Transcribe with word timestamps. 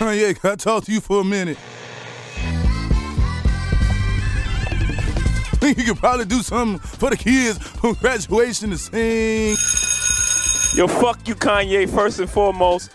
Kanye, 0.00 0.40
can 0.40 0.52
I 0.52 0.54
talk 0.54 0.84
to 0.84 0.92
you 0.92 0.98
for 0.98 1.20
a 1.20 1.24
minute? 1.24 1.58
Think 5.58 5.76
you 5.76 5.84
could 5.84 5.98
probably 5.98 6.24
do 6.24 6.40
something 6.40 6.78
for 6.78 7.10
the 7.10 7.18
kids 7.18 7.58
from 7.58 7.92
graduation 7.92 8.70
to 8.70 8.78
sing. 8.78 9.58
Yo, 10.74 10.86
fuck 10.86 11.28
you, 11.28 11.34
Kanye, 11.34 11.86
first 11.86 12.18
and 12.18 12.30
foremost, 12.30 12.90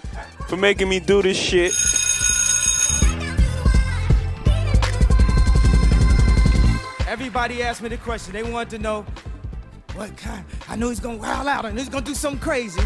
for 0.47 0.57
making 0.57 0.89
me 0.89 0.99
do 0.99 1.21
this 1.21 1.37
shit. 1.37 1.73
Everybody 7.07 7.61
asked 7.61 7.83
me 7.83 7.89
the 7.89 7.97
question. 7.97 8.33
They 8.33 8.41
wanted 8.41 8.71
to 8.71 8.79
know 8.79 9.05
what 9.93 10.17
kind. 10.17 10.43
I 10.67 10.75
know 10.75 10.89
he's 10.89 10.99
gonna 10.99 11.17
wild 11.17 11.45
out 11.45 11.65
and 11.65 11.77
he's 11.77 11.87
gonna 11.87 12.03
do 12.03 12.15
something 12.15 12.41
crazy. 12.41 12.81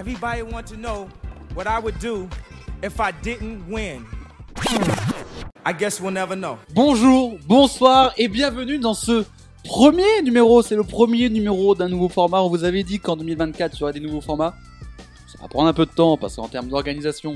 Everybody 0.00 0.40
want 0.40 0.66
to 0.68 0.78
know 0.78 1.08
what 1.54 1.66
I 1.66 1.78
would 1.78 1.98
do 1.98 2.26
if 2.82 2.98
I 3.00 3.12
didn't 3.22 3.68
win. 3.68 4.06
I 5.66 5.74
guess 5.74 6.00
we'll 6.00 6.10
never 6.10 6.34
know. 6.34 6.56
Bonjour, 6.72 7.36
bonsoir 7.46 8.14
et 8.16 8.26
bienvenue 8.28 8.78
dans 8.78 8.94
ce 8.94 9.26
premier 9.62 10.22
numéro. 10.22 10.62
C'est 10.62 10.74
le 10.74 10.84
premier 10.84 11.28
numéro 11.28 11.74
d'un 11.74 11.90
nouveau 11.90 12.08
format. 12.08 12.40
On 12.40 12.48
vous 12.48 12.64
avait 12.64 12.82
dit 12.82 12.98
qu'en 12.98 13.14
2024 13.14 13.76
il 13.76 13.80
y 13.80 13.82
aurait 13.82 13.92
des 13.92 14.00
nouveaux 14.00 14.22
formats. 14.22 14.54
Ça 15.30 15.38
va 15.42 15.48
prendre 15.48 15.68
un 15.68 15.74
peu 15.74 15.84
de 15.84 15.90
temps 15.90 16.16
parce 16.16 16.36
qu'en 16.36 16.48
termes 16.48 16.68
d'organisation, 16.68 17.34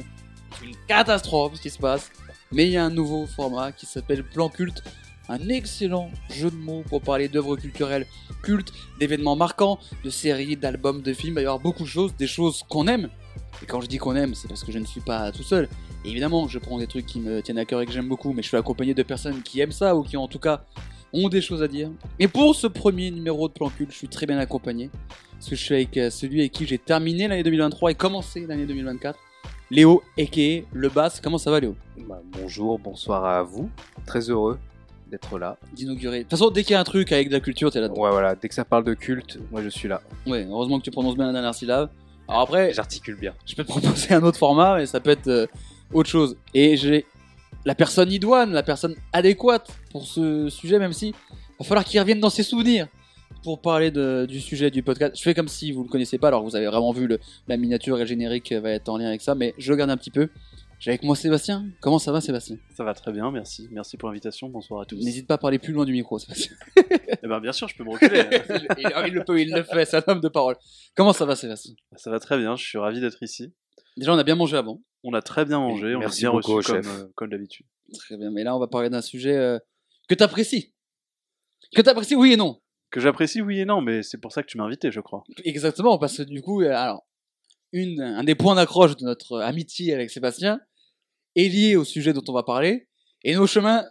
c'est 0.58 0.64
une 0.64 0.76
catastrophe 0.88 1.56
ce 1.56 1.60
qui 1.60 1.68
se 1.68 1.78
passe. 1.78 2.10
Mais 2.50 2.64
il 2.64 2.70
y 2.70 2.78
a 2.78 2.84
un 2.86 2.90
nouveau 2.90 3.26
format 3.26 3.72
qui 3.72 3.84
s'appelle 3.84 4.24
Plan 4.24 4.48
Culte. 4.48 4.82
Un 5.28 5.48
excellent 5.48 6.10
jeu 6.30 6.50
de 6.50 6.56
mots 6.56 6.82
pour 6.88 7.00
parler 7.00 7.28
d'œuvres 7.28 7.56
culturelles 7.56 8.06
cultes, 8.42 8.72
d'événements 9.00 9.36
marquants, 9.36 9.78
de 10.04 10.10
séries, 10.10 10.56
d'albums, 10.56 11.00
de 11.00 11.12
films. 11.14 11.32
Il 11.32 11.36
va 11.36 11.40
y 11.40 11.44
avoir 11.44 11.60
beaucoup 11.60 11.84
de 11.84 11.88
choses, 11.88 12.14
des 12.16 12.26
choses 12.26 12.62
qu'on 12.68 12.86
aime. 12.86 13.08
Et 13.62 13.66
quand 13.66 13.80
je 13.80 13.86
dis 13.86 13.98
qu'on 13.98 14.16
aime, 14.16 14.34
c'est 14.34 14.48
parce 14.48 14.62
que 14.64 14.70
je 14.70 14.78
ne 14.78 14.84
suis 14.84 15.00
pas 15.00 15.32
tout 15.32 15.42
seul. 15.42 15.68
Évidemment, 16.04 16.46
je 16.48 16.58
prends 16.58 16.78
des 16.78 16.86
trucs 16.86 17.06
qui 17.06 17.20
me 17.20 17.40
tiennent 17.40 17.58
à 17.58 17.64
cœur 17.64 17.80
et 17.80 17.86
que 17.86 17.92
j'aime 17.92 18.08
beaucoup, 18.08 18.32
mais 18.34 18.42
je 18.42 18.48
suis 18.48 18.56
accompagné 18.56 18.92
de 18.92 19.02
personnes 19.02 19.42
qui 19.42 19.60
aiment 19.60 19.72
ça 19.72 19.96
ou 19.96 20.02
qui 20.02 20.18
en 20.18 20.28
tout 20.28 20.38
cas 20.38 20.64
ont 21.14 21.30
des 21.30 21.40
choses 21.40 21.62
à 21.62 21.68
dire. 21.68 21.90
Et 22.18 22.28
pour 22.28 22.54
ce 22.54 22.66
premier 22.66 23.10
numéro 23.10 23.48
de 23.48 23.54
Plan 23.54 23.70
Culte, 23.70 23.92
je 23.92 23.96
suis 23.96 24.08
très 24.08 24.26
bien 24.26 24.38
accompagné. 24.38 24.90
Parce 25.32 25.48
que 25.48 25.56
je 25.56 25.62
suis 25.62 25.74
avec 25.74 25.96
euh, 25.96 26.10
celui 26.10 26.40
avec 26.40 26.52
qui 26.52 26.66
j'ai 26.66 26.78
terminé 26.78 27.28
l'année 27.28 27.42
2023 27.42 27.92
et 27.92 27.94
commencé 27.94 28.46
l'année 28.46 28.66
2024. 28.66 29.18
Léo, 29.70 30.02
a.k.a. 30.18 30.66
Le 30.72 30.88
Bass. 30.90 31.20
Comment 31.20 31.38
ça 31.38 31.50
va 31.50 31.60
Léo? 31.60 31.74
Bah, 32.06 32.20
bonjour, 32.24 32.78
bonsoir 32.78 33.24
à 33.24 33.42
vous. 33.42 33.70
Très 34.04 34.28
heureux 34.28 34.58
d'être 35.14 35.38
là. 35.38 35.56
D'inaugurer. 35.72 36.18
De 36.18 36.22
toute 36.24 36.30
façon, 36.32 36.50
dès 36.50 36.62
qu'il 36.64 36.72
y 36.72 36.76
a 36.76 36.80
un 36.80 36.84
truc 36.84 37.12
avec 37.12 37.28
de 37.28 37.32
la 37.34 37.40
culture, 37.40 37.70
t'es 37.70 37.80
là 37.80 37.88
Ouais, 37.88 38.10
voilà, 38.10 38.34
dès 38.34 38.48
que 38.48 38.54
ça 38.54 38.64
parle 38.64 38.84
de 38.84 38.94
culte, 38.94 39.38
moi 39.52 39.62
je 39.62 39.68
suis 39.68 39.88
là. 39.88 40.02
Ouais, 40.26 40.44
heureusement 40.50 40.78
que 40.78 40.84
tu 40.84 40.90
prononces 40.90 41.14
bien 41.14 41.26
la 41.26 41.32
dernière 41.32 41.54
syllabe. 41.54 41.88
Alors 42.28 42.42
après, 42.42 42.72
J'articule 42.72 43.16
bien. 43.16 43.32
je 43.46 43.54
peux 43.54 43.62
te 43.64 43.68
proposer 43.68 44.12
un 44.14 44.22
autre 44.24 44.38
format, 44.38 44.76
mais 44.78 44.86
ça 44.86 44.98
peut 45.00 45.10
être 45.10 45.28
euh, 45.28 45.46
autre 45.92 46.08
chose. 46.10 46.36
Et 46.52 46.76
j'ai 46.76 47.06
la 47.64 47.74
personne 47.74 48.10
idoine, 48.10 48.50
la 48.52 48.62
personne 48.64 48.94
adéquate 49.12 49.68
pour 49.92 50.04
ce 50.06 50.48
sujet, 50.48 50.78
même 50.78 50.92
si 50.92 51.14
va 51.58 51.64
falloir 51.64 51.84
qu'il 51.84 52.00
revienne 52.00 52.20
dans 52.20 52.30
ses 52.30 52.42
souvenirs 52.42 52.88
pour 53.44 53.60
parler 53.60 53.90
de- 53.90 54.26
du 54.28 54.40
sujet 54.40 54.70
du 54.70 54.82
podcast. 54.82 55.14
Je 55.16 55.22
fais 55.22 55.34
comme 55.34 55.48
si 55.48 55.70
vous 55.70 55.82
le 55.84 55.88
connaissez 55.88 56.18
pas, 56.18 56.28
alors 56.28 56.42
vous 56.42 56.56
avez 56.56 56.66
vraiment 56.66 56.92
vu 56.92 57.06
le- 57.06 57.20
la 57.46 57.56
miniature 57.56 57.96
et 57.98 58.00
le 58.00 58.06
générique 58.06 58.52
va 58.52 58.70
être 58.70 58.88
en 58.88 58.96
lien 58.98 59.06
avec 59.08 59.20
ça, 59.20 59.34
mais 59.34 59.54
je 59.58 59.70
le 59.70 59.76
garde 59.76 59.90
un 59.90 59.96
petit 59.96 60.10
peu. 60.10 60.28
J'ai 60.84 60.90
avec 60.90 61.02
moi 61.02 61.16
Sébastien. 61.16 61.64
Comment 61.80 61.98
ça 61.98 62.12
va 62.12 62.20
Sébastien? 62.20 62.58
Ça 62.76 62.84
va 62.84 62.92
très 62.92 63.10
bien, 63.10 63.30
merci. 63.30 63.68
Merci 63.70 63.96
pour 63.96 64.10
l'invitation. 64.10 64.50
Bonsoir 64.50 64.82
à 64.82 64.84
tous. 64.84 65.02
N'hésite 65.02 65.26
pas 65.26 65.36
à 65.36 65.38
parler 65.38 65.58
plus 65.58 65.72
loin 65.72 65.86
du 65.86 65.92
micro, 65.92 66.18
Sébastien. 66.18 66.52
Eh 67.22 67.26
ben, 67.26 67.40
bien 67.40 67.52
sûr, 67.52 67.66
je 67.68 67.74
peux 67.74 67.84
me 67.84 67.92
reculer. 67.92 68.20
il, 68.76 68.92
il 69.06 69.14
le 69.14 69.24
peut, 69.24 69.40
il 69.40 69.50
le 69.50 69.62
fait, 69.62 69.86
c'est 69.86 69.96
un 69.96 70.12
homme 70.12 70.20
de 70.20 70.28
parole. 70.28 70.56
Comment 70.94 71.14
ça 71.14 71.24
va 71.24 71.36
Sébastien? 71.36 71.72
Ça 71.96 72.10
va 72.10 72.20
très 72.20 72.36
bien, 72.36 72.54
je 72.54 72.62
suis 72.66 72.76
ravi 72.76 73.00
d'être 73.00 73.22
ici. 73.22 73.54
Déjà, 73.96 74.12
on 74.12 74.18
a 74.18 74.24
bien 74.24 74.34
mangé 74.34 74.58
avant. 74.58 74.82
On 75.04 75.14
a 75.14 75.22
très 75.22 75.46
bien 75.46 75.58
mangé, 75.58 75.94
on 75.94 76.00
Merci 76.00 76.26
a 76.26 76.28
bien 76.28 76.38
beaucoup 76.38 76.56
reçu 76.56 76.72
au 76.72 76.74
comme, 76.74 76.82
chef. 76.84 77.00
euh, 77.00 77.06
comme 77.14 77.30
d'habitude. 77.30 77.64
Très 77.94 78.18
bien, 78.18 78.30
mais 78.30 78.44
là 78.44 78.54
on 78.54 78.58
va 78.58 78.66
parler 78.66 78.90
d'un 78.90 79.00
sujet 79.00 79.38
euh, 79.38 79.58
que 80.06 80.14
t'apprécies. 80.14 80.74
Que 81.74 81.80
t'apprécies, 81.80 82.14
oui 82.14 82.34
et 82.34 82.36
non. 82.36 82.60
Que 82.90 83.00
j'apprécie, 83.00 83.40
oui 83.40 83.60
et 83.60 83.64
non, 83.64 83.80
mais 83.80 84.02
c'est 84.02 84.18
pour 84.18 84.32
ça 84.32 84.42
que 84.42 84.48
tu 84.48 84.58
m'as 84.58 84.64
invité, 84.64 84.92
je 84.92 85.00
crois. 85.00 85.24
Exactement, 85.44 85.96
parce 85.96 86.18
que 86.18 86.24
du 86.24 86.42
coup, 86.42 86.60
euh, 86.60 86.74
alors, 86.74 87.06
une, 87.72 88.02
un 88.02 88.24
des 88.24 88.34
points 88.34 88.54
d'accroche 88.56 88.96
de 88.96 89.04
notre 89.04 89.40
amitié 89.40 89.94
avec 89.94 90.10
Sébastien 90.10 90.60
est 91.36 91.48
lié 91.48 91.76
au 91.76 91.84
sujet 91.84 92.12
dont 92.12 92.22
on 92.28 92.32
va 92.32 92.42
parler, 92.42 92.86
et 93.24 93.34
nos 93.34 93.46
chemins, 93.46 93.84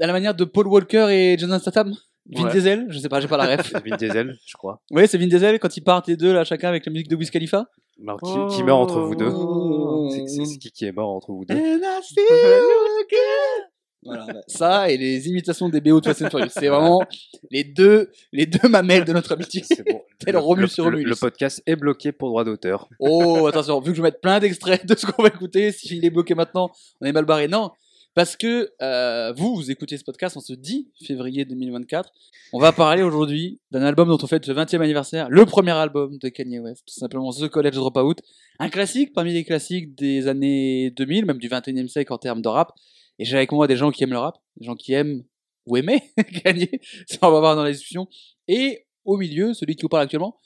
à 0.00 0.06
la 0.06 0.12
manière 0.12 0.34
de 0.34 0.44
Paul 0.44 0.66
Walker 0.68 1.06
et 1.10 1.36
Jason 1.38 1.58
Statham, 1.58 1.94
Vin 2.30 2.44
Ouais. 2.44 2.52
Diesel, 2.52 2.86
je 2.90 2.98
sais 2.98 3.08
pas, 3.08 3.20
j'ai 3.20 3.28
pas 3.28 3.38
la 3.38 3.56
ref. 3.56 3.72
Vin 3.86 3.96
Diesel, 3.96 4.36
je 4.46 4.56
crois. 4.56 4.82
oui, 4.90 5.08
c'est 5.08 5.16
Vin 5.16 5.28
Diesel 5.28 5.58
quand 5.58 5.74
ils 5.76 5.80
partent 5.82 6.08
les 6.08 6.16
deux 6.16 6.32
là, 6.34 6.44
chacun 6.44 6.68
avec 6.68 6.84
la 6.84 6.92
musique 6.92 7.08
de 7.08 7.16
Wiz 7.16 7.30
Khalifa. 7.30 7.64
Alors, 8.06 8.20
qui, 8.20 8.56
qui 8.56 8.62
meurt 8.62 8.78
entre 8.80 9.00
vous 9.00 9.14
deux 9.16 9.28
Oh. 9.32 10.10
C'est- 10.10 10.58
qui 10.58 10.70
qui 10.70 10.84
est 10.84 10.92
mort 10.92 11.08
entre 11.10 11.32
vous 11.32 11.44
deux 11.46 11.54
And 11.54 11.58
I 11.82 12.02
see 12.02 12.20
you 12.20 13.00
again. 13.06 13.68
Voilà, 14.04 14.26
bah, 14.26 14.40
ça 14.46 14.90
et 14.90 14.96
les 14.96 15.28
imitations 15.28 15.68
des 15.68 15.80
BO 15.80 16.00
de 16.00 16.06
Fast 16.06 16.22
and 16.22 16.30
Furious, 16.30 16.50
c'est 16.50 16.68
vraiment 16.68 17.02
les 17.50 17.64
deux, 17.64 18.10
les 18.32 18.46
deux 18.46 18.68
mamelles 18.68 19.04
de 19.04 19.12
notre 19.12 19.32
amitié. 19.32 19.62
C'est 19.64 19.84
bon. 19.84 20.00
Tel 20.18 20.36
Romulus 20.36 20.68
sur 20.68 20.84
le, 20.84 20.98
Romulus. 20.98 21.10
le 21.10 21.16
podcast 21.16 21.62
est 21.66 21.76
bloqué 21.76 22.12
pour 22.12 22.28
droit 22.28 22.44
d'auteur. 22.44 22.88
Oh, 23.00 23.46
attention, 23.48 23.80
vu 23.80 23.90
que 23.90 23.96
je 23.96 24.02
vais 24.02 24.08
mettre 24.08 24.20
plein 24.20 24.38
d'extraits 24.38 24.86
de 24.86 24.96
ce 24.96 25.06
qu'on 25.06 25.22
va 25.22 25.28
écouter, 25.28 25.72
s'il 25.72 26.04
est 26.04 26.10
bloqué 26.10 26.34
maintenant, 26.34 26.70
on 27.00 27.06
est 27.06 27.12
mal 27.12 27.24
barré. 27.24 27.48
Non, 27.48 27.72
parce 28.14 28.36
que 28.36 28.72
euh, 28.82 29.32
vous, 29.36 29.54
vous 29.54 29.70
écoutez 29.70 29.96
ce 29.96 30.04
podcast 30.04 30.36
en 30.36 30.40
ce 30.40 30.52
10 30.52 30.88
février 31.06 31.44
2024. 31.44 32.10
On 32.52 32.58
va 32.58 32.72
parler 32.72 33.02
aujourd'hui 33.02 33.60
d'un 33.70 33.82
album 33.82 34.08
dont 34.08 34.18
on 34.20 34.26
fête 34.26 34.46
le 34.46 34.54
20e 34.54 34.80
anniversaire, 34.80 35.28
le 35.30 35.44
premier 35.44 35.72
album 35.72 36.18
de 36.18 36.28
Kanye 36.28 36.58
West, 36.58 36.84
tout 36.86 36.98
simplement 36.98 37.30
The 37.30 37.48
College 37.48 37.74
Dropout. 37.74 38.20
Un 38.58 38.70
classique 38.70 39.12
parmi 39.12 39.32
les 39.32 39.44
classiques 39.44 39.94
des 39.94 40.26
années 40.26 40.90
2000, 40.96 41.26
même 41.26 41.38
du 41.38 41.48
21e 41.48 41.88
siècle 41.88 42.12
en 42.12 42.18
termes 42.18 42.42
de 42.42 42.48
rap. 42.48 42.72
Et 43.18 43.24
j'ai 43.24 43.36
avec 43.36 43.52
moi 43.52 43.66
des 43.66 43.76
gens 43.76 43.90
qui 43.90 44.04
aiment 44.04 44.12
le 44.12 44.18
rap, 44.18 44.38
des 44.56 44.66
gens 44.66 44.76
qui 44.76 44.92
aiment 44.92 45.24
ou 45.66 45.76
aimaient 45.76 46.10
Kanye, 46.44 46.70
ça 47.06 47.18
on 47.22 47.30
va 47.30 47.40
voir 47.40 47.56
dans 47.56 47.64
la 47.64 47.72
discussion. 47.72 48.08
Et 48.46 48.86
au 49.04 49.16
milieu, 49.16 49.54
celui 49.54 49.76
qui 49.76 49.82
vous 49.82 49.88
parle 49.88 50.04
actuellement, 50.04 50.40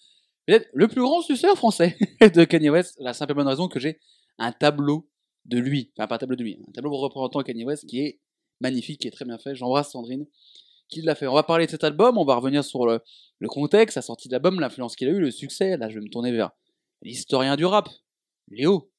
peut-être 0.46 0.68
le 0.72 0.88
plus 0.88 1.02
grand 1.02 1.22
suceur 1.22 1.56
français 1.56 1.96
de 2.20 2.44
Kanye 2.44 2.70
West, 2.70 2.96
la 3.00 3.12
simple 3.12 3.32
et 3.32 3.34
bonne 3.34 3.48
raison 3.48 3.68
que 3.68 3.78
j'ai 3.78 4.00
un 4.38 4.52
tableau 4.52 5.08
de 5.44 5.58
lui, 5.58 5.92
enfin 5.96 6.06
pas 6.06 6.16
un 6.16 6.18
tableau 6.18 6.36
de 6.36 6.42
lui, 6.42 6.58
un 6.68 6.72
tableau 6.72 6.96
représentant 6.96 7.42
Kanye 7.42 7.64
West 7.64 7.86
qui 7.86 8.00
est 8.00 8.20
magnifique, 8.60 9.00
qui 9.00 9.08
est 9.08 9.12
très 9.12 9.24
bien 9.24 9.38
fait. 9.38 9.54
J'embrasse 9.54 9.92
Sandrine 9.92 10.26
qui 10.88 11.02
l'a 11.02 11.14
fait. 11.14 11.26
On 11.26 11.34
va 11.34 11.42
parler 11.42 11.66
de 11.66 11.70
cet 11.70 11.84
album, 11.84 12.18
on 12.18 12.24
va 12.24 12.36
revenir 12.36 12.62
sur 12.62 12.86
le, 12.86 13.00
le 13.38 13.48
contexte, 13.48 13.96
la 13.96 14.02
sortie 14.02 14.28
de 14.28 14.32
l'album, 14.32 14.60
l'influence 14.60 14.94
qu'il 14.94 15.08
a 15.08 15.10
eu, 15.10 15.20
le 15.20 15.30
succès. 15.30 15.76
Là, 15.76 15.88
je 15.88 15.94
vais 15.94 16.04
me 16.04 16.10
tourner 16.10 16.30
vers 16.32 16.50
l'historien 17.00 17.56
du 17.56 17.64
rap, 17.64 17.88
Léo. 18.48 18.90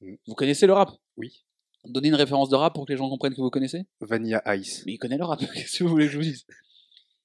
Mm. 0.00 0.14
Vous 0.26 0.34
connaissez 0.34 0.66
le 0.66 0.72
rap? 0.72 0.90
Oui. 1.16 1.44
Donnez 1.84 2.08
une 2.08 2.14
référence 2.14 2.48
de 2.48 2.56
rap 2.56 2.74
pour 2.74 2.86
que 2.86 2.92
les 2.92 2.96
gens 2.96 3.08
comprennent 3.08 3.34
que 3.34 3.40
vous 3.40 3.50
connaissez. 3.50 3.86
Vanilla 4.00 4.42
Ice. 4.56 4.84
Mais 4.86 4.92
il 4.92 4.98
connaît 4.98 5.18
le 5.18 5.24
rap, 5.24 5.40
qu'est-ce 5.54 5.78
que 5.78 5.84
vous 5.84 5.90
voulez 5.90 6.06
que 6.06 6.12
je 6.12 6.16
vous 6.18 6.22
dise? 6.22 6.46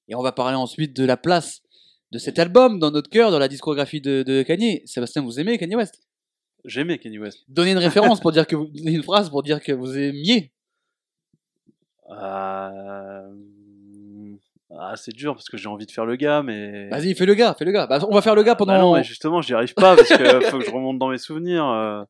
Et 0.08 0.16
on 0.16 0.22
va 0.22 0.32
parler 0.32 0.56
ensuite 0.56 0.96
de 0.96 1.06
la 1.06 1.18
place 1.18 1.62
de 2.12 2.18
cet 2.18 2.40
album 2.40 2.80
dans 2.80 2.92
notre 2.92 3.10
cœur, 3.10 3.32
dans 3.32 3.40
la 3.40 3.48
discographie 3.48 4.02
de, 4.02 4.24
de 4.24 4.44
Kanye. 4.44 4.82
Sébastien, 4.86 5.22
vous 5.22 5.40
aimez 5.40 5.58
Kanye 5.58 5.76
West? 5.76 6.08
J'aimais 6.68 6.98
Kenny 6.98 7.18
West. 7.18 7.46
Donnez 7.48 7.72
une 7.72 7.78
référence 7.78 8.20
pour 8.20 8.32
dire 8.34 8.46
que 8.46 8.56
vous, 8.56 8.66
donnez 8.66 8.92
une 8.92 9.04
phrase 9.04 9.30
pour 9.30 9.42
dire 9.42 9.62
que 9.62 9.72
vous 9.72 9.98
aimiez. 9.98 10.52
Euh... 12.10 13.30
Ah, 14.78 14.94
c'est 14.96 15.14
dur 15.14 15.34
parce 15.34 15.48
que 15.48 15.56
j'ai 15.56 15.70
envie 15.70 15.86
de 15.86 15.92
faire 15.92 16.06
le 16.06 16.18
gars, 16.18 16.44
mais. 16.44 16.90
Vas-y, 16.90 17.16
fais 17.16 17.26
le 17.26 17.36
gars, 17.36 17.56
fais 17.58 17.64
le 17.64 17.72
gars. 17.72 17.88
Bah, 17.88 18.00
on 18.08 18.14
va 18.14 18.22
faire 18.22 18.36
le 18.36 18.44
gars 18.44 18.56
pendant. 18.56 18.74
Bah 18.74 18.82
non, 18.82 18.94
mais 18.96 19.04
justement, 19.04 19.42
j'y 19.42 19.54
arrive 19.54 19.74
pas 19.74 19.96
parce 19.96 20.10
que 20.10 20.42
faut 20.50 20.60
que 20.60 20.66
je 20.66 20.72
remonte 20.72 21.00
dans 21.00 21.08
mes 21.08 21.18
souvenirs. 21.18 22.06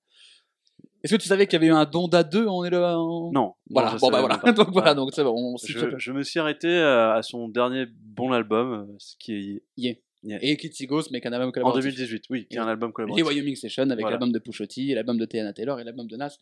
Est-ce 1.07 1.15
que 1.15 1.21
tu 1.21 1.27
savais 1.29 1.47
qu'il 1.47 1.53
y 1.53 1.55
avait 1.63 1.67
eu 1.67 1.71
un 1.73 1.85
Donda 1.85 2.21
2 2.23 2.45
On 2.47 2.65
est 2.65 2.69
là. 2.69 2.99
en- 2.99 3.31
Non. 3.31 3.53
Voilà, 3.69 3.95
bon 3.95 4.09
bah 4.09 4.19
voilà. 4.19 4.37
donc 4.53 4.69
voilà, 4.71 4.93
donc 4.93 5.11
c'est 5.13 5.23
bon. 5.23 5.33
On 5.33 5.55
Je, 5.57 6.11
me 6.11 6.21
suis 6.23 6.37
arrêté 6.39 6.67
euh, 6.67 7.13
à 7.15 7.21
son 7.23 7.47
dernier 7.47 7.85
bon 8.01 8.33
album, 8.33 8.73
euh, 8.73 8.95
ce 8.99 9.15
qui 9.17 9.33
est 9.33 9.63
Yeah. 9.77 9.93
Yeah. 10.23 10.39
Et 10.41 10.57
Kitsy 10.57 10.87
Ghost, 10.87 11.11
mais 11.11 11.21
qu'un 11.21 11.31
album 11.31 11.49
en 11.49 11.51
collaboratif. 11.51 11.95
2018, 11.95 12.23
oui, 12.31 12.47
qui 12.49 12.57
est 12.57 12.59
un 12.59 12.67
album 12.67 12.89
Et 12.89 12.93
collaboratif. 12.93 13.25
Wyoming 13.27 13.55
Session 13.55 13.83
avec 13.83 13.99
Voilà. 14.01 14.11
l'album 14.17 14.31
de 14.33 14.39
Pusha 14.39 14.67
T, 14.67 14.93
l'album 14.93 15.17
de 15.17 15.25
Tiana 15.25 15.53
Taylor 15.53 15.79
et 15.79 15.83
l'album 15.85 16.07
de 16.07 16.17
Nas. 16.17 16.35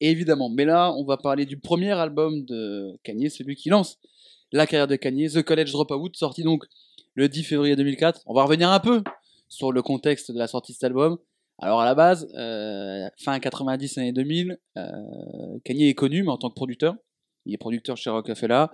Évidemment. 0.00 0.48
Mais 0.48 0.64
là, 0.64 0.92
on 0.92 1.04
va 1.04 1.16
parler 1.16 1.44
du 1.44 1.58
premier 1.58 1.92
album 1.92 2.44
de 2.44 2.96
Kanye, 3.02 3.28
celui 3.30 3.56
qui 3.56 3.68
lance 3.68 3.98
la 4.52 4.66
carrière 4.66 4.86
de 4.86 4.96
Kanye, 4.96 5.28
The 5.28 5.42
College 5.42 5.72
Dropout, 5.72 6.14
sorti 6.16 6.42
donc 6.42 6.64
le 7.14 7.28
10 7.28 7.42
février 7.44 7.76
2004. 7.76 8.22
On 8.26 8.32
va 8.34 8.44
revenir 8.44 8.70
un 8.70 8.80
peu 8.80 9.02
sur 9.48 9.72
le 9.72 9.82
contexte 9.82 10.30
de 10.30 10.38
la 10.38 10.46
sortie 10.46 10.72
de 10.72 10.76
cet 10.76 10.84
album. 10.84 11.18
Alors 11.58 11.80
à 11.80 11.84
la 11.86 11.94
base, 11.94 12.28
euh, 12.36 13.08
fin 13.18 13.38
90, 13.38 13.98
années 13.98 14.12
2000, 14.12 14.58
euh, 14.76 14.82
Kanye 15.64 15.88
est 15.88 15.94
connu, 15.94 16.22
mais 16.22 16.30
en 16.30 16.36
tant 16.36 16.50
que 16.50 16.54
producteur. 16.54 16.94
Il 17.46 17.54
est 17.54 17.58
producteur 17.58 17.96
chez 17.96 18.10
Rockefeller. 18.10 18.66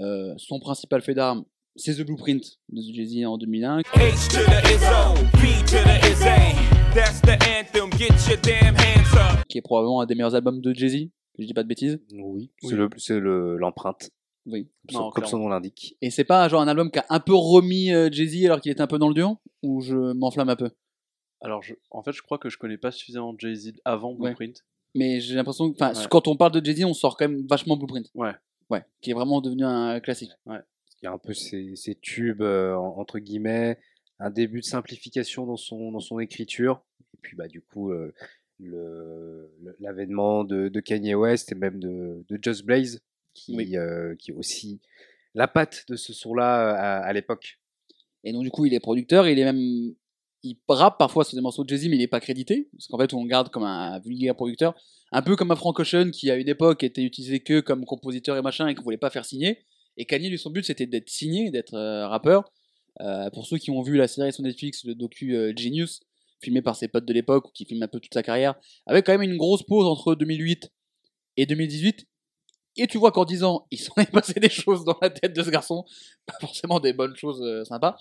Euh, 0.00 0.34
son 0.36 0.58
principal 0.60 1.00
fait 1.00 1.14
d'armes, 1.14 1.44
c'est 1.76 1.94
The 1.94 2.02
Blueprint 2.06 2.42
de 2.68 2.82
Jay-Z 2.94 3.24
en 3.26 3.38
2001. 3.38 3.78
H 3.80 3.84
to 4.28 4.38
the 4.38 4.70
Izzo, 4.70 5.14
B 5.34 5.64
to 5.64 5.76
the 5.76 6.06
Izzy. 6.10 6.56
That's 6.94 7.20
the 7.22 7.38
anthem, 7.48 7.90
get 7.96 8.08
your 8.28 8.38
damn 8.42 8.74
hands 8.76 9.14
up. 9.14 9.44
qui 9.48 9.58
est 9.58 9.62
probablement 9.62 10.00
un 10.00 10.06
des 10.06 10.14
meilleurs 10.14 10.34
albums 10.34 10.60
de 10.60 10.74
Jay-Z, 10.74 11.08
je 11.38 11.44
dis 11.44 11.54
pas 11.54 11.62
de 11.62 11.68
bêtises. 11.68 12.00
Oui. 12.12 12.50
Oui. 12.62 12.68
C'est 12.68 12.76
le- 12.76 12.88
C'est 12.98 13.20
le- 13.20 13.56
l'empreinte, 13.56 14.10
Oui. 14.46 14.68
comme, 14.88 14.96
son- 14.96 15.02
Non, 15.04 15.10
comme 15.10 15.24
son 15.26 15.38
nom 15.38 15.48
l'indique. 15.48 15.96
Et 16.02 16.10
c'est 16.10 16.24
pas 16.24 16.48
genre 16.48 16.60
un 16.60 16.68
album 16.68 16.90
qui 16.90 16.98
a 16.98 17.06
un 17.08 17.20
peu 17.20 17.34
remis 17.34 17.92
euh, 17.92 18.10
Jay-Z 18.12 18.44
alors 18.44 18.60
qu'il 18.60 18.72
était 18.72 18.80
un 18.82 18.86
peu 18.88 18.98
dans 18.98 19.08
le 19.08 19.14
dur 19.14 19.36
Ou 19.62 19.80
je 19.80 19.94
m'enflamme 20.14 20.48
un 20.48 20.56
peu? 20.56 20.70
Alors, 21.40 21.62
je- 21.62 21.74
en 21.90 22.02
fait, 22.02 22.12
je 22.12 22.22
crois 22.22 22.38
que 22.38 22.48
je 22.50 22.58
connais 22.58 22.76
pas 22.78 22.90
suffisamment 22.90 23.34
Jay-Z 23.38 23.72
avant 23.84 24.12
Ouais. 24.12 24.30
Blueprint. 24.34 24.64
Mais 24.94 25.20
j'ai 25.20 25.34
l'impression 25.34 25.70
que, 25.70 25.76
enfin, 25.76 25.98
Ouais. 25.98 26.06
quand 26.10 26.28
on 26.28 26.36
parle 26.36 26.52
de 26.52 26.64
Jay-Z, 26.64 26.84
on 26.84 26.94
sort 26.94 27.16
quand 27.16 27.28
même 27.28 27.46
vachement 27.46 27.76
Blueprint. 27.76 28.10
Ouais. 28.14 28.32
Ouais, 28.68 28.84
qui 29.00 29.10
est 29.10 29.14
vraiment 29.14 29.40
devenu 29.40 29.64
un 29.64 29.98
classique. 30.00 30.30
Il 30.46 30.60
y 31.04 31.06
a 31.06 31.12
un 31.12 31.18
peu 31.18 31.32
ces, 31.32 31.74
ces 31.76 31.94
tubes, 31.94 32.42
euh, 32.42 32.74
en- 32.76 32.98
entre 32.98 33.18
guillemets, 33.18 33.78
un 34.18 34.30
début 34.30 34.60
de 34.60 34.64
simplification 34.66 35.46
dans 35.46 35.56
son, 35.56 35.90
dans 35.92 36.00
son 36.00 36.18
écriture. 36.20 36.82
Et 37.14 37.18
puis, 37.22 37.36
bah, 37.36 37.48
du 37.48 37.60
coup, 37.62 37.90
euh, 37.90 38.12
l'avènement 39.80 40.44
de, 40.44 40.68
de 40.68 40.80
Kanye 40.80 41.14
West 41.14 41.52
et 41.52 41.54
même 41.54 41.78
de, 41.80 42.24
de 42.28 42.38
Just 42.42 42.64
Blaze, 42.64 43.00
qui, 43.34 43.56
Oui. 43.56 43.76
euh, 43.76 44.14
qui 44.16 44.30
est 44.30 44.34
aussi 44.34 44.80
la 45.34 45.48
patte 45.48 45.84
de 45.88 45.96
ce 45.96 46.12
son-là 46.12 46.70
à, 46.74 46.98
à 47.00 47.12
l'époque. 47.12 47.58
Et 48.24 48.32
donc, 48.32 48.42
du 48.42 48.50
coup, 48.50 48.66
il 48.66 48.74
est 48.74 48.80
producteur, 48.80 49.26
il 49.28 49.38
est 49.38 49.44
même. 49.44 49.94
Il 50.42 50.56
rappe 50.68 50.98
parfois 50.98 51.24
sur 51.24 51.36
des 51.36 51.42
morceaux 51.42 51.64
de 51.64 51.68
Jay-Z, 51.68 51.88
mais 51.88 51.96
il 51.96 51.98
n'est 51.98 52.06
pas 52.06 52.20
crédité. 52.20 52.68
Parce 52.72 52.86
qu'en 52.86 52.98
fait, 52.98 53.12
on 53.12 53.22
le 53.22 53.28
garde 53.28 53.50
comme 53.50 53.64
un 53.64 53.98
vulgaire 53.98 54.34
producteur. 54.34 54.74
Un 55.12 55.22
peu 55.22 55.36
comme 55.36 55.50
un 55.50 55.56
Frank 55.56 55.78
Ocean 55.78 56.10
qui, 56.10 56.30
à 56.30 56.36
une 56.36 56.48
époque, 56.48 56.82
était 56.82 57.02
utilisé 57.02 57.40
que 57.40 57.60
comme 57.60 57.84
compositeur 57.84 58.36
et 58.36 58.42
machin 58.42 58.68
et 58.68 58.74
qu'on 58.74 58.82
voulait 58.82 58.96
pas 58.96 59.10
faire 59.10 59.24
signer. 59.24 59.58
Et 59.96 60.06
Kanye, 60.06 60.30
lui, 60.30 60.38
son 60.38 60.50
but, 60.50 60.64
c'était 60.64 60.86
d'être 60.86 61.10
signé, 61.10 61.50
d'être 61.50 61.74
euh, 61.74 62.08
rappeur. 62.08 62.50
Euh, 63.00 63.30
pour 63.30 63.46
ceux 63.46 63.58
qui 63.58 63.70
ont 63.70 63.82
vu 63.82 63.96
la 63.96 64.08
série 64.08 64.32
sur 64.32 64.42
Netflix, 64.42 64.84
le 64.84 64.94
docu 64.94 65.36
euh, 65.36 65.52
Genius, 65.56 66.00
filmé 66.42 66.62
par 66.62 66.76
ses 66.76 66.88
potes 66.88 67.04
de 67.04 67.12
l'époque, 67.12 67.48
ou 67.48 67.50
qui 67.52 67.64
filme 67.64 67.82
un 67.82 67.88
peu 67.88 68.00
toute 68.00 68.14
sa 68.14 68.22
carrière, 68.22 68.54
avec 68.86 69.06
quand 69.06 69.12
même 69.12 69.22
une 69.22 69.36
grosse 69.36 69.62
pause 69.62 69.86
entre 69.86 70.14
2008 70.14 70.70
et 71.36 71.46
2018. 71.46 72.06
Et 72.76 72.86
tu 72.86 72.98
vois 72.98 73.10
qu'en 73.12 73.24
10 73.24 73.42
ans, 73.44 73.66
il 73.70 73.78
s'en 73.78 73.94
est 73.96 74.10
passé 74.10 74.38
des 74.40 74.48
choses 74.48 74.84
dans 74.84 74.96
la 75.02 75.10
tête 75.10 75.34
de 75.34 75.42
ce 75.42 75.50
garçon. 75.50 75.84
Pas 76.26 76.34
forcément 76.40 76.80
des 76.80 76.92
bonnes 76.92 77.16
choses 77.16 77.42
euh, 77.42 77.64
sympas. 77.64 77.96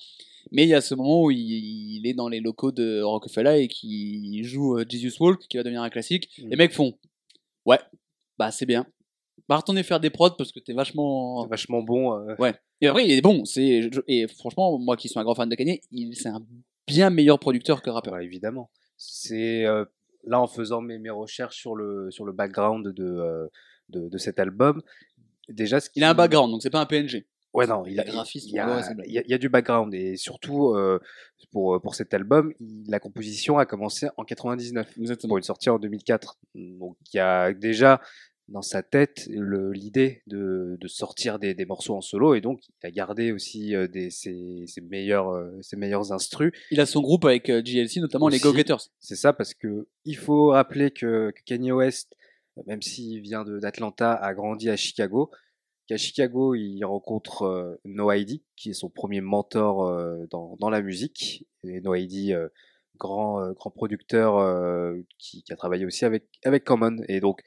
Mais 0.52 0.64
il 0.64 0.70
y 0.70 0.74
a 0.74 0.82
ce 0.82 0.96
moment 0.96 1.24
où 1.24 1.32
il, 1.32 1.40
il 1.40 2.08
est 2.08 2.14
dans 2.14 2.30
les 2.30 2.40
locaux 2.40 2.72
de 2.72 3.02
Rockefeller 3.02 3.62
et 3.62 3.68
qui 3.68 4.44
joue 4.44 4.78
euh, 4.78 4.86
Jesus 4.88 5.16
Walk, 5.22 5.42
qui 5.50 5.58
va 5.58 5.64
devenir 5.64 5.82
un 5.82 5.90
classique. 5.90 6.30
Mm. 6.38 6.50
Les 6.50 6.56
mecs 6.56 6.74
font 6.74 6.94
Ouais, 7.66 7.80
bah 8.38 8.52
c'est 8.52 8.66
bien. 8.66 8.86
Va 9.48 9.58
retourner 9.58 9.84
faire 9.84 10.00
des 10.00 10.10
prods 10.10 10.36
parce 10.38 10.52
que 10.52 10.60
t'es 10.60 10.74
vachement. 10.74 11.44
C'est 11.44 11.50
vachement 11.50 11.82
bon. 11.82 12.14
euh, 12.14 12.52
Et 12.82 12.88
après, 12.88 13.06
il 13.06 13.12
est 13.12 13.22
bon. 13.22 13.46
C'est 13.46 13.90
et 14.08 14.28
franchement, 14.28 14.78
moi 14.78 14.96
qui 14.96 15.10
suis 15.10 15.20
un 15.20 15.24
grand 15.24 15.36
fan 15.36 15.50
de 15.50 15.56
Kanye, 15.56 15.82
il 15.92 16.16
c'est 16.16 16.30
un 16.30 16.42
bien 16.88 17.10
meilleur 17.10 17.40
producteur 17.40 17.82
que 17.82 17.90
rappeur. 17.90 18.14
Ouais, 18.14 18.24
évidemment. 18.26 18.70
C'est 18.98 19.66
euh, 19.66 19.86
là 20.26 20.40
en 20.40 20.48
faisant 20.48 20.82
mes, 20.82 21.00
mes 21.00 21.10
recherches 21.10 21.58
sur 21.58 21.76
le 21.76 22.12
sur 22.12 22.26
le 22.26 22.32
background 22.32 22.88
de 22.88 23.50
de, 23.90 24.10
de 24.10 24.18
cet 24.18 24.40
album. 24.40 24.82
Déjà, 25.48 25.80
ce 25.80 25.90
Il 25.96 26.04
a 26.04 26.10
un 26.10 26.14
background, 26.14 26.52
donc 26.52 26.62
c'est 26.62 26.70
pas 26.70 26.82
un 26.82 26.86
PNG. 26.86 27.26
Ouais, 27.54 27.66
non, 27.66 27.84
il 27.88 28.00
a, 28.00 28.06
il 28.08 28.14
y, 28.14 28.60
a, 28.60 28.94
il 29.08 29.12
y 29.12 29.18
a- 29.18 29.24
il 29.26 29.32
y 29.32 29.34
a 29.34 29.38
du 29.40 29.50
background 29.50 29.92
et 29.96 30.16
surtout 30.18 30.76
euh, 30.76 31.00
pour 31.52 31.82
pour 31.82 31.96
cet 31.96 32.14
album, 32.14 32.54
il- 32.60 32.84
la 32.88 33.00
composition 33.00 33.58
a 33.58 33.66
commencé 33.66 34.08
en 34.18 34.24
99 34.24 34.88
Exactement. 35.00 35.30
pour 35.32 35.38
une 35.38 35.44
sortie 35.44 35.72
en 35.72 35.80
2004. 35.80 36.38
Donc 36.54 36.96
il 37.12 37.18
y 37.18 37.20
a 37.20 37.52
déjà 37.52 38.02
dans 38.50 38.62
sa 38.62 38.84
tête 38.84 39.28
le- 39.32 39.72
l'idée 39.72 40.22
de, 40.28 40.78
de 40.80 40.88
sortir 40.88 41.40
des, 41.40 41.56
des 41.56 41.66
morceaux 41.66 41.96
en 41.96 42.02
solo 42.02 42.36
et 42.36 42.42
donc 42.42 42.62
il 42.84 42.86
a 42.88 42.92
gardé 42.92 43.32
aussi 43.32 43.76
euh, 43.76 43.88
des, 43.88 44.12
ses, 44.12 44.66
ses 44.68 44.82
meilleurs 44.82 45.30
euh, 45.30 45.50
ses 45.64 45.76
meilleurs 45.76 46.12
instrus 46.14 46.52
Il 46.70 46.80
a 46.80 46.86
son 46.86 47.02
groupe 47.02 47.26
avec 47.26 47.48
GLC, 47.50 48.00
notamment 48.00 48.28
les 48.28 48.36
Aussi. 48.38 48.44
Go-Getters. 48.44 48.90
C'est 49.00 49.16
ça 49.16 49.34
parce 49.34 49.56
que 49.56 49.88
il 50.06 50.18
faut 50.18 50.50
rappeler 50.50 50.92
que, 50.92 51.32
que 51.32 51.42
Kanye 51.46 51.72
West, 51.72 52.16
même 52.66 52.82
s'il 52.82 53.22
vient 53.22 53.44
d'Atlanta, 53.46 54.14
a 54.14 54.34
grandi 54.34 54.70
à 54.70 54.76
Chicago. 54.76 55.32
Qu'à 55.88 55.98
Chicago, 55.98 56.54
il 56.54 56.84
rencontre 56.86 57.44
euh, 57.44 57.82
No 57.84 58.12
ID, 58.12 58.42
qui 58.56 58.70
est 58.70 58.74
son 58.74 58.90
premier 58.90 59.22
mentor 59.22 59.88
euh, 59.88 60.26
dans, 60.30 60.56
dans 60.60 60.70
la 60.70 60.82
musique. 60.82 61.48
Et 61.64 61.82
No 61.82 61.96
ID, 61.96 62.32
euh, 62.32 62.48
grand, 62.98 63.42
euh, 63.42 63.54
grand 63.54 63.72
producteur 63.72 64.38
euh, 64.38 64.96
qui, 65.18 65.42
qui 65.42 65.52
a 65.52 65.56
travaillé 65.56 65.86
aussi 65.86 66.06
avec, 66.06 66.26
avec 66.46 66.64
Common. 66.64 66.98
Et 67.08 67.20
donc, 67.20 67.42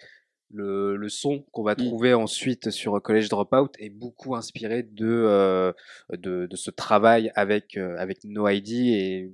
le, 0.51 0.97
le 0.97 1.09
son 1.09 1.45
qu'on 1.53 1.63
va 1.63 1.75
Mm. 1.75 1.87
trouver 1.87 2.15
ensuite 2.15 2.71
sur 2.71 3.01
College 3.01 3.29
Dropout 3.29 3.71
est 3.79 3.91
beaucoup 3.91 4.35
inspiré 4.35 4.83
de, 4.83 5.73
de, 6.13 6.47
de 6.47 6.57
ce 6.57 6.71
travail 6.71 7.31
avec, 7.37 7.77
avec 7.77 8.25
No 8.25 8.49
ID 8.49 8.71
et, 8.71 9.33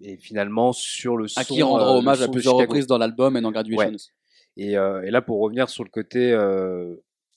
et 0.00 0.16
finalement 0.16 0.72
sur 0.72 1.16
le 1.16 1.28
son. 1.28 1.40
À 1.40 1.44
qui 1.44 1.62
rendra 1.62 1.96
hommage 1.96 2.22
à 2.22 2.28
plusieurs 2.28 2.56
reprises 2.56 2.86
dans 2.86 2.98
l'album 2.98 3.36
et 3.36 3.40
dans 3.42 3.52
Graduation. 3.52 3.90
Ouais. 3.90 3.96
Et, 4.56 4.76
euh, 4.78 5.02
et 5.02 5.10
là, 5.10 5.22
pour 5.22 5.40
revenir 5.40 5.68
sur 5.68 5.84
le 5.84 5.90
côté, 5.90 6.32
euh, 6.32 6.94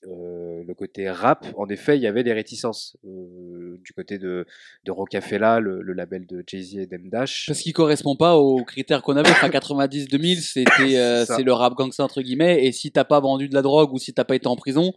euh, 0.07 0.63
le 0.66 0.74
côté 0.74 1.10
rap, 1.10 1.45
en 1.57 1.68
effet, 1.68 1.98
il 1.98 2.01
y 2.01 2.07
avait 2.07 2.24
des 2.24 2.31
réticences 2.31 2.95
euh, 3.06 3.77
du 3.83 3.92
côté 3.94 4.18
de, 4.18 4.45
de 4.86 4.92
Rocafella, 4.92 5.60
le, 5.60 5.81
le 5.81 5.94
label 5.94 6.25
de 6.25 6.42
Jay-Z 6.48 6.75
et 6.77 6.86
Dem 6.88 7.10
Dash. 7.10 7.45
Parce 7.48 7.60
qu'il 7.60 7.74
correspond 7.74 8.16
pas 8.16 8.38
aux 8.38 8.63
critères 8.63 9.01
qu'on 9.01 9.18
avait. 9.18 9.30
Enfin, 9.31 9.50
90-2000, 9.50 10.39
c'était 10.54 10.98
euh, 10.98 11.25
C'est 11.25 11.44
le 11.44 11.51
rap 11.51 11.74
gangsta 11.74 12.04
entre 12.04 12.21
guillemets. 12.21 12.66
Et 12.66 12.71
si 12.71 12.92
t'as 12.92 13.04
pas 13.04 13.19
vendu 13.19 13.50
de 13.50 13.54
la 13.54 13.62
drogue 13.62 13.92
ou 13.94 13.98
si 14.00 14.13
t'as 14.13 14.24
pas 14.24 14.36
été 14.36 14.48
en 14.48 14.56
prison, 14.56 14.94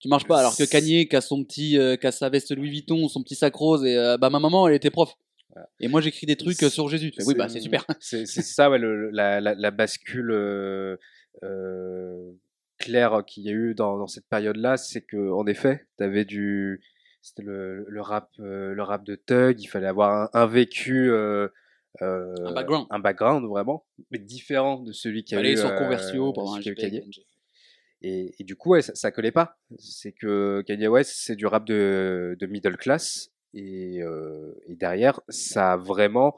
tu 0.00 0.08
marches 0.08 0.26
pas. 0.26 0.40
Alors 0.40 0.54
que 0.56 0.64
Kanye, 0.64 1.08
qui 1.08 1.16
a 1.16 1.20
son 1.22 1.42
petit, 1.44 1.78
euh, 1.78 1.96
qui 1.96 2.06
a 2.06 2.12
sa 2.12 2.28
veste 2.28 2.54
Louis 2.54 2.68
Vuitton, 2.70 3.08
son 3.08 3.22
petit 3.22 3.36
sac 3.36 3.54
rose, 3.54 3.84
et 3.86 3.96
euh, 3.96 4.18
bah 4.18 4.28
ma 4.28 4.38
maman, 4.40 4.68
elle 4.68 4.74
était 4.74 4.90
prof. 4.90 5.14
Voilà. 5.54 5.68
Et 5.80 5.88
moi, 5.88 6.00
j'écris 6.02 6.26
des 6.26 6.36
trucs 6.36 6.58
sur 6.58 6.88
Jésus. 6.88 7.12
Fais, 7.16 7.24
oui, 7.24 7.34
bah 7.34 7.48
c'est 7.48 7.60
super. 7.60 7.86
C'est 8.00 8.26
c'est 8.26 8.42
ça, 8.42 8.68
ouais, 8.70 8.78
le- 8.78 9.10
la, 9.10 9.40
la, 9.40 9.54
la 9.54 9.70
bascule 9.70 10.30
euh, 11.42 11.46
euh, 11.46 12.32
claire 12.78 13.24
qu'il 13.26 13.44
y 13.44 13.48
a 13.48 13.52
eu 13.52 13.74
dans, 13.74 13.96
dans 13.98 14.06
cette 14.06 14.26
période-là, 14.28 14.76
c'est 14.76 15.02
que 15.02 15.30
en 15.30 15.46
effet, 15.46 15.86
tu 15.98 16.04
avais 16.04 16.24
du, 16.24 16.82
c'était 17.20 17.42
le, 17.42 17.84
le 17.88 18.00
rap, 18.00 18.30
euh, 18.40 18.74
le 18.74 18.82
rap 18.82 19.04
de 19.04 19.14
thug. 19.14 19.60
Il 19.60 19.66
fallait 19.66 19.86
avoir 19.86 20.12
un, 20.34 20.40
un 20.40 20.46
vécu, 20.46 21.10
euh, 21.10 21.48
euh, 22.02 22.34
Un 22.46 22.52
background. 22.52 22.86
un 22.90 22.98
background 22.98 23.48
vraiment, 23.48 23.86
mais 24.10 24.18
différent 24.18 24.80
de 24.80 24.92
celui 24.92 25.24
qui 25.24 25.36
a 25.36 25.42
eu 25.42 25.56
sur 25.56 25.68
euh, 25.70 25.78
Conversio 25.78 26.32
pour 26.32 26.42
avoir 26.42 26.58
un 26.58 26.62
celui 26.62 26.74
GP 26.74 26.80
qu'a 26.80 26.86
eu 26.86 26.90
avec 26.90 27.02
Kanye. 27.02 27.08
NG. 27.20 27.26
Et, 28.04 28.34
et 28.40 28.44
du 28.44 28.56
coup, 28.56 28.70
ouais, 28.70 28.82
ça, 28.82 28.94
ça 28.96 29.12
collait 29.12 29.30
pas. 29.30 29.58
C'est 29.78 30.12
que 30.12 30.62
Kanye 30.66 30.88
West, 30.88 31.12
c'est 31.14 31.36
du 31.36 31.46
rap 31.46 31.64
de, 31.64 32.36
de 32.40 32.46
middle 32.46 32.76
class. 32.76 33.30
Et, 33.54 34.02
euh, 34.02 34.54
et 34.66 34.74
derrière, 34.74 35.20
ça 35.28 35.74
a 35.74 35.76
vraiment 35.76 36.34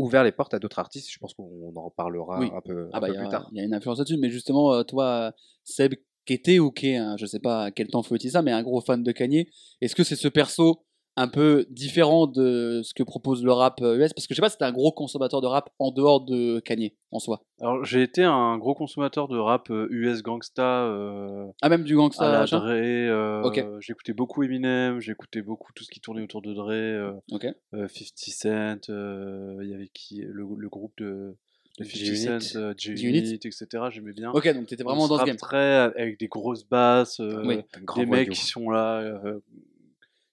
ouvert 0.00 0.24
les 0.24 0.32
portes 0.32 0.54
à 0.54 0.58
d'autres 0.58 0.78
artistes. 0.78 1.08
Je 1.10 1.18
pense 1.18 1.34
qu'on 1.34 1.72
en 1.74 1.84
reparlera 1.84 2.38
Oui. 2.40 2.50
un 2.54 2.60
peu, 2.60 2.88
Ah 2.92 2.98
un 2.98 3.00
bah, 3.00 3.06
peu 3.08 3.14
plus 3.14 3.28
tard. 3.28 3.48
il 3.52 3.58
y 3.58 3.60
a 3.60 3.64
une 3.64 3.74
influence 3.74 3.98
là-dessus, 3.98 4.16
mais 4.18 4.30
justement, 4.30 4.72
euh, 4.72 4.82
toi, 4.82 5.32
Seb, 5.64 5.94
qui 6.26 6.32
était 6.34 6.58
ou 6.58 6.70
qui 6.70 6.88
est, 6.90 6.96
un- 6.96 7.16
je 7.16 7.26
sais 7.26 7.40
pas 7.40 7.64
à 7.64 7.70
quel 7.70 7.88
temps 7.88 8.02
faut 8.02 8.14
utiliser 8.14 8.34
ça, 8.34 8.42
mais 8.42 8.52
un 8.52 8.62
gros 8.62 8.80
fan 8.80 9.02
de 9.02 9.12
Kanye, 9.12 9.48
est-ce 9.80 9.94
que 9.94 10.04
c'est 10.04 10.16
ce 10.16 10.28
perso 10.28 10.84
un 11.16 11.28
peu 11.28 11.66
différent 11.70 12.26
de 12.26 12.80
ce 12.82 12.94
que 12.94 13.02
propose 13.02 13.44
le 13.44 13.52
rap 13.52 13.80
euh, 13.82 13.96
US 13.98 14.12
Parce 14.14 14.26
que 14.26 14.32
je 14.34 14.36
sais 14.36 14.40
pas, 14.42 14.48
c'était 14.48 14.64
un 14.64 14.72
gros 14.72 14.92
consommateur 14.92 15.40
de 15.40 15.46
rap 15.46 15.68
en 15.78 15.90
dehors 15.90 16.24
de 16.24 16.60
Kanye, 16.60 16.94
en 17.10 17.18
soi. 17.18 17.42
Alors, 17.60 17.84
j'ai 17.84 18.02
été 18.02 18.22
un 18.24 18.56
gros 18.58 18.74
consommateur 18.74 19.28
de 19.28 19.36
rap 19.36 19.70
euh, 19.70 19.86
US 19.90 20.22
gangsta, 20.22 20.84
euh, 20.84 21.46
Ah, 21.62 21.68
même 21.68 21.84
du 21.84 21.94
gangsta, 21.96 22.26
à 22.28 22.30
la 22.40 22.46
Dre. 22.46 22.64
euh, 22.70 23.42
Ok. 23.42 23.64
J'écoutais 23.80 24.12
beaucoup 24.14 24.42
Eminem, 24.44 25.00
j'écoutais 25.00 25.42
beaucoup 25.42 25.72
tout 25.74 25.84
ce 25.84 25.90
qui 25.90 26.00
tournait 26.00 26.22
autour 26.22 26.42
de 26.42 26.54
Dre, 26.54 26.70
euh, 26.70 27.12
Ok. 27.32 27.46
euh, 27.74 27.88
50 27.88 28.12
Cent, 28.16 28.88
euh, 28.90 29.58
il 29.62 29.68
y 29.68 29.74
avait 29.74 29.90
qui 29.92 30.22
le, 30.22 30.46
le 30.56 30.68
groupe 30.68 30.92
de, 30.98 31.34
de 31.78 31.84
50 31.84 31.96
G-Unit. 31.96 32.40
Cent, 32.42 32.56
euh, 32.58 32.74
G-Unit. 32.78 33.34
Etc. 33.34 33.66
J'aimais 33.90 34.12
bien. 34.12 34.30
Ok, 34.32 34.48
donc 34.54 34.66
t'étais 34.68 34.84
vraiment 34.84 35.04
On 35.04 35.08
dans 35.08 35.18
ce 35.18 35.24
game. 35.24 35.36
très 35.36 35.74
avec 35.98 36.18
des 36.18 36.28
grosses 36.28 36.64
basses, 36.64 37.20
euh, 37.20 37.42
Oui. 37.44 37.58
Des 37.96 38.06
mecs 38.06 38.30
qui 38.30 38.44
sont 38.46 38.70
là, 38.70 39.00
euh, 39.00 39.40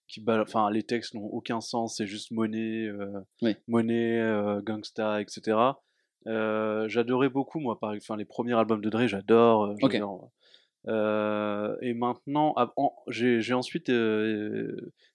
qui 0.07 0.23
enfin 0.27 0.69
les 0.71 0.83
textes 0.83 1.13
n'ont 1.13 1.25
aucun 1.25 1.59
sens, 1.61 1.97
c'est 1.97 2.07
juste 2.07 2.31
monnaie, 2.31 2.87
euh, 2.87 3.19
Oui. 3.41 3.55
monnaie, 3.67 4.19
euh, 4.21 4.61
gangsta, 4.61 5.21
etc. 5.21 5.57
Euh, 6.27 6.87
j'adorais 6.87 7.29
beaucoup 7.29 7.59
moi, 7.59 7.79
par 7.79 7.91
enfin 7.95 8.15
les 8.17 8.25
premiers 8.25 8.53
albums 8.57 8.81
de 8.81 8.89
Dre, 8.89 9.07
j'adore. 9.07 9.73
euh, 10.87 11.75
et 11.81 11.93
maintenant, 11.93 12.53
en- 12.77 12.95
j'ai 13.07 13.41
j'ai 13.41 13.53
ensuite 13.53 13.89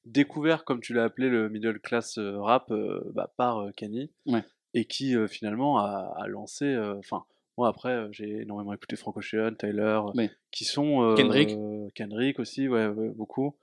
découvert, 0.05 0.65
comme 0.65 0.81
tu 0.81 0.93
l'as 0.95 1.05
appelé, 1.05 1.29
le 1.29 1.49
middle 1.49 1.81
class 1.81 2.19
rap 2.19 2.73
bah, 3.15 3.33
par 3.37 3.67
Kanye, 3.77 4.11
Ouais. 4.27 4.45
et 4.75 4.85
qui 4.85 5.15
finalement 5.29 5.79
a, 5.79 6.15
a 6.19 6.27
lancé. 6.29 6.77
Enfin, 6.99 7.25
moi 7.57 7.69
après, 7.69 8.09
j'ai 8.13 8.43
énormément 8.43 8.73
écouté 8.73 8.97
Frank 8.97 9.17
Ocean, 9.17 9.55
Tyler, 9.59 10.01
Oui. 10.15 10.31
qui 10.51 10.65
sont 10.65 11.15
Kendrick. 11.17 11.57
Kendrick 11.95 12.39
aussi, 12.39 12.69
ouais, 12.69 12.89
ouais, 12.89 13.11
beaucoup, 13.11 13.57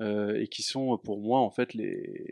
euh, 0.00 0.40
et 0.40 0.48
qui 0.48 0.62
sont 0.62 0.98
pour 0.98 1.18
moi 1.20 1.40
en 1.40 1.50
fait 1.50 1.74
les 1.74 2.26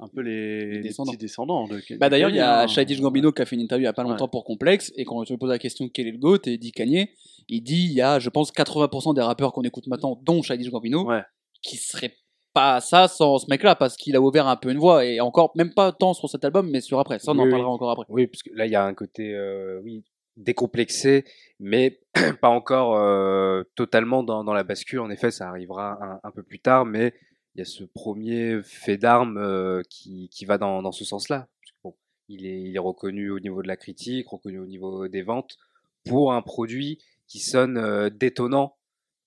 un 0.00 0.08
peu 0.08 0.22
les, 0.22 0.66
les 0.72 0.80
descendants. 0.80 1.12
petits 1.12 1.18
descendants 1.18 1.68
de 1.68 1.80
Bah 1.98 2.08
d'ailleurs, 2.08 2.28
il 2.30 2.36
y 2.36 2.40
a 2.40 2.46
Kanye, 2.46 2.64
hein. 2.64 2.66
Childish 2.66 3.00
Gambino 3.00 3.30
qui 3.30 3.42
a 3.42 3.46
fait 3.46 3.54
une 3.54 3.62
interview 3.62 3.82
il 3.82 3.86
y 3.86 3.88
a 3.88 3.92
pas 3.92 4.02
Ouais. 4.04 4.10
longtemps 4.10 4.28
pour 4.28 4.44
Complex, 4.44 4.92
et 4.96 5.04
quand 5.04 5.16
on 5.16 5.22
lui 5.22 5.36
pose 5.38 5.48
la 5.50 5.58
question 5.60 5.88
quel 5.88 6.08
est 6.08 6.12
le 6.12 6.18
GOAT, 6.18 6.40
et 6.46 6.54
il 6.54 6.58
dit 6.58 6.72
Kanye, 6.72 7.10
il 7.48 7.62
dit 7.62 7.84
il 7.84 7.92
y 7.92 8.00
a, 8.02 8.18
je 8.18 8.28
pense, 8.28 8.50
80% 8.52 9.14
des 9.14 9.22
rappeurs 9.22 9.52
qu'on 9.52 9.62
écoute 9.62 9.86
maintenant, 9.86 10.20
dont 10.24 10.42
Childish 10.42 10.70
Gambino, 10.70 11.06
Ouais. 11.06 11.22
qui 11.62 11.76
serait 11.76 12.12
pas 12.52 12.80
ça 12.80 13.06
sans 13.08 13.38
ce 13.38 13.46
mec-là, 13.48 13.76
parce 13.76 13.96
qu'il 13.96 14.16
a 14.16 14.20
ouvert 14.20 14.48
un 14.48 14.56
peu 14.56 14.70
une 14.72 14.78
voie, 14.78 15.04
et 15.06 15.20
encore, 15.20 15.52
même 15.54 15.72
pas 15.72 15.92
tant 15.92 16.12
sur 16.12 16.28
cet 16.28 16.44
album, 16.44 16.68
mais 16.70 16.80
sur 16.80 16.98
après. 16.98 17.20
Ça, 17.20 17.30
on 17.32 17.38
en 17.38 17.44
oui. 17.44 17.50
parlera 17.50 17.70
encore 17.70 17.90
après. 17.92 18.04
Oui, 18.08 18.26
parce 18.26 18.42
que 18.42 18.50
là, 18.52 18.66
il 18.66 18.72
y 18.72 18.76
a 18.76 18.84
un 18.84 18.94
côté, 18.94 19.32
euh, 19.32 19.80
oui, 19.84 20.02
décomplexé, 20.36 21.24
mais 21.60 22.00
pas 22.40 22.48
encore 22.48 22.96
euh, 22.96 23.62
totalement 23.74 24.22
dans, 24.22 24.44
dans 24.44 24.52
la 24.52 24.64
bascule. 24.64 25.00
En 25.00 25.10
effet, 25.10 25.30
ça 25.30 25.48
arrivera 25.48 26.20
un, 26.22 26.30
peu 26.30 26.42
plus 26.42 26.60
tard, 26.60 26.84
mais 26.84 27.14
il 27.54 27.60
y 27.60 27.62
a 27.62 27.64
ce 27.64 27.84
premier 27.84 28.60
fait 28.62 28.96
d'armes 28.96 29.38
euh, 29.38 29.82
qui, 29.88 30.28
qui 30.30 30.44
va 30.44 30.58
dans, 30.58 30.82
dans 30.82 30.92
ce 30.92 31.04
sens-là. 31.04 31.48
Il 32.28 32.46
est, 32.46 32.62
il 32.62 32.74
est 32.74 32.80
reconnu 32.80 33.30
au 33.30 33.38
niveau 33.38 33.62
de 33.62 33.68
la 33.68 33.76
critique, 33.76 34.28
reconnu 34.28 34.58
au 34.58 34.66
niveau 34.66 35.08
des 35.08 35.22
ventes 35.22 35.58
pour 36.04 36.32
un 36.32 36.40
produit 36.40 36.98
qui 37.26 37.38
sonne 37.38 37.76
euh, 37.76 38.08
détonnant 38.10 38.76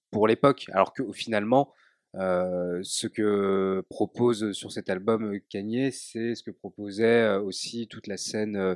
pour 0.10 0.28
l'époque, 0.28 0.66
alors 0.72 0.94
que 0.94 1.04
finalement, 1.12 1.74
euh, 2.16 2.80
ce 2.84 3.08
que 3.08 3.84
propose 3.90 4.52
sur 4.54 4.72
cet 4.72 4.90
album 4.90 5.36
euh, 5.36 5.40
Kanye, 5.50 5.92
c'est 5.92 6.36
ce 6.36 6.42
que 6.42 6.52
proposait 6.52 7.06
euh, 7.06 7.42
aussi 7.42 7.88
toute 7.88 8.08
la 8.08 8.18
scène 8.18 8.76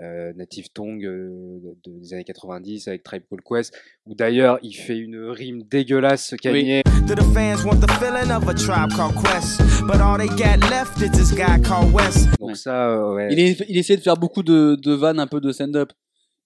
euh, 0.00 0.32
Native 0.34 0.70
Tongue 0.72 1.04
euh, 1.04 1.60
de- 1.84 1.98
des 2.00 2.14
années 2.14 2.24
90 2.24 2.88
avec 2.88 3.02
Tribe 3.02 3.22
Called 3.28 3.42
Quest, 3.44 3.74
où 4.06 4.14
d'ailleurs 4.14 4.58
il 4.62 4.72
fait 4.72 4.96
une 4.98 5.18
rime 5.18 5.62
dégueulasse 5.64 6.34
Kanye. 6.40 6.82
Do 7.06 7.14
the 7.14 7.22
fans 7.34 7.64
want 7.64 7.80
the 7.80 7.90
feeling 8.00 8.30
of 8.30 8.48
a 8.48 8.54
tribe 8.54 8.90
called 8.96 9.14
Quest? 9.22 9.60
But 9.86 10.00
all 10.00 10.16
they 10.16 10.28
got 10.28 10.60
left 10.70 10.98
is 11.02 11.10
this 11.10 11.32
guy 11.34 11.60
called 11.62 11.92
West. 11.92 12.28
Donc 12.38 12.50
Ouais. 12.50 12.54
ça, 12.54 12.90
euh, 12.90 13.14
ouais. 13.14 13.28
Il, 13.32 13.38
est, 13.40 13.64
il 13.68 13.76
essaie 13.76 13.96
de 13.96 14.02
faire 14.02 14.16
beaucoup 14.16 14.42
de, 14.42 14.76
de 14.80 14.92
vannes, 14.92 15.18
un 15.20 15.26
peu 15.26 15.40
de 15.40 15.52
stand-up. 15.52 15.92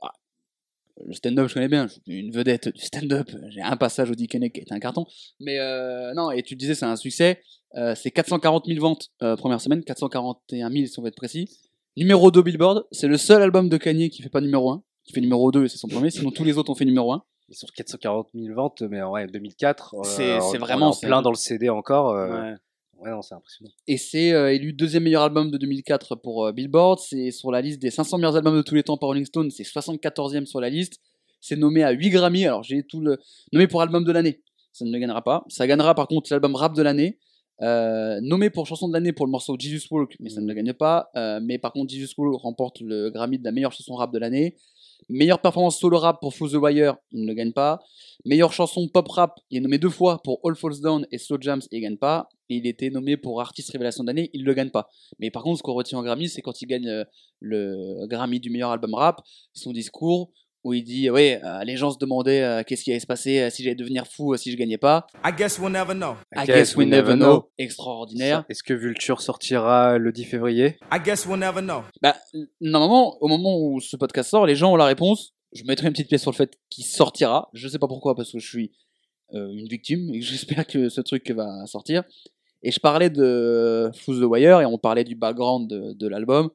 Ah, 0.02 0.10
le 1.06 1.12
stand-up, 1.12 1.48
je 1.48 1.54
connais 1.54 1.68
bien, 1.68 1.86
je 1.86 1.92
suis 1.92 2.20
une 2.20 2.32
vedette 2.32 2.68
du 2.68 2.80
stand-up. 2.80 3.28
J'ai 3.50 3.60
un 3.62 3.76
passage 3.76 4.10
au 4.10 4.14
Dickeneck 4.14 4.54
qui 4.54 4.60
était 4.62 4.72
un 4.74 4.80
carton. 4.80 5.06
Mais 5.40 5.58
euh, 5.60 6.12
non, 6.14 6.30
et 6.32 6.42
tu 6.42 6.56
disais, 6.56 6.74
c'est 6.74 6.86
un 6.86 6.96
succès. 6.96 7.40
Euh, 7.76 7.94
c'est 7.94 8.10
440 8.10 8.64
000 8.66 8.80
ventes 8.80 9.10
euh, 9.22 9.36
première 9.36 9.60
semaine, 9.60 9.84
441 9.84 10.70
000 10.72 10.86
si 10.86 10.98
on 10.98 11.02
veut 11.02 11.08
être 11.08 11.14
précis. 11.16 11.48
Numéro 11.96 12.30
2 12.30 12.42
Billboard, 12.42 12.84
c'est 12.92 13.08
le 13.08 13.16
seul 13.16 13.42
album 13.42 13.68
de 13.68 13.76
Kanye 13.78 14.10
qui 14.10 14.22
fait 14.22 14.28
pas 14.28 14.40
numéro 14.42 14.70
1, 14.70 14.82
qui 15.04 15.12
fait 15.14 15.20
numéro 15.20 15.50
2 15.50 15.64
et 15.64 15.68
c'est 15.68 15.78
son 15.78 15.88
premier, 15.88 16.10
sinon 16.10 16.30
tous 16.30 16.44
les 16.44 16.58
autres 16.58 16.70
ont 16.70 16.74
fait 16.74 16.84
numéro 16.84 17.12
1. 17.12 17.22
Ils 17.48 17.54
sont 17.54 17.66
440 17.74 18.28
000 18.34 18.54
ventes, 18.54 18.82
mais 18.82 19.00
en 19.00 19.12
ouais, 19.12 19.26
2004, 19.28 19.94
euh, 19.94 20.02
C'est- 20.02 20.58
vraiment- 20.58 20.90
en 20.90 20.94
plein 20.94 21.22
dans 21.22 21.30
le 21.30 21.36
CD 21.36 21.68
encore. 21.70 22.10
euh, 22.10 22.28
Ouais. 22.28 22.54
ouais, 23.00 23.10
non, 23.10 23.22
c'est 23.22 23.34
impressionnant. 23.34 23.70
Et 23.86 23.96
c'est 23.96 24.32
euh, 24.32 24.52
élu 24.52 24.72
deuxième 24.72 25.04
meilleur 25.04 25.22
album 25.22 25.50
de 25.50 25.56
2004 25.56 26.16
pour 26.16 26.46
euh, 26.46 26.52
Billboard. 26.52 26.98
C'est 26.98 27.30
sur 27.30 27.50
la 27.52 27.60
liste 27.62 27.80
des 27.80 27.90
500 27.90 28.18
meilleurs 28.18 28.36
albums 28.36 28.56
de 28.56 28.62
tous 28.62 28.74
les 28.74 28.82
temps 28.82 28.96
par 28.98 29.06
Rolling 29.08 29.24
Stone. 29.24 29.50
C'est 29.50 29.62
74e 29.64 30.44
sur 30.44 30.60
la 30.60 30.68
liste. 30.68 31.00
C'est 31.40 31.56
nommé 31.56 31.82
à 31.84 31.92
8 31.92 32.10
Grammy. 32.10 32.44
Alors 32.46 32.62
j'ai 32.64 32.82
tout 32.82 33.00
le 33.00 33.18
nommé 33.52 33.68
pour 33.68 33.80
album 33.80 34.04
de 34.04 34.10
l'année. 34.12 34.42
Ça 34.72 34.84
ne 34.84 34.90
le 34.92 34.98
gagnera 34.98 35.22
pas. 35.22 35.44
Ça 35.48 35.66
gagnera 35.68 35.94
par 35.94 36.08
contre 36.08 36.30
l'album 36.32 36.56
rap 36.56 36.74
de 36.74 36.82
l'année. 36.82 37.16
Euh, 37.62 38.20
nommé 38.20 38.50
pour 38.50 38.66
chanson 38.66 38.86
de 38.88 38.92
l'année 38.92 39.12
pour 39.12 39.26
le 39.26 39.30
morceau 39.30 39.56
Jesus 39.58 39.86
Walk, 39.90 40.14
mais 40.20 40.28
ça 40.28 40.40
ne 40.40 40.46
le 40.46 40.54
gagne 40.54 40.74
pas. 40.74 41.10
Euh, 41.16 41.40
mais 41.42 41.58
par 41.58 41.72
contre, 41.72 41.92
Jesus 41.92 42.14
Walk 42.18 42.40
remporte 42.40 42.80
le 42.80 43.10
Grammy 43.10 43.38
de 43.38 43.44
la 43.44 43.52
meilleure 43.52 43.72
chanson 43.72 43.94
rap 43.94 44.12
de 44.12 44.18
l'année. 44.18 44.56
Meilleure 45.08 45.40
performance 45.40 45.78
solo 45.78 45.98
rap 45.98 46.20
pour 46.20 46.34
Foo 46.34 46.48
the 46.48 46.54
Wire, 46.54 46.96
il 47.12 47.22
ne 47.22 47.26
le 47.26 47.34
gagne 47.34 47.52
pas. 47.52 47.80
Meilleure 48.24 48.52
chanson 48.52 48.88
pop 48.88 49.06
rap, 49.08 49.38
il 49.50 49.58
est 49.58 49.60
nommé 49.60 49.78
deux 49.78 49.90
fois 49.90 50.20
pour 50.24 50.40
All 50.42 50.56
Falls 50.56 50.80
Down 50.80 51.06
et 51.12 51.18
Slow 51.18 51.38
Jams, 51.40 51.60
il 51.70 51.80
gagne 51.80 51.96
pas. 51.96 52.28
Et 52.48 52.56
il 52.56 52.66
était 52.66 52.90
nommé 52.90 53.16
pour 53.16 53.40
artiste 53.40 53.70
révélation 53.70 54.04
d'année, 54.04 54.30
il 54.32 54.44
le 54.44 54.54
gagne 54.54 54.70
pas. 54.70 54.88
Mais 55.20 55.30
par 55.30 55.42
contre, 55.42 55.58
ce 55.58 55.62
qu'on 55.62 55.74
retient 55.74 55.98
en 55.98 56.02
Grammy, 56.02 56.28
c'est 56.28 56.42
quand 56.42 56.60
il 56.60 56.66
gagne 56.66 56.88
euh, 56.88 57.04
le 57.40 58.06
Grammy 58.06 58.40
du 58.40 58.50
meilleur 58.50 58.70
album 58.70 58.94
rap, 58.94 59.20
son 59.52 59.72
discours 59.72 60.32
où 60.66 60.74
il 60.74 60.82
dit 60.82 61.08
ouais, 61.10 61.40
euh, 61.44 61.62
les 61.62 61.76
gens 61.76 61.92
se 61.92 61.98
demandaient 61.98 62.42
euh, 62.42 62.62
qu'est-ce 62.66 62.82
qui 62.82 62.90
allait 62.90 62.98
se 62.98 63.06
passer 63.06 63.38
euh, 63.38 63.50
si 63.50 63.62
j'allais 63.62 63.76
devenir 63.76 64.04
fou 64.04 64.34
euh, 64.34 64.36
si 64.36 64.50
je 64.50 64.56
gagnais 64.56 64.78
pas. 64.78 65.06
I 65.24 65.30
guess 65.30 65.60
we'll 65.60 65.70
never 65.70 65.94
know. 65.94 66.16
I 66.36 66.44
guess 66.44 66.74
we 66.74 66.88
never 66.88 67.14
know. 67.14 67.48
Extraordinaire. 67.56 68.44
Est-ce 68.48 68.64
que 68.64 68.74
Vulture 68.74 69.20
sortira 69.20 69.96
le 69.96 70.10
10 70.10 70.24
février? 70.24 70.76
I 70.92 70.98
guess 71.02 71.24
we'll 71.24 71.38
never 71.38 71.62
know. 71.62 71.82
Bah, 72.02 72.16
normalement, 72.60 73.16
au 73.22 73.28
moment 73.28 73.60
où 73.60 73.80
ce 73.80 73.96
podcast 73.96 74.30
sort, 74.30 74.44
les 74.44 74.56
gens 74.56 74.72
ont 74.72 74.76
la 74.76 74.86
réponse. 74.86 75.34
Je 75.52 75.62
mettrai 75.62 75.86
une 75.86 75.92
petite 75.92 76.08
pièce 76.08 76.22
sur 76.22 76.32
le 76.32 76.36
fait 76.36 76.58
qu'il 76.68 76.84
sortira. 76.84 77.48
Je 77.52 77.68
sais 77.68 77.78
pas 77.78 77.86
pourquoi, 77.86 78.16
parce 78.16 78.32
que 78.32 78.40
je 78.40 78.48
suis 78.48 78.72
euh, 79.34 79.48
une 79.52 79.68
victime 79.68 80.12
et 80.12 80.18
que 80.18 80.24
j'espère 80.24 80.66
que 80.66 80.88
ce 80.88 81.00
truc 81.00 81.30
va 81.30 81.64
sortir. 81.66 82.02
Et 82.64 82.72
je 82.72 82.80
parlais 82.80 83.08
de 83.10 83.88
Fools 83.94 84.18
the 84.18 84.24
Wire 84.24 84.62
et 84.62 84.66
on 84.66 84.78
parlait 84.78 85.04
du 85.04 85.14
background 85.14 85.70
de, 85.70 85.92
de 85.92 86.08
l'album. 86.08 86.50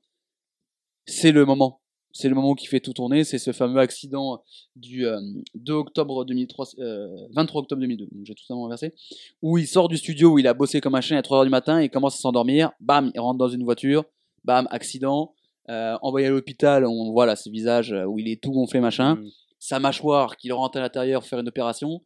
C'est 1.05 1.31
le 1.31 1.45
moment. 1.45 1.80
C'est 2.13 2.29
le 2.29 2.35
moment 2.35 2.55
qui 2.55 2.67
fait 2.67 2.79
tout 2.79 2.93
tourner. 2.93 3.23
C'est 3.23 3.37
ce 3.37 3.51
fameux 3.51 3.79
accident 3.79 4.43
du 4.75 5.05
euh, 5.05 5.19
2 5.55 5.73
octobre 5.73 6.25
2003, 6.25 6.65
euh, 6.79 7.07
23 7.33 7.61
octobre 7.61 7.81
2002. 7.81 8.07
Donc 8.11 8.25
j'ai 8.25 8.35
tout 8.35 8.43
simplement 8.43 8.65
inversé. 8.65 8.93
Où 9.41 9.57
il 9.57 9.67
sort 9.67 9.87
du 9.87 9.97
studio 9.97 10.33
où 10.33 10.39
il 10.39 10.47
a 10.47 10.53
bossé 10.53 10.81
comme 10.81 10.95
un 10.95 11.01
chien 11.01 11.17
à 11.17 11.21
3h 11.21 11.43
du 11.43 11.49
matin 11.49 11.79
et 11.81 11.85
il 11.85 11.89
commence 11.89 12.15
à 12.15 12.19
s'endormir. 12.19 12.71
Bam, 12.79 13.11
il 13.13 13.19
rentre 13.19 13.37
dans 13.37 13.49
une 13.49 13.63
voiture. 13.63 14.03
Bam, 14.43 14.67
accident. 14.71 15.33
Euh, 15.69 15.97
envoyé 16.01 16.27
à 16.27 16.29
l'hôpital, 16.31 16.85
on 16.85 17.11
voit 17.11 17.25
là 17.25 17.35
ce 17.35 17.49
visage 17.49 17.93
euh, 17.93 18.03
où 18.03 18.19
il 18.19 18.27
est 18.27 18.41
tout 18.41 18.51
gonflé, 18.51 18.79
machin. 18.79 19.15
Mm. 19.15 19.29
Sa 19.59 19.79
mâchoire 19.79 20.37
qu'il 20.37 20.51
rentre 20.53 20.77
à 20.77 20.81
l'intérieur 20.81 21.21
pour 21.21 21.29
faire 21.29 21.39
une 21.39 21.47
opération. 21.47 22.01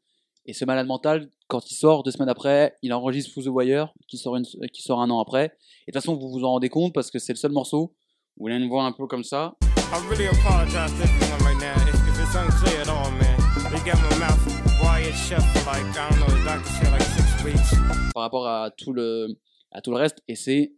Et 0.46 0.54
ce 0.54 0.66
malade 0.66 0.86
mental, 0.86 1.32
quand 1.48 1.72
il 1.72 1.76
sort 1.76 2.04
deux 2.04 2.12
semaines 2.12 2.30
après, 2.30 2.76
il 2.84 2.94
enregistre 2.94 3.34
Foo 3.34 3.42
the 3.42 3.48
Wire, 3.48 3.94
qui 4.08 4.18
sort, 4.18 4.36
une, 4.36 4.46
qui 4.72 4.84
sort 4.84 5.02
un 5.02 5.10
an 5.10 5.20
après. 5.20 5.46
Et 5.46 5.92
de 5.92 5.94
toute 5.94 5.94
façon, 5.96 6.16
vous 6.16 6.30
vous 6.30 6.44
en 6.44 6.52
rendez 6.52 6.70
compte 6.70 6.94
parce 6.94 7.10
que 7.10 7.18
c'est 7.18 7.34
le 7.34 7.38
seul 7.38 7.52
morceau 7.52 7.96
où 8.38 8.48
il 8.48 8.54
a 8.54 8.58
une 8.58 8.68
voix 8.68 8.84
un 8.84 8.92
peu 8.92 9.08
comme 9.08 9.24
ça. 9.24 9.56
I 9.94 10.08
really 10.10 10.28
apologize 10.28 10.92
to 10.94 11.04
everyone 11.04 11.40
right 11.46 11.60
now 11.60 11.76
if, 11.88 11.96
if 12.08 12.20
it's 12.20 12.36
unclear 12.36 12.82
at 12.82 12.90
all, 12.90 13.12
man. 13.12 13.38
They 13.72 13.80
got 13.90 14.02
my 14.10 14.18
mouth 14.18 14.82
wired 14.82 15.16
shut 15.16 15.42
for 15.42 15.66
like, 15.66 15.86
I 15.98 16.10
don't 16.10 16.20
know, 16.20 16.28
the 16.28 16.44
doctor 16.44 16.70
said 16.70 16.92
like 16.92 17.02
six 17.02 17.44
weeks. 17.44 17.76
par 18.14 18.24
rapport 18.24 18.48
à 18.48 18.72
tout 18.72 18.94
le, 18.94 19.28
à 19.72 19.82
tout 19.82 19.92
le 19.92 19.98
reste. 19.98 20.22
Et 20.28 20.36
c'est 20.36 20.74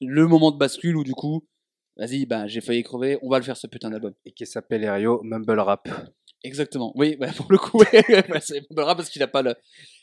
le 0.00 0.26
moment 0.26 0.50
de 0.50 0.58
bascule 0.58 0.96
où 0.96 1.04
du 1.04 1.12
coup, 1.12 1.46
vas-y, 1.96 2.26
bah, 2.26 2.46
j'ai 2.46 2.60
failli 2.60 2.82
crever, 2.82 3.18
on 3.22 3.30
va 3.30 3.38
le 3.38 3.44
faire 3.44 3.56
ce 3.56 3.66
putain 3.66 3.90
d'album. 3.90 4.12
Et 4.24 4.32
qui 4.32 4.46
s'appelle 4.46 4.82
Erio 4.84 5.20
Mumble 5.22 5.60
Rap. 5.60 5.88
Exactement. 6.42 6.92
Oui, 6.96 7.16
bah, 7.16 7.28
pour 7.36 7.50
le 7.50 7.58
coup, 7.58 7.78
bah, 8.28 8.40
c'est 8.40 8.62
Mumble 8.70 8.82
Rap 8.82 8.96
parce 8.96 9.10
qu'il 9.10 9.20
n'a 9.20 9.28
pas 9.28 9.42
le, 9.42 9.54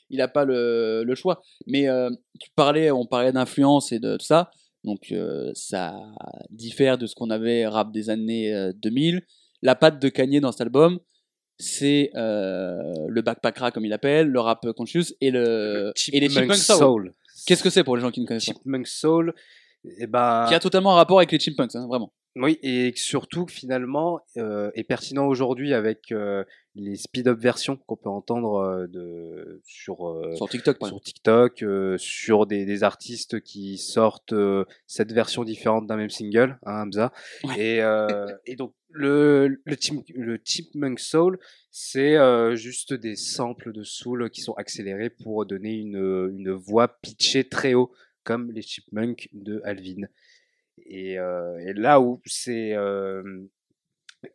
il 0.09 0.21
a 0.21 0.27
pas 0.27 0.45
le, 0.45 1.03
le 1.03 1.15
choix. 1.15 1.41
Mais 1.67 1.89
euh, 1.89 2.09
tu 2.39 2.49
parlais, 2.55 2.91
on 2.91 3.05
parlait 3.05 3.31
d'influence 3.31 3.91
et 3.91 3.99
de 3.99 4.17
tout 4.17 4.25
ça. 4.25 4.51
Donc 4.83 5.11
euh, 5.11 5.51
ça 5.53 5.95
diffère 6.49 6.97
de 6.97 7.07
ce 7.07 7.15
qu'on 7.15 7.29
avait 7.29 7.65
rap 7.67 7.91
des 7.91 8.09
années 8.09 8.53
euh, 8.53 8.73
2000. 8.75 9.21
La 9.61 9.75
patte 9.75 10.01
de 10.01 10.09
Kanye 10.09 10.41
dans 10.41 10.51
cet 10.51 10.61
album, 10.61 10.99
c'est 11.57 12.11
euh, 12.15 12.93
le 13.07 13.21
backpack 13.21 13.57
rap 13.57 13.73
comme 13.73 13.85
il 13.85 13.93
appelle, 13.93 14.27
le 14.27 14.39
rap 14.39 14.69
conscious 14.75 15.13
et 15.21 15.31
le 15.31 15.93
et 16.11 16.19
les 16.19 16.29
Chipmunk 16.29 16.55
Soul. 16.55 17.13
Qu'est-ce 17.45 17.63
que 17.63 17.69
c'est 17.69 17.83
pour 17.83 17.95
les 17.95 18.01
gens 18.01 18.11
qui 18.11 18.21
ne 18.21 18.25
connaissent 18.25 18.45
pas? 18.45 18.53
Chipmunk 18.53 18.87
Soul 18.87 19.33
et 19.99 20.07
ben, 20.07 20.45
Qui 20.47 20.55
a 20.55 20.59
totalement 20.59 20.93
un 20.93 20.95
rapport 20.95 21.19
avec 21.19 21.31
les 21.31 21.39
Chipmunks, 21.39 21.75
hein, 21.75 21.87
vraiment. 21.87 22.13
Oui, 22.35 22.57
et 22.63 22.93
surtout 22.95 23.45
finalement 23.47 24.21
euh, 24.37 24.71
est 24.73 24.83
pertinent 24.83 25.27
aujourd'hui 25.27 25.73
avec 25.73 26.11
euh, 26.11 26.43
les 26.73 26.95
speed-up 26.95 27.37
versions 27.39 27.77
qu'on 27.77 27.95
peut 27.95 28.09
entendre 28.09 28.55
euh, 28.55 28.87
de, 28.87 29.61
sur, 29.63 30.09
euh, 30.09 30.35
Sur 30.35 30.49
TikTok, 30.49 30.77
sur 30.83 30.99
TikTok, 30.99 31.61
euh, 31.61 31.95
sur 31.99 32.47
des, 32.47 32.65
des 32.65 32.83
artistes 32.83 33.41
qui 33.41 33.77
sortent 33.77 34.33
euh, 34.33 34.65
cette 34.87 35.11
version 35.11 35.43
différente 35.43 35.85
d'un 35.85 35.95
même 35.95 36.09
single, 36.09 36.57
hein, 36.65 36.87
Hamza. 36.87 37.13
Ouais. 37.43 37.59
Et, 37.59 37.81
euh, 37.81 38.27
et 38.47 38.55
donc 38.55 38.73
le, 38.89 39.59
le, 39.63 39.77
le 40.15 40.39
Chipmunk 40.43 40.99
Soul, 40.99 41.37
c'est 41.69 42.17
euh, 42.17 42.55
juste 42.55 42.95
des 42.95 43.15
samples 43.15 43.71
de 43.73 43.83
soul 43.83 44.31
qui 44.31 44.41
sont 44.41 44.53
accélérés 44.53 45.11
pour 45.11 45.45
donner 45.45 45.73
une, 45.73 46.31
une 46.35 46.51
voix 46.51 46.87
pitchée 46.87 47.47
très 47.47 47.75
haut, 47.75 47.91
comme 48.23 48.51
les 48.51 48.63
Chipmunks 48.63 49.29
de 49.33 49.61
Alvin. 49.65 50.07
Et, 50.85 51.19
euh, 51.19 51.57
et 51.59 51.73
là 51.73 51.99
où 52.01 52.21
c'est... 52.25 52.73
euh, 52.73 53.23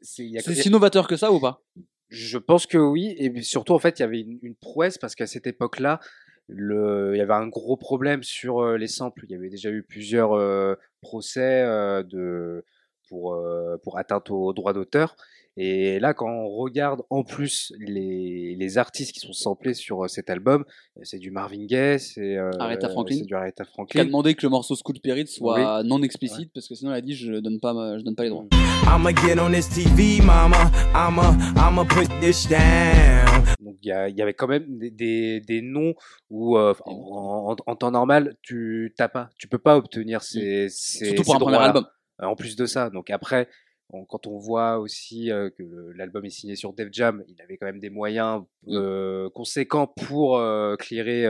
c'est- 0.00 0.40
si 0.54 0.71
novateur 0.71 1.09
que 1.09 1.16
ça 1.16 1.33
ou 1.33 1.40
pas? 1.40 1.62
Je 2.09 2.38
pense 2.38 2.66
que 2.66 2.78
oui, 2.78 3.14
et 3.18 3.42
surtout 3.42 3.75
en 3.75 3.78
fait 3.78 3.99
il 3.99 4.02
y 4.02 4.04
avait 4.04 4.21
une, 4.21 4.38
une 4.42 4.54
prouesse 4.54 4.97
parce 4.99 5.14
qu'à 5.14 5.26
cette 5.26 5.47
époque-là, 5.47 6.00
le, 6.49 7.12
il 7.14 7.18
y 7.18 7.21
avait 7.21 7.35
un 7.35 7.49
gros 7.49 7.76
problème 7.76 8.23
sur 8.23 8.61
euh, 8.61 8.78
les 8.78 8.87
samples. 8.88 9.25
Il 9.28 9.33
y 9.33 9.35
avait 9.35 9.50
déjà 9.50 9.71
eu 9.71 9.83
plusieurs 9.83 10.33
euh, 10.33 10.75
procès 11.02 11.62
euh, 11.62 12.02
de, 12.02 12.64
pour, 13.09 13.35
euh, 13.35 13.76
pour 13.83 13.99
atteinte 13.99 14.30
aux 14.30 14.54
droits 14.54 14.73
d'auteur. 14.73 15.16
Et 15.60 15.98
là, 15.98 16.14
quand 16.14 16.28
on 16.30 16.48
regarde 16.50 17.02
en 17.10 17.24
plus 17.24 17.72
les, 17.80 18.54
les 18.56 18.78
artistes 18.78 19.12
qui 19.12 19.18
sont 19.18 19.32
samplés 19.32 19.74
sur 19.74 20.04
euh, 20.04 20.08
cet 20.08 20.30
album, 20.30 20.64
euh, 20.96 21.00
c'est 21.02 21.18
du 21.18 21.32
Marvin 21.32 21.66
Gaye, 21.66 21.98
c'est 21.98 22.36
euh, 22.36 22.50
Aretha 22.60 22.88
Franklin. 22.88 23.22
du 23.26 23.34
Aretha 23.34 23.64
Qui 23.64 23.70
a 23.70 23.72
Franklin. 23.72 24.04
demandé 24.04 24.34
que 24.34 24.46
le 24.46 24.50
morceau 24.50 24.76
Scoot 24.76 25.00
Perry 25.02 25.26
soit 25.26 25.82
non 25.82 26.00
explicite 26.02 26.52
parce 26.54 26.68
que 26.68 26.76
sinon 26.76 26.92
elle 26.92 26.98
a 26.98 27.00
dit 27.00 27.16
je 27.16 27.32
donne 27.40 27.58
pas, 27.58 27.72
je 27.98 28.04
donne 28.04 28.14
pas 28.14 28.22
les 28.22 28.28
droits. 28.30 28.44
I'ma 28.86 29.10
get 29.12 29.40
on 29.40 29.50
this 29.50 29.68
TV, 29.68 30.20
mama. 30.24 30.70
I'ma, 30.94 31.36
I'ma 31.56 31.84
put 31.84 32.06
this 32.20 32.48
down. 32.48 33.44
Donc 33.60 33.76
il 33.82 33.88
y, 34.16 34.22
avait 34.22 34.34
quand 34.34 34.46
même 34.46 34.78
des, 34.78 34.90
des, 34.92 35.40
des 35.40 35.60
noms 35.62 35.94
où 36.30 36.56
euh, 36.56 36.72
en, 36.86 37.56
en- 37.58 37.72
en 37.72 37.76
temps 37.76 37.90
normal 37.90 38.36
tu 38.42 38.94
t'as 38.96 39.08
pas, 39.08 39.28
tu 39.38 39.48
peux 39.48 39.58
pas 39.58 39.76
obtenir 39.76 40.22
ces, 40.22 40.68
ces 40.70 41.06
Surtout 41.06 41.22
pour 41.24 41.32
ces 41.32 41.36
un 41.36 41.40
premier 41.40 41.56
album. 41.58 41.84
Euh, 42.22 42.26
En 42.26 42.36
plus 42.36 42.56
de 42.56 42.66
ça, 42.66 42.90
donc 42.90 43.10
après, 43.10 43.48
on- 43.90 44.04
quand 44.04 44.26
on 44.26 44.38
voit 44.38 44.78
aussi 44.78 45.30
euh, 45.30 45.50
que 45.50 45.62
l'album 45.95 46.25
est 46.25 46.30
signé 46.30 46.57
sur 46.57 46.73
Def 46.73 46.88
Jam, 46.92 47.25
il 47.28 47.40
avait 47.42 47.57
quand 47.57 47.66
même 47.66 47.80
des 47.80 47.90
moyens 47.90 48.45
euh, 48.68 49.28
conséquents 49.30 49.87
pour 49.87 50.38
euh, 50.38 50.76
clearer 50.76 51.25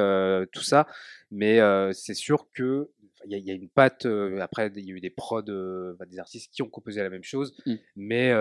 tout 0.52 0.62
ça. 0.62 0.86
Mais 1.30 1.60
c'est 1.92 2.14
sûr 2.14 2.48
que 2.54 2.90
il 3.26 3.32
y, 3.32 3.34
a- 3.34 3.38
il 3.38 3.46
y 3.46 3.50
a 3.50 3.54
une 3.54 3.68
patte. 3.68 4.06
après, 4.40 4.70
il 4.76 4.84
y 4.84 4.92
a 4.92 4.94
eu 4.94 5.00
des 5.00 5.10
prods, 5.10 5.42
des 5.42 6.18
artistes 6.18 6.52
qui 6.52 6.62
ont 6.62 6.68
composé 6.70 7.02
la 7.02 7.10
même 7.10 7.24
chose. 7.24 7.52
Mm. 7.66 7.74
Mais 7.96 8.32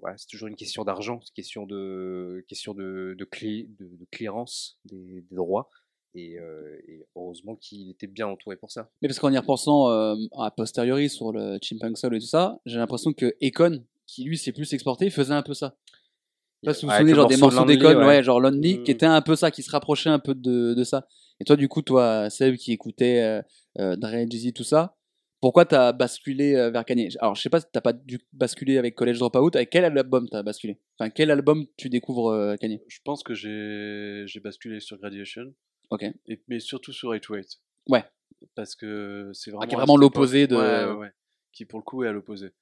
voilà, 0.00 0.16
c'est 0.16 0.26
toujours 0.28 0.48
une 0.48 0.56
question 0.56 0.84
d'argent, 0.84 1.20
c'est 1.22 1.30
une 1.30 1.34
question 1.34 1.66
de 1.66 2.44
question 2.48 2.74
de 2.74 3.14
de, 3.16 3.24
cli- 3.24 3.68
de, 3.78 3.86
de 3.86 4.06
clearance 4.10 4.78
des, 4.84 5.22
des 5.28 5.36
droits. 5.36 5.68
Et, 6.16 6.38
euh, 6.38 6.78
et 6.88 7.04
heureusement 7.14 7.56
qu'il 7.56 7.90
était 7.90 8.06
bien 8.06 8.26
entouré 8.26 8.56
pour 8.56 8.70
ça. 8.70 8.88
Mais 9.02 9.08
parce 9.08 9.18
qu'en 9.18 9.32
y 9.32 9.38
repensant 9.38 9.90
euh, 9.90 10.14
a 10.38 10.50
posteriori 10.50 11.08
sur 11.10 11.30
le 11.32 11.58
Chipmunk 11.62 11.98
Soul 11.98 12.16
et 12.16 12.20
tout 12.20 12.26
ça, 12.26 12.58
j'ai 12.64 12.78
l'impression 12.78 13.12
que 13.12 13.34
Econ, 13.42 13.84
qui 14.06 14.24
lui 14.24 14.38
s'est 14.38 14.52
plus 14.52 14.72
exporté, 14.72 15.10
faisait 15.10 15.34
un 15.34 15.42
peu 15.42 15.54
ça. 15.54 15.76
Je 16.62 16.70
sais 16.70 16.70
pas 16.70 16.74
si 16.74 16.86
vous 16.86 16.92
souvenez, 16.92 17.14
genre 17.14 17.28
des 17.28 17.36
morceau 17.36 17.56
morceaux 17.56 17.70
d'Econ, 17.70 17.98
ouais. 17.98 18.06
ouais. 18.06 18.22
genre 18.22 18.40
Lonely, 18.40 18.82
qui 18.82 18.90
Mm. 18.90 18.94
était 18.94 19.06
un 19.06 19.20
peu 19.20 19.36
ça, 19.36 19.50
qui 19.50 19.62
se 19.62 19.70
rapprochait 19.70 20.10
un 20.10 20.18
peu 20.18 20.34
de, 20.34 20.74
de 20.74 20.84
ça. 20.84 21.06
Et 21.38 21.44
toi, 21.44 21.54
du 21.56 21.68
coup, 21.68 21.82
toi, 21.82 22.30
Seb, 22.30 22.56
qui 22.56 22.72
écoutait 22.72 23.20
euh, 23.22 23.42
euh, 23.78 23.96
Dre, 23.96 24.24
Jay-Z, 24.30 24.54
tout 24.54 24.64
ça, 24.64 24.96
pourquoi 25.42 25.66
t'as 25.66 25.92
basculé 25.92 26.54
euh, 26.56 26.70
vers 26.70 26.86
Kanye? 26.86 27.10
Alors, 27.20 27.34
je 27.34 27.42
sais 27.42 27.50
pas 27.50 27.60
si 27.60 27.66
t'as 27.70 27.82
pas 27.82 27.92
dû 27.92 28.18
basculer 28.32 28.78
avec 28.78 28.94
College 28.94 29.18
Dropout, 29.18 29.54
avec 29.54 29.68
quel 29.68 29.84
album 29.84 30.26
t'as 30.30 30.42
basculé? 30.42 30.80
Enfin, 30.98 31.10
quel 31.10 31.30
album 31.30 31.66
tu 31.76 31.90
découvres 31.90 32.30
euh, 32.30 32.56
Kanye? 32.56 32.80
Je 32.88 33.00
pense 33.04 33.22
que 33.22 33.34
j'ai 33.34 34.22
j'ai 34.26 34.40
basculé 34.40 34.80
sur 34.80 34.96
Graduation, 34.96 35.52
Ok. 35.90 36.04
et, 36.26 36.40
mais 36.48 36.60
surtout 36.60 36.92
sur 36.92 37.10
808. 37.10 37.60
Ouais. 37.88 38.04
Parce 38.54 38.74
que 38.74 39.30
c'est 39.32 39.50
vraiment. 39.50 39.66
qui 39.66 39.74
est 39.74 39.76
à 39.76 39.78
vraiment 39.78 39.96
l'opposé 39.96 40.46
de- 40.46 40.56
Ouais, 40.56 40.92
ouais. 40.98 41.12
Qui 41.52 41.64
pour 41.64 41.78
le 41.78 41.84
coup 41.84 42.04
est 42.04 42.08
à 42.08 42.12
l'opposé. 42.12 42.52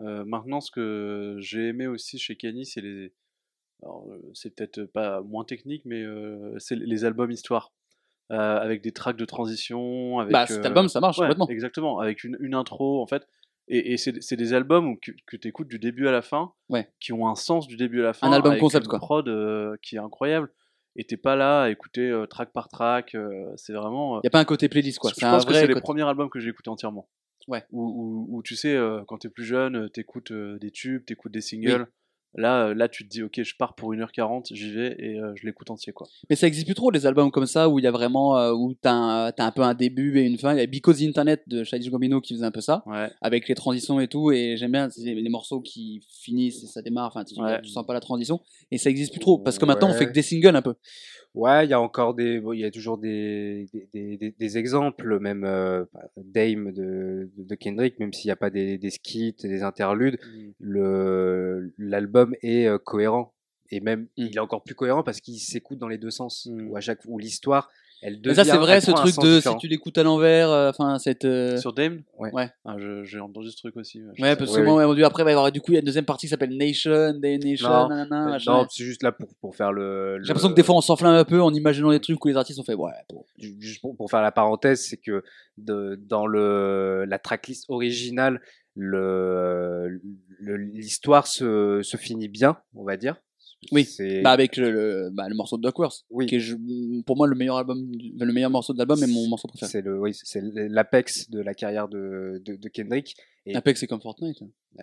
Euh, 0.00 0.24
maintenant, 0.24 0.60
ce 0.60 0.70
que 0.70 1.36
j'ai 1.38 1.68
aimé 1.68 1.86
aussi 1.86 2.18
chez 2.18 2.36
Kenny, 2.36 2.66
c'est 2.66 2.80
les. 2.80 3.12
alors, 3.82 4.06
euh, 4.08 4.20
c'est 4.32 4.54
peut-être 4.54 4.84
pas 4.84 5.22
moins 5.22 5.44
technique, 5.44 5.82
mais 5.84 6.02
euh, 6.02 6.54
c'est 6.58 6.76
les 6.76 7.04
albums 7.04 7.30
histoire. 7.30 7.72
Euh, 8.32 8.36
avec 8.58 8.80
des 8.80 8.92
tracks 8.92 9.16
de 9.18 9.24
transition. 9.24 10.18
Avec, 10.20 10.32
Bah, 10.32 10.46
cet 10.46 10.64
album, 10.64 10.88
ça 10.88 10.98
marche 11.00 11.18
ouais, 11.18 11.24
complètement. 11.26 11.48
Exactement, 11.48 11.98
avec 11.98 12.24
une, 12.24 12.36
une 12.40 12.54
intro 12.54 13.02
en 13.02 13.06
fait. 13.06 13.26
Et, 13.68 13.92
et 13.92 13.96
c'est 13.96 14.20
c'est 14.22 14.36
des 14.36 14.52
albums 14.54 14.86
où, 14.88 14.96
que, 14.96 15.12
que 15.26 15.36
tu 15.36 15.48
écoutes 15.48 15.68
du 15.68 15.78
début 15.78 16.06
à 16.08 16.12
la 16.12 16.22
fin, 16.22 16.52
Ouais. 16.68 16.88
qui 17.00 17.12
ont 17.12 17.28
un 17.28 17.34
sens 17.34 17.66
du 17.66 17.76
début 17.76 18.00
à 18.00 18.04
la 18.04 18.12
fin. 18.14 18.28
Un 18.28 18.32
album 18.32 18.52
avec 18.52 18.62
concept, 18.62 18.84
une 18.86 18.90
quoi. 18.90 18.98
prod 18.98 19.78
qui 19.82 19.96
est 19.96 19.98
incroyable. 20.00 20.50
Et 20.96 21.04
t'es 21.04 21.16
pas 21.16 21.34
là 21.36 21.62
à 21.62 21.70
écouter 21.70 22.08
euh, 22.08 22.26
track 22.26 22.52
par 22.52 22.68
track. 22.68 23.14
euh, 23.14 23.52
c'est 23.56 23.72
vraiment. 23.72 24.16
euh, 24.16 24.20
Y 24.24 24.28
a 24.28 24.30
pas 24.30 24.40
un 24.40 24.44
côté 24.44 24.68
playlist, 24.68 24.98
quoi. 24.98 25.10
je 25.10 25.16
C'est 25.16 25.24
un 25.26 25.32
pense 25.32 25.44
que 25.44 25.50
vrai 25.50 25.60
c'est 25.62 25.66
les 25.66 25.74
côté- 25.74 25.82
premiers 25.82 26.02
albums 26.08 26.30
que 26.30 26.38
j'ai 26.40 26.50
écoutés 26.50 26.70
entièrement. 26.70 27.08
Ouais. 27.48 27.64
Où, 27.72 28.26
où, 28.30 28.36
où 28.38 28.42
tu 28.42 28.56
sais, 28.56 28.74
euh, 28.74 29.02
quand 29.06 29.18
t'es 29.18 29.28
plus 29.28 29.44
jeune, 29.44 29.76
euh, 29.76 29.88
t'écoutes 29.88 30.32
des 30.32 30.70
tubes, 30.70 31.04
t'écoutes 31.04 31.32
des 31.32 31.40
singles. 31.42 31.86
Là, 32.36 32.66
euh, 32.66 32.74
là, 32.74 32.88
tu 32.88 33.04
te 33.04 33.08
dis, 33.10 33.22
ok, 33.22 33.42
je 33.42 33.54
pars 33.56 33.74
pour 33.74 33.92
1h40, 33.94 34.52
j'y 34.54 34.70
vais 34.72 34.96
et 34.98 35.18
euh, 35.20 35.32
je 35.36 35.46
l'écoute 35.46 35.70
entier, 35.70 35.92
quoi. 35.92 36.08
Mais 36.28 36.36
ça 36.36 36.46
existe 36.48 36.66
plus 36.66 36.74
trop, 36.74 36.90
les 36.90 37.06
albums 37.06 37.30
comme 37.30 37.46
ça, 37.46 37.68
où 37.68 37.78
il 37.78 37.84
y 37.84 37.86
a 37.86 37.92
vraiment, 37.92 38.36
euh, 38.38 38.52
où 38.52 38.74
t'as 38.74 38.92
un, 38.92 39.32
t'as 39.32 39.46
un 39.46 39.50
peu 39.52 39.62
un 39.62 39.74
début 39.74 40.18
et 40.18 40.22
une 40.22 40.36
fin. 40.36 40.52
Il 40.52 40.58
y 40.58 40.62
a 40.62 40.66
Because 40.66 40.98
the 40.98 41.02
Internet 41.02 41.42
de 41.46 41.62
Childish 41.62 41.90
Gambino 41.90 42.20
qui 42.20 42.34
faisait 42.34 42.44
un 42.46 42.50
peu 42.50 42.60
ça, 42.60 42.82
Ouais. 42.86 43.08
avec 43.20 43.46
les 43.48 43.54
transitions 43.54 44.00
et 44.00 44.08
tout, 44.08 44.32
et 44.32 44.56
j'aime 44.56 44.72
bien 44.72 44.88
les, 44.96 45.14
les 45.14 45.28
morceaux 45.28 45.60
qui 45.60 46.00
finissent 46.08 46.64
et 46.64 46.66
ça 46.66 46.82
démarre, 46.82 47.06
enfin, 47.06 47.24
tu, 47.24 47.40
Ouais. 47.40 47.60
tu 47.62 47.68
sens 47.70 47.86
pas 47.86 47.94
la 47.94 48.00
transition, 48.00 48.40
et 48.70 48.78
ça 48.78 48.90
existe 48.90 49.12
plus 49.12 49.20
trop, 49.20 49.38
parce 49.38 49.58
que 49.58 49.64
maintenant 49.64 49.90
on 49.90 49.94
fait 49.94 50.06
que 50.06 50.12
des 50.12 50.22
singles 50.22 50.56
un 50.56 50.62
peu. 50.62 50.74
Ouais, 51.34 51.66
il 51.66 51.70
y 51.70 51.72
a 51.72 51.80
encore 51.80 52.14
des, 52.14 52.38
bon, 52.38 52.52
il 52.52 52.60
y 52.60 52.64
a 52.64 52.70
toujours 52.70 52.96
des, 52.96 53.66
des, 53.92 54.16
des, 54.16 54.30
des- 54.38 54.56
exemples, 54.58 55.18
même 55.18 55.42
euh, 55.44 55.84
bah, 55.92 56.08
Dame 56.16 56.70
de, 56.70 57.28
de 57.36 57.54
Kendrick, 57.56 57.98
même 57.98 58.12
s'il 58.12 58.28
n'y 58.28 58.32
a 58.32 58.36
pas 58.36 58.50
des, 58.50 58.78
des 58.78 58.90
skits, 58.90 59.34
des 59.42 59.62
interludes, 59.64 60.18
le 60.60 61.72
l'album 61.76 62.34
est 62.42 62.66
euh, 62.68 62.78
cohérent 62.78 63.32
et 63.70 63.80
même 63.80 64.02
Mm. 64.02 64.06
il 64.16 64.36
est 64.36 64.40
encore 64.40 64.62
plus 64.62 64.74
cohérent 64.76 65.02
parce 65.02 65.20
qu'il 65.20 65.38
s'écoute 65.40 65.78
dans 65.78 65.88
les 65.88 65.98
deux 65.98 66.10
sens. 66.10 66.46
Mm. 66.46 66.68
Où 66.68 66.76
à 66.76 66.80
chaque 66.80 67.00
où 67.06 67.18
l'histoire, 67.18 67.68
elle 68.06 68.20
devient. 68.20 68.28
Mais 68.28 68.34
ça 68.34 68.44
c'est 68.44 68.56
vrai, 68.58 68.80
ce 68.80 68.90
truc 68.92 69.16
de 69.24 69.36
différent. 69.36 69.58
si 69.58 69.66
tu 69.66 69.68
l'écoutes 69.68 69.96
à 69.98 70.02
l'envers, 70.02 70.50
euh, 70.50 70.70
enfin, 70.70 70.98
cette. 70.98 71.24
euh, 71.24 71.56
Sur 71.56 71.72
Dame? 71.72 72.02
Ouais. 72.18 72.30
Ouais. 72.32 72.50
Ah, 72.64 72.76
je- 72.78 73.02
j'ai 73.04 73.18
entendu 73.18 73.50
ce 73.50 73.56
truc 73.56 73.76
aussi. 73.76 74.02
Ouais, 74.02 74.12
sais 74.16 74.36
parce 74.36 74.50
que 74.52 74.56
Ouais, 74.58 74.64
moi, 74.64 74.86
ouais, 74.86 75.02
après, 75.04 75.22
il 75.22 75.24
va 75.24 75.30
y 75.30 75.34
avoir, 75.34 75.50
du 75.50 75.60
coup, 75.60 75.72
il 75.72 75.74
y 75.74 75.76
a 75.78 75.80
une 75.80 75.86
deuxième 75.86 76.04
partie 76.04 76.26
qui 76.26 76.30
s'appelle 76.30 76.56
Nation, 76.56 77.14
Day 77.18 77.38
Nation, 77.38 77.68
Non, 77.68 77.88
nanana, 77.88 78.34
Euh, 78.34 78.38
non, 78.46 78.66
c'est 78.70 78.84
juste 78.84 79.02
là 79.02 79.10
pour, 79.12 79.28
pour 79.40 79.56
faire 79.56 79.72
le. 79.72 80.18
J'ai 80.22 80.28
l'impression 80.28 80.50
que 80.50 80.54
des 80.54 80.62
fois 80.62 80.76
on 80.76 80.80
s'enflamme 80.80 81.14
un 81.14 81.24
peu 81.24 81.40
en 81.42 81.52
imaginant 81.54 81.90
des 81.90 82.00
trucs 82.00 82.22
où 82.24 82.28
les 82.28 82.36
artistes 82.36 82.58
ont 82.60 82.64
fait, 82.64 82.74
ouais. 82.74 82.92
Ju- 83.38 83.56
juste 83.58 83.80
pour, 83.80 83.96
pour 83.96 84.10
faire 84.10 84.22
la 84.22 84.32
parenthèse, 84.32 84.84
c'est 84.86 84.98
que 84.98 85.24
de, 85.58 85.98
dans 86.06 86.26
le, 86.26 87.04
la 87.08 87.18
tracklist 87.18 87.64
originale, 87.70 88.40
le, 88.76 90.00
le- 90.40 90.56
l'histoire 90.56 91.26
se, 91.26 91.80
se 91.82 91.96
finit 91.96 92.28
bien, 92.28 92.56
on 92.74 92.84
va 92.84 92.96
dire. 92.96 93.16
Oui. 93.72 93.84
C'est- 93.84 94.22
Bah, 94.22 94.30
avec 94.32 94.56
le, 94.56 94.70
le, 94.70 95.10
bah, 95.12 95.28
le 95.28 95.34
morceau 95.34 95.56
de 95.56 95.62
Duckworth, 95.62 96.04
Oui. 96.10 96.26
qui 96.26 96.36
est 96.36 97.04
pour 97.04 97.16
moi 97.16 97.26
le 97.26 97.34
meilleur 97.36 97.56
album, 97.56 97.78
le 98.18 98.32
meilleur 98.32 98.50
morceau 98.50 98.72
de 98.72 98.78
l'album 98.78 99.02
et 99.02 99.06
mon 99.06 99.26
morceau 99.28 99.48
préféré. 99.48 99.70
c'est 99.70 99.82
le, 99.82 99.98
oui, 100.00 100.12
c'est 100.14 100.40
l'apex 100.42 101.30
de 101.30 101.40
la 101.40 101.54
carrière 101.54 101.88
de, 101.88 102.40
de, 102.44 102.56
de 102.56 102.68
Kendrick. 102.68 103.16
Et 103.46 103.54
Apex 103.56 103.80
c'est 103.80 103.86
comme 103.86 104.00
Fortnite. 104.00 104.42
hein. 104.42 104.82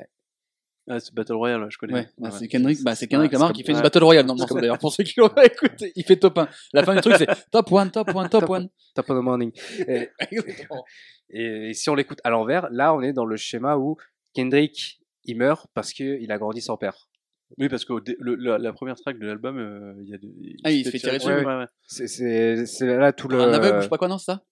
Ah, 0.89 0.99
c'est 0.99 1.13
Battle 1.13 1.33
Royale, 1.33 1.67
je 1.69 1.77
connais. 1.77 1.93
Ouais, 1.93 2.09
bah, 2.17 2.31
c'est 2.31 2.47
Kendrick, 2.47 2.83
bah, 2.83 2.95
c'est 2.95 3.07
Kendrick 3.07 3.31
ouais, 3.31 3.37
Lamar 3.37 3.53
qui 3.53 3.63
fait 3.63 3.71
une 3.71 3.77
ouais. 3.77 3.83
Battle 3.83 4.03
Royale 4.03 4.25
dans 4.25 4.33
le 4.33 4.39
morceau 4.39 4.59
d'ailleurs. 4.59 4.79
Pour 4.79 4.91
ceux 4.91 5.03
qui 5.03 5.13
l'ont 5.19 5.29
pas 5.29 5.45
écouté, 5.45 5.93
il 5.95 6.03
fait 6.03 6.17
top 6.17 6.39
1. 6.39 6.49
La 6.73 6.83
fin 6.83 6.95
du 6.95 7.01
truc 7.01 7.15
c'est 7.17 7.27
top 7.51 7.71
1, 7.71 7.89
top 7.89 8.09
1, 8.09 8.27
top 8.29 8.49
1. 8.49 8.65
Top 8.95 9.09
of 9.09 9.17
the 9.19 9.23
morning. 9.23 9.51
Et, 9.87 10.09
et- 10.31 11.69
et 11.69 11.73
si 11.73 11.89
on 11.89 11.95
l'écoute 11.95 12.19
à 12.25 12.29
l'envers, 12.29 12.67
là, 12.71 12.93
on 12.93 13.01
est 13.01 13.13
dans 13.13 13.25
le 13.25 13.37
schéma 13.37 13.77
où 13.77 13.95
Kendrick, 14.33 14.99
il 15.23 15.37
meurt 15.37 15.67
parce 15.73 15.93
qu'il 15.93 16.29
a 16.31 16.37
grandi 16.37 16.61
sans 16.61 16.77
père. 16.77 17.07
Oui, 17.57 17.69
parce 17.69 17.85
que 17.85 17.93
la, 18.19 18.57
la 18.57 18.73
première 18.73 18.95
track 18.95 19.19
de 19.19 19.25
l'album, 19.27 19.57
euh, 19.57 19.93
il 20.03 20.09
y 20.09 20.13
a 20.13 20.17
des. 20.17 20.55
Ah, 20.63 20.71
il 20.71 20.85
se 20.85 20.89
fait 20.91 20.99
tirer 20.99 21.17
dessus. 21.17 21.27
Ouais, 21.29 21.43
ouais. 21.45 21.65
C'est- 21.85 22.85
là 22.85 23.11
tout 23.13 23.27
le. 23.27 23.39
Un 23.39 23.53
aveugle 23.53 23.77
ou 23.77 23.79
je 23.79 23.83
sais 23.83 23.89
pas 23.89 23.97
quoi, 23.97 24.07
non, 24.07 24.17
c'est 24.17 24.25
ça? 24.31 24.43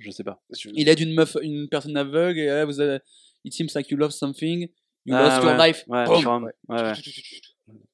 Je 0.00 0.10
sais 0.10 0.24
pas. 0.24 0.42
Il 0.74 0.88
aide 0.88 1.00
une 1.00 1.14
meuf, 1.14 1.36
une 1.42 1.68
personne 1.68 1.96
aveugle 1.96 2.38
et 2.40 2.48
euh, 2.48 2.64
vous 2.64 2.80
avez, 2.80 2.98
it 3.44 3.52
seems 3.52 3.68
like 3.74 3.88
you 3.90 3.96
love 3.96 4.10
something, 4.10 4.68
you 5.06 5.14
Ah, 5.14 5.22
lost 5.22 5.42
your 5.44 5.56
ouais. 5.56 5.68
life. 5.68 5.84
Ouais, 5.86 6.04
Boom. 6.04 6.22
From- 6.22 6.44
ouais, 6.68 6.82
ouais. 6.82 6.92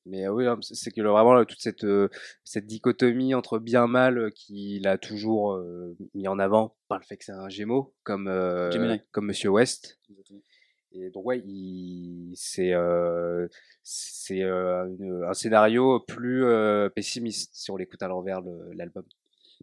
Mais 0.07 0.27
euh, 0.27 0.33
oui, 0.33 0.45
c'est 0.63 0.91
que 0.91 1.01
vraiment 1.03 1.35
là, 1.35 1.45
toute 1.45 1.61
cette, 1.61 1.85
euh, 1.85 2.09
cette 2.43 2.67
dichotomie 2.67 3.35
entre 3.35 3.59
bien 3.59 3.87
mal 3.87 4.33
qu'il 4.35 4.87
a 4.89 4.99
toujours 4.99 5.63
mis 6.15 6.27
en 6.27 6.39
avant 6.39 6.77
par 6.89 6.99
le 6.99 7.05
fait 7.05 7.17
que 7.19 7.25
c'est 7.25 7.33
un 7.33 7.49
Gémeaux, 7.49 7.95
comme, 8.03 8.27
euh, 8.29 8.97
comme 9.13 9.27
Monsieur 9.27 9.51
West. 9.51 10.01
Et 10.93 11.11
donc, 11.11 11.25
ouais, 11.25 11.43
c'est 12.35 12.73
euh, 12.73 13.47
euh, 14.33 15.29
un 15.29 15.35
scénario 15.35 16.01
plus 16.01 16.45
euh, 16.45 16.89
pessimiste 16.89 17.51
si 17.55 17.71
on 17.71 17.77
l'écoute 17.77 18.03
à 18.03 18.09
l'envers 18.09 18.41
le- 18.41 18.73
l'album. 18.75 19.05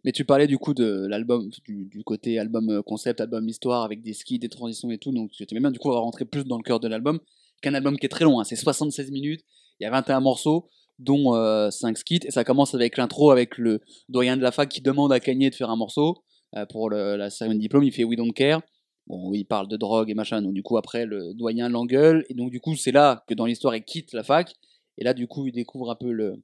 Mais 0.04 0.12
tu 0.12 0.24
parlais 0.26 0.48
du 0.48 0.58
coup 0.58 0.74
de 0.74 1.06
l'album, 1.10 1.50
du, 1.66 1.86
du 1.86 2.04
côté 2.04 2.40
album 2.40 2.70
euh, 2.70 2.82
concept, 2.82 3.20
album 3.20 3.48
histoire 3.50 3.84
avec 3.84 4.02
des 4.02 4.14
skis, 4.14 4.40
des 4.40 4.48
transitions 4.50 4.90
et 4.92 4.98
tout. 4.98 5.12
Donc 5.12 5.32
tu 5.32 5.46
bien 5.60 5.72
du 5.72 5.80
coup 5.80 5.90
va 5.92 6.00
rentrer 6.00 6.24
plus 6.26 6.46
dans 6.46 6.58
le 6.58 6.64
cœur 6.64 6.80
de 6.80 6.88
l'album 6.88 7.20
qu'un 7.62 7.74
album 7.74 7.98
qui 7.98 8.06
est 8.06 8.10
très 8.10 8.24
long. 8.24 8.40
hein. 8.40 8.44
C'est 8.44 8.56
76 8.56 9.12
minutes, 9.12 9.42
il 9.80 9.84
y 9.84 9.88
a 9.88 9.92
21 9.92 10.20
morceaux, 10.22 10.70
dont 11.00 11.36
euh, 11.36 11.70
5 11.72 11.98
skits. 11.98 12.20
Et 12.26 12.32
ça 12.32 12.44
commence 12.44 12.74
avec 12.74 12.96
l'intro 12.98 13.32
avec 13.32 13.58
le 13.58 13.82
doyen 14.08 14.38
de 14.38 14.42
la 14.44 14.52
fac 14.52 14.70
qui 14.70 14.82
demande 14.82 15.12
à 15.12 15.20
Kanye 15.20 15.50
de 15.50 15.56
faire 15.56 15.70
un 15.72 15.76
morceau 15.76 16.24
euh, 16.56 16.66
pour 16.68 16.90
la 16.90 17.30
cérémonie 17.30 17.60
de 17.60 17.64
diplôme. 17.64 17.84
Il 17.84 17.92
fait 17.92 18.04
We 18.04 18.18
Don't 18.18 18.32
Care. 18.34 18.62
Bon, 19.08 19.34
il 19.34 19.46
parle 19.46 19.68
de 19.68 19.78
drogue 19.78 20.10
et 20.10 20.14
machin. 20.14 20.42
Donc 20.42 20.54
du 20.54 20.64
coup 20.64 20.78
après 20.78 21.06
le 21.06 21.34
doyen 21.34 21.70
l'engueule. 21.70 22.26
Et 22.30 22.34
donc 22.34 22.52
du 22.52 22.60
coup 22.60 22.76
c'est 22.76 22.92
là 22.92 23.24
que 23.28 23.34
dans 23.34 23.46
l'histoire 23.46 23.76
il 23.76 23.84
quitte 23.84 24.14
la 24.14 24.24
fac. 24.24 24.54
Et 24.98 25.04
là 25.04 25.14
du 25.14 25.28
coup 25.28 25.48
il 25.48 25.54
découvre 25.54 25.90
un 25.92 25.96
peu 25.96 26.12
le, 26.12 26.36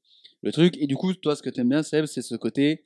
le 0.41 0.51
truc. 0.51 0.77
Et 0.79 0.87
du 0.87 0.95
coup 0.95 1.13
toi 1.13 1.35
ce 1.35 1.41
que 1.43 1.49
t'aimes 1.49 1.69
bien 1.69 1.83
Seb 1.83 2.05
c'est 2.05 2.21
ce 2.21 2.35
côté 2.35 2.85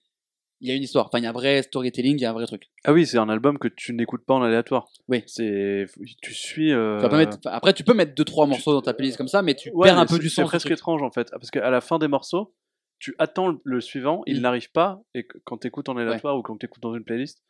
il 0.60 0.68
y 0.68 0.72
a 0.72 0.74
une 0.76 0.82
histoire. 0.82 1.06
Enfin, 1.06 1.20
il 1.20 1.24
y 1.24 1.28
a 1.28 1.30
un 1.30 1.34
vrai 1.34 1.62
storytelling, 1.62 2.18
il 2.18 2.22
y 2.22 2.26
a 2.26 2.32
un 2.32 2.34
vrai 2.34 2.48
truc. 2.48 2.64
Ah 2.84 2.92
oui, 2.92 3.06
c'est 3.06 3.20
un 3.20 3.30
album 3.30 3.60
que 3.60 3.68
tu 3.68 3.94
n'écoutes 3.94 4.26
pas 4.26 4.34
en 4.34 4.42
aléatoire. 4.42 4.88
Oui. 5.08 5.22
C'est, 5.28 5.86
tu 6.24 6.34
suis. 6.34 6.72
euh, 6.74 6.98
Tu 6.98 7.04
vas 7.04 7.10
pas 7.10 7.18
mettre- 7.18 7.38
enfin, 7.38 7.52
Après, 7.56 7.74
tu 7.74 7.84
peux 7.84 7.94
mettre 7.94 8.16
deux 8.16 8.24
trois 8.26 8.48
morceaux 8.48 8.74
dans 8.74 8.82
ta 8.82 8.96
playlist 8.96 9.18
comme 9.20 9.28
ça, 9.28 9.44
mais 9.44 9.54
tu 9.54 9.70
Ouais, 9.70 9.88
perds 9.88 10.00
un 10.00 10.02
mais 10.02 10.08
peu 10.08 10.16
c'est- 10.16 10.20
du 10.22 10.30
C'est 10.30 10.42
sens. 10.42 10.50
presque 10.50 10.66
du 10.66 10.72
truc. 10.74 10.80
étrange 10.80 11.04
en 11.04 11.12
fait, 11.12 11.30
parce 11.30 11.52
qu'à 11.52 11.70
la 11.70 11.80
fin 11.80 12.00
des 12.00 12.08
morceaux, 12.08 12.56
tu 12.98 13.14
attends 13.20 13.50
le, 13.50 13.60
le 13.66 13.82
suivant, 13.82 14.24
il 14.26 14.40
Mm. 14.40 14.42
n'arrive 14.42 14.72
pas, 14.72 15.00
et 15.14 15.26
que- 15.28 15.38
quand 15.44 15.60
tu 15.60 15.68
écoutes 15.68 15.90
en 15.90 15.98
aléatoire 15.98 16.36
ou 16.36 16.42
quand 16.42 16.58
tu 16.58 16.66
écoutes 16.66 16.82
dans 16.82 16.96
une 16.96 17.04
playlist, 17.04 17.44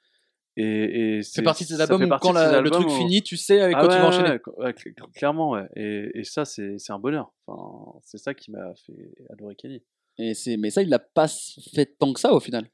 et, 0.60 1.18
et 1.18 1.24
C'est 1.24 1.44
partie 1.44 1.64
de 1.64 1.70
ces 1.70 1.80
albums 1.82 2.02
où 2.04 2.08
quand 2.20 2.34
le 2.34 2.70
truc 2.72 2.88
où- 2.88 2.90
finit, 2.90 3.22
tu 3.22 3.38
sais 3.38 3.62
avec 3.62 3.76
Ah 3.78 3.82
quoi 3.86 3.90
tu 3.90 4.00
vas 4.00 4.08
enchaîner. 4.08 4.30
ouais, 4.32 4.42
ouais, 4.58 4.72
cl- 4.72 4.94
clairement, 5.16 5.52
ouais. 5.52 5.68
Et, 5.76 6.10
et 6.20 6.24
ça, 6.24 6.46
c'est 6.46 6.78
c'est 6.80 6.92
un 6.92 7.00
bonheur. 7.00 7.32
Enfin, 7.48 8.00
c'est 8.04 8.18
ça 8.18 8.34
qui 8.34 8.52
m'a 8.52 8.74
fait 8.86 9.12
adorer 9.32 9.56
Kenny. 9.56 9.84
Et 10.18 10.34
c'est, 10.34 10.58
mais 10.58 10.72
ça, 10.72 10.82
il 10.82 10.90
l'a 10.90 11.00
pas 11.00 11.28
fait 11.74 11.86
tant 12.00 12.12
que 12.12 12.20
ça 12.20 12.34
au 12.34 12.40
final. 12.40 12.66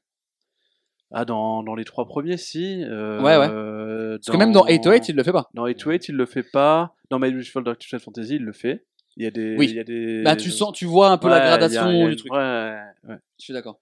Ah, 1.16 1.24
dans, 1.24 1.62
dans 1.62 1.74
les 1.74 1.84
trois 1.84 2.06
premiers, 2.06 2.36
si. 2.38 2.82
euh, 2.84 3.20
Ouais, 3.20 3.36
ouais. 3.36 3.48
euh, 3.50 4.16
Parce 4.18 4.30
que 4.34 4.36
même 4.36 4.50
dans 4.52 4.64
808, 4.66 5.10
il 5.10 5.16
le 5.16 5.22
fait 5.22 5.32
pas. 5.32 5.48
Dans 5.54 5.66
808, 5.66 6.08
il 6.08 6.16
le 6.16 6.26
fait 6.26 6.42
pas. 6.42 6.94
Dans 7.10 7.18
My 7.18 7.30
Beautiful 7.30 7.62
Dark 7.62 7.78
Twisted 7.78 8.00
Fantasy, 8.00 8.36
il 8.36 8.42
le 8.44 8.52
fait. 8.52 8.84
Il 9.16 9.22
y 9.22 9.26
a 9.26 9.30
des. 9.30 9.56
Oui. 9.56 9.66
Il 9.68 9.76
y 9.76 9.78
a 9.78 9.84
des... 9.84 10.22
Bah, 10.24 10.34
tu 10.34 10.50
sens, 10.50 10.72
tu 10.72 10.86
vois 10.86 11.10
un 11.10 11.18
peu 11.18 11.28
Ouais, 11.28 11.34
la 11.34 11.44
a- 11.44 11.46
gradation 11.50 12.06
a 12.06 12.08
du 12.08 12.16
truc. 12.16 12.32
Ouais, 12.32 12.76
ouais. 13.08 13.16
Je 13.38 13.44
suis 13.44 13.52
d'accord. 13.52 13.78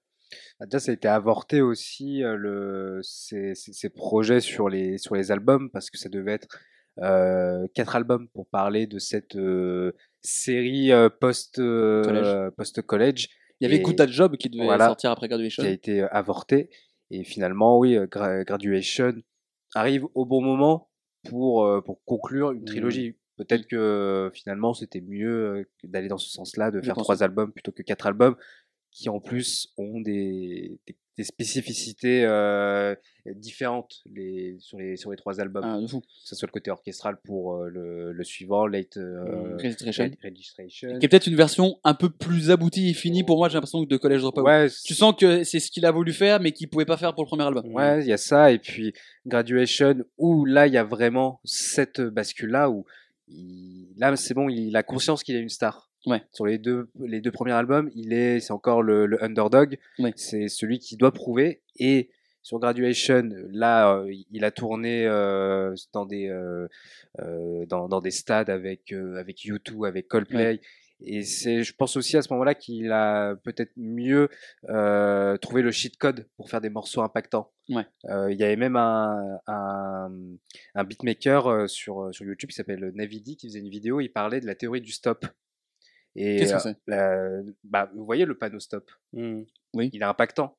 Ah, 0.61 0.67
Déjà, 0.67 0.81
ça 0.81 0.91
a 0.91 0.95
été 0.95 1.09
avorté 1.09 1.61
aussi 1.61 2.23
euh, 2.23 2.37
le, 2.37 3.01
ces, 3.03 3.55
ces- 3.55 3.73
ces 3.73 3.91
projets 3.91 4.41
sur 4.41 4.69
les, 4.69 4.99
sur 4.99 5.15
les 5.15 5.31
albums 5.33 5.71
parce 5.71 5.91
que 5.91 5.99
ça 5.99 6.09
devait 6.09 6.33
être 6.33 6.49
euh, 7.01 7.67
quatre 7.75 7.97
albums 7.97 8.29
pour 8.29 8.47
parler 8.47 8.87
de 8.87 8.99
cette 8.99 9.37
euh, 9.37 9.93
série 10.21 10.93
euh, 10.93 11.09
post, 11.09 11.59
euh, 11.59 12.03
Collège. 12.87 13.29
Il 13.61 13.65
y 13.71 13.73
avait 13.73 13.81
Good 13.83 14.09
Job 14.09 14.37
qui 14.37 14.51
devait 14.51 14.65
Voilà. 14.65 14.87
sortir 14.88 15.11
après 15.11 15.29
Graduation. 15.29 15.62
qui 15.62 15.69
a 15.69 15.73
été 15.73 16.03
avorté. 16.03 16.71
Et 17.11 17.25
finalement, 17.25 17.79
oui, 17.79 17.97
Gra- 18.11 18.45
Graduation 18.45 19.15
arrive 19.75 20.07
au 20.15 20.25
bon 20.27 20.43
moment 20.43 20.91
pour, 21.29 21.69
pour 21.85 22.03
conclure 22.05 22.53
une 22.53 22.65
trilogie. 22.65 23.17
Peut-être 23.37 23.67
que 23.67 24.31
finalement, 24.35 24.75
c'était 24.75 25.01
mieux 25.01 25.67
d'aller 25.85 26.09
dans 26.09 26.19
ce 26.19 26.29
sens-là, 26.31 26.71
de 26.71 26.81
Je 26.81 26.85
faire 26.85 26.97
trois 26.97 27.23
albums 27.23 27.53
plutôt 27.53 27.73
que 27.73 27.83
quatre 27.83 28.07
albums 28.07 28.37
qui 28.92 29.09
en 29.09 29.18
plus 29.20 29.72
ont 29.78 30.00
des, 30.00 30.78
des, 30.87 30.96
des 31.16 31.24
spécificités 31.24 32.24
euh, 32.24 32.94
différentes 33.37 34.02
les, 34.07 34.57
sur, 34.61 34.78
les, 34.78 34.96
sur 34.96 35.11
les 35.11 35.16
trois 35.16 35.40
albums. 35.40 35.62
Ah, 35.64 35.81
de 35.81 35.87
fou. 35.87 36.00
Que 36.00 36.07
ce 36.24 36.35
soit 36.37 36.46
le 36.46 36.52
côté 36.52 36.70
orchestral 36.70 37.16
pour 37.24 37.55
euh, 37.55 37.68
le, 37.68 38.12
le 38.12 38.24
suivant, 38.24 38.66
Late 38.66 38.96
euh, 38.98 39.57
Registration. 39.57 40.05
Re- 40.05 40.16
Registration. 40.24 40.98
Qui 40.98 41.07
est 41.07 41.09
peut-être 41.09 41.26
une 41.26 41.37
version 41.37 41.78
un 41.85 41.94
peu 41.94 42.11
plus 42.11 42.50
aboutie 42.50 42.90
et 42.90 42.94
finie 42.94 43.24
pour 43.24 43.37
moi, 43.38 43.48
j'ai 43.48 43.55
l'impression 43.55 43.83
que 43.85 43.88
de 43.88 43.96
College 43.96 44.20
Dropout. 44.20 44.42
Ouais, 44.42 44.68
Tu 44.85 44.94
sens 44.94 45.14
que 45.18 45.42
c'est 45.44 45.61
ce 45.61 45.70
qu'il 45.70 45.87
a 45.87 45.90
voulu 45.90 46.12
faire, 46.12 46.38
mais 46.40 46.52
qu'il 46.52 46.68
pouvait 46.68 46.85
pas 46.85 46.96
faire 46.98 47.14
pour 47.14 47.24
le 47.24 47.28
premier 47.28 47.44
album. 47.44 47.66
Ouais, 47.72 48.00
il 48.02 48.09
y 48.09 48.12
a 48.12 48.18
ça. 48.18 48.52
Et 48.52 48.59
puis 48.59 48.92
Graduation, 49.26 50.05
où 50.18 50.44
là, 50.44 50.66
il 50.66 50.72
y 50.74 50.78
a 50.78 50.85
vraiment 50.85 51.40
cette 51.44 52.00
bascule-là, 52.00 52.68
où 52.70 52.85
il- 53.28 53.88
là, 53.96 54.14
c'est 54.16 54.35
bon, 54.35 54.48
il 54.48 54.74
a 54.76 54.83
conscience 54.83 55.22
qu'il 55.22 55.37
est 55.37 55.40
une 55.40 55.48
star. 55.48 55.90
Ouais. 56.07 56.23
Sur 56.33 56.47
les 56.47 56.59
deux, 56.59 56.91
les 57.01 57.21
deux 57.21 57.31
premiers 57.31 57.53
albums, 57.53 57.91
il 57.95 58.12
est, 58.12 58.41
c'est 58.41 58.53
encore 58.53 58.83
le, 58.83 59.07
le 59.07 59.23
underdog. 59.23 59.79
Ouais. 59.99 60.12
C'est 60.17 60.49
celui 60.49 60.79
qui 60.79 60.97
doit 60.97 61.12
prouver. 61.12 61.62
Et 61.77 62.11
sur 62.43 62.59
Graduation, 62.59 63.31
là, 63.51 63.95
euh, 63.95 64.12
il 64.31 64.45
a 64.45 64.51
tourné 64.51 65.07
euh, 65.07 65.75
dans 65.93 66.07
des 66.07 66.29
euh, 66.29 66.67
dans, 67.67 67.88
dans 67.88 68.01
des 68.01 68.11
stades 68.11 68.51
avec 68.51 68.93
avec 68.93 69.38
U2, 69.38 69.87
avec 69.87 70.09
Coldplay. 70.09 70.61
Et 71.05 71.25
c'est, 71.25 71.65
je 71.65 71.75
pense 71.75 71.97
aussi 71.97 72.17
à 72.17 72.23
ce 72.23 72.33
moment-là 72.33 72.55
qu'il 72.55 72.93
a 72.93 73.35
peut-être 73.35 73.73
mieux 73.77 74.29
trouvé 75.41 75.62
le 75.62 75.71
cheat 75.73 75.97
code 75.97 76.29
pour 76.37 76.49
faire 76.49 76.61
des 76.61 76.71
morceaux 76.71 77.03
impactants. 77.03 77.51
Ouais. 77.69 77.87
Il 78.05 78.37
y 78.38 78.45
avait 78.45 78.57
même 78.57 78.77
un, 78.77 79.41
un, 79.49 80.12
un 80.77 80.85
beatmaker 80.85 81.69
sur, 81.69 82.15
sur 82.15 82.25
YouTube 82.25 82.51
qui 82.51 82.55
s'appelle 82.55 82.93
Navidi 82.95 83.37
qui 83.37 83.49
faisait 83.49 83.59
une 83.59 83.69
vidéo. 83.69 84.01
Il 84.01 84.11
parlait 84.11 84.41
de 84.41 84.47
la 84.47 84.55
théorie 84.55 84.81
du 84.81 84.93
stop. 84.93 85.27
Et 86.16 86.37
Qu'est-ce 86.38 86.53
que 86.53 86.57
euh, 86.57 86.61
c'est? 86.61 86.77
la- 86.87 87.42
bah, 87.64 87.90
vous 87.94 88.05
voyez 88.05 88.25
le 88.25 88.37
panneau 88.37 88.61
stop, 88.61 88.90
Hmm. 89.12 89.42
il 89.75 90.01
est 90.01 90.05
impactant. 90.05 90.57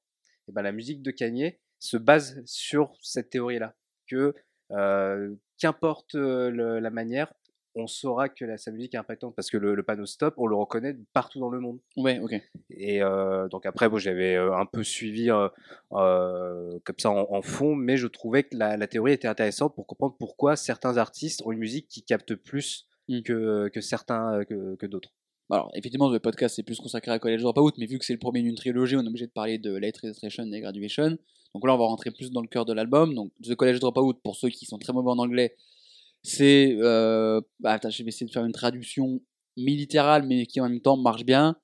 Et 0.48 0.52
ben 0.52 0.62
la 0.62 0.72
musique 0.72 1.02
de 1.02 1.12
Kanye 1.12 1.58
se 1.80 1.98
base 1.98 2.42
sur 2.46 2.94
cette 3.02 3.30
théorie-là, 3.30 3.76
que 4.08 4.34
euh, 4.72 5.34
qu'importe 5.60 6.16
euh, 6.16 6.50
le- 6.50 6.80
la 6.80 6.90
manière, 6.90 7.32
on 7.76 7.88
saura 7.88 8.30
que 8.30 8.46
la, 8.46 8.58
sa 8.58 8.72
musique 8.72 8.94
est 8.94 8.98
impactante 8.98 9.36
parce 9.36 9.50
que 9.50 9.58
le, 9.58 9.74
le 9.76 9.84
panneau 9.84 10.06
stop, 10.06 10.36
on 10.38 10.46
le 10.48 10.56
reconnaît 10.56 10.96
partout 11.12 11.40
dans 11.40 11.50
le 11.50 11.60
monde. 11.60 11.80
Ouais, 11.98 12.20
ok. 12.20 12.34
Et 12.72 13.02
euh, 13.04 13.48
donc 13.50 13.66
après, 13.66 13.90
bon, 13.90 13.98
j'avais 13.98 14.36
un 14.38 14.66
peu 14.66 14.84
suivi 14.84 15.30
euh, 15.32 15.50
euh, 15.94 16.80
comme 16.84 16.98
ça 17.00 17.10
en, 17.12 17.28
en 17.32 17.42
fond, 17.42 17.76
mais 17.76 17.98
je 17.98 18.08
trouvais 18.08 18.44
que 18.44 18.56
la, 18.56 18.78
la 18.78 18.88
théorie 18.88 19.14
était 19.14 19.28
intéressante 19.28 19.76
pour 19.76 19.88
comprendre 19.88 20.16
pourquoi 20.20 20.56
certains 20.56 20.98
artistes 20.98 21.42
ont 21.46 21.52
une 21.52 21.60
musique 21.60 21.88
qui 21.88 22.04
capte 22.04 22.36
plus 22.36 22.88
Mm. 23.10 23.22
que, 23.24 23.68
que 23.68 23.82
certains 23.82 24.46
que, 24.46 24.76
que 24.76 24.86
d'autres. 24.86 25.14
Alors, 25.52 25.72
effectivement, 25.76 26.10
le 26.10 26.20
podcast 26.20 26.56
c'est 26.56 26.64
plus 26.64 26.80
consacré 26.80 27.12
à 27.12 27.20
College 27.20 27.42
Dropout, 27.42 27.78
mais 27.78 27.86
vu 27.86 28.00
que 28.00 28.06
c'est 28.06 28.14
le 28.14 28.20
premier 28.20 28.42
d'une 28.42 28.56
trilogie, 28.56 28.96
on 28.96 29.04
est 29.04 29.08
obligé 29.08 29.28
de 29.28 29.32
parler 29.32 29.58
de 29.58 29.76
Late 29.76 29.98
Registration 29.98 30.52
et 30.52 30.62
Graduation. 30.62 31.18
Donc 31.54 31.68
là, 31.68 31.76
on 31.76 31.78
va 31.78 31.86
rentrer 31.86 32.12
plus 32.12 32.32
dans 32.32 32.42
le 32.42 32.48
cœur 32.48 32.66
de 32.66 32.74
l'album. 32.74 33.14
Donc, 33.14 33.32
The 33.44 33.56
College 33.56 33.80
Dropout, 33.80 34.20
pour 34.24 34.36
ceux 34.36 34.50
qui 34.50 34.66
sont 34.66 34.80
très 34.80 34.94
mauvais 34.94 35.12
en 35.12 35.20
anglais, 35.20 35.56
c'est. 36.24 36.76
Euh... 36.80 37.42
Bah, 37.60 37.74
attends, 37.74 37.90
je 37.90 38.02
vais 38.02 38.10
essayer 38.10 38.26
de 38.26 38.32
faire 38.32 38.46
une 38.46 38.54
traduction 38.54 39.22
mi-littérale, 39.58 40.24
mais 40.26 40.46
qui 40.46 40.60
en 40.62 40.70
même 40.70 40.82
temps 40.82 40.98
marche 40.98 41.26
bien. 41.26 41.56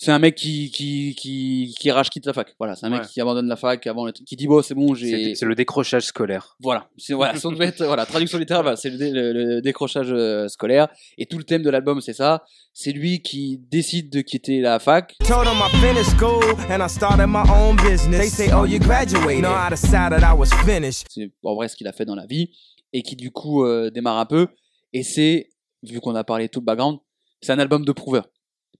C'est 0.00 0.12
un 0.12 0.20
mec 0.20 0.36
qui, 0.36 0.70
qui, 0.70 1.16
qui, 1.16 1.74
qui 1.76 1.90
rage 1.90 2.08
quitte 2.08 2.24
la 2.24 2.32
fac. 2.32 2.54
Voilà, 2.60 2.76
c'est 2.76 2.86
un 2.86 2.88
mec 2.90 3.08
qui 3.08 3.20
abandonne 3.20 3.48
la 3.48 3.56
fac, 3.56 3.84
avant, 3.88 4.06
le- 4.06 4.12
qui 4.12 4.36
dit 4.36 4.46
bon, 4.46 4.62
c'est 4.62 4.74
bon, 4.74 4.94
j'ai. 4.94 5.34
c'est 5.34 5.44
le 5.44 5.56
décrochage 5.56 6.04
scolaire. 6.04 6.56
Voilà, 6.60 6.88
c'est 6.96 7.14
voilà, 7.14 7.34
ça 7.34 7.48
devait 7.50 7.66
être 7.66 7.84
voilà, 7.84 8.06
traduction 8.06 8.38
littérale, 8.38 8.62
voilà, 8.62 8.76
c'est 8.76 8.90
le, 8.90 8.96
dé- 8.96 9.10
le- 9.10 9.32
le 9.32 9.60
décrochage 9.60 10.12
euh, 10.12 10.46
scolaire 10.46 10.86
et 11.18 11.26
tout 11.26 11.36
le 11.36 11.42
thème 11.42 11.62
de 11.62 11.70
l'album 11.70 12.00
c'est 12.00 12.12
ça, 12.12 12.44
c'est 12.72 12.92
lui 12.92 13.22
qui 13.22 13.58
décide 13.72 14.08
de 14.12 14.20
quitter 14.20 14.60
la 14.60 14.78
fac. 14.78 15.16
Told 15.26 15.46
them 15.46 15.56
I 15.58 15.68
finished 15.80 16.16
school 16.16 16.44
and 16.70 16.80
I 16.80 16.88
started 16.88 17.26
my 17.26 17.42
own 17.52 17.74
business. 17.76 18.20
They 18.20 18.28
say, 18.28 18.50
Oh, 18.54 18.64
you 18.66 18.78
graduated. 18.78 19.42
No, 19.42 19.50
I 19.50 19.68
decided 19.68 20.20
I 20.22 20.32
was 20.32 20.50
finished. 20.64 21.06
C'est 21.10 21.32
en 21.42 21.56
vrai 21.56 21.66
ce 21.66 21.74
qu'il 21.74 21.88
a 21.88 21.92
fait 21.92 22.04
dans 22.04 22.14
la 22.14 22.26
vie 22.26 22.50
et 22.92 23.02
qui 23.02 23.16
du 23.16 23.32
coup 23.32 23.64
euh, 23.64 23.90
démarre 23.90 24.18
un 24.18 24.26
peu 24.26 24.46
et 24.92 25.02
c'est 25.02 25.48
vu 25.82 25.98
qu'on 26.00 26.14
a 26.14 26.22
parlé 26.22 26.48
tout 26.48 26.60
le 26.60 26.64
background, 26.66 26.98
c'est 27.42 27.50
un 27.50 27.58
album 27.58 27.84
de 27.84 27.90
prouveur. 27.90 28.28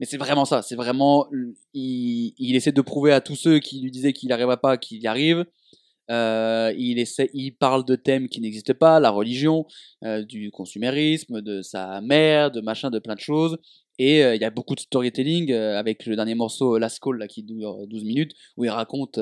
Mais 0.00 0.06
c'est 0.06 0.16
vraiment 0.16 0.44
ça, 0.44 0.62
c'est 0.62 0.76
vraiment 0.76 1.26
il, 1.74 2.34
il 2.38 2.56
essaie 2.56 2.72
de 2.72 2.80
prouver 2.80 3.12
à 3.12 3.20
tous 3.20 3.36
ceux 3.36 3.58
qui 3.58 3.80
lui 3.80 3.90
disaient 3.90 4.12
qu'il 4.12 4.28
n'arriverait 4.28 4.58
pas 4.58 4.76
qu'il 4.76 5.02
y 5.02 5.06
arrive. 5.06 5.44
Euh, 6.10 6.72
il 6.76 6.98
essaie, 6.98 7.30
il 7.34 7.52
parle 7.52 7.84
de 7.84 7.94
thèmes 7.94 8.28
qui 8.28 8.40
n'existent 8.40 8.74
pas, 8.74 9.00
la 9.00 9.10
religion, 9.10 9.66
euh, 10.04 10.24
du 10.24 10.50
consumérisme, 10.50 11.42
de 11.42 11.60
sa 11.62 12.00
mère, 12.00 12.50
de 12.50 12.60
machin, 12.60 12.90
de 12.90 12.98
plein 12.98 13.14
de 13.14 13.20
choses. 13.20 13.58
Et 13.98 14.24
euh, 14.24 14.34
il 14.34 14.40
y 14.40 14.44
a 14.44 14.50
beaucoup 14.50 14.74
de 14.74 14.80
storytelling 14.80 15.52
avec 15.52 16.06
le 16.06 16.16
dernier 16.16 16.34
morceau 16.34 16.78
Last 16.78 17.00
Call 17.00 17.18
là, 17.18 17.26
qui 17.26 17.42
dure 17.42 17.86
12 17.86 18.04
minutes 18.04 18.32
où 18.56 18.64
il 18.64 18.70
raconte 18.70 19.18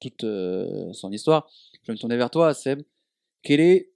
toute 0.00 0.26
son 0.92 1.12
histoire. 1.12 1.48
Je 1.82 1.86
vais 1.86 1.94
me 1.94 1.98
tourner 1.98 2.16
vers 2.16 2.30
toi, 2.30 2.52
Seb. 2.52 2.82
Quel 3.42 3.60
est 3.60 3.92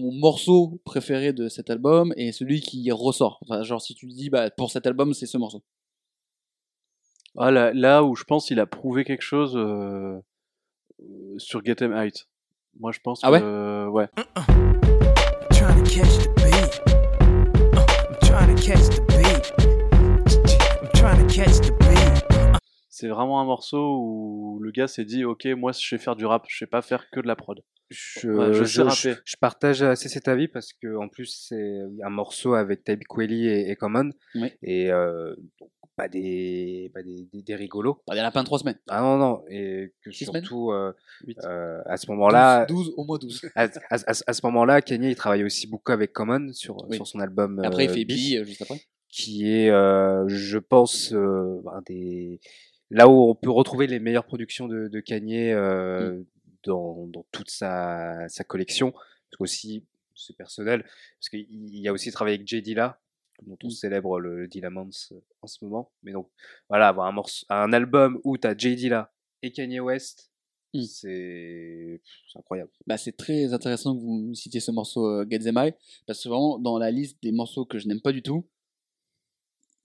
ton 0.00 0.12
morceau 0.12 0.80
préféré 0.84 1.32
de 1.32 1.48
cet 1.48 1.70
album 1.70 2.12
et 2.16 2.32
celui 2.32 2.60
qui 2.60 2.90
ressort 2.90 3.38
Enfin, 3.42 3.62
genre 3.62 3.80
si 3.80 3.94
tu 3.94 4.08
te 4.08 4.12
dis 4.14 4.28
bah, 4.30 4.50
pour 4.50 4.70
cet 4.70 4.86
album 4.86 5.14
c'est 5.14 5.26
ce 5.26 5.38
morceau. 5.38 5.62
Ah, 7.36 7.50
là, 7.50 7.72
là 7.72 8.02
où 8.04 8.14
je 8.16 8.24
pense 8.24 8.46
qu'il 8.46 8.58
a 8.60 8.66
prouvé 8.66 9.04
quelque 9.04 9.22
chose 9.22 9.56
euh, 9.56 10.18
euh, 11.00 11.34
sur 11.38 11.64
Get 11.64 11.82
'em 11.82 11.92
Height. 11.92 12.28
Moi, 12.78 12.90
je 12.92 12.98
pense 13.00 13.20
Ah 13.22 13.30
ouais? 13.30 13.40
que 13.40 13.44
euh, 13.44 13.88
ouais. 13.88 14.08
trying 15.50 15.82
to 15.84 15.90
catch 15.90 16.18
the 16.18 16.18
beat. 16.18 16.28
Uh, 16.28 16.33
C'est 23.04 23.10
vraiment 23.10 23.38
un 23.38 23.44
morceau 23.44 23.98
où 24.00 24.58
le 24.62 24.70
gars 24.70 24.88
s'est 24.88 25.04
dit 25.04 25.26
Ok, 25.26 25.44
moi 25.58 25.72
je 25.72 25.94
vais 25.94 26.00
faire 26.00 26.16
du 26.16 26.24
rap, 26.24 26.46
je 26.48 26.64
vais 26.64 26.70
pas 26.70 26.80
faire 26.80 27.10
que 27.10 27.20
de 27.20 27.26
la 27.26 27.36
prod. 27.36 27.60
Je, 27.90 28.30
Ouais, 28.30 28.54
je 28.54 28.64
sais 28.64 28.72
je, 28.76 28.80
rapper. 28.80 28.96
je- 29.12 29.20
je 29.32 29.36
partage 29.38 29.82
assez 29.82 30.08
cet 30.08 30.26
avis 30.26 30.48
parce 30.48 30.72
que 30.72 30.96
en 30.96 31.08
plus 31.10 31.26
c'est 31.48 31.80
un 32.02 32.08
morceau 32.08 32.54
avec 32.54 32.82
Type 32.82 33.02
Quelly 33.06 33.46
et, 33.46 33.70
et 33.70 33.76
Common 33.76 34.08
Oui. 34.36 34.50
et 34.62 34.90
euh, 34.90 35.34
pas 35.96 36.08
des 36.08 36.90
pas 36.94 37.02
des, 37.02 37.28
des, 37.30 37.42
des 37.42 37.54
rigolos. 37.54 38.00
En 38.06 38.16
a 38.16 38.30
plein 38.30 38.40
de 38.40 38.46
3 38.46 38.60
semaines. 38.60 38.78
Ah 38.88 39.02
non 39.02 39.18
non 39.18 39.42
et 39.50 39.92
que 40.02 40.10
Six 40.10 40.24
surtout 40.24 40.72
euh, 40.72 40.94
euh, 41.44 41.82
à 41.84 41.98
ce 41.98 42.10
moment-là 42.10 42.64
12, 42.64 42.94
au 42.96 43.04
moins 43.04 43.18
12. 43.18 43.42
à, 43.54 43.64
à- 43.64 43.96
à- 43.96 44.14
à 44.26 44.32
ce 44.32 44.40
moment-là 44.44 44.80
Kanye 44.80 45.10
il 45.10 45.14
travaille 45.16 45.44
aussi 45.44 45.66
beaucoup 45.66 45.92
avec 45.92 46.14
Common 46.14 46.52
sur 46.54 46.88
Oui. 46.88 46.96
sur 46.96 47.06
son 47.06 47.20
album 47.20 47.60
après 47.62 47.84
il 47.84 47.90
fait 47.90 48.06
euh, 48.38 48.44
juste 48.44 48.62
après. 48.62 48.80
qui 49.10 49.46
est 49.52 49.68
euh, 49.70 50.26
je 50.26 50.56
pense 50.58 51.12
euh, 51.12 51.60
un 51.70 51.82
des 51.86 52.40
là 52.94 53.08
où 53.08 53.28
on 53.30 53.34
peut 53.34 53.50
retrouver 53.50 53.86
les 53.86 53.98
meilleures 53.98 54.24
productions 54.26 54.68
de, 54.68 54.88
de 54.88 55.00
Kanye 55.00 55.52
euh, 55.52 56.22
dans, 56.64 57.06
dans 57.08 57.26
toute 57.32 57.50
sa, 57.50 58.28
sa 58.28 58.44
collection. 58.44 58.92
Parce 58.92 59.36
qu'aussi, 59.38 59.84
c'est 60.14 60.36
personnel, 60.36 60.82
parce 61.18 61.28
qu'il 61.28 61.46
il 61.50 61.86
a 61.88 61.92
aussi 61.92 62.10
travaillé 62.12 62.36
avec 62.36 62.46
Jay 62.46 62.62
Dilla, 62.62 63.00
dont 63.42 63.58
on 63.64 63.66
Mm. 63.66 63.70
célèbre 63.70 64.20
le, 64.20 64.36
le 64.38 64.48
Dillamance 64.48 65.10
euh, 65.12 65.20
en 65.42 65.46
ce 65.48 65.64
moment. 65.64 65.90
Mais 66.04 66.12
donc, 66.12 66.30
voilà, 66.68 66.88
avoir 66.88 67.08
un, 67.08 67.12
morceau, 67.12 67.44
un 67.50 67.72
album 67.72 68.20
où 68.22 68.38
tu 68.38 68.46
as 68.46 68.56
Jay 68.56 68.76
Dilla 68.76 69.12
et 69.42 69.50
Kanye 69.52 69.80
West, 69.80 70.30
Mm. 70.72 70.82
c'est 70.82 72.00
c'est 72.32 72.38
incroyable. 72.38 72.70
Bah, 72.86 72.96
c'est 72.96 73.16
très 73.16 73.52
intéressant 73.52 73.94
que 73.96 74.00
vous 74.02 74.34
citiez 74.34 74.60
ce 74.60 74.70
morceau 74.72 75.06
euh, 75.06 75.26
Get 75.28 75.40
Them 75.40 75.56
High, 75.58 75.74
parce 76.06 76.22
que 76.22 76.28
vraiment, 76.28 76.58
dans 76.58 76.78
la 76.78 76.90
liste 76.92 77.20
des 77.22 77.32
morceaux 77.32 77.64
que 77.64 77.78
je 77.78 77.86
n'aime 77.88 78.00
pas 78.00 78.12
du 78.12 78.22
tout, 78.22 78.46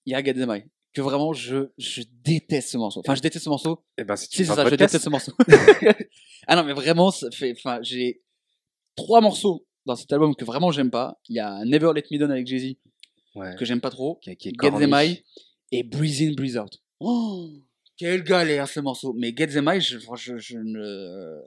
il 0.05 0.11
y 0.13 0.15
a 0.15 0.23
Get 0.23 0.33
Them 0.35 0.49
High. 0.51 0.65
Que 0.93 1.01
vraiment, 1.01 1.33
je, 1.33 1.69
je 1.77 2.01
déteste 2.23 2.69
ce 2.71 2.77
morceau. 2.77 3.01
Enfin, 3.01 3.13
je 3.15 3.21
déteste 3.21 3.43
ce 3.45 3.49
morceau. 3.49 3.83
Et 3.97 4.03
ben, 4.03 4.15
c'est 4.15 4.25
Si, 4.31 4.37
c'est 4.37 4.45
ça, 4.45 4.65
je 4.65 4.69
déteste 4.75 4.97
ce 4.97 5.09
morceau. 5.09 5.33
ah 6.47 6.55
non, 6.55 6.63
mais 6.63 6.73
vraiment, 6.73 7.11
ça 7.11 7.29
fait, 7.31 7.53
enfin, 7.57 7.79
j'ai 7.83 8.21
trois 8.95 9.21
morceaux 9.21 9.65
dans 9.85 9.95
cet 9.95 10.11
album 10.11 10.35
que 10.35 10.45
vraiment 10.45 10.71
j'aime 10.71 10.89
pas. 10.91 11.19
Il 11.29 11.35
y 11.35 11.39
a 11.39 11.63
Never 11.65 11.91
Let 11.95 12.05
Me 12.11 12.17
Down 12.17 12.31
avec 12.31 12.47
Jay-Z, 12.47 12.75
Ouais. 13.35 13.55
que 13.57 13.65
j'aime 13.65 13.81
pas 13.81 13.91
trop. 13.91 14.15
Qui, 14.23 14.35
qui 14.35 14.49
est 14.49 14.53
Get 14.59 14.71
Them. 14.71 14.91
High 14.93 15.23
et 15.71 15.83
Breathe 15.83 16.21
In, 16.31 16.33
Breathe 16.33 16.57
Out. 16.57 16.79
Oh, 16.99 17.47
quelle 17.95 18.23
galère 18.23 18.67
ce 18.67 18.79
morceau. 18.79 19.13
Mais 19.13 19.31
Get 19.35 19.47
Them 19.47 19.69
High, 19.71 19.81
je, 19.81 19.99
je, 19.99 20.37
je 20.39 20.57
ne. 20.57 21.39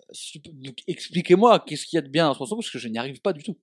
Expliquez-moi 0.87 1.65
qu'est-ce 1.67 1.85
qu'il 1.87 1.97
y 1.97 1.99
a 1.99 2.03
de 2.03 2.09
bien 2.09 2.27
dans 2.27 2.35
ce 2.35 2.39
morceau 2.39 2.57
parce 2.57 2.71
que 2.71 2.79
je 2.79 2.87
n'y 2.89 2.99
arrive 2.99 3.21
pas 3.21 3.33
du 3.33 3.43
tout. 3.43 3.59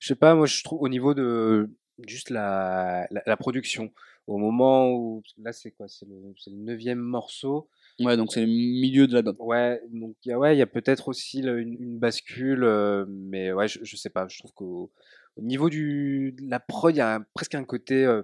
Je 0.00 0.08
sais 0.08 0.14
pas, 0.14 0.34
moi 0.34 0.46
je 0.46 0.62
trouve 0.64 0.80
au 0.80 0.88
niveau 0.88 1.12
de 1.14 1.70
juste 2.06 2.30
la, 2.30 3.06
la, 3.10 3.22
la 3.26 3.36
production, 3.36 3.92
au 4.26 4.38
moment 4.38 4.90
où 4.92 5.22
là 5.38 5.52
c'est 5.52 5.70
quoi, 5.72 5.88
c'est 5.88 6.06
le, 6.06 6.14
c'est 6.38 6.50
le 6.50 6.56
neuvième 6.56 6.98
morceau. 7.00 7.68
Ouais, 8.00 8.16
donc 8.16 8.32
c'est 8.32 8.40
le 8.40 8.46
milieu 8.46 9.06
de 9.06 9.14
l'album. 9.14 9.36
Ouais, 9.38 9.80
donc 9.92 10.16
il 10.24 10.30
y 10.30 10.32
a 10.32 10.38
ouais, 10.38 10.54
il 10.56 10.58
y 10.58 10.62
a 10.62 10.66
peut-être 10.66 11.08
aussi 11.08 11.40
une, 11.40 11.76
une 11.80 11.98
bascule, 11.98 12.64
euh, 12.64 13.04
mais 13.08 13.52
ouais, 13.52 13.68
je, 13.68 13.80
je 13.82 13.96
sais 13.96 14.10
pas, 14.10 14.26
je 14.28 14.38
trouve 14.38 14.52
qu'au 14.54 14.90
au 15.36 15.42
niveau 15.42 15.68
du 15.70 16.32
de 16.38 16.48
la 16.50 16.60
prod, 16.60 16.94
il 16.94 16.98
y 16.98 17.00
a 17.00 17.16
un- 17.16 17.24
presque 17.34 17.54
un 17.54 17.64
côté 17.64 18.04
euh, 18.04 18.22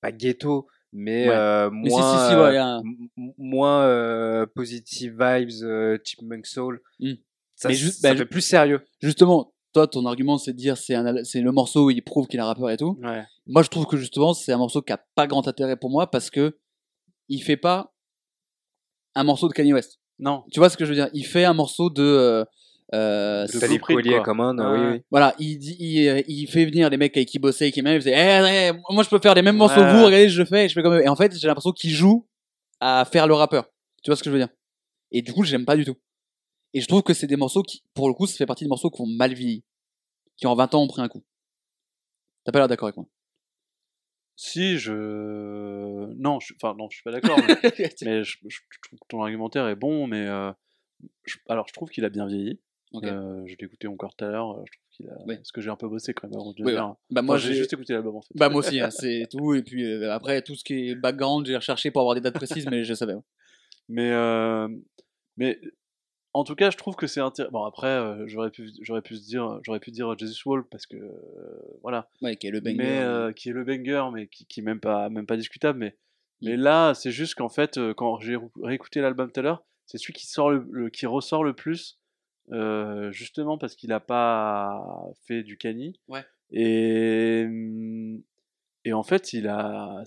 pas 0.00 0.12
ghetto, 0.12 0.66
mais 0.92 1.28
Ouais. 1.28 1.34
euh, 1.34 1.70
Mais 1.70 1.88
moins 1.90 2.28
si, 2.28 2.28
si, 2.32 2.40
ouais, 2.40 2.50
il 2.52 2.54
y 2.54 2.58
euh, 2.58 2.62
un- 2.62 2.82
moins 3.38 4.46
positive 4.54 5.12
vibes, 5.18 5.50
euh, 5.62 5.98
Chipmunk 6.04 6.46
Soul. 6.46 6.80
Mm. 7.00 7.12
Ça, 7.54 7.68
Mais 7.68 7.74
juste- 7.74 8.00
ça 8.02 8.10
bah, 8.12 8.16
fait 8.18 8.26
plus 8.26 8.40
sérieux. 8.40 8.80
Justement, 9.00 9.52
toi, 9.72 9.86
ton 9.86 10.04
argument, 10.06 10.38
c'est 10.38 10.52
de 10.52 10.58
dire 10.58 10.76
c'est 10.76 10.94
un, 10.94 11.24
c'est 11.24 11.40
le 11.40 11.50
morceau 11.52 11.86
où 11.86 11.90
il 11.90 12.02
prouve 12.02 12.26
qu'il 12.26 12.38
est 12.38 12.42
un 12.42 12.46
rappeur 12.46 12.70
et 12.70 12.76
tout. 12.76 12.98
Ouais. 13.02 13.24
Moi, 13.46 13.62
je 13.62 13.68
trouve 13.68 13.86
que 13.86 13.96
justement, 13.96 14.34
c'est 14.34 14.52
un 14.52 14.58
morceau 14.58 14.82
qui 14.82 14.92
a 14.92 15.00
pas 15.14 15.26
grand 15.26 15.46
intérêt 15.48 15.76
pour 15.76 15.90
moi 15.90 16.10
parce 16.10 16.30
que 16.30 16.58
il 17.28 17.40
fait 17.42 17.56
pas 17.56 17.92
un 19.14 19.24
morceau 19.24 19.48
de 19.48 19.52
Kanye 19.52 19.72
West. 19.72 19.98
Non. 20.18 20.44
Tu 20.52 20.60
vois 20.60 20.68
ce 20.70 20.76
que 20.76 20.84
je 20.84 20.90
veux 20.90 20.96
dire? 20.96 21.08
Il 21.12 21.24
fait 21.24 21.44
un 21.44 21.54
morceau 21.54 21.90
de. 21.90 22.02
euh, 22.02 22.44
euh, 22.94 23.46
De 23.46 23.58
Talib 23.58 23.80
Kweli. 23.80 24.22
Common, 24.22 24.56
Ouais. 24.58 24.78
oui, 24.78 24.86
oui. 24.96 25.02
Voilà, 25.10 25.34
il, 25.38 25.58
dit, 25.58 25.76
il, 25.80 26.08
euh, 26.08 26.22
il 26.28 26.46
fait 26.46 26.64
venir 26.66 26.90
les 26.90 26.96
mecs 26.98 27.16
avec 27.16 27.28
qui 27.28 27.38
bossait 27.38 27.68
et 27.68 27.72
qui 27.72 27.80
m'aiment, 27.82 27.96
il 27.96 28.00
faisait 28.02 28.12
eh, 28.14 28.68
eh, 28.68 28.72
moi 28.92 29.02
je 29.02 29.08
peux 29.08 29.18
faire 29.18 29.34
les 29.34 29.40
mêmes 29.42 29.56
morceaux 29.56 29.76
que 29.80 29.80
Ouais. 29.86 29.92
vous, 29.98 30.04
regardez, 30.04 30.28
je 30.28 30.44
fais, 30.44 30.68
je 30.68 30.74
fais 30.74 30.82
comme 30.82 30.94
eux. 30.94 31.02
Et 31.02 31.08
en 31.08 31.16
fait, 31.16 31.34
j'ai 31.38 31.46
l'impression 31.46 31.72
qu'il 31.72 31.90
joue 31.90 32.26
à 32.80 33.04
faire 33.10 33.26
le 33.26 33.34
rappeur. 33.34 33.64
Tu 34.02 34.10
vois 34.10 34.16
ce 34.16 34.22
que 34.22 34.28
je 34.30 34.34
veux 34.34 34.40
dire? 34.40 34.48
Et 35.10 35.22
du 35.22 35.32
coup, 35.32 35.42
j'aime 35.44 35.64
pas 35.64 35.76
du 35.76 35.84
tout. 35.84 35.96
Et 36.74 36.80
je 36.80 36.86
trouve 36.88 37.02
que 37.02 37.12
c'est 37.14 37.26
des 37.26 37.36
morceaux 37.36 37.62
qui, 37.62 37.82
pour 37.94 38.08
le 38.08 38.14
coup, 38.14 38.26
ça 38.26 38.36
fait 38.36 38.46
partie 38.46 38.64
des 38.64 38.68
morceaux 38.68 38.90
qui 38.90 39.00
ont 39.02 39.06
mal 39.06 39.34
vieilli, 39.34 39.62
qui 40.36 40.46
en 40.46 40.54
20 40.54 40.74
ans 40.74 40.82
ont 40.82 40.88
pris 40.88 41.02
un 41.02 41.08
coup. 41.08 41.22
T'as 42.44 42.52
pas 42.52 42.58
l'air 42.60 42.68
d'accord 42.68 42.88
avec 42.88 42.96
moi 42.96 43.06
Si, 44.36 44.78
je. 44.78 44.92
Non, 46.18 46.40
je... 46.40 46.54
enfin, 46.54 46.74
non, 46.78 46.88
je 46.90 46.96
suis 46.96 47.02
pas 47.04 47.12
d'accord. 47.12 47.38
mais... 47.46 47.56
mais 48.02 48.24
je, 48.24 48.36
trouve 48.82 48.98
que 48.98 49.06
ton 49.08 49.22
argumentaire 49.22 49.68
est 49.68 49.76
bon, 49.76 50.06
mais. 50.06 50.26
euh, 50.26 50.50
je- 51.24 51.36
Alors, 51.48 51.68
je 51.68 51.72
trouve 51.72 51.90
qu'il 51.90 52.04
a 52.04 52.08
bien 52.08 52.26
vieilli. 52.26 52.60
Ok. 52.92 53.04
Euh, 53.04 53.42
je 53.46 53.54
l'ai 53.58 53.64
écouté 53.64 53.86
encore 53.88 54.14
tout 54.16 54.24
à 54.24 54.28
l'heure. 54.28 54.50
euh, 54.58 54.64
Je 54.66 54.72
trouve 54.72 54.86
qu'il 54.90 55.08
a. 55.10 55.16
Oui. 55.26 55.36
Parce 55.36 55.52
que 55.52 55.60
j'ai 55.60 55.70
un 55.70 55.76
peu 55.76 55.88
bossé 55.88 56.12
quand 56.14 56.28
même 56.28 56.38
avant 56.38 56.52
de 56.52 56.62
Oui, 56.62 56.72
venir. 56.72 56.88
ouais. 56.88 56.94
Bah, 57.10 57.22
moi, 57.22 57.36
Enfin, 57.36 57.42
j'ai 57.46 57.52
j'ai 57.54 57.60
juste 57.60 57.72
écouté 57.72 57.92
l'album 57.94 58.16
en 58.16 58.22
fait. 58.22 58.34
Bah 58.34 58.48
moi 58.48 58.58
aussi, 58.60 58.80
hein, 58.80 58.90
c'est 58.90 59.26
tout. 59.30 59.54
Et 59.54 59.62
puis 59.62 59.84
euh, 59.84 60.12
après, 60.12 60.42
tout 60.42 60.54
ce 60.54 60.64
qui 60.64 60.88
est 60.90 60.94
background, 60.94 61.46
j'ai 61.46 61.56
recherché 61.56 61.90
pour 61.90 62.00
avoir 62.02 62.14
des 62.14 62.20
dates 62.20 62.34
précises, 62.34 62.66
mais 62.70 62.84
je 62.84 62.94
savais. 62.94 63.14
ouais. 63.14 63.22
Mais, 63.88 64.10
mais 65.36 65.60
en 66.34 66.44
tout 66.44 66.54
cas, 66.54 66.70
je 66.70 66.76
trouve 66.76 66.96
que 66.96 67.06
c'est 67.06 67.20
intéressant. 67.20 67.52
Bon, 67.52 67.64
après, 67.64 67.88
euh, 67.88 68.26
j'aurais 68.26 68.50
pu, 68.50 68.70
j'aurais 68.80 69.02
pu 69.02 69.16
se 69.16 69.24
dire, 69.26 69.60
j'aurais 69.64 69.80
pu 69.80 69.90
dire 69.90 70.16
Jesus 70.18 70.42
Wall 70.48 70.64
parce 70.70 70.86
que 70.86 70.96
euh, 70.96 71.60
voilà. 71.82 72.08
Ouais, 72.22 72.36
qui 72.36 72.46
est 72.46 72.50
le 72.50 72.60
banger. 72.60 72.76
mais 72.76 73.00
euh, 73.00 73.32
qui 73.32 73.50
est 73.50 73.52
le 73.52 73.64
banger, 73.64 74.04
mais 74.12 74.26
qui, 74.28 74.46
qui 74.46 74.60
est 74.60 74.62
même 74.62 74.80
pas, 74.80 75.08
même 75.10 75.26
pas 75.26 75.36
discutable. 75.36 75.78
Mais, 75.78 75.96
mais 76.40 76.56
là, 76.56 76.94
c'est 76.94 77.10
juste 77.10 77.34
qu'en 77.34 77.48
fait, 77.48 77.78
quand 77.96 78.18
j'ai 78.20 78.36
ré- 78.36 78.48
réécouté 78.62 79.00
l'album 79.00 79.30
tout 79.30 79.40
à 79.40 79.42
l'heure, 79.42 79.62
c'est 79.86 79.98
celui 79.98 80.12
qui 80.14 80.26
sort 80.26 80.50
le, 80.50 80.66
le- 80.70 80.90
qui 80.90 81.06
ressort 81.06 81.44
le 81.44 81.52
plus, 81.54 81.98
justement 83.10 83.58
parce 83.58 83.74
qu'il 83.76 83.92
a 83.92 84.00
pas 84.00 84.82
fait 85.26 85.42
du 85.42 85.56
cani. 85.58 85.98
Ouais. 86.08 86.24
Et 86.50 87.46
et 88.84 88.92
en 88.92 89.02
fait, 89.02 89.32
il 89.32 89.46
a, 89.48 90.02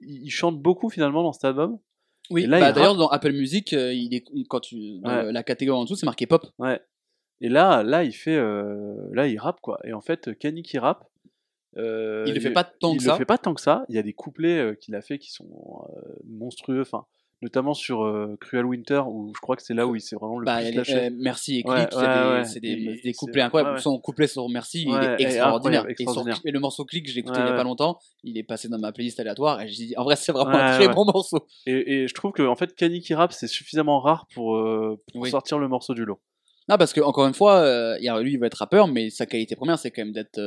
il 0.00 0.30
chante 0.30 0.60
beaucoup 0.60 0.88
finalement 0.90 1.22
dans 1.22 1.32
cet 1.32 1.44
album. 1.44 1.78
Oui, 2.32 2.46
bah, 2.46 2.58
il 2.70 2.74
d'ailleurs, 2.74 2.96
dans 2.96 3.08
Apple 3.08 3.32
Music, 3.32 3.72
euh, 3.72 3.92
il 3.92 4.14
est, 4.14 4.24
quand 4.48 4.60
tu, 4.60 4.98
dans 5.00 5.08
Ouais. 5.10 5.22
le- 5.24 5.30
la 5.30 5.42
catégorie 5.42 5.78
en 5.78 5.84
dessous, 5.84 5.96
c'est 5.96 6.06
marqué 6.06 6.26
pop. 6.26 6.46
Ouais. 6.58 6.80
Et 7.40 7.48
là, 7.48 7.82
là, 7.82 8.04
il 8.04 8.12
fait, 8.12 8.36
euh, 8.36 8.94
là, 9.12 9.26
il 9.28 9.38
rappe 9.38 9.60
quoi. 9.60 9.78
Et 9.84 9.92
en 9.92 10.00
fait, 10.00 10.36
Kanye 10.38 10.62
qui 10.62 10.78
rappe. 10.78 11.04
euh, 11.78 12.24
il 12.26 12.34
le 12.34 12.40
fait 12.40 12.50
pas 12.52 12.64
tant 12.64 12.92
il 12.92 12.98
que 12.98 13.04
le 13.04 13.08
ça. 13.10 13.16
fait 13.16 13.24
pas 13.24 13.38
tant 13.38 13.54
que 13.54 13.60
ça. 13.60 13.84
Il 13.88 13.94
y 13.94 13.98
a 13.98 14.02
des 14.02 14.12
couplets 14.12 14.76
qu'il 14.80 14.94
a 14.94 15.00
fait 15.00 15.18
qui 15.18 15.30
sont 15.32 15.48
monstrueux. 16.28 16.82
Enfin, 16.82 17.06
notamment 17.42 17.74
sur 17.74 18.04
euh, 18.04 18.36
Cruel 18.40 18.64
Winter, 18.64 19.02
où 19.06 19.32
je 19.34 19.40
crois 19.40 19.56
que 19.56 19.62
c'est 19.62 19.74
là 19.74 19.86
où 19.86 19.94
il 19.96 20.00
s'est 20.00 20.16
vraiment 20.16 20.38
le 20.38 20.46
Bah, 20.46 20.60
plus 20.62 20.72
lâché. 20.72 20.96
euh, 21.06 21.10
Merci 21.18 21.58
et 21.60 21.68
Ouais, 21.68 21.86
c'est 22.44 22.60
des, 22.60 22.74
ouais. 22.74 22.76
des, 22.94 23.00
des 23.02 23.12
couplets 23.12 23.42
incroyables. 23.42 23.78
Son 23.80 23.98
couplet 23.98 24.26
sur 24.28 24.48
Merci, 24.48 24.84
il 24.88 24.94
est 24.94 25.22
extraordinaire. 25.22 25.82
Et, 25.88 25.94
son- 25.96 26.02
extraordinaire. 26.04 26.40
et 26.44 26.50
le 26.52 26.60
morceau 26.60 26.84
Click, 26.84 27.08
je 27.08 27.14
l'ai 27.14 27.20
écouté 27.20 27.40
il 27.40 27.46
y 27.46 27.50
a 27.50 27.52
pas 27.54 27.64
longtemps. 27.64 27.98
Il 28.22 28.38
est 28.38 28.42
passé 28.44 28.68
dans 28.68 28.78
ma 28.78 28.92
playlist 28.92 29.18
aléatoire 29.20 29.60
et 29.60 29.68
j'ai 29.68 29.86
dit, 29.86 29.94
en 29.96 30.04
vrai, 30.04 30.16
c'est 30.16 30.32
vraiment 30.32 30.50
un 30.56 30.76
très 30.78 30.88
bon 30.88 31.04
morceau. 31.04 31.46
Et, 31.66 32.02
et 32.04 32.08
je 32.08 32.14
trouve 32.14 32.32
que 32.32 32.42
en 32.42 32.54
fait, 32.54 32.74
Kanye 32.74 33.00
qui 33.00 33.12
rappe, 33.14 33.32
c'est 33.32 33.48
suffisamment 33.48 34.00
rare 34.00 34.26
pour, 34.34 34.56
euh, 34.56 34.98
pour 35.12 35.22
Oui. 35.22 35.30
sortir 35.30 35.58
le 35.58 35.68
morceau 35.68 35.94
du 35.94 36.04
lot. 36.04 36.20
Non, 36.68 36.76
parce 36.78 36.92
que 36.92 37.00
encore 37.00 37.26
une 37.26 37.34
fois, 37.34 37.96
lui, 37.98 38.32
il 38.34 38.38
va 38.38 38.46
être 38.46 38.54
rappeur, 38.58 38.86
mais 38.86 39.10
sa 39.10 39.26
qualité 39.26 39.56
première, 39.56 39.78
c'est 39.80 39.90
quand 39.90 40.02
même 40.04 40.12
d'être 40.12 40.38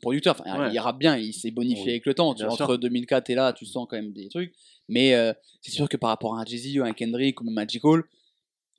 producteur. 0.00 0.36
Enfin, 0.40 0.66
Ouais. 0.68 0.70
il 0.72 0.78
rappe 0.78 0.98
bien, 0.98 1.16
il 1.16 1.32
s'est 1.32 1.50
bonifié 1.50 1.84
Oui, 1.84 1.90
avec 1.90 2.06
le 2.06 2.14
temps. 2.14 2.34
Tu- 2.34 2.44
entre 2.44 2.56
sûr. 2.56 2.78
2004 2.78 3.30
et 3.30 3.34
là, 3.34 3.52
tu 3.52 3.66
sens 3.66 3.86
quand 3.88 3.96
même 3.96 4.12
des 4.12 4.28
trucs. 4.28 4.54
Mais 4.88 5.14
euh, 5.14 5.32
c'est 5.62 5.70
sûr 5.70 5.88
que 5.88 5.96
par 5.96 6.10
rapport 6.10 6.36
à 6.36 6.40
un 6.42 6.44
Jay-Z 6.44 6.78
ou 6.78 6.82
un 6.84 6.92
Kendrick 6.92 7.40
ou 7.40 7.44
même 7.44 7.58
un 7.58 7.66
J. 7.68 7.78
Cole, 7.80 8.04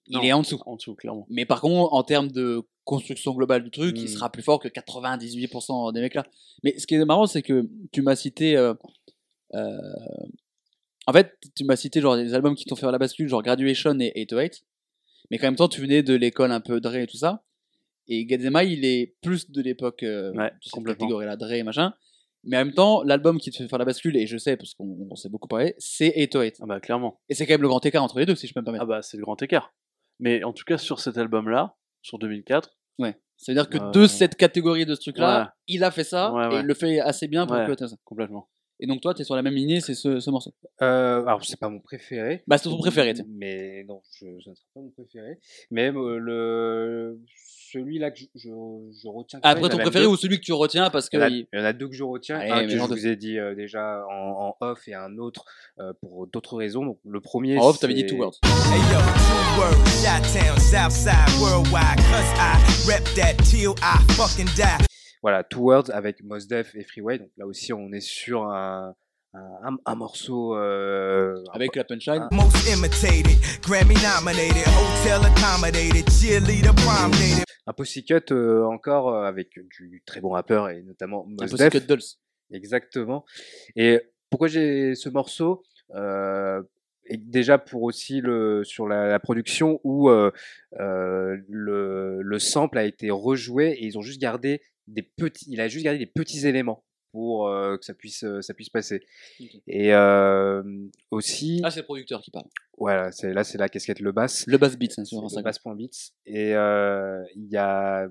Non, 0.09 0.19
il 0.21 0.27
est 0.27 0.33
en 0.33 0.41
dessous. 0.41 0.59
En 0.65 0.75
dessous, 0.75 0.95
clairement. 0.95 1.25
Mais 1.29 1.45
par 1.45 1.61
contre, 1.61 1.93
en 1.93 2.03
termes 2.03 2.29
de 2.31 2.61
construction 2.83 3.33
globale 3.33 3.63
du 3.63 3.71
truc, 3.71 3.95
il 3.97 4.05
Mm. 4.05 4.07
sera 4.07 4.31
plus 4.31 4.41
fort 4.43 4.59
que 4.59 4.67
98% 4.67 5.91
des 5.93 6.01
mecs 6.01 6.15
là. 6.15 6.25
Mais 6.63 6.77
ce 6.77 6.85
qui 6.87 6.95
est 6.95 7.05
marrant, 7.05 7.27
c'est 7.27 7.41
que 7.43 7.69
tu 7.91 8.01
m'as 8.01 8.15
cité. 8.15 8.57
euh, 8.57 8.73
euh, 9.53 9.77
en 11.07 11.13
fait, 11.13 11.37
tu 11.55 11.63
m'as 11.63 11.75
cité 11.75 12.01
genre 12.01 12.15
des 12.17 12.33
albums 12.33 12.55
qui 12.55 12.65
t'ont 12.65 12.75
fait 12.75 12.89
la 12.91 12.97
bascule, 12.97 13.27
genre 13.27 13.41
Graduation 13.43 13.97
et 13.99 14.11
808. 14.15 14.63
Mais 15.29 15.37
quand 15.37 15.47
même 15.47 15.55
temps, 15.55 15.67
tu 15.69 15.81
venais 15.81 16.03
de 16.03 16.13
l'école 16.13 16.51
un 16.51 16.59
peu 16.61 16.79
Dre 16.81 16.95
et 16.95 17.07
tout 17.07 17.17
ça. 17.17 17.43
Et 18.07 18.25
Gadzema, 18.25 18.63
il 18.63 18.83
est 18.85 19.15
plus 19.21 19.49
de 19.51 19.61
l'époque 19.61 20.03
euh, 20.03 20.31
Ouais, 20.33 20.49
de 20.49 20.55
cette 20.61 20.83
catégorie-là, 20.85 21.35
Dre 21.37 21.51
et 21.53 21.63
machin. 21.63 21.93
Mais 22.43 22.57
en 22.57 22.65
même 22.65 22.73
temps, 22.73 23.03
l'album 23.03 23.39
qui 23.39 23.51
te 23.51 23.57
fait 23.57 23.67
faire 23.67 23.77
la 23.77 23.85
bascule, 23.85 24.17
et 24.17 24.25
je 24.25 24.37
sais 24.37 24.57
parce 24.57 24.73
qu'on 24.73 25.07
on 25.09 25.15
s'est 25.15 25.29
beaucoup 25.29 25.47
parlé, 25.47 25.75
c'est 25.77 26.11
808. 26.17 26.57
Ah 26.61 26.65
bah 26.65 26.79
clairement. 26.79 27.21
Et 27.29 27.35
c'est 27.35 27.45
quand 27.45 27.53
même 27.53 27.61
le 27.61 27.67
grand 27.67 27.85
écart 27.85 28.03
entre 28.03 28.17
les 28.17 28.25
deux, 28.25 28.35
si 28.35 28.47
je 28.47 28.53
peux 28.53 28.61
me 28.61 28.65
permettre. 28.65 28.83
Ah 28.83 28.87
bah 28.87 29.01
c'est 29.03 29.17
le 29.17 29.23
grand 29.23 29.39
écart. 29.43 29.73
Mais 30.19 30.43
en 30.43 30.51
tout 30.51 30.63
cas 30.65 30.77
sur 30.79 30.99
cet 30.99 31.17
album-là, 31.17 31.75
sur 32.01 32.17
2004, 32.19 32.75
Ouais. 32.99 33.15
Ça 33.37 33.51
veut 33.51 33.55
dire 33.55 33.69
que 33.69 33.77
Euh, 33.77 33.91
de 33.91 34.05
cette 34.07 34.35
catégorie 34.35 34.85
de 34.85 34.93
ce 34.95 35.01
truc-là, 35.01 35.41
ouais. 35.41 35.47
il 35.67 35.83
a 35.83 35.89
fait 35.91 36.03
ça 36.03 36.31
Ouais, 36.33 36.55
et 36.55 36.59
il 36.59 36.65
le 36.65 36.73
fait 36.73 36.99
assez 36.99 37.27
bien 37.27 37.45
pour 37.47 37.55
Ouais. 37.55 37.65
que 37.67 37.87
ça. 37.87 37.95
complètement. 38.03 38.49
Et 38.79 38.87
donc 38.87 39.01
toi, 39.01 39.13
tu 39.13 39.21
es 39.21 39.25
sur 39.25 39.35
la 39.35 39.43
même 39.43 39.53
lignée, 39.53 39.79
c'est 39.79 39.93
ce, 39.93 40.19
ce 40.19 40.29
morceau. 40.31 40.51
Euh, 40.81 41.21
alors, 41.25 41.43
c'est 41.45 41.59
pas 41.59 41.69
mon 41.69 41.79
préféré. 41.79 42.43
Bah, 42.47 42.57
c'est 42.57 42.69
ton 42.69 42.77
préféré, 42.79 43.13
tiens. 43.13 43.25
Mais 43.29 43.83
non, 43.87 44.01
je, 44.19 44.25
ce 44.39 44.49
ne 44.49 44.55
sera 44.55 44.67
pas 44.73 44.81
mon 44.81 44.89
préféré. 44.89 45.37
Mais 45.69 45.91
euh, 45.91 46.17
le, 46.17 47.21
celui-là 47.71 48.11
que 48.11 48.19
je, 48.19 48.25
je, 48.35 48.49
je 48.49 49.07
retiens. 49.07 49.39
Après, 49.43 49.69
ton 49.69 49.77
préféré 49.77 50.05
deux. 50.05 50.09
ou 50.11 50.15
celui 50.17 50.39
que 50.39 50.43
tu 50.45 50.53
retiens 50.53 50.89
parce 50.89 51.09
que. 51.09 51.17
Il 51.17 51.19
y, 51.19 51.23
en 51.23 51.25
a, 51.25 51.29
il- 51.29 51.47
il 51.53 51.59
y 51.59 51.61
en 51.61 51.65
a 51.65 51.73
deux 51.73 51.87
que 51.87 51.95
je 51.95 52.03
retiens. 52.03 52.37
Allez, 52.39 52.51
un 52.51 52.61
que 52.63 52.69
je 52.69 52.75
de- 52.77 52.85
vous 52.87 53.07
ai 53.07 53.15
dit 53.15 53.37
euh, 53.39 53.55
déjà 53.55 54.03
en, 54.09 54.55
en 54.59 54.65
off 54.65 54.87
et 54.87 54.93
un 54.93 55.17
autre 55.17 55.45
euh, 55.79 55.93
pour 56.01 56.27
d'autres 56.27 56.57
raisons. 56.57 56.85
Donc, 56.85 56.99
le 57.05 57.21
premier. 57.21 57.57
En 57.57 57.69
off, 57.69 57.79
t'avais 57.79 57.93
dit 57.93 58.05
Two 58.05 58.17
Words. 58.17 58.39
Hey 58.43 58.79
yo, 58.91 58.99
two 58.99 59.61
words, 59.61 60.03
Shot-Town, 60.03 60.57
Southside, 60.59 61.39
worldwide, 61.41 61.97
cause 62.09 62.31
I 62.37 62.57
rep 62.87 63.03
that 63.15 63.35
till 63.43 63.73
I 63.81 63.97
fucking 64.13 64.47
die. 64.57 64.83
Voilà, 65.21 65.43
Two 65.43 65.61
Words 65.61 65.91
avec 65.93 66.23
Mos 66.23 66.47
Def 66.49 66.73
et 66.75 66.83
Freeway. 66.83 67.19
Donc 67.19 67.29
là 67.37 67.45
aussi, 67.45 67.71
on 67.73 67.91
est 67.93 67.99
sur 68.01 68.43
un, 68.43 68.95
un, 69.35 69.39
un- 69.63 69.77
un 69.85 69.95
morceau. 69.95 70.55
euh, 70.55 71.35
un 71.51 71.53
Avec 71.53 71.75
la 71.75 71.83
punchline. 71.83 72.27
Most 72.31 72.67
imitated, 72.67 73.37
Grammy 73.61 73.93
nominated, 74.01 74.65
hotel 74.67 75.21
accommodated, 75.25 76.09
cheerleader 76.09 76.73
prom 76.73 77.11
dated. 77.11 77.45
Un 77.67 77.73
Pussycut 77.73 78.31
euh, 78.31 78.63
encore 78.65 79.13
euh, 79.13 79.23
avec 79.23 79.59
du 79.77 80.01
très 80.05 80.21
bon 80.21 80.29
rappeur 80.29 80.69
et 80.69 80.81
notamment 80.81 81.27
Un 81.39 81.45
Mos 81.45 81.57
Def. 81.57 81.85
Dolls. 81.85 82.01
Exactement. 82.51 83.25
Et 83.75 83.99
pourquoi 84.29 84.47
j'ai 84.47 84.95
ce 84.95 85.09
morceau 85.09 85.63
euh, 85.95 86.61
et 87.05 87.17
Déjà 87.17 87.57
pour 87.57 87.83
aussi 87.83 88.21
le 88.21 88.63
sur 88.63 88.87
la, 88.87 89.07
la 89.07 89.19
production 89.19 89.79
où 89.83 90.09
euh, 90.09 90.31
euh, 90.79 91.37
le, 91.49 92.21
le 92.21 92.39
sample 92.39 92.77
a 92.77 92.83
été 92.83 93.09
rejoué 93.09 93.71
et 93.71 93.85
ils 93.85 93.97
ont 93.97 94.01
juste 94.01 94.21
gardé 94.21 94.61
des 94.87 95.03
petits, 95.03 95.45
il 95.49 95.61
a 95.61 95.67
juste 95.67 95.83
gardé 95.83 95.99
des 95.99 96.05
petits 96.05 96.47
éléments 96.47 96.83
pour 97.11 97.47
euh, 97.47 97.77
que 97.77 97.85
ça 97.85 97.93
puisse 97.93 98.23
euh, 98.23 98.41
ça 98.41 98.53
puisse 98.53 98.69
passer. 98.69 99.01
Et 99.67 99.93
euh, 99.93 100.63
aussi, 101.11 101.61
Ah, 101.63 101.71
c'est 101.71 101.81
le 101.81 101.85
producteur 101.85 102.21
qui 102.21 102.31
parle. 102.31 102.45
voilà, 102.77 103.11
c'est 103.11 103.33
là 103.33 103.43
c'est 103.43 103.57
la 103.57 103.69
casquette 103.69 103.99
le 103.99 104.11
bass. 104.11 104.45
Le 104.47 104.57
Bass 104.57 104.77
Beats, 104.77 104.85
hein, 104.97 105.03
C'est 105.03 105.05
sur 105.05 105.21
le 105.21 105.41
bass.beats. 105.43 106.11
Et 106.25 106.55
euh, 106.55 107.23
il 107.35 107.47
y 107.49 107.57
a, 107.57 108.07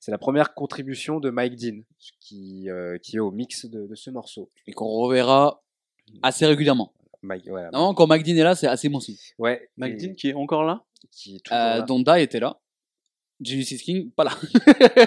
c'est 0.00 0.10
la 0.10 0.18
première 0.18 0.54
contribution 0.54 1.20
de 1.20 1.30
Mike 1.30 1.56
Dean 1.56 1.80
qui, 2.20 2.68
euh, 2.70 2.98
qui 2.98 3.16
est 3.16 3.20
au 3.20 3.30
mix 3.30 3.66
de, 3.66 3.86
de 3.86 3.94
ce 3.94 4.10
morceau. 4.10 4.50
Et 4.66 4.72
qu'on 4.72 4.88
reverra 4.88 5.62
assez 6.22 6.46
régulièrement. 6.46 6.92
Mike, 7.22 7.48
voilà. 7.48 7.70
Normalement, 7.70 7.94
quand 7.94 8.06
Mike 8.06 8.24
Dean 8.24 8.36
est 8.36 8.42
là, 8.42 8.54
c'est 8.54 8.66
assez 8.66 8.88
bon 8.88 9.00
signe. 9.00 9.16
Ouais. 9.38 9.68
Mike 9.76 9.94
et- 9.94 10.06
Dean 10.08 10.14
qui 10.14 10.28
est 10.28 10.34
encore 10.34 10.64
là? 10.64 10.84
Qui 11.10 11.36
est 11.36 11.40
toujours 11.44 11.58
Euh, 11.58 11.78
là. 11.78 11.82
Donda 11.82 12.20
était 12.20 12.40
là. 12.40 12.58
Julius 13.44 13.82
King, 13.82 14.10
pas 14.12 14.24
là. 14.24 14.32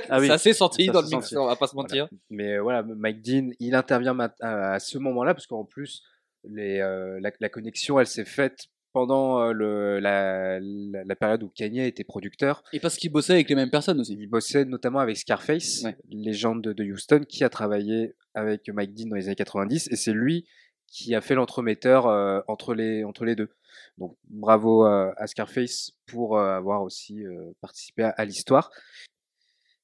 Ah 0.10 0.19
oui, 0.19 0.28
ça 0.28 0.38
s'est 0.38 0.54
sorti 0.54 0.86
ça 0.86 0.91
dans 0.91 1.02
le 1.02 1.08
mix, 1.10 1.34
on 1.36 1.45
va 1.45 1.56
pas 1.56 1.67
se 1.67 1.73
Voilà. 1.73 1.88
mentir. 1.88 2.10
Mais 2.30 2.58
voilà, 2.60 2.84
Mike 2.84 3.21
Dean, 3.21 3.50
il 3.60 3.76
intervient 3.76 4.17
à, 4.41 4.80
ce 4.80 4.97
moment-là 4.97 5.34
parce 5.34 5.47
qu'en 5.47 5.65
plus, 5.65 6.04
les, 6.43 6.80
euh, 6.80 7.19
la, 7.21 7.32
la 7.39 7.50
connexion, 7.50 8.00
elle 8.00 8.08
s'est 8.08 8.26
faite 8.26 8.67
pendant 8.93 9.41
euh, 9.41 9.52
le, 9.52 10.00
la, 10.00 10.60
la, 10.60 11.04
la 11.04 11.15
période 11.15 11.43
où 11.43 11.50
Kanye 11.50 11.86
était 11.86 12.04
producteur. 12.04 12.63
Et 12.73 12.80
parce 12.80 12.95
qu'il 12.95 13.12
bossait 13.12 13.34
avec 13.34 13.50
les 13.50 13.56
mêmes 13.56 13.69
personnes 13.69 14.00
aussi. 14.00 14.15
Il 14.19 14.28
bossait 14.28 14.65
notamment 14.65 15.00
avec 15.00 15.17
Scarface, 15.17 15.84
Ouais. 15.84 15.95
légende 16.10 16.63
de, 16.63 16.73
de 16.73 16.84
Houston, 16.84 17.23
qui 17.28 17.43
a 17.43 17.50
travaillé 17.50 18.15
avec 18.34 18.69
Mike 18.69 18.93
Dean 18.93 19.08
dans 19.10 19.15
les 19.15 19.28
années 19.28 19.36
90, 19.36 19.89
et 19.91 19.95
c'est 19.95 20.13
lui 20.13 20.45
qui 20.88 21.13
a 21.15 21.21
fait 21.21 21.36
l'entremetteur 21.36 22.08
euh, 22.08 22.39
entre, 22.47 22.73
les, 22.73 23.04
entre 23.04 23.26
les 23.26 23.36
deux. 23.36 23.50
Donc 23.98 24.16
bravo 24.30 24.86
euh, 24.86 25.12
à 25.18 25.26
Scarface 25.28 25.92
pour 26.06 26.38
euh, 26.38 26.56
avoir 26.58 26.84
aussi 26.84 27.24
euh, 27.26 27.52
participé 27.62 28.04
à, 28.04 28.10
à 28.10 28.26
l'histoire. 28.26 28.70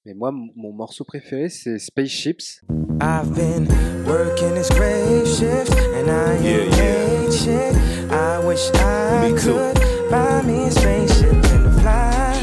Mais 0.05 0.13
moi, 0.13 0.31
mon 0.31 0.73
morceau 0.73 1.03
préféré, 1.05 1.49
c'est 1.49 1.79
Spaceships. 1.79 2.61
I've 3.01 3.33
been 3.33 3.67
working 4.05 4.53
this 4.53 4.69
grave 4.69 5.25
shift 5.25 5.71
and 5.95 6.09
I 6.09 6.35
ain't 6.35 6.43
Yeah, 6.43 6.65
yeah. 6.77 7.21
made 7.21 7.33
shit. 7.33 7.75
I 8.11 8.45
wish 8.45 8.69
I 8.75 9.31
Me 9.31 9.39
too. 9.39 9.53
could 9.53 10.09
buy 10.11 10.41
me 10.43 10.65
a 10.67 10.71
spaceship 10.71 11.33
and 11.33 11.71
fly. 11.79 12.33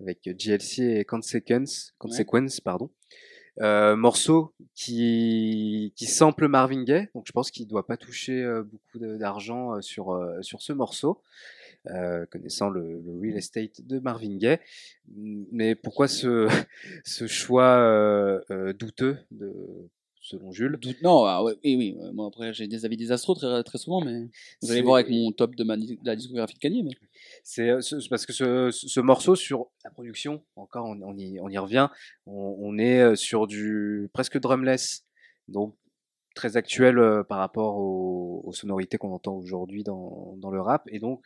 avec 0.00 0.20
GLC 0.38 0.98
et 1.00 1.04
Consequence, 1.04 1.92
Consequence 1.98 2.60
pardon. 2.60 2.90
Euh, 3.60 3.96
morceau 3.96 4.54
qui 4.74 5.92
qui 5.96 6.06
sample 6.06 6.46
Marvin 6.46 6.84
Gaye, 6.84 7.08
donc 7.14 7.24
je 7.26 7.32
pense 7.32 7.50
qu'il 7.50 7.66
doit 7.66 7.86
pas 7.86 7.96
toucher 7.96 8.40
euh, 8.40 8.62
beaucoup 8.62 8.98
d'argent 9.18 9.74
euh, 9.74 9.80
sur 9.80 10.12
euh, 10.12 10.40
sur 10.42 10.62
ce 10.62 10.72
morceau, 10.72 11.22
connaissant 12.30 12.68
le, 12.68 13.00
le 13.04 13.20
real 13.20 13.36
estate 13.36 13.80
de 13.84 13.98
Marvin 13.98 14.36
Gaye. 14.36 14.58
Mais 15.16 15.74
pourquoi 15.74 16.06
ce 16.06 16.46
ce 17.04 17.26
choix 17.26 18.40
douteux 18.78 19.18
de 19.32 19.52
selon 20.28 20.52
Jules 20.52 20.76
Doute- 20.80 21.02
Non, 21.02 21.24
ah 21.24 21.42
ouais, 21.42 21.54
oui, 21.64 21.76
oui. 21.76 21.96
euh, 22.00 22.12
Moi, 22.12 22.26
après, 22.26 22.52
j'ai 22.52 22.68
des 22.68 22.84
avis 22.84 22.96
désastreux 22.96 23.34
très, 23.34 23.62
très 23.64 23.78
souvent, 23.78 24.00
mais 24.04 24.28
vous 24.62 24.70
allez 24.70 24.82
voir 24.82 24.96
avec 24.96 25.08
mon 25.10 25.32
top 25.32 25.54
de, 25.54 25.64
ma, 25.64 25.76
de 25.76 25.96
la 26.04 26.16
discographie 26.16 26.54
de 26.54 26.58
Kanye. 26.58 26.82
Mais... 26.82 26.90
C'est 27.42 27.70
euh, 27.70 27.80
ce- 27.80 28.00
c'est 28.00 28.08
parce 28.08 28.26
que 28.26 28.32
ce, 28.32 28.70
ce 28.70 29.00
morceau 29.00 29.34
sur 29.34 29.66
la 29.84 29.90
production, 29.90 30.44
encore 30.56 30.86
on, 30.86 31.00
on 31.02 31.16
y, 31.16 31.40
on 31.40 31.48
y 31.48 31.58
revient, 31.58 31.88
on, 32.26 32.56
on 32.60 32.78
est 32.78 33.00
euh, 33.00 33.16
sur 33.16 33.46
du 33.46 34.08
presque 34.12 34.38
drumless, 34.38 35.04
donc 35.48 35.74
très 36.34 36.56
actuel 36.56 36.98
euh, 36.98 37.24
par 37.24 37.38
rapport 37.38 37.76
aux, 37.78 38.42
aux 38.44 38.52
sonorités 38.52 38.98
qu'on 38.98 39.12
entend 39.12 39.34
aujourd'hui 39.34 39.82
dans, 39.82 40.36
dans 40.38 40.50
le 40.50 40.60
rap. 40.60 40.82
Et 40.88 40.98
donc, 41.00 41.22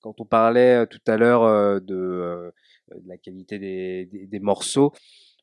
quand 0.00 0.20
on 0.20 0.24
parlait 0.24 0.86
tout 0.86 1.00
à 1.06 1.16
l'heure 1.16 1.44
euh, 1.44 1.78
de, 1.80 1.94
euh, 1.94 2.50
de 2.94 3.08
la 3.08 3.16
qualité 3.18 3.58
des, 3.58 4.06
des, 4.06 4.26
des 4.26 4.40
morceaux, 4.40 4.92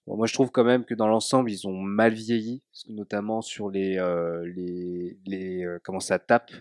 bon, 0.08 0.18
moi 0.18 0.26
je 0.26 0.34
trouve 0.34 0.50
quand 0.50 0.64
même 0.64 0.86
que 0.86 0.96
dans 0.96 1.08
l'ensemble 1.08 1.52
ils 1.52 1.68
ont 1.68 1.74
mal 1.78 2.14
vieilli, 2.14 2.64
notamment 2.90 3.42
sur 3.42 3.70
les, 3.70 3.98
euh, 3.98 4.44
les, 4.56 5.18
les 5.28 5.64
euh, 5.66 5.80
comment 5.84 6.00
ça 6.00 6.18
tape. 6.18 6.52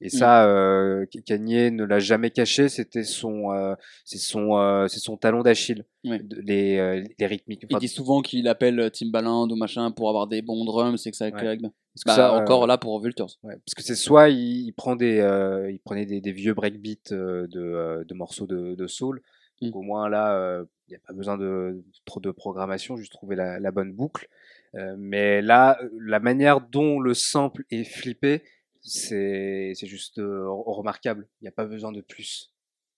Et 0.00 0.10
ça, 0.10 0.46
euh, 0.46 1.06
Kanye 1.24 1.70
ne 1.70 1.84
l'a 1.84 1.98
jamais 1.98 2.30
caché. 2.30 2.68
C'était 2.68 3.04
son, 3.04 3.52
euh, 3.52 3.74
c'est 4.04 4.18
son, 4.18 4.58
euh, 4.58 4.86
c'est 4.86 4.98
son 4.98 5.16
talon 5.16 5.40
d'Achille. 5.42 5.86
Ouais. 6.04 6.20
Les, 6.42 6.76
euh, 6.78 7.02
les 7.18 7.26
rythmiques. 7.26 7.64
Il 7.70 7.78
dit 7.78 7.88
souvent 7.88 8.20
qu'il 8.20 8.46
appelle 8.48 8.90
Timbaland 8.90 9.48
ou 9.48 9.56
machin 9.56 9.92
pour 9.92 10.10
avoir 10.10 10.26
des 10.26 10.42
bons 10.42 10.66
drums 10.66 11.06
et 11.06 11.10
que 11.10 11.16
ça 11.16 11.26
Ouais. 11.26 11.32
parce 11.32 11.54
que 11.56 11.68
Bah, 12.06 12.14
ça, 12.16 12.34
euh, 12.34 12.40
encore 12.40 12.66
là 12.66 12.76
pour 12.76 13.00
Vultures. 13.00 13.30
Ouais, 13.44 13.54
parce 13.64 13.74
que 13.74 13.82
c'est 13.82 13.94
soit 13.94 14.28
il, 14.28 14.66
il 14.66 14.72
prend 14.72 14.94
des, 14.94 15.20
euh, 15.20 15.70
il 15.70 15.78
prenait 15.78 16.04
des, 16.04 16.20
des 16.20 16.32
vieux 16.32 16.52
breakbeats 16.52 17.12
euh, 17.12 17.46
de, 17.46 18.04
de 18.04 18.14
morceaux 18.14 18.46
de, 18.46 18.74
de 18.74 18.86
soul. 18.86 19.22
Donc 19.64 19.74
Mm. 19.74 19.78
au 19.78 19.82
moins 19.82 20.08
là, 20.08 20.36
euh, 20.36 20.64
il 20.88 20.92
n'y 20.92 20.96
a 20.96 21.00
pas 21.06 21.12
besoin 21.14 21.36
de 21.38 21.82
trop 22.04 22.20
de 22.20 22.30
programmation, 22.30 22.96
juste 22.96 23.12
trouver 23.12 23.36
la, 23.36 23.58
la 23.58 23.70
bonne 23.70 23.92
boucle. 23.92 24.28
Euh, 24.74 24.94
mais 24.98 25.40
là, 25.42 25.78
la 25.98 26.20
manière 26.20 26.60
dont 26.60 27.00
le 27.00 27.14
sample 27.14 27.64
est 27.70 27.84
flippé, 27.84 28.42
c'est 28.80 29.74
juste 29.82 30.18
euh, 30.18 30.46
remarquable. 30.48 31.26
Il 31.40 31.44
n'y 31.44 31.48
a 31.48 31.52
pas 31.52 31.64
besoin 31.66 31.90
de 31.92 32.00
plus. 32.02 32.50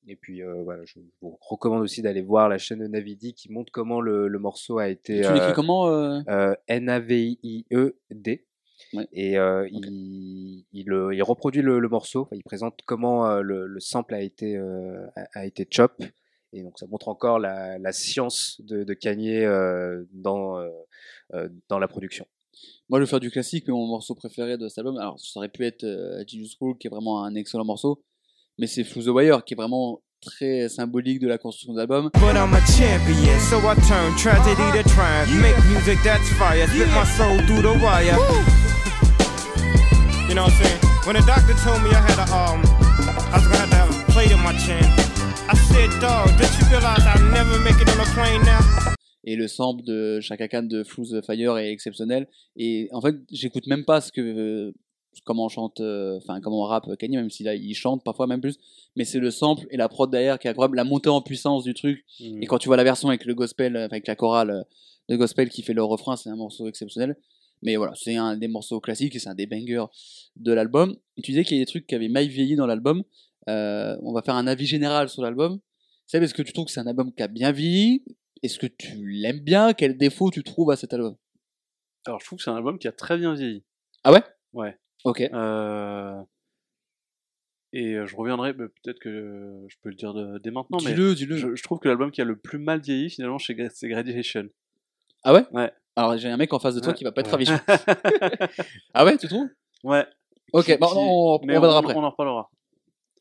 Et 0.09 0.15
puis 0.17 0.41
voilà, 0.65 0.85
je 0.85 1.01
vous 1.21 1.37
recommande 1.41 1.83
aussi 1.83 2.01
d'aller 2.01 2.23
voir 2.23 2.49
la 2.49 2.59
chaîne 2.59 2.79
de 2.79 2.87
Navidi 2.87 3.35
qui 3.35 3.51
montre 3.51 3.73
comment 3.73 4.01
le, 4.01 4.29
le 4.29 4.39
morceau 4.39 4.79
a 4.79 4.89
été. 4.89 5.21
Tu 5.21 5.33
l'écris 5.33 5.53
comment 5.53 6.23
N-A-V-I-E-D. 6.69 8.45
Ouais. 8.93 9.09
Et 9.13 9.39
euh, 9.39 9.67
il, 9.73 10.65
il, 10.73 10.87
il 11.13 11.23
reproduit 11.23 11.63
le, 11.63 11.79
le 11.81 11.89
morceau, 11.89 12.29
il 12.33 12.43
présente 12.45 12.79
comment 12.87 13.27
euh, 13.27 13.41
le, 13.41 13.67
le 13.67 13.81
sample 13.81 14.15
a 14.15 14.21
été, 14.21 14.57
euh, 14.57 15.07
a, 15.17 15.41
a 15.41 15.45
été 15.47 15.67
chop. 15.71 15.93
Et 16.53 16.63
donc 16.63 16.79
ça 16.79 16.87
montre 16.87 17.09
encore 17.09 17.39
la, 17.39 17.79
la 17.79 17.93
science 17.93 18.61
de, 18.61 18.85
de 18.85 18.95
Kanye 18.95 19.45
euh, 19.45 20.05
dans, 20.13 20.59
euh, 20.59 20.69
euh, 21.35 21.49
dans 21.69 21.79
la 21.79 21.89
production. 21.89 22.27
Moi, 22.89 23.01
je 23.01 23.05
vais 23.05 23.11
faire 23.11 23.21
du 23.21 23.31
classique, 23.31 23.65
mais 23.67 23.73
mon 23.73 23.87
morceau 23.87 24.15
préféré 24.15 24.57
de 24.57 24.69
cet 24.69 24.79
album, 24.79 24.97
alors 24.97 25.19
ça 25.21 25.41
aurait 25.41 25.49
pu 25.49 25.67
être 25.67 25.85
euh, 25.85 26.25
Genius 26.27 26.57
School, 26.59 26.79
qui 26.79 26.87
est 26.87 26.91
vraiment 26.91 27.25
un 27.25 27.35
excellent 27.35 27.65
morceau, 27.65 28.03
mais 28.59 28.67
c'est 28.67 28.85
Through 28.85 29.05
the 29.05 29.09
Wire, 29.09 29.45
qui 29.45 29.55
est 29.55 29.57
vraiment 29.57 30.03
très 30.23 30.69
symbolique 30.69 31.21
de 31.21 31.29
la 31.29 31.37
construction 31.37 31.75
de 31.75 31.79
l'album. 31.79 32.11
But 32.15 32.37
I'm 32.37 32.55
a 32.55 32.61
champion, 32.61 33.39
so 33.41 33.61
Et 49.25 49.37
le 49.37 49.49
sample 49.49 49.83
de 49.85 50.21
Chaka 50.21 50.49
Khan 50.49 50.63
de 50.63 50.83
the 50.83 51.25
Fire 51.25 51.59
est 51.59 51.71
exceptionnel. 51.71 52.29
Et 52.57 52.89
en 52.93 53.01
fait, 53.01 53.17
j'écoute 53.31 53.67
même 53.67 53.85
pas 53.85 54.01
ce 54.01 54.11
que, 54.11 54.21
euh, 54.21 54.73
comment 55.25 55.47
on 55.47 55.49
chante, 55.49 55.81
euh, 55.81 56.17
enfin, 56.17 56.41
comment 56.41 56.61
on 56.63 56.65
rappe 56.65 56.97
Kanye, 56.97 57.17
même 57.17 57.31
si 57.31 57.43
là, 57.43 57.55
il 57.55 57.75
chante 57.75 58.03
parfois 58.05 58.27
même 58.27 58.41
plus. 58.41 58.57
Mais 58.97 59.05
c'est 59.05 59.19
le 59.19 59.31
sample 59.31 59.67
et 59.71 59.77
la 59.77 59.89
prod 59.89 60.11
derrière 60.11 60.39
qui 60.39 60.47
est 60.47 60.51
incroyable, 60.51 60.77
la 60.77 60.85
montée 60.85 61.11
en 61.11 61.21
puissance 61.21 61.65
du 61.65 61.75
truc. 61.75 62.05
Mm. 62.21 62.43
Et 62.43 62.47
quand 62.47 62.59
tu 62.59 62.69
vois 62.69 62.77
la 62.77 62.85
version 62.85 63.09
avec 63.09 63.25
le 63.25 63.35
gospel, 63.35 63.77
euh, 63.77 63.85
avec 63.85 64.07
la 64.07 64.17
chorale 64.17 64.65
de 65.09 65.17
gospel 65.17 65.51
qui 65.51 65.63
fait 65.63 65.75
le 65.75 65.85
refrain, 65.85 66.17
c'est 66.17 66.31
un 66.31 66.37
morceau 66.37 66.69
exceptionnel. 66.69 67.17
Mais 67.63 67.77
voilà, 67.77 67.93
c'est 67.97 68.17
un 68.17 68.37
des 68.37 68.49
morceaux 68.49 68.81
classiques 68.81 69.15
et 69.17 69.19
c'est 69.19 69.29
un 69.29 69.35
des 69.35 69.47
bangers 69.47 69.87
de 70.37 70.53
l'album. 70.53 70.97
Et 71.17 71.23
tu 71.23 71.33
disais 71.33 71.45
qu'il 71.45 71.57
y 71.57 71.61
a 71.61 71.63
des 71.63 71.71
trucs 71.71 71.87
qui 71.87 71.95
avaient 71.95 72.09
mal 72.09 72.27
vieilli 72.27 72.57
dans 72.57 72.67
l'album. 72.67 73.03
Euh, 73.49 73.97
on 74.03 74.13
va 74.13 74.23
faire 74.23 74.35
un 74.35 74.47
avis 74.47 74.67
général 74.67 75.09
sur 75.09 75.23
l'album. 75.23 75.61
C'est 76.07 76.23
est-ce 76.23 76.35
que 76.35 76.43
tu 76.43 76.53
trouves 76.53 76.67
que 76.67 76.71
c'est 76.73 76.81
un 76.81 76.87
album 76.87 77.13
qui 77.13 77.23
a 77.23 77.29
bien 77.29 77.53
vieilli 77.53 78.05
Est-ce 78.43 78.59
que 78.59 78.67
tu 78.67 79.05
l'aimes 79.07 79.41
bien? 79.41 79.73
Quel 79.75 79.97
défaut 79.97 80.31
tu 80.31 80.43
trouves 80.45 80.71
à 80.71 80.77
cet 80.77 80.93
album? 80.95 81.17
Alors, 82.07 82.21
je 82.21 82.27
trouve 82.27 82.39
que 82.39 82.45
c'est 82.45 82.51
un 82.51 82.57
album 82.57 82.79
qui 82.79 82.87
a 82.89 82.93
très 82.93 83.17
bien 83.19 83.35
vieilli. 83.35 83.65
Ah 84.05 84.13
ouais? 84.13 84.23
Ouais. 84.53 84.79
Ok. 85.05 85.21
Euh, 85.23 86.23
Et 87.73 87.95
euh, 87.95 88.07
je 88.07 88.15
reviendrai, 88.17 88.55
peut-être 88.55 89.01
que 89.01 89.65
je 89.69 89.77
peux 89.83 89.89
le 89.89 89.97
dire 89.97 90.15
de- 90.15 90.39
dès 90.39 90.51
maintenant, 90.53 90.79
mais 90.85 90.93
Dis-le, 90.93 91.15
dis-le. 91.15 91.37
je, 91.37 91.55
je 91.57 91.63
trouve 91.65 91.79
que 91.81 91.89
l'album 91.89 92.11
qui 92.13 92.21
a 92.21 92.25
le 92.25 92.37
plus 92.37 92.59
mal 92.59 92.81
vieilli, 92.81 93.11
finalement, 93.11 93.39
c'est 93.39 93.55
Graduation. 93.89 94.49
Ah 95.25 95.35
ouais? 95.35 95.45
Ouais. 95.53 95.73
Alors 95.97 96.17
j'ai 96.19 96.29
un 96.29 96.37
mec 96.37 96.53
en 96.53 96.59
face 96.59 96.75
de 96.75 96.81
toi 96.81 96.91
Ouais. 96.91 96.95
qui 96.95 97.05
va 97.05 97.11
pas 97.13 97.23
être 97.23 97.31
ravi. 97.31 97.47
ah 98.95 99.05
ouais, 99.05 99.17
tu 99.17 99.27
trouves? 99.29 99.49
Ouais. 99.83 100.07
Ok, 100.53 100.67
Qui- 100.67 100.73
qui- 100.77 100.79
on, 100.83 101.39
on 101.41 101.45
mais 101.45 101.55
verra 101.59 101.79
après. 101.79 101.95
On 101.95 102.05
en 102.05 102.11
reparlera. 102.11 102.51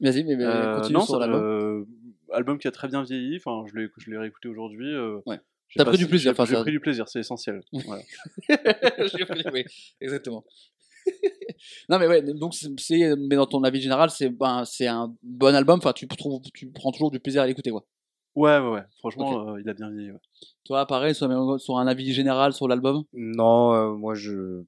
Vas-y, 0.02 0.24
mais, 0.26 0.36
mais 0.36 0.44
Euh, 0.44 0.76
continue 0.76 0.94
non, 0.96 1.02
sur 1.06 1.20
l'album. 1.20 1.42
euh, 1.42 1.86
album 2.36 2.58
qui 2.60 2.68
a 2.68 2.72
très 2.72 2.88
bien 2.88 3.04
vieilli. 3.04 3.38
Enfin, 3.38 3.64
je 3.68 3.76
l'ai, 3.80 3.88
je 3.98 4.12
l'ai 4.12 4.18
réécouté 4.18 4.48
aujourd'hui. 4.48 4.94
euh, 4.94 5.20
Ouais. 5.26 5.40
j'ai 5.70 5.78
T'as 5.80 5.86
pris 5.86 5.98
du 5.98 6.08
plaisir, 6.08 6.32
J'ai, 6.32 6.42
enfin, 6.42 6.46
j'ai 6.46 6.56
ça- 6.56 6.62
pris 6.62 6.72
du 6.72 6.80
plaisir, 6.80 7.08
c'est 7.10 7.20
essentiel. 7.20 7.62
Voilà. 7.86 8.04
J'ai 9.18 9.26
pris- 9.26 9.44
oui, 9.54 9.64
exactement. 10.02 10.44
non 11.90 12.00
mais 12.00 12.08
ouais, 12.08 12.22
donc 12.22 12.54
c'est, 12.56 12.70
c'est- 12.80 13.16
mais 13.16 13.36
dans 13.36 13.46
ton 13.46 13.64
avis 13.64 13.80
général, 13.82 14.10
c'est 14.10 14.30
ben, 14.30 14.64
c'est 14.66 14.88
un 14.88 15.16
bon 15.24 15.54
album. 15.56 15.78
Enfin, 15.80 15.94
tu 15.94 16.08
trouves, 16.08 16.42
tu 16.54 16.68
prends 16.72 16.92
toujours 16.92 17.12
du 17.12 17.20
plaisir 17.20 17.42
à 17.42 17.48
l'écouter, 17.48 17.72
quoi. 17.72 17.86
Ouais, 18.36 18.60
ouais, 18.60 18.70
ouais. 18.70 18.82
Franchement, 19.00 19.54
euh, 19.54 19.62
il 19.62 19.70
a 19.70 19.74
bien 19.74 19.90
vieilli. 19.90 20.12
ouais. 20.12 20.20
Toi, 20.66 20.86
pareil, 20.88 21.16
sur, 21.16 21.60
sur 21.62 21.78
un 21.78 21.88
avis 21.88 22.12
général 22.14 22.52
sur 22.54 22.68
l'album? 22.68 23.04
Non, 23.14 23.74
euh, 23.74 23.94
moi 23.96 24.14
je. 24.16 24.64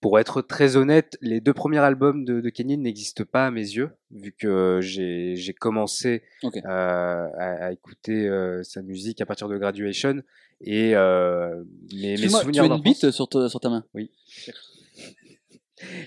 Pour 0.00 0.18
être 0.18 0.40
très 0.40 0.76
honnête, 0.76 1.18
les 1.20 1.40
deux 1.40 1.52
premiers 1.52 1.78
albums 1.78 2.24
de, 2.24 2.40
de 2.40 2.48
Kanye 2.50 2.78
n'existent 2.78 3.24
pas 3.30 3.46
à 3.46 3.50
mes 3.50 3.60
yeux, 3.60 3.90
vu 4.10 4.32
que 4.32 4.78
j'ai 4.80 5.36
j'ai 5.36 5.52
commencé 5.52 6.22
euh, 6.44 6.48
à, 6.64 7.66
à 7.66 7.72
écouter 7.72 8.26
euh, 8.26 8.62
sa 8.62 8.80
musique 8.80 9.20
à 9.20 9.26
partir 9.26 9.46
de 9.48 9.58
Graduation 9.58 10.22
et 10.62 10.96
euh, 10.96 11.62
mes, 11.92 11.98
mes 12.02 12.12
Excuse-moi, 12.12 12.40
tu 12.40 12.44
souvenirs 12.46 12.62
as 12.72 12.76
une 12.76 12.82
bite 12.82 13.10
sur, 13.10 13.28
ta- 13.28 13.48
sur 13.50 13.60
ta 13.60 13.68
main? 13.68 13.84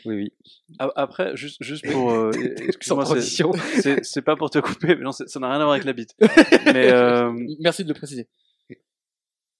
Oui, 0.05 0.15
oui. 0.15 0.33
A- 0.77 0.91
Après, 0.95 1.35
juste, 1.35 1.57
juste 1.63 1.89
pour. 1.91 2.11
euh, 2.13 2.31
excuse-moi, 2.67 3.05
c'est, 3.05 3.11
transition. 3.13 3.51
c'est, 3.81 4.03
c'est 4.05 4.21
pas 4.21 4.35
pour 4.35 4.51
te 4.51 4.59
couper, 4.59 4.95
mais 4.95 5.03
non, 5.03 5.11
ça 5.11 5.39
n'a 5.39 5.47
rien 5.49 5.55
à 5.59 5.63
voir 5.63 5.71
avec 5.71 5.83
la 5.85 5.93
bite. 5.93 6.15
Mais 6.65 6.91
euh, 6.91 7.31
Merci 7.59 7.83
de 7.83 7.87
le 7.87 7.95
préciser. 7.95 8.27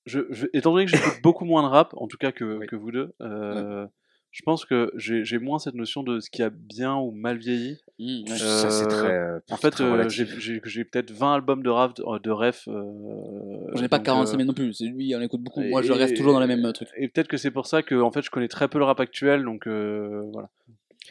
je, 0.05 0.19
je- 0.29 0.45
étant 0.53 0.71
donné 0.71 0.85
que 0.85 0.91
j'écoute 0.91 1.19
beaucoup 1.23 1.45
moins 1.45 1.63
de 1.63 1.67
rap, 1.67 1.93
en 1.97 2.07
tout 2.07 2.17
cas 2.17 2.31
que, 2.31 2.63
que 2.67 2.75
vous 2.75 2.91
deux, 2.91 3.13
euh, 3.21 3.87
je 4.33 4.41
pense 4.43 4.65
que 4.65 4.91
j'ai, 4.95 5.37
moins 5.37 5.59
cette 5.59 5.75
notion 5.75 6.01
de 6.01 6.19
ce 6.19 6.29
qui 6.31 6.41
a 6.41 6.49
bien 6.49 6.95
ou 6.95 7.11
mal 7.11 7.37
vieilli. 7.37 7.77
Mmh. 7.99 8.25
Ça 8.29 8.69
c'est 8.71 8.85
Euh, 8.85 8.87
très. 8.87 9.11
euh, 9.13 9.39
En 9.51 9.57
fait, 9.57 9.79
euh, 9.79 10.09
j'ai, 10.09 10.83
peut-être 10.83 11.11
20 11.11 11.35
albums 11.35 11.61
de 11.61 11.69
rap, 11.69 11.95
de, 11.95 12.31
ref. 12.31 12.67
Euh, 12.67 12.81
J'en 13.75 13.83
ai 13.83 13.87
pas 13.87 13.97
donc, 13.99 14.07
45 14.07 14.33
euh, 14.33 14.37
000 14.39 14.47
non 14.47 14.53
plus. 14.55 14.73
C'est 14.73 14.85
lui, 14.85 15.15
on 15.15 15.21
écoute 15.21 15.41
beaucoup. 15.41 15.61
et- 15.61 15.69
Moi, 15.69 15.83
je 15.83 15.93
reste 15.93 16.17
toujours 16.17 16.33
dans 16.33 16.39
les 16.39 16.47
mêmes 16.47 16.73
trucs. 16.73 16.89
Et 16.97 17.07
peut-être 17.07 17.27
que 17.27 17.37
c'est 17.37 17.51
pour 17.51 17.67
ça 17.67 17.83
que 17.83 17.93
en 17.95 18.11
fait 18.11 18.23
je 18.23 18.31
connais 18.31 18.47
très 18.47 18.67
peu 18.67 18.79
le 18.79 18.85
rap 18.85 18.99
actuel, 18.99 19.43
donc 19.45 19.67
euh, 19.67 20.23
voilà. 20.33 20.49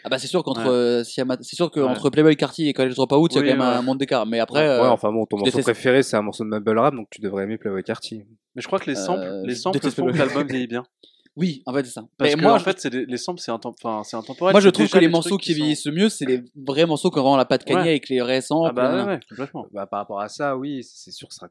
Ah 0.04 0.08
bah 0.08 0.18
c'est 0.18 0.26
sûr 0.26 0.42
qu'entre 0.42 0.62
Ouais. 0.62 0.68
euh, 0.68 1.04
c'est 1.04 1.54
sûr 1.54 1.70
que 1.70 1.78
Ouais. 1.78 1.86
entre 1.86 2.10
Playboy 2.10 2.34
Cartier 2.34 2.68
et 2.68 2.72
College 2.72 2.96
Dropout, 2.96 3.30
il 3.30 3.36
y 3.36 3.38
a 3.38 3.42
Oui, 3.42 3.48
quand 3.50 3.56
même 3.56 3.60
ouais. 3.68 3.74
un 3.78 3.82
monde 3.82 3.98
d'écart. 3.98 4.26
Mais 4.26 4.40
après, 4.40 4.60
ouais, 4.66 4.84
euh, 4.84 4.90
enfin 4.90 5.12
bon, 5.12 5.26
ton 5.26 5.36
morceau 5.38 5.60
préféré 5.60 6.02
c'est 6.02 6.16
un 6.16 6.22
morceau 6.22 6.42
de 6.42 6.48
Mumble 6.48 6.76
Rap, 6.78 6.94
donc 6.96 7.06
tu 7.10 7.20
devrais 7.20 7.44
aimer 7.44 7.56
Playboy 7.56 7.84
Carty. 7.84 8.24
Mais 8.56 8.62
je 8.62 8.66
crois 8.66 8.80
que 8.80 8.90
les 8.90 8.96
samples, 8.96 9.22
Euh, 9.22 9.42
les 9.46 9.54
samples 9.54 9.78
font 9.90 10.06
que 10.10 10.18
l'album 10.18 10.46
vieillit 10.48 10.66
bien. 10.66 10.82
oui, 11.36 11.62
en 11.66 11.72
fait 11.72 11.84
c'est 11.84 11.92
ça. 11.92 12.04
Parce 12.18 12.30
Mais 12.30 12.36
que 12.36 12.42
moi, 12.42 12.52
en 12.54 12.58
je- 12.58 12.64
fait, 12.64 12.78
c'est 12.80 12.90
des- 12.90 13.06
les 13.06 13.16
samples, 13.16 13.40
c'est 13.40 13.50
intemp- 13.52 13.74
enfin, 13.82 14.02
c'est 14.04 14.16
intemporel. 14.16 14.52
Moi, 14.52 14.60
je 14.60 14.68
trouve 14.68 14.88
que 14.88 14.98
les 14.98 15.08
morceaux 15.08 15.38
qui 15.38 15.52
sont- 15.52 15.56
vieillissent 15.58 15.86
le 15.86 15.92
mieux, 15.92 16.08
c'est 16.08 16.24
les 16.26 16.42
vrais 16.56 16.86
morceaux 16.86 17.10
qui 17.10 17.18
ont 17.18 17.22
vraiment 17.22 17.36
la 17.36 17.44
patte 17.44 17.64
Kanye 17.64 17.80
Ouais. 17.82 17.88
avec 17.88 18.08
les 18.08 18.20
récents. 18.22 18.64
Ah 18.64 18.72
bah 18.72 18.94
ouais, 19.04 19.12
ouais, 19.14 19.20
complètement. 19.28 19.66
Bah, 19.72 19.86
par 19.86 20.00
rapport 20.00 20.20
à 20.20 20.28
ça, 20.28 20.56
oui, 20.56 20.82
c'est 20.84 21.10
sûr 21.10 21.28
que 21.28 21.34
sera. 21.34 21.48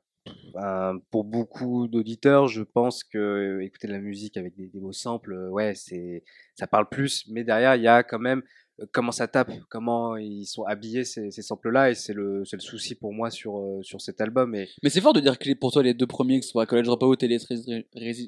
ben, 0.53 0.99
pour 1.09 1.23
beaucoup 1.23 1.87
d'auditeurs, 1.87 2.47
je 2.47 2.61
pense 2.61 3.03
que 3.03 3.17
euh, 3.17 3.63
écouter 3.63 3.87
de 3.87 3.93
la 3.93 3.99
musique 3.99 4.37
avec 4.37 4.55
des, 4.55 4.67
des 4.67 4.79
beaux 4.79 4.91
samples, 4.91 5.33
euh, 5.33 5.49
ouais, 5.49 5.73
c'est 5.73 6.23
ça 6.55 6.67
parle 6.67 6.87
plus. 6.89 7.25
Mais 7.27 7.43
derrière, 7.43 7.75
il 7.75 7.81
y 7.81 7.87
a 7.87 8.03
quand 8.03 8.19
même 8.19 8.43
euh, 8.79 8.85
comment 8.91 9.11
ça 9.11 9.27
tape, 9.27 9.51
comment 9.69 10.15
ils 10.17 10.45
sont 10.45 10.63
habillés 10.63 11.05
ces, 11.05 11.31
ces 11.31 11.41
samples-là, 11.41 11.89
et 11.89 11.95
c'est 11.95 12.13
le, 12.13 12.43
c'est 12.45 12.55
le 12.55 12.61
souci 12.61 12.93
pour 12.93 13.13
moi 13.13 13.31
sur, 13.31 13.57
euh, 13.57 13.79
sur 13.81 13.99
cet 13.99 14.21
album. 14.21 14.53
Et 14.53 14.69
Mais 14.83 14.91
c'est 14.91 15.01
fort 15.01 15.13
de 15.13 15.19
dire 15.21 15.39
que 15.39 15.51
pour 15.55 15.71
toi, 15.71 15.81
les 15.81 15.95
deux 15.95 16.05
premiers, 16.07 16.39
que 16.39 16.45
ce 16.45 16.51
soit 16.51 16.67
College 16.67 16.85
Dropout 16.85 17.23
et 17.23 17.27
les 17.27 17.39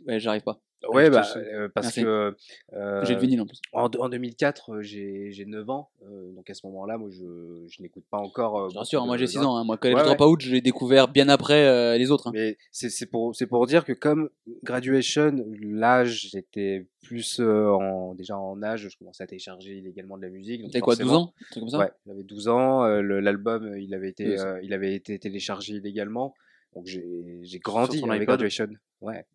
Ouais, 0.08 0.20
j'arrive 0.20 0.42
pas. 0.42 0.60
Ouais, 0.90 1.10
bah, 1.10 1.24
euh, 1.38 1.70
parce 1.74 1.88
Merci. 1.88 2.02
que 2.04 2.36
euh, 2.74 3.06
J'ai 3.06 3.16
en 3.40 3.46
plus. 3.46 3.62
en, 3.72 3.86
en 3.86 4.10
2004, 4.10 4.70
euh, 4.74 4.82
j'ai 4.82 5.32
j'ai 5.32 5.46
9 5.46 5.70
ans, 5.70 5.90
euh, 6.06 6.32
donc 6.34 6.50
à 6.50 6.54
ce 6.54 6.66
moment-là, 6.68 6.98
moi, 6.98 7.10
je, 7.10 7.66
je 7.68 7.82
n'écoute 7.82 8.04
pas 8.12 8.18
encore. 8.18 8.60
euh, 8.60 8.68
rassure, 8.76 9.02
de- 9.02 9.08
moi 9.08 9.18
j'ai 9.18 9.26
de 9.26 9.30
6 9.30 9.38
rap. 9.38 9.48
ans. 9.48 9.58
hein. 9.58 9.64
Moi, 9.64 9.78
College 9.78 9.96
Ouais, 9.96 10.02
ouais. 10.10 10.16
Dropout, 10.16 10.42
je 10.42 10.52
l'ai 10.52 10.62
découvert 10.62 11.08
bien 11.08 11.30
après 11.30 11.66
euh, 11.66 11.98
les 11.98 12.12
autres. 12.12 12.28
hein. 12.28 12.32
Mais 12.34 12.58
c'est 12.72 12.90
c'est 12.90 13.06
pour, 13.06 13.34
c'est 13.36 13.48
pour 13.48 13.66
dire 13.66 13.86
que 13.86 13.94
comme 13.94 14.30
Graduation, 14.64 15.46
l'âge, 15.62 16.30
j'étais 16.32 16.86
plus 17.02 17.40
euh, 17.40 17.68
en, 17.70 18.14
déjà 18.16 18.38
en 18.38 18.62
âge, 18.64 18.90
je 18.90 18.98
commençais 18.98 19.24
à 19.24 19.28
télécharger 19.28 19.78
illégalement 19.78 20.18
de 20.18 20.24
la 20.24 20.30
musique. 20.30 20.62
T'avais 20.72 20.82
quoi, 20.82 20.96
12 20.96 21.04
forcément- 21.06 21.22
ans? 21.28 21.34
Comme 21.54 21.70
ça? 21.70 21.78
Ouais, 21.80 21.92
j'avais 22.08 22.24
12 22.24 22.48
ans, 22.48 22.84
euh, 22.84 23.02
l'album, 23.02 23.76
il 23.78 23.94
avait 23.94 24.10
été, 24.10 24.28
Oui, 24.30 24.36
euh, 24.40 24.60
il 24.64 24.74
avait 24.74 24.94
été 24.96 25.20
téléchargé 25.20 25.76
illégalement, 25.76 26.34
donc 26.76 26.88
j'ai 26.88 27.04
j'ai 27.42 27.60
grandi 27.60 28.04
avec 28.04 28.28
Graduation. 28.28 28.68
Ouais. 29.02 29.26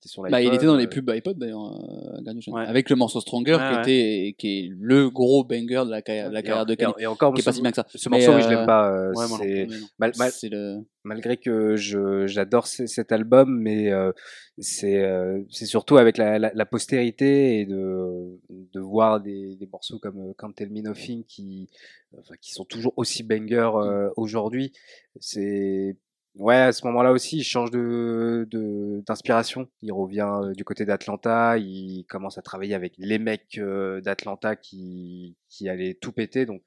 C'était 0.00 0.12
sur 0.12 0.22
Bah, 0.22 0.40
il 0.40 0.54
était 0.54 0.66
dans 0.66 0.76
les 0.76 0.84
euh, 0.84 0.88
pubs 0.88 1.10
iPod 1.10 1.38
d'ailleurs, 1.38 1.74
euh. 1.74 2.32
Ouais. 2.52 2.64
avec 2.66 2.88
le 2.88 2.94
morceau 2.94 3.20
Stronger 3.20 3.54
Ouais, 3.56 3.72
qui, 3.72 3.90
était, 3.90 4.34
qui 4.38 4.48
est 4.60 4.70
le 4.78 5.10
gros 5.10 5.42
banger 5.42 5.82
de 5.86 5.90
la, 5.90 6.02
carrière- 6.02 6.28
de 6.28 6.34
la 6.34 6.40
et 6.40 6.42
carrière 6.44 6.62
en- 6.62 6.66
de 6.66 6.72
et 6.72 6.76
Kanye. 6.76 6.92
Et 7.00 7.06
encore, 7.08 7.34
qui 7.34 7.40
est 7.40 7.42
ce- 7.42 7.46
pas 7.46 7.52
si 7.52 7.62
bien 7.62 7.70
que 7.72 7.76
ça. 7.76 7.86
Ce 7.92 8.08
morceau, 8.08 8.32
oui, 8.34 8.42
je 8.42 8.46
euh, 8.46 8.50
l'aime 8.50 8.66
pas. 8.66 8.92
euh, 8.92 9.08
ouais, 9.08 9.26
moi 9.26 9.26
non 9.28 9.36
c'est- 9.38 9.66
mal- 9.98 10.12
mal- 10.16 10.30
C'est 10.30 10.48
le... 10.50 10.76
malgré 11.02 11.36
que 11.36 11.74
je 11.76 12.26
j'adore 12.28 12.68
ce- 12.68 12.86
cet 12.86 13.10
album, 13.10 13.58
mais 13.60 13.90
euh, 13.90 14.12
c'est 14.58 15.02
euh, 15.02 15.40
c'est 15.50 15.66
surtout 15.66 15.96
avec 15.96 16.16
la, 16.16 16.38
la, 16.38 16.52
la 16.54 16.66
postérité 16.66 17.58
et 17.60 17.66
de 17.66 18.38
de 18.50 18.80
voir 18.80 19.20
des, 19.20 19.56
des 19.56 19.66
morceaux 19.66 19.98
comme 19.98 20.20
euh, 20.20 20.32
Can't 20.38 20.52
Tell 20.52 20.70
Me 20.70 20.80
Nothing 20.80 21.24
qui 21.24 21.68
enfin, 22.16 22.34
qui 22.40 22.52
sont 22.52 22.64
toujours 22.64 22.92
aussi 22.96 23.24
bangers 23.24 23.70
euh, 23.74 24.10
aujourd'hui. 24.16 24.72
C'est 25.18 25.96
ouais 26.38 26.56
à 26.56 26.72
ce 26.72 26.86
moment-là 26.86 27.12
aussi 27.12 27.36
il 27.38 27.44
change 27.44 27.70
de 27.70 28.46
de 28.50 29.02
d'inspiration. 29.06 29.68
Il 29.82 29.92
revient 29.92 30.28
euh, 30.42 30.52
du 30.54 30.64
côté 30.64 30.84
d'Atlanta, 30.84 31.58
il 31.58 32.04
commence 32.08 32.38
à 32.38 32.42
travailler 32.42 32.74
avec 32.74 32.94
les 32.98 33.18
mecs 33.18 33.58
euh, 33.58 34.00
d'Atlanta 34.00 34.56
qui 34.56 35.36
qui 35.48 35.68
allaient 35.68 35.94
tout 36.00 36.12
péter 36.12 36.46
donc 36.46 36.62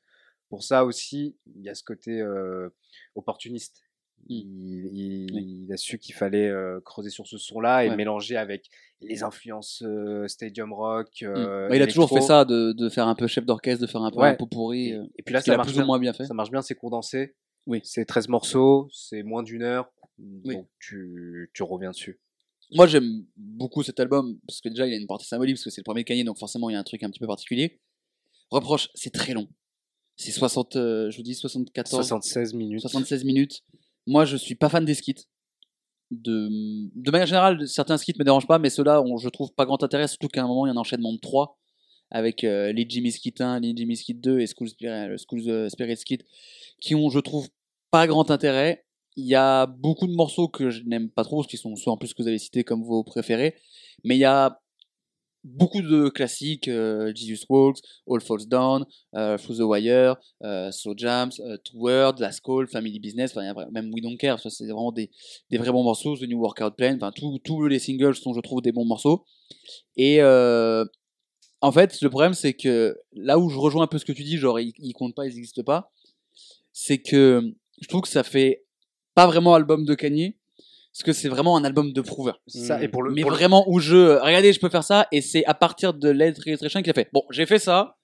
pour 0.50 0.64
ça 0.64 0.84
aussi, 0.84 1.38
il 1.56 1.62
y 1.64 1.70
a 1.70 1.76
ce 1.76 1.84
côté 1.84 2.20
euh, 2.20 2.68
opportuniste. 3.16 3.82
Il, 4.28 4.46
il- 4.94 5.34
Oui. 5.34 5.64
il 5.66 5.74
a 5.74 5.78
su 5.78 5.98
qu'il 5.98 6.14
fallait 6.14 6.48
euh, 6.50 6.80
creuser 6.82 7.10
sur 7.10 7.26
ce 7.26 7.38
son-là 7.38 7.86
et 7.86 7.90
Ouais. 7.90 7.96
mélanger 7.96 8.36
avec 8.38 8.70
les 9.00 9.24
influences 9.24 9.82
euh, 9.86 10.28
stadium 10.28 10.74
rock. 10.74 11.08
euh, 11.24 11.70
Bah, 11.70 11.76
il 11.78 11.82
a 11.82 11.88
toujours 11.88 12.10
fait 12.10 12.22
ça, 12.22 12.46
de, 12.46 12.74
de 12.74 12.90
faire 12.90 13.08
un 13.08 13.16
peu 13.16 13.28
chef 13.28 13.46
d'orchestre, 13.46 13.82
de 13.82 13.88
faire 13.90 14.02
un 14.04 14.12
peu 14.12 14.20
Ouais. 14.20 14.28
un 14.28 14.34
pot 14.36 14.46
pourri. 14.46 14.90
Et, 14.90 14.94
euh, 14.96 15.04
et 15.18 15.24
puis 15.24 15.34
là, 15.34 15.42
ça 15.42 15.54
a 15.54 15.58
marche, 15.58 15.70
plus 15.70 15.76
bien. 15.76 15.84
ou 15.84 15.88
moins 15.88 16.00
bien 16.00 16.14
fait. 16.14 16.26
ça 16.26 16.34
marche 16.36 16.52
bien, 16.52 16.62
c'est 16.62 16.76
condensé. 16.76 17.34
Oui. 17.68 17.82
C'est 17.84 18.06
13 18.06 18.28
morceaux, 18.28 18.90
c'est 18.92 19.24
moins 19.24 19.44
d'une 19.44 19.64
heure. 19.64 19.92
Oui. 20.18 20.56
Donc 20.56 20.68
tu, 20.80 21.50
tu 21.54 21.64
reviens 21.64 21.92
dessus. 21.92 22.20
Moi, 22.74 22.88
j'aime 22.88 23.26
beaucoup 23.36 23.84
cet 23.84 24.00
album 24.00 24.40
parce 24.48 24.62
que 24.62 24.70
déjà, 24.70 24.88
il 24.88 24.94
a 24.94 24.98
une 24.98 25.08
partie 25.08 25.28
symbolique 25.28 25.56
parce 25.56 25.66
que 25.66 25.70
c'est 25.70 25.82
le 25.82 25.86
premier 25.86 26.04
Kanye, 26.06 26.24
donc 26.24 26.38
forcément, 26.38 26.70
il 26.70 26.74
y 26.74 26.76
a 26.76 26.80
un 26.80 26.84
truc 26.84 27.04
un 27.04 27.10
petit 27.10 27.20
peu 27.20 27.28
particulier. 27.28 27.82
Reproche, 28.50 28.90
c'est 28.96 29.12
très 29.12 29.34
long. 29.34 29.48
C'est 30.16 30.32
60, 30.32 30.76
euh, 30.76 31.10
je 31.10 31.18
vous 31.18 31.24
dis 31.24 31.36
74, 31.36 32.06
76 32.06 32.54
minutes. 32.54 32.82
76 32.82 33.24
minutes. 33.26 33.62
Moi, 34.08 34.26
je 34.26 34.38
suis 34.38 34.56
pas 34.56 34.70
fan 34.70 34.86
des 34.86 34.94
skits. 34.94 35.28
De, 36.12 36.50
de 36.94 37.12
manière 37.12 37.28
générale, 37.28 37.68
certains 37.68 37.98
skits 37.98 38.14
me 38.20 38.24
dérangent 38.24 38.48
pas, 38.48 38.60
mais 38.60 38.70
ceux-là, 38.70 39.04
je 39.18 39.30
trouve 39.30 39.54
pas 39.54 39.66
grand 39.66 39.82
intérêt, 39.84 40.08
surtout 40.08 40.28
qu'à 40.28 40.44
un 40.44 40.48
moment, 40.48 40.66
il 40.66 40.70
y 40.70 40.72
a 40.72 40.74
un 40.74 40.78
enchaînement 40.78 41.14
de 41.14 41.20
3 41.20 41.58
avec 42.12 42.44
euh, 42.44 42.72
les 42.72 42.86
Jimmy 42.88 43.12
Skit 43.12 43.36
1, 43.40 43.62
les 43.62 43.74
Jimmy 43.76 43.96
Skit 43.96 44.16
2 44.16 44.40
et 44.40 44.48
School 44.48 44.70
Spirit, 44.70 45.08
le 45.08 45.18
School 45.18 45.42
euh, 45.48 45.70
Spirit 45.70 45.98
Skit, 45.98 46.20
qui 46.80 46.94
ont, 46.94 47.10
je 47.10 47.20
trouve, 47.20 47.48
pas 47.90 48.08
grand 48.08 48.30
intérêt. 48.30 48.86
Il 49.16 49.26
y 49.26 49.36
a 49.36 49.66
beaucoup 49.66 50.08
de 50.08 50.14
morceaux 50.14 50.48
que 50.48 50.70
je 50.70 50.84
n'aime 50.84 51.10
pas 51.10 51.24
trop, 51.24 51.44
qui 51.44 51.58
sont 51.58 51.76
ceux 51.76 51.90
en 51.90 51.98
plus 51.98 52.14
que 52.14 52.22
vous 52.22 52.28
avez 52.28 52.38
cités 52.38 52.64
comme 52.64 52.84
vos 52.84 53.04
préférés, 53.04 53.56
mais 54.04 54.16
il 54.16 54.20
y 54.20 54.26
a 54.26 54.62
beaucoup 55.44 55.82
de 55.82 56.10
classiques, 56.10 56.68
euh, 56.68 57.12
Jesus 57.16 57.46
Walks, 57.50 57.80
All 58.08 58.22
Falls 58.22 58.48
Down, 58.48 58.86
euh, 59.16 59.38
Through 59.38 59.58
the 59.58 59.62
Wire, 59.62 60.16
euh, 60.44 60.72
Slow 60.72 60.94
Jams, 60.96 61.32
euh, 61.40 61.58
Two 61.64 61.80
World, 61.80 62.20
Last 62.20 62.42
Call, 62.42 62.68
Family 62.68 63.00
Business, 63.00 63.36
même 63.36 63.92
We 63.94 64.04
Don't 64.04 64.18
Care, 64.18 64.40
c'est 64.40 64.66
vraiment 64.66 64.92
des, 64.92 65.10
des 65.50 65.58
vrais 65.58 65.72
bons 65.72 65.84
morceaux, 65.84 66.16
The 66.16 66.24
New 66.24 66.40
Workout 66.40 66.76
Plan, 66.76 66.96
enfin 66.96 67.12
tous 67.12 67.68
les 67.68 67.80
singles 67.80 68.16
sont 68.16 68.34
je 68.34 68.42
trouve 68.42 68.62
des 68.62 68.72
bons 68.72 68.86
morceaux. 68.86 69.26
Et 69.96 70.22
euh, 70.22 70.86
en 71.62 71.72
fait 71.72 72.00
le 72.02 72.10
problème 72.10 72.34
c'est 72.34 72.54
que 72.54 72.98
là 73.14 73.38
où 73.40 73.50
je 73.50 73.58
rejoins 73.58 73.84
un 73.84 73.88
peu 73.88 73.98
ce 73.98 74.06
que 74.06 74.12
tu 74.12 74.24
dis, 74.24 74.38
genre 74.38 74.60
ils, 74.60 74.74
ils 74.80 74.94
comptent 74.94 75.16
pas, 75.16 75.26
ils 75.26 75.34
n'existent 75.36 75.64
pas, 75.64 75.92
c'est 76.74 76.98
que 77.00 77.42
je 77.82 77.88
trouve 77.88 78.02
que 78.02 78.08
ça 78.08 78.24
fait 78.24 78.64
pas 79.14 79.28
vraiment 79.28 79.54
album 79.56 79.86
de 79.86 79.94
Kanye, 79.96 80.38
parce 80.94 81.04
que 81.04 81.14
c'est 81.14 81.30
vraiment 81.30 81.58
un 81.58 81.64
album 81.64 81.94
de 81.94 82.02
prouveur. 82.02 82.42
Ça, 82.48 82.82
et 82.82 82.88
pour 82.88 83.04
le, 83.04 83.12
Mais 83.14 83.22
pour 83.22 83.32
le- 83.32 83.38
vraiment 83.38 83.66
où 83.70 83.80
je 83.80 84.20
regardez 84.20 84.54
je 84.54 84.60
peux 84.60 84.70
faire 84.70 84.84
ça 84.84 85.08
et 85.12 85.22
c'est 85.22 85.46
à 85.46 85.54
partir 85.54 85.94
de 85.94 86.10
Led 86.10 86.38
Registration 86.38 86.82
qu'il 86.82 86.92
a 86.92 86.94
fait. 86.94 87.10
Bon 87.14 87.24
j'ai 87.32 87.46
fait 87.46 87.60
ça 87.60 87.98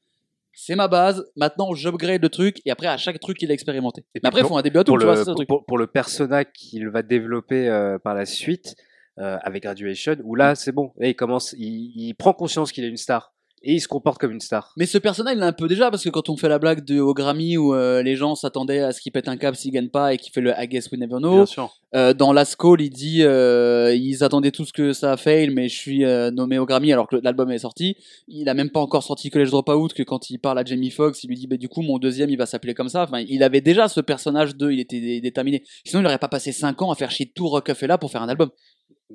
c'est 0.60 0.76
ma 0.76 0.88
base 0.88 1.24
maintenant 1.36 1.74
j'upgrade 1.76 2.22
le 2.22 2.30
truc 2.30 2.62
et 2.66 2.72
après 2.72 2.88
à 2.88 2.98
chaque 2.98 3.20
truc 3.20 3.42
il 3.42 3.52
a 3.52 3.54
expérimenté. 3.54 4.02
Et 4.16 4.20
mais 4.24 4.28
après 4.28 4.42
il 4.42 4.48
faut 4.48 4.58
un 4.58 4.62
début 4.64 4.80
à 4.80 4.84
tout 4.84 4.92
pour 4.94 5.00
tu 5.00 5.06
le, 5.06 5.12
vois 5.14 5.24
pour, 5.24 5.36
truc. 5.36 5.48
pour- 5.48 5.66
pour 5.66 5.78
le 5.78 5.86
persona 5.88 6.46
qu'il 6.46 6.90
va 6.90 7.04
développer 7.04 7.68
euh, 7.70 8.00
par 8.00 8.14
la 8.16 8.26
suite 8.26 8.76
euh, 9.20 9.38
avec 9.42 9.64
Graduation, 9.64 10.16
où 10.24 10.36
là 10.36 10.56
c'est 10.56 10.72
bon, 10.72 10.94
là 10.98 11.08
il 11.10 11.16
commence, 11.16 11.54
il, 11.58 11.92
il 11.96 12.14
prend 12.16 12.34
conscience 12.34 12.72
qu'il 12.72 12.84
est 12.86 12.90
une 12.90 12.98
star 12.98 13.34
et 13.68 13.74
il 13.74 13.80
se 13.82 13.88
comporte 13.88 14.18
comme 14.20 14.32
une 14.32 14.40
star. 14.40 14.74
mais 14.78 14.86
ce 14.88 14.98
personnage 14.98 15.36
il 15.36 15.40
l'a 15.40 15.46
un 15.48 15.52
peu 15.52 15.68
déjà 15.68 15.92
parce 15.92 16.04
que 16.04 16.10
quand 16.10 16.30
on 16.30 16.38
fait 16.38 16.50
la 16.50 16.58
blague 16.58 16.84
de 16.86 17.00
au 17.00 17.14
Grammy 17.14 17.58
où 17.58 17.76
euh, 17.76 18.02
les 18.02 18.16
gens 18.16 18.34
s'attendaient 18.34 18.80
à 18.80 18.92
ce 18.94 19.02
qu'il 19.02 19.12
pète 19.12 19.28
un 19.28 19.38
câble 19.38 19.56
s'il 19.58 19.72
gagne 19.72 19.90
pas 19.90 20.14
et 20.14 20.18
qu'il 20.18 20.34
fait 20.34 20.42
le 20.42 20.54
I 20.58 20.68
guess 20.68 20.90
we 20.92 21.00
never 21.00 21.18
know 21.20 21.36
Bien 21.36 21.46
sûr. 21.46 21.72
Euh, 21.96 22.14
dans 22.14 22.34
Last 22.34 22.58
Call, 22.58 22.82
il 22.82 22.90
dit 22.90 23.24
euh, 23.24 23.96
ils 23.96 24.22
attendaient 24.24 24.52
tous 24.52 24.72
que 24.74 24.92
ça 24.92 25.14
a 25.14 25.18
fail, 25.18 25.50
mais 25.52 25.70
je 25.70 25.76
suis 25.76 26.04
euh, 26.04 26.32
nommé 26.32 26.58
au 26.60 26.66
Grammy 26.66 26.92
alors 26.92 27.08
que 27.08 27.16
l'album 27.16 27.50
est 27.50 27.60
sorti. 27.60 27.96
Il 28.28 28.50
a 28.50 28.54
même 28.54 28.70
pas 28.72 28.82
encore 28.82 29.04
sorti 29.04 29.30
College 29.30 29.52
Dropout 29.52 29.94
que 29.94 30.04
quand 30.04 30.30
il 30.30 30.38
parle 30.40 30.60
à 30.60 30.66
Jamie 30.66 30.90
Foxx, 30.92 31.24
il 31.24 31.28
lui 31.30 31.36
dit 31.38 31.48
bah 31.48 31.56
du 31.56 31.70
coup 31.70 31.82
mon 31.82 31.98
deuxième 31.98 32.30
il 32.30 32.38
va 32.38 32.46
s'appeler 32.46 32.74
comme 32.74 32.90
ça. 32.90 33.04
Enfin, 33.04 33.24
il 33.28 33.42
avait 33.42 33.62
déjà 33.62 33.88
ce 33.88 34.02
personnage 34.02 34.56
de, 34.58 34.70
il 34.70 34.80
était 34.82 35.00
dé- 35.00 35.22
déterminé. 35.22 35.64
Sinon 35.86 36.02
il 36.02 36.06
aurait 36.08 36.18
pas 36.18 36.28
passé 36.28 36.52
5 36.52 36.82
ans 36.82 36.92
à 36.92 36.96
faire 36.96 37.10
chier 37.12 37.32
tout 37.34 37.48
Rockefeller 37.48 37.96
pour 38.00 38.12
faire 38.12 38.22
un 38.22 38.30
album. 38.30 38.50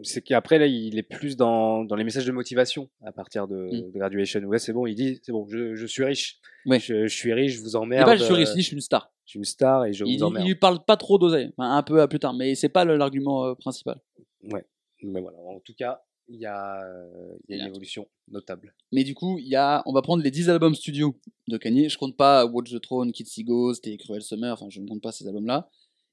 C'est 0.03 0.22
qu'après 0.22 0.59
là 0.59 0.66
il 0.66 0.97
est 0.99 1.03
plus 1.03 1.36
dans, 1.36 1.84
dans 1.84 1.97
les 1.97 2.05
messages 2.05 2.24
de 2.24 2.32
motivation 2.32 2.88
à 3.05 3.12
partir 3.12 3.47
de, 3.47 3.66
Mm. 3.66 3.93
de 3.93 3.99
Graduation. 3.99 4.40
Ouais 4.45 4.59
c'est 4.59 4.72
bon, 4.72 4.86
il 4.86 4.95
dit 4.95 5.20
c'est 5.22 5.32
bon, 5.32 5.47
je, 5.49 5.74
je 5.74 5.86
suis 5.86 6.05
riche. 6.05 6.38
Ouais. 6.64 6.80
Je, 6.80 7.07
je 7.07 7.14
suis 7.14 7.32
riche, 7.32 7.53
je 7.57 7.61
vous 7.61 7.76
emmerde. 7.76 8.07
pas 8.07 8.16
je 8.16 8.24
suis 8.24 8.32
euh, 8.32 8.36
riche, 8.36 8.49
il 8.53 8.55
dit, 8.57 8.62
je 8.62 8.66
suis 8.68 8.74
une 8.76 8.80
star. 8.80 9.12
je 9.26 9.30
suis 9.32 9.38
une 9.38 9.45
star 9.45 9.84
et 9.84 9.93
je 9.93 10.05
Il, 10.07 10.16
vous 10.18 10.24
emmerde. 10.24 10.45
il 10.47 10.49
lui 10.49 10.55
parle 10.55 10.82
pas 10.84 10.97
trop 10.97 11.18
d'oseille, 11.18 11.51
enfin, 11.57 11.76
un 11.76 11.82
peu 11.82 12.01
à 12.01 12.09
plus 12.09 12.18
tard, 12.20 12.32
mais 12.34 12.55
c'est 12.55 12.68
pas 12.70 12.84
l'argument 12.84 13.45
euh, 13.45 13.55
principal. 13.55 14.01
Mais 15.05 15.20
voilà, 15.20 15.36
en 15.38 15.59
tout 15.61 15.74
cas, 15.74 16.01
il 16.28 16.38
y 16.38 16.47
a, 16.47 16.80
euh, 16.84 17.34
il 17.49 17.57
y 17.57 17.59
a 17.59 17.62
une 17.62 17.66
un 17.68 17.70
évolution 17.72 18.09
notable. 18.30 18.72
Mais 18.93 19.03
du 19.05 19.14
coup, 19.14 19.38
il 19.38 19.49
y 19.49 19.57
a, 19.57 19.82
on 19.86 19.93
va 19.93 20.01
prendre 20.03 20.22
les 20.22 20.30
10 20.30 20.49
albums 20.49 20.74
studio 20.74 21.18
de 21.49 21.57
Kanye. 21.59 21.88
Je 21.88 21.99
compte 21.99 22.16
pas 22.16 22.47
Watch 22.47 22.70
the 22.70 22.80
Throne, 22.80 23.11
Kids 23.12 23.43
Ghost 23.45 23.86
et 23.88 23.97
Cruel 23.97 24.22
Summer. 24.22 24.53
Enfin, 24.53 24.66
je 24.70 24.80
ne 24.80 24.86
compte 24.86 25.03
pas 25.03 25.11
ces 25.12 25.26
albums-là. 25.26 25.68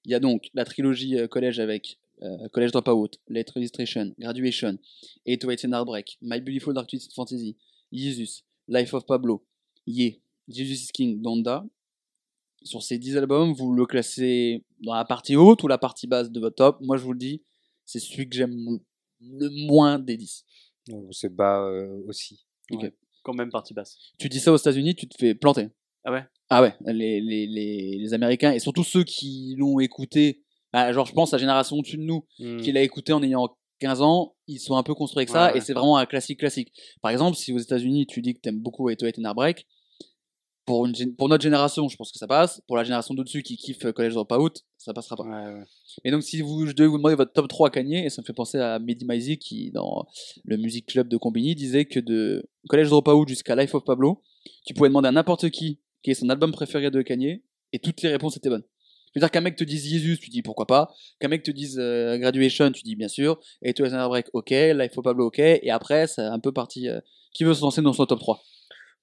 Il 0.05 0.11
y 0.11 0.15
a 0.15 0.19
donc 0.19 0.49
la 0.55 0.65
trilogie 0.65 1.17
euh, 1.19 1.27
collège 1.27 1.59
avec 1.59 1.99
euh, 2.21 2.49
College 2.49 2.71
Dropout, 2.71 3.11
Late 3.27 3.49
Registration, 3.51 4.13
Graduation, 4.19 4.77
Eight 5.25 5.39
to 5.39 5.49
Eight 5.51 5.65
and 5.65 5.71
Heartbreak, 5.73 6.17
My 6.21 6.39
Beautiful 6.41 6.73
Dark 6.73 6.87
Twisted 6.87 7.13
Fantasy, 7.13 7.57
Jesus, 7.91 8.43
Life 8.67 8.93
of 8.93 9.05
Pablo, 9.05 9.43
Ye, 9.85 10.21
Jesus 10.47 10.83
is 10.85 10.91
King, 10.91 11.21
Donda. 11.21 11.65
Sur 12.63 12.83
ces 12.83 12.97
10 12.97 13.15
albums, 13.17 13.53
vous 13.53 13.73
le 13.73 13.85
classez 13.85 14.65
dans 14.81 14.93
la 14.93 15.05
partie 15.05 15.37
haute 15.37 15.63
ou 15.63 15.67
la 15.67 15.77
partie 15.77 16.07
basse 16.07 16.29
de 16.29 16.39
votre 16.41 16.55
top? 16.55 16.77
Moi, 16.81 16.97
je 16.97 17.03
vous 17.03 17.13
le 17.13 17.19
dis, 17.19 17.41
c'est 17.85 17.99
celui 17.99 18.27
que 18.27 18.35
j'aime 18.35 18.79
le 19.21 19.49
moins 19.67 19.97
des 19.97 20.17
10. 20.17 20.45
On 20.91 21.11
se 21.11 21.27
bat 21.27 21.61
euh, 21.61 22.03
aussi. 22.07 22.45
Ok. 22.71 22.91
Quand 23.23 23.33
même 23.33 23.49
partie 23.49 23.73
basse. 23.73 23.97
Tu 24.17 24.27
dis 24.27 24.39
ça 24.39 24.51
aux 24.51 24.57
États-Unis, 24.57 24.95
tu 24.95 25.07
te 25.07 25.15
fais 25.17 25.35
planter. 25.35 25.69
Ah 26.03 26.11
ouais? 26.11 26.23
Ah 26.49 26.61
ouais, 26.61 26.75
les, 26.85 27.21
les, 27.21 27.45
les, 27.45 27.97
les 27.97 28.13
Américains 28.13 28.51
et 28.51 28.59
surtout 28.59 28.83
ceux 28.83 29.03
qui 29.03 29.55
l'ont 29.57 29.79
écouté, 29.79 30.41
ah, 30.73 30.91
genre 30.93 31.05
je 31.05 31.13
pense 31.13 31.33
à 31.33 31.37
la 31.37 31.41
génération 31.41 31.77
au-dessus 31.77 31.97
de 31.97 32.03
nous, 32.03 32.25
Hmm. 32.39 32.61
qui 32.61 32.71
l'a 32.71 32.81
écouté 32.81 33.13
en 33.13 33.21
ayant 33.23 33.49
15 33.79 34.01
ans, 34.01 34.35
ils 34.47 34.59
sont 34.59 34.75
un 34.75 34.83
peu 34.83 34.93
construits 34.93 35.19
avec 35.19 35.29
ça 35.29 35.51
Ouais, 35.51 35.57
et 35.57 35.61
c'est 35.61 35.73
vraiment 35.73 35.97
un 35.97 36.05
classique 36.05 36.39
classique. 36.39 36.71
Par 37.01 37.11
exemple, 37.11 37.37
si 37.37 37.53
aux 37.53 37.57
États-Unis 37.59 38.05
tu 38.07 38.21
dis 38.21 38.33
que 38.33 38.39
t'aimes 38.39 38.59
beaucoup 38.59 38.89
Eight 38.89 38.99
to 38.99 39.05
Eight 39.05 39.17
and 39.19 39.23
Heartbreak, 39.23 39.65
pour, 40.65 40.85
une, 40.85 41.15
pour 41.15 41.29
notre 41.29 41.41
génération, 41.41 41.87
je 41.87 41.95
pense 41.95 42.11
que 42.11 42.19
ça 42.19 42.27
passe. 42.27 42.61
Pour 42.67 42.77
la 42.77 42.83
génération 42.83 43.15
d'au-dessus 43.15 43.41
qui 43.41 43.57
kiffe 43.57 43.91
College 43.91 44.13
Dropout, 44.13 44.63
ça 44.77 44.93
passera 44.93 45.15
pas. 45.15 45.23
Ouais. 45.23 45.63
Et 46.03 46.11
donc, 46.11 46.21
si 46.21 46.41
vous, 46.41 46.67
je 46.67 46.73
devais 46.73 46.87
vous 46.87 46.97
demander 46.97 47.15
votre 47.15 47.33
top 47.33 47.47
3 47.47 47.71
Kanye, 47.71 48.05
et 48.05 48.09
ça 48.11 48.21
me 48.21 48.25
fait 48.25 48.33
penser 48.33 48.59
à 48.59 48.77
Mehdi 48.77 49.03
Maizi 49.05 49.39
qui, 49.39 49.71
dans 49.71 50.05
le 50.45 50.57
Music 50.57 50.85
Club 50.85 51.07
de 51.07 51.17
Combini, 51.17 51.55
disait 51.55 51.85
que 51.85 51.99
de 51.99 52.47
College 52.67 52.89
Dropout 52.89 53.27
jusqu'à 53.27 53.55
Life 53.55 53.73
of 53.73 53.83
Pablo, 53.83 54.21
tu 54.67 54.75
pouvais 54.75 54.89
demander 54.89 55.07
à 55.07 55.11
n'importe 55.11 55.49
qui 55.49 55.79
quel 56.03 56.11
est 56.11 56.15
son 56.15 56.29
album 56.29 56.51
préféré 56.51 56.91
de 56.91 57.01
Kanye, 57.01 57.41
et 57.73 57.79
toutes 57.79 58.01
les 58.03 58.09
réponses 58.09 58.37
étaient 58.37 58.49
bonnes. 58.49 58.63
C'est-à-dire 59.13 59.31
qu'un 59.31 59.41
mec 59.41 59.55
te 59.55 59.63
dise 59.63 59.87
Jesus, 59.87 60.17
tu 60.19 60.29
dis 60.29 60.41
pourquoi 60.41 60.65
pas. 60.67 60.93
Qu'un 61.19 61.27
mec 61.29 61.43
te 61.43 61.51
dise 61.51 61.77
euh, 61.79 62.17
Graduation, 62.17 62.71
tu 62.71 62.83
dis 62.83 62.95
bien 62.95 63.07
sûr. 63.07 63.39
Et 63.61 63.73
To 63.73 63.83
Another 63.85 64.09
Break, 64.09 64.27
ok. 64.33 64.49
Life 64.51 64.97
of 64.97 65.03
Pablo, 65.03 65.27
ok. 65.27 65.39
Et 65.39 65.71
après, 65.71 66.07
c'est 66.07 66.21
un 66.21 66.39
peu 66.39 66.51
parti. 66.51 66.87
euh, 66.89 66.99
qui 67.33 67.43
veut 67.43 67.53
se 67.53 67.61
lancer 67.61 67.81
dans 67.83 67.93
son 67.93 68.05
top 68.07 68.19
3 68.19 68.41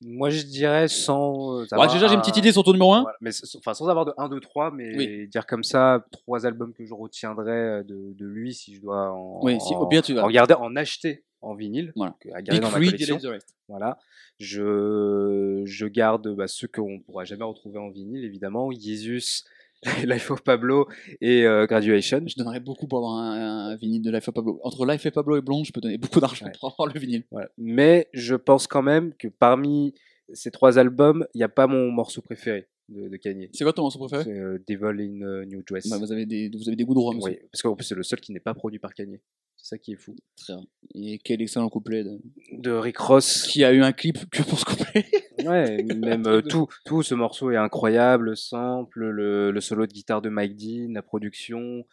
Moi, 0.00 0.30
je 0.30 0.42
dirais 0.42 0.88
sans. 0.88 1.54
euh, 1.58 1.60
Ouais, 1.62 1.68
avoir 1.72 1.92
Déjà, 1.92 2.06
j'ai 2.08 2.14
une 2.14 2.18
un- 2.18 2.22
petite 2.22 2.36
idée 2.36 2.50
sur 2.52 2.64
ton 2.64 2.72
numéro 2.72 2.92
1. 2.92 3.02
Voilà, 3.02 3.16
mais 3.20 3.30
enfin, 3.58 3.72
sans 3.72 3.88
avoir 3.88 4.04
de 4.04 4.12
1, 4.18 4.28
2, 4.28 4.40
3, 4.40 4.70
mais 4.72 4.96
Oui. 4.96 5.28
dire 5.28 5.46
comme 5.46 5.62
ça, 5.64 6.04
trois 6.10 6.44
albums 6.44 6.72
que 6.74 6.84
je 6.84 6.92
retiendrai 6.92 7.84
de, 7.84 8.12
de 8.14 8.26
lui 8.26 8.52
si 8.52 8.74
je 8.74 8.80
dois 8.80 9.12
en, 9.12 9.40
Oui, 9.44 9.58
si, 9.60 9.74
en, 9.74 9.80
au 9.80 9.86
pire, 9.86 10.02
tu 10.02 10.12
vas. 10.14 10.24
en 10.24 10.28
garder, 10.30 10.54
en 10.54 10.74
acheter, 10.76 11.24
en 11.40 11.54
vinyle, 11.54 11.92
Voilà. 11.96 12.14
à 12.34 12.42
garder 12.42 12.60
Big 12.60 12.60
dans 12.62 12.70
ma 12.70 12.84
collection. 12.84 13.16
delete 13.16 13.22
the 13.22 13.30
rest. 13.32 13.54
Voilà. 13.68 13.98
Je, 14.38 15.62
je 15.64 15.86
garde 15.86 16.28
bah, 16.34 16.48
ceux 16.48 16.68
qu'on 16.68 16.98
pourra 17.00 17.24
jamais 17.24 17.44
retrouver 17.44 17.78
en 17.78 17.90
vinyle, 17.90 18.24
évidemment. 18.24 18.70
Jesus, 18.72 19.44
Life 20.04 20.30
of 20.30 20.42
Pablo 20.42 20.88
et 21.20 21.44
euh, 21.44 21.66
Graduation. 21.66 22.22
Je 22.26 22.34
donnerais 22.36 22.60
beaucoup 22.60 22.86
pour 22.88 22.98
avoir 22.98 23.14
un, 23.18 23.70
un 23.70 23.76
vinyle 23.76 24.02
de 24.02 24.10
Life 24.10 24.28
of 24.28 24.34
Pablo. 24.34 24.58
Entre 24.62 24.86
Life 24.86 25.04
et 25.06 25.10
Pablo 25.10 25.36
et 25.36 25.40
Blonde, 25.42 25.64
je 25.66 25.72
peux 25.72 25.80
donner 25.80 25.98
beaucoup 25.98 26.20
d'argent 26.20 26.46
Ouais. 26.46 26.52
pour 26.58 26.72
avoir 26.72 26.92
le 26.92 26.98
vinyle. 26.98 27.24
Voilà. 27.30 27.48
Mais 27.58 28.08
je 28.12 28.34
pense 28.34 28.66
quand 28.66 28.82
même 28.82 29.12
que 29.14 29.28
parmi 29.28 29.94
ces 30.32 30.50
trois 30.50 30.78
albums, 30.78 31.26
il 31.34 31.38
n'y 31.38 31.44
a 31.44 31.48
pas 31.48 31.66
mon 31.66 31.90
morceau 31.92 32.20
préféré 32.22 32.66
de, 32.88 33.08
de 33.08 33.16
Kanye. 33.16 33.48
C'est 33.52 33.64
quoi 33.64 33.72
ton 33.72 33.82
morceau 33.82 33.98
préféré? 33.98 34.24
C'est 34.24 34.38
euh, 34.38 34.58
Devil 34.68 35.02
in 35.02 35.22
euh, 35.22 35.44
New 35.44 35.62
Dress. 35.62 35.88
Bah, 35.88 35.98
vous, 35.98 36.10
avez 36.10 36.26
des, 36.26 36.50
vous 36.52 36.68
avez 36.68 36.76
des 36.76 36.84
goûts 36.84 36.94
de 36.94 37.16
monsieur. 37.16 37.32
Oui, 37.32 37.48
parce 37.52 37.62
qu'en 37.62 37.76
plus, 37.76 37.84
c'est 37.84 37.94
le 37.94 38.02
seul 38.02 38.20
qui 38.20 38.32
n'est 38.32 38.40
pas 38.40 38.54
produit 38.54 38.78
par 38.78 38.94
Kanye. 38.94 39.20
C'est 39.56 39.70
ça 39.70 39.78
qui 39.78 39.92
est 39.92 39.96
fou. 39.96 40.14
Très 40.36 40.54
bien. 40.54 40.64
Et 40.94 41.18
quel 41.18 41.40
excellent 41.42 41.68
couplet. 41.68 42.04
De... 42.04 42.18
De 42.52 42.70
Rick 42.70 42.98
Ross. 42.98 43.46
Qui 43.46 43.64
a 43.64 43.72
eu 43.72 43.82
un 43.82 43.92
clip 43.92 44.18
que 44.30 44.42
pour 44.42 44.58
ce 44.58 44.64
couplet. 44.64 45.04
Ouais, 45.50 45.82
même 45.82 46.26
euh, 46.26 46.40
tout, 46.42 46.66
tout 46.84 47.02
ce 47.02 47.14
morceau 47.14 47.50
est 47.50 47.56
incroyable, 47.56 48.26
le 48.26 48.34
sample, 48.34 49.04
le, 49.08 49.50
le 49.50 49.60
solo 49.60 49.86
de 49.86 49.92
guitare 49.92 50.22
de 50.22 50.28
Mike 50.28 50.56
Dean, 50.56 50.92
la 50.92 51.02
production. 51.02 51.84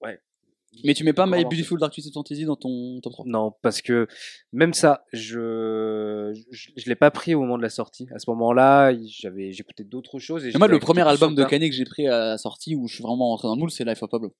Ouais. 0.00 0.20
Mais 0.84 0.94
tu 0.94 1.04
mets 1.04 1.12
pas 1.12 1.26
My. 1.26 1.44
Beautiful 1.44 1.78
Dark 1.78 1.92
Twisted 1.92 2.12
Fantasy 2.12 2.44
dans 2.44 2.56
ton 2.56 3.00
top 3.02 3.12
3 3.12 3.24
Non, 3.26 3.52
parce 3.62 3.82
que 3.82 4.06
même 4.52 4.72
ça, 4.72 5.04
je 5.12 6.32
je, 6.50 6.70
je 6.76 6.88
l'ai 6.88 6.94
pas 6.94 7.10
pris 7.10 7.34
au 7.34 7.40
moment 7.40 7.58
de 7.58 7.62
la 7.62 7.70
sortie. 7.70 8.06
À 8.14 8.18
ce 8.18 8.30
moment-là, 8.30 8.92
j'avais 9.06 9.52
j'écoutais 9.52 9.84
d'autres 9.84 10.18
choses. 10.18 10.46
Et 10.46 10.56
Moi, 10.56 10.68
le 10.68 10.78
premier 10.78 11.06
album 11.06 11.34
de. 11.34 11.44
Kanye 11.44 11.70
que 11.70 11.76
j'ai 11.76 11.84
pris 11.84 12.06
à 12.06 12.18
la 12.18 12.38
sortie 12.38 12.76
où 12.76 12.86
je 12.86 12.94
suis 12.94 13.02
vraiment 13.02 13.28
rentré 13.28 13.48
dans 13.48 13.54
le 13.54 13.60
moule, 13.60 13.70
c'est 13.70 13.84
Life 13.84 14.02
of 14.02 14.10
Pablo. 14.10 14.34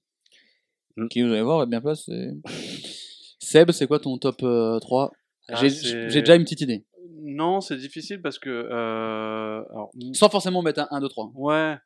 Mm. 0.97 1.09
Qui, 1.09 1.23
vous 1.23 1.33
allez 1.33 1.43
voir, 1.43 1.63
est 1.63 1.67
bien 1.67 1.81
placé. 1.81 2.31
Seb, 3.41 3.73
c'est 3.73 3.87
quoi 3.87 3.99
ton 3.99 4.17
top 4.19 4.43
euh, 4.43 4.79
3 4.79 5.13
Ah, 5.49 5.67
j'ai 5.67 6.21
déjà 6.21 6.37
une 6.37 6.45
petite 6.45 6.61
idée. 6.61 6.85
Non, 7.23 7.61
c'est 7.61 7.77
difficile 7.77 8.21
parce 8.23 8.39
que. 8.39 8.49
euh, 8.51 9.63
alors, 9.71 9.91
Sans 10.13 10.29
forcément 10.29 10.63
mettre 10.63 10.81
un 10.81 10.89
1, 10.91 11.01
2, 11.01 11.09
3. 11.09 11.31
ouais. 11.35 11.77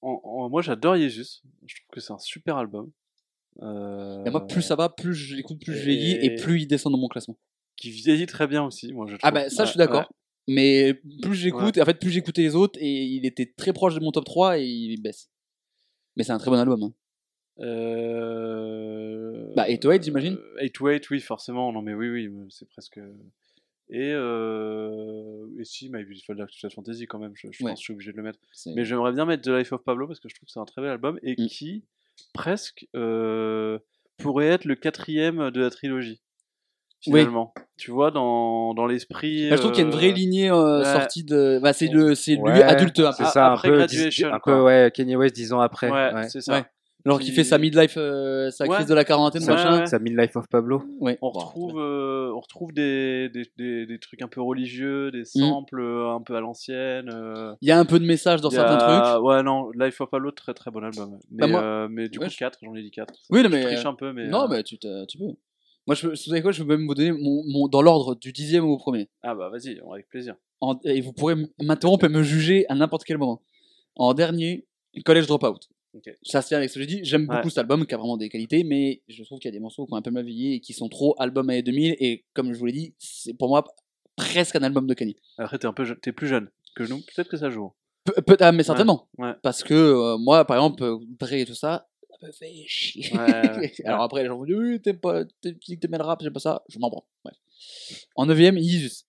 En- 0.00 0.20
en- 0.22 0.48
moi, 0.48 0.62
j'adore 0.62 0.96
Jesus. 0.96 1.42
Je 1.66 1.74
trouve 1.76 1.88
que 1.92 2.00
c'est 2.00 2.12
un 2.12 2.18
super 2.18 2.56
album. 2.56 2.90
Euh, 3.62 4.24
Et 4.24 4.30
moi, 4.30 4.46
plus 4.46 4.62
ça 4.62 4.76
va, 4.76 4.88
plus 4.88 5.14
je 5.14 5.34
l'écoute, 5.34 5.60
plus 5.60 5.74
je 5.74 5.82
vieillis 5.82 6.12
et 6.24 6.36
plus 6.36 6.60
il 6.62 6.66
descend 6.68 6.92
dans 6.92 6.98
mon 6.98 7.08
classement. 7.08 7.36
Qui 7.76 7.90
vieillit 7.90 8.26
très 8.26 8.46
bien 8.46 8.62
aussi, 8.64 8.92
moi, 8.92 9.06
je 9.08 9.16
trouve. 9.16 9.20
Ah 9.22 9.32
bah 9.32 9.50
ça, 9.50 9.64
je 9.64 9.70
suis 9.70 9.78
d'accord. 9.78 10.00
ouais. 10.00 10.06
Mais 10.50 10.94
plus 11.22 11.34
j'écoute, 11.34 11.76
en 11.78 11.84
fait, 11.84 11.98
plus 11.98 12.10
j'écoutais 12.10 12.42
les 12.42 12.54
autres 12.54 12.78
et 12.80 13.04
il 13.04 13.26
était 13.26 13.52
très 13.56 13.72
proche 13.72 13.94
de 13.96 14.00
mon 14.00 14.12
top 14.12 14.24
3 14.24 14.58
et 14.58 14.64
il 14.64 15.02
baisse. 15.02 15.30
Mais 16.16 16.22
c'est 16.24 16.32
un 16.32 16.38
très 16.38 16.50
bon 16.50 16.56
album. 16.58 16.82
Hein. 16.84 16.94
Euh... 17.60 19.52
Bah, 19.54 19.66
808, 19.68 20.02
j'imagine 20.04 20.34
euh, 20.34 20.62
808, 20.62 21.10
oui, 21.10 21.20
forcément. 21.20 21.72
Non, 21.72 21.82
mais 21.82 21.94
oui, 21.94 22.08
oui, 22.08 22.30
c'est 22.50 22.68
presque. 22.68 23.00
Et, 23.90 24.12
euh... 24.14 25.46
et 25.58 25.64
si, 25.64 25.88
My 25.90 26.04
Beautiful 26.04 26.36
Dark 26.36 26.50
Twisted 26.50 26.72
Fantasy, 26.72 27.06
quand 27.06 27.18
même, 27.18 27.32
je, 27.34 27.48
je 27.50 27.64
Ouais. 27.64 27.70
pense 27.70 27.78
que 27.78 27.80
je 27.80 27.84
suis 27.84 27.92
obligé 27.94 28.12
de 28.12 28.16
le 28.16 28.22
mettre. 28.22 28.38
Mais 28.74 28.84
j'aimerais 28.84 29.12
bien 29.12 29.24
mettre 29.24 29.42
The 29.42 29.48
Life 29.48 29.72
of 29.72 29.82
Pablo 29.82 30.06
parce 30.06 30.20
que 30.20 30.28
je 30.28 30.34
trouve 30.34 30.46
que 30.46 30.52
c'est 30.52 30.60
un 30.60 30.64
très 30.66 30.82
bel 30.82 30.90
album 30.90 31.18
et 31.22 31.32
Mm. 31.40 31.46
qui, 31.46 31.84
presque, 32.34 32.86
euh, 32.94 33.78
pourrait 34.18 34.48
être 34.48 34.64
le 34.64 34.74
quatrième 34.74 35.50
de 35.50 35.60
la 35.60 35.70
trilogie. 35.70 36.20
Oui. 37.06 37.20
Finalement. 37.20 37.54
Tu 37.76 37.92
vois, 37.92 38.10
dans, 38.10 38.74
dans 38.74 38.84
l'esprit. 38.86 39.48
Bah, 39.48 39.54
je 39.56 39.60
trouve 39.60 39.70
qu'il 39.72 39.82
y 39.82 39.86
a 39.86 39.88
une 39.88 39.94
vraie 39.94 40.10
euh, 40.10 40.14
lignée 40.14 40.50
euh, 40.50 40.80
ouais. 40.80 40.84
sortie 40.92 41.22
de. 41.22 41.60
Bah, 41.62 41.72
c'est 41.72 41.86
le, 41.86 42.16
c'est 42.16 42.32
lui 42.34 42.40
Ouais, 42.42 42.62
adulte. 42.62 42.98
un 42.98 43.10
peu. 43.12 43.16
C'est 43.16 43.24
ça, 43.26 43.50
un 43.50 43.54
après 43.54 43.68
peu, 43.68 43.76
Graduation, 43.78 44.28
dix- 44.28 44.34
un 44.34 44.40
peu, 44.40 44.60
ouais, 44.62 44.90
Kanye 44.92 45.14
West 45.14 45.36
dix 45.36 45.52
ans 45.52 45.60
après. 45.60 45.90
Ouais, 45.90 46.12
ouais. 46.12 46.28
c'est 46.28 46.40
ça. 46.40 46.66
Ouais. 47.08 47.12
Genre 47.14 47.20
qui 47.20 47.26
Qui- 47.26 47.32
fait 47.32 47.44
sa 47.44 47.58
midlife, 47.58 47.94
euh, 47.96 48.50
sa 48.50 48.64
Ouais. 48.66 48.74
crise 48.76 48.86
de 48.86 48.94
la 48.94 49.04
quarantaine, 49.04 49.42
Ouais, 49.42 49.48
machin. 49.48 49.80
ouais. 49.80 49.86
Sa 49.86 49.98
Midlife 49.98 50.36
of 50.36 50.46
Pablo. 50.48 50.82
Ouais. 51.00 51.18
On 51.22 51.30
retrouve, 51.30 51.78
euh, 51.78 52.30
on 52.34 52.40
retrouve 52.40 52.72
des, 52.72 53.28
des, 53.30 53.44
des, 53.56 53.86
des 53.86 53.98
trucs 53.98 54.20
un 54.22 54.28
peu 54.28 54.40
religieux, 54.42 55.10
des 55.10 55.24
samples 55.24 55.80
euh, 55.80 56.10
un 56.10 56.20
peu 56.20 56.36
à 56.36 56.40
l'ancienne. 56.40 57.10
euh, 57.12 57.54
Il 57.62 57.68
y 57.68 57.72
a 57.72 57.78
un 57.78 57.84
peu 57.84 57.98
de 57.98 58.04
message 58.04 58.40
dans 58.40 58.50
certains 58.50 58.76
trucs. 58.76 59.24
Ouais, 59.24 59.42
non, 59.42 59.70
Life 59.72 60.00
of 60.00 60.10
Pablo, 60.10 60.30
très 60.32 60.54
très 60.54 60.70
bon 60.70 60.84
album. 60.84 61.18
Mais, 61.30 61.38
Bah, 61.40 61.46
moi- 61.48 61.62
euh, 61.62 61.88
mais 61.90 62.08
du 62.08 62.18
Ouais, 62.18 62.26
coup, 62.26 62.32
je- 62.32 62.38
4, 62.38 62.58
j'en 62.62 62.74
ai 62.74 62.82
dit 62.82 62.90
4. 62.90 63.14
Oui, 63.30 63.42
non, 63.42 63.48
je 63.48 63.54
mais, 63.54 63.62
triche 63.64 63.86
un 63.86 63.94
peu, 63.94 64.12
mais. 64.12 64.28
Non, 64.28 64.44
euh, 64.44 64.48
mais 64.50 64.62
tu, 64.62 64.78
tu 64.78 65.18
peux. 65.18 65.24
Moi, 65.86 65.94
je, 65.94 66.02
peux- 66.02 66.08
vous 66.10 66.16
savez 66.16 66.42
quoi, 66.42 66.52
je 66.52 66.62
peux 66.62 66.68
même 66.76 66.86
vous 66.86 66.94
donner 66.94 67.12
mon, 67.12 67.42
mon- 67.46 67.68
dans 67.68 67.80
l'ordre 67.80 68.14
du 68.14 68.30
dixième 68.32 68.64
au 68.64 68.76
premier. 68.76 69.08
Ah 69.22 69.34
bah 69.34 69.48
vas-y, 69.48 69.80
avec 69.90 70.06
plaisir. 70.10 70.34
En- 70.60 70.78
et 70.84 71.00
vous 71.00 71.14
pourrez 71.14 71.34
m'interrompre 71.62 72.04
et 72.04 72.08
me 72.10 72.22
juger 72.22 72.66
à 72.68 72.74
n'importe 72.74 73.04
quel 73.04 73.16
moment. 73.16 73.40
En 73.96 74.12
dernier, 74.12 74.66
College 75.06 75.26
Dropout. 75.26 75.60
Ça 76.22 76.42
se 76.42 76.48
tient 76.48 76.58
avec 76.58 76.70
ce 76.70 76.74
que 76.74 76.80
j'ai 76.80 76.86
dit. 76.86 77.00
J'aime 77.02 77.26
beaucoup 77.36 77.48
cet 77.50 77.58
album 77.58 77.86
qui 77.86 77.94
a 77.94 77.98
vraiment 77.98 78.16
des 78.16 78.28
qualités, 78.28 78.64
mais 78.64 79.02
je 79.08 79.22
trouve 79.24 79.38
qu'il 79.38 79.48
y 79.48 79.52
a 79.52 79.52
des 79.52 79.60
morceaux 79.60 79.86
qui 79.86 79.92
ont 79.92 79.96
un 79.96 80.02
peu 80.02 80.10
mal 80.10 80.24
vieilli 80.24 80.54
et 80.54 80.60
qui 80.60 80.72
sont 80.72 80.88
trop 80.88 81.14
album 81.18 81.48
années 81.50 81.62
2000. 81.62 81.96
Et 82.00 82.24
comme 82.34 82.52
je 82.52 82.58
vous 82.58 82.66
l'ai 82.66 82.72
dit, 82.72 82.94
c'est 82.98 83.34
pour 83.34 83.48
moi 83.48 83.64
presque 84.16 84.56
un 84.56 84.62
album 84.62 84.86
de 84.86 84.94
Kanye. 84.94 85.16
Après, 85.38 85.58
t'es 85.58 85.66
un 85.66 85.72
peu, 85.72 85.84
je- 85.84 85.94
t'es 85.94 86.12
plus 86.12 86.28
jeune 86.28 86.50
que 86.74 86.82
nous, 86.84 86.98
peut-être 86.98 87.28
que 87.28 87.36
ça 87.36 87.50
joue. 87.50 87.72
Pe- 88.04 88.20
peut- 88.22 88.36
ah, 88.40 88.52
mais 88.52 88.62
certainement. 88.62 89.08
ouais. 89.18 89.32
Parce 89.42 89.62
que 89.62 89.74
euh, 89.74 90.18
moi, 90.18 90.44
par 90.44 90.56
exemple, 90.56 90.82
euh, 90.82 90.96
Dre 91.18 91.32
et 91.34 91.44
tout 91.44 91.54
ça, 91.54 91.88
ça 92.20 92.26
me 92.26 92.32
fait 92.32 92.52
chier. 92.66 93.10
Alors 93.84 94.02
après, 94.02 94.22
les 94.22 94.28
gens 94.28 94.38
vont 94.38 94.44
dire 94.44 94.56
oui, 94.58 94.80
t'aimes 94.80 94.98
pas, 94.98 95.24
t'aimes- 95.40 95.58
tu 95.58 95.70
dis 95.72 95.76
que 95.76 95.80
t'aimes 95.80 95.98
le 95.98 96.04
rap, 96.04 96.20
j'aime 96.22 96.32
pas 96.32 96.40
ça, 96.40 96.62
je 96.68 96.78
m'en. 96.78 96.88
Bref. 96.90 97.36
En 98.16 98.26
neuvième, 98.26 98.56
Yeezus, 98.58 99.04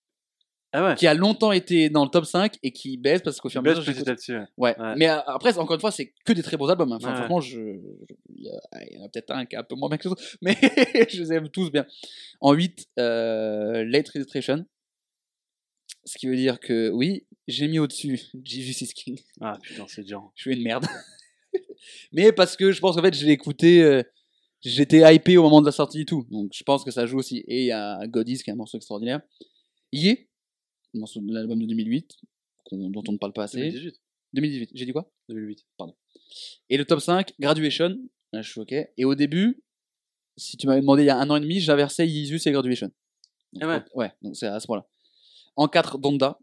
Ah 0.72 0.84
ouais. 0.90 0.94
qui 0.94 1.06
a 1.08 1.14
longtemps 1.14 1.50
été 1.52 1.90
dans 1.90 2.04
le 2.04 2.10
top 2.10 2.24
5 2.24 2.54
et 2.62 2.70
qui 2.70 2.96
baisse 2.96 3.22
parce 3.22 3.40
qu'au 3.40 3.48
fur 3.48 3.60
et 3.64 3.68
à 3.68 3.74
mesure, 3.74 3.82
j'écoute- 3.82 4.06
ouais. 4.06 4.44
Ouais. 4.56 4.78
Ouais. 4.78 4.94
Mais 4.96 5.08
euh, 5.08 5.18
après, 5.26 5.58
encore 5.58 5.74
une 5.74 5.80
fois, 5.80 5.90
c'est 5.90 6.12
que 6.24 6.32
des 6.32 6.42
très 6.42 6.56
beaux 6.56 6.68
albums. 6.68 6.92
hein. 6.92 6.96
Enfin, 7.00 7.08
Ouais. 7.10 7.16
franchement, 7.16 7.40
je, 7.40 7.58
je- 7.58 8.14
il 8.36 8.44
y, 8.44 8.48
a- 8.50 8.84
il 8.88 8.96
y 8.96 9.00
en 9.00 9.04
a 9.04 9.08
peut-être 9.08 9.30
un 9.32 9.46
qui 9.46 9.56
est 9.56 9.58
un 9.58 9.64
peu 9.64 9.74
moins 9.74 9.88
bien 9.88 9.98
que 9.98 10.04
les 10.04 10.12
autres, 10.12 10.22
mais 10.42 10.56
je 11.10 11.20
les 11.22 11.32
aime 11.32 11.48
tous 11.48 11.70
bien. 11.72 11.86
En 12.40 12.52
8, 12.52 12.86
euh, 12.98 13.84
Late 13.84 14.08
Registration. 14.10 14.64
Ce 16.04 16.16
qui 16.18 16.28
veut 16.28 16.36
dire 16.36 16.60
que 16.60 16.88
oui, 16.90 17.26
j'ai 17.48 17.66
mis 17.68 17.78
au-dessus 17.78 18.20
Jesus 18.44 18.84
is 18.84 18.92
King. 18.94 19.18
Ah 19.40 19.58
putain, 19.60 19.84
c'est 19.88 20.02
dur. 20.04 20.30
Je 20.36 20.42
suis 20.42 20.54
une 20.56 20.62
merde. 20.62 20.86
mais 22.12 22.32
parce 22.32 22.56
que 22.56 22.70
je 22.72 22.80
pense 22.80 22.96
qu'en 22.96 23.02
fait, 23.02 23.14
je 23.14 23.26
l'ai 23.26 23.32
écouté. 23.32 23.82
euh, 23.82 24.02
J'étais 24.62 24.98
hypé 25.14 25.38
au 25.38 25.42
moment 25.42 25.62
de 25.62 25.66
la 25.66 25.72
sortie 25.72 26.02
et 26.02 26.04
tout. 26.04 26.26
Donc 26.30 26.50
je 26.54 26.62
pense 26.64 26.84
que 26.84 26.90
ça 26.90 27.06
joue 27.06 27.16
aussi. 27.18 27.38
Et 27.48 27.60
il 27.62 27.66
y 27.66 27.72
a 27.72 28.06
God 28.06 28.28
Is, 28.28 28.42
qui 28.42 28.50
est 28.50 28.52
un 28.52 28.56
morceau 28.56 28.76
extraordinaire. 28.76 29.20
De 29.92 29.98
l'album 30.94 31.60
de 31.60 31.66
2008, 31.66 32.16
qu'on- 32.64 32.90
dont 32.90 33.02
on 33.08 33.12
ne 33.12 33.18
parle 33.18 33.32
pas 33.32 33.44
assez. 33.44 33.58
2018. 33.58 34.00
2018, 34.32 34.70
j'ai 34.74 34.84
dit 34.86 34.92
quoi? 34.92 35.10
2008. 35.28 35.64
Et 36.68 36.76
le 36.76 36.84
top 36.84 37.00
5, 37.00 37.32
Graduation. 37.40 37.98
Là, 38.32 38.42
je 38.42 38.50
suis 38.50 38.60
ok. 38.60 38.72
Et 38.96 39.04
au 39.04 39.14
début, 39.14 39.62
si 40.36 40.56
tu 40.56 40.66
m'avais 40.68 40.80
demandé 40.80 41.02
il 41.02 41.06
y 41.06 41.10
a 41.10 41.18
un 41.18 41.28
an 41.30 41.36
et 41.36 41.40
demi, 41.40 41.58
j'inversais 41.60 42.06
Yeezus 42.06 42.40
et 42.48 42.52
Graduation. 42.52 42.90
Donc, 43.52 43.62
Ah 43.64 43.66
ouais. 43.68 43.82
ouais, 43.94 44.12
donc 44.22 44.36
c'est 44.36 44.46
à 44.46 44.60
ce 44.60 44.66
point-là. 44.66 44.86
En 45.56 45.66
4, 45.66 45.98
Donda, 45.98 46.38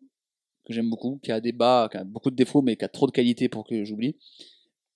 que 0.66 0.74
j'aime 0.74 0.89
beaucoup, 0.89 1.20
qui 1.24 1.32
a 1.32 1.39
des 1.39 1.54
bas, 1.54 1.88
qui 1.89 1.98
a 1.98 2.04
beaucoup 2.04 2.30
de 2.30 2.36
défauts, 2.36 2.62
mais 2.62 2.76
qui 2.76 2.84
a 2.84 2.89
trop 2.89 3.08
de 3.08 3.12
qualité 3.14 3.48
pour 3.48 3.66
que 3.66 3.86
j'oublie. 3.86 4.18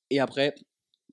Et 0.09 0.19
après, 0.19 0.53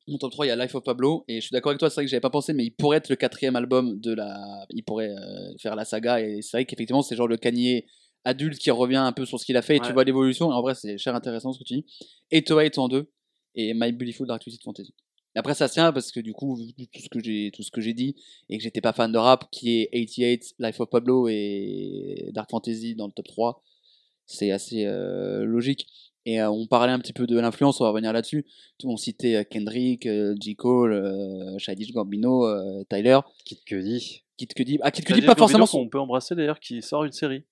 mon 0.08 0.18
top 0.18 0.32
3, 0.32 0.46
il 0.46 0.48
y 0.48 0.52
a 0.52 0.56
Life 0.56 0.74
of 0.74 0.82
Pablo. 0.82 1.24
Et 1.28 1.36
je 1.36 1.42
suis 1.46 1.52
d'accord 1.52 1.70
avec 1.70 1.78
toi, 1.78 1.88
c'est 1.90 1.94
vrai 1.96 2.04
que 2.06 2.10
j'avais 2.10 2.20
pas 2.20 2.30
pensé, 2.30 2.52
mais 2.52 2.64
il 2.64 2.72
pourrait 2.72 2.96
être 2.96 3.08
le 3.08 3.14
quatrième 3.16 3.54
album 3.54 4.00
de 4.00 4.12
la. 4.14 4.66
Il 4.70 4.82
pourrait 4.82 5.10
euh, 5.10 5.56
faire 5.58 5.76
la 5.76 5.84
saga. 5.84 6.20
Et 6.20 6.42
c'est 6.42 6.56
vrai 6.56 6.64
qu'effectivement, 6.64 7.02
c'est 7.02 7.14
genre 7.14 7.28
le 7.28 7.36
Kanye 7.36 7.86
adulte 8.28 8.58
qui 8.58 8.70
revient 8.70 8.96
un 8.96 9.12
peu 9.12 9.24
sur 9.26 9.38
ce 9.40 9.44
qu'il 9.46 9.56
a 9.56 9.62
fait. 9.62 9.76
Et 9.76 9.80
tu 9.80 9.92
vois 9.92 10.04
l'évolution. 10.04 10.50
Et 10.50 10.54
en 10.54 10.62
vrai, 10.62 10.74
c'est 10.74 10.98
cher 10.98 11.14
intéressant 11.14 11.52
ce 11.52 11.58
que 11.58 11.64
tu 11.64 11.74
dis. 11.74 11.84
808 12.32 12.78
en 12.78 12.88
2 12.88 13.10
et 13.56 13.74
My 13.74 13.92
Beautiful 13.92 14.26
Dark 14.26 14.42
Twisted 14.42 14.62
Fantasy. 14.62 14.94
Et 15.34 15.38
après 15.38 15.54
ça 15.54 15.68
tient 15.68 15.92
parce 15.92 16.10
que 16.10 16.20
du 16.20 16.32
coup 16.32 16.56
vu 16.56 16.72
tout 16.72 17.00
ce 17.02 17.08
que 17.10 17.20
j'ai 17.22 17.50
tout 17.54 17.62
ce 17.62 17.70
que 17.70 17.80
j'ai 17.82 17.92
dit 17.92 18.16
et 18.48 18.56
que 18.56 18.62
j'étais 18.64 18.80
pas 18.80 18.92
fan 18.94 19.12
de 19.12 19.18
rap 19.18 19.44
qui 19.52 19.80
est 19.80 19.88
88 19.92 20.54
Life 20.58 20.80
of 20.80 20.88
Pablo 20.90 21.28
et 21.28 22.30
Dark 22.32 22.50
Fantasy 22.50 22.94
dans 22.94 23.06
le 23.06 23.12
top 23.12 23.26
3 23.28 23.62
c'est 24.26 24.50
assez 24.52 24.84
euh, 24.86 25.44
logique 25.44 25.86
et 26.24 26.40
euh, 26.40 26.50
on 26.50 26.66
parlait 26.66 26.92
un 26.92 26.98
petit 26.98 27.12
peu 27.12 27.26
de 27.26 27.38
l'influence 27.38 27.78
on 27.80 27.84
va 27.84 27.90
revenir 27.90 28.12
là-dessus 28.14 28.46
on 28.84 28.96
citait 28.96 29.36
euh, 29.36 29.44
Kendrick 29.44 30.06
euh, 30.06 30.34
J 30.40 30.56
Cole 30.56 30.94
euh, 30.94 31.58
Childish 31.58 31.92
Gambino 31.92 32.46
euh, 32.46 32.82
Tyler 32.88 33.20
Kid 33.44 33.58
Cudi. 33.64 34.22
Kid 34.38 34.54
Cudi 34.54 34.78
ah 34.82 34.90
Kid 34.90 35.04
Cudi 35.04 35.20
pas 35.20 35.34
Gambino 35.34 35.38
forcément 35.38 35.66
son- 35.66 35.78
qu'on 35.84 35.88
peut 35.90 36.00
embrasser 36.00 36.34
d'ailleurs 36.36 36.58
qui 36.58 36.80
sort 36.82 37.04
une 37.04 37.12
série. 37.12 37.44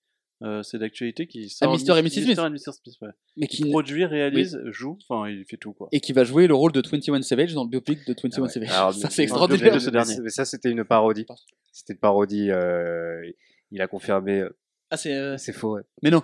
Euh, 0.42 0.62
c'est 0.62 0.78
d'actualité 0.78 1.26
qui 1.26 1.48
sort. 1.48 1.72
Mr. 1.72 1.98
et 1.98 2.02
Mrs. 2.02 2.10
Smith. 2.10 2.36
Mr. 2.38 2.46
et 2.46 2.50
Mrs. 2.50 2.72
Smith, 2.82 2.94
ouais. 3.00 3.08
mais 3.38 3.46
Qui 3.46 3.62
qui 3.62 3.70
produit, 3.70 4.04
réalise, 4.04 4.60
joue, 4.66 4.98
enfin 5.08 5.30
il 5.30 5.44
fait 5.46 5.56
tout 5.56 5.72
quoi. 5.72 5.88
et 5.92 6.00
qui 6.00 6.12
va 6.12 6.24
jouer 6.24 6.46
le 6.46 6.54
rôle 6.54 6.72
de 6.72 6.82
21 6.86 7.22
Savage 7.22 7.54
dans 7.54 7.64
le 7.64 7.70
biopic 7.70 8.06
de 8.06 8.12
21 8.12 8.30
Ah 8.36 8.42
ouais. 8.42 8.48
Savage 8.50 8.70
Alors, 8.70 8.92
ça 8.94 9.08
c'est 9.08 9.22
extraordinaire 9.22 9.72
de 9.74 9.78
ce 9.78 9.86
mais- 9.86 9.92
dernier. 9.92 10.16
Mais 10.22 10.28
ça, 10.28 10.44
c'était 10.44 10.70
une 10.70 10.84
parodie. 10.84 11.24
C'était 11.72 11.94
une 11.94 11.98
parodie. 12.00 12.50
euh, 12.50 13.22
il 13.70 13.80
a 13.80 13.86
confirmé. 13.88 14.40
euh, 14.40 14.50
ah 14.90 14.96
c'est 14.98 15.14
euh, 15.14 15.38
C'est 15.38 15.52
faux. 15.54 15.76
ouais. 15.76 15.82
mais 16.02 16.10
non 16.10 16.22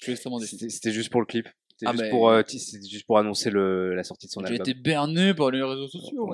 c'était 0.00 0.92
juste 0.92 1.10
pour 1.10 1.20
le 1.20 1.26
clip. 1.26 1.48
C'était 1.80 1.90
Ah, 1.90 1.92
juste, 1.92 2.02
mais- 2.04 2.10
pour, 2.10 2.28
euh, 2.28 2.42
c'était 2.48 2.84
juste 2.88 3.06
pour 3.06 3.18
annoncer 3.18 3.50
le, 3.50 3.94
la 3.94 4.02
sortie 4.02 4.26
de 4.26 4.32
son 4.32 4.40
J'ai 4.40 4.54
album. 4.54 4.62
été 4.68 4.74
berné 4.74 5.32
par 5.32 5.52
les 5.52 5.62
réseaux 5.62 5.86
sociaux. 5.86 6.28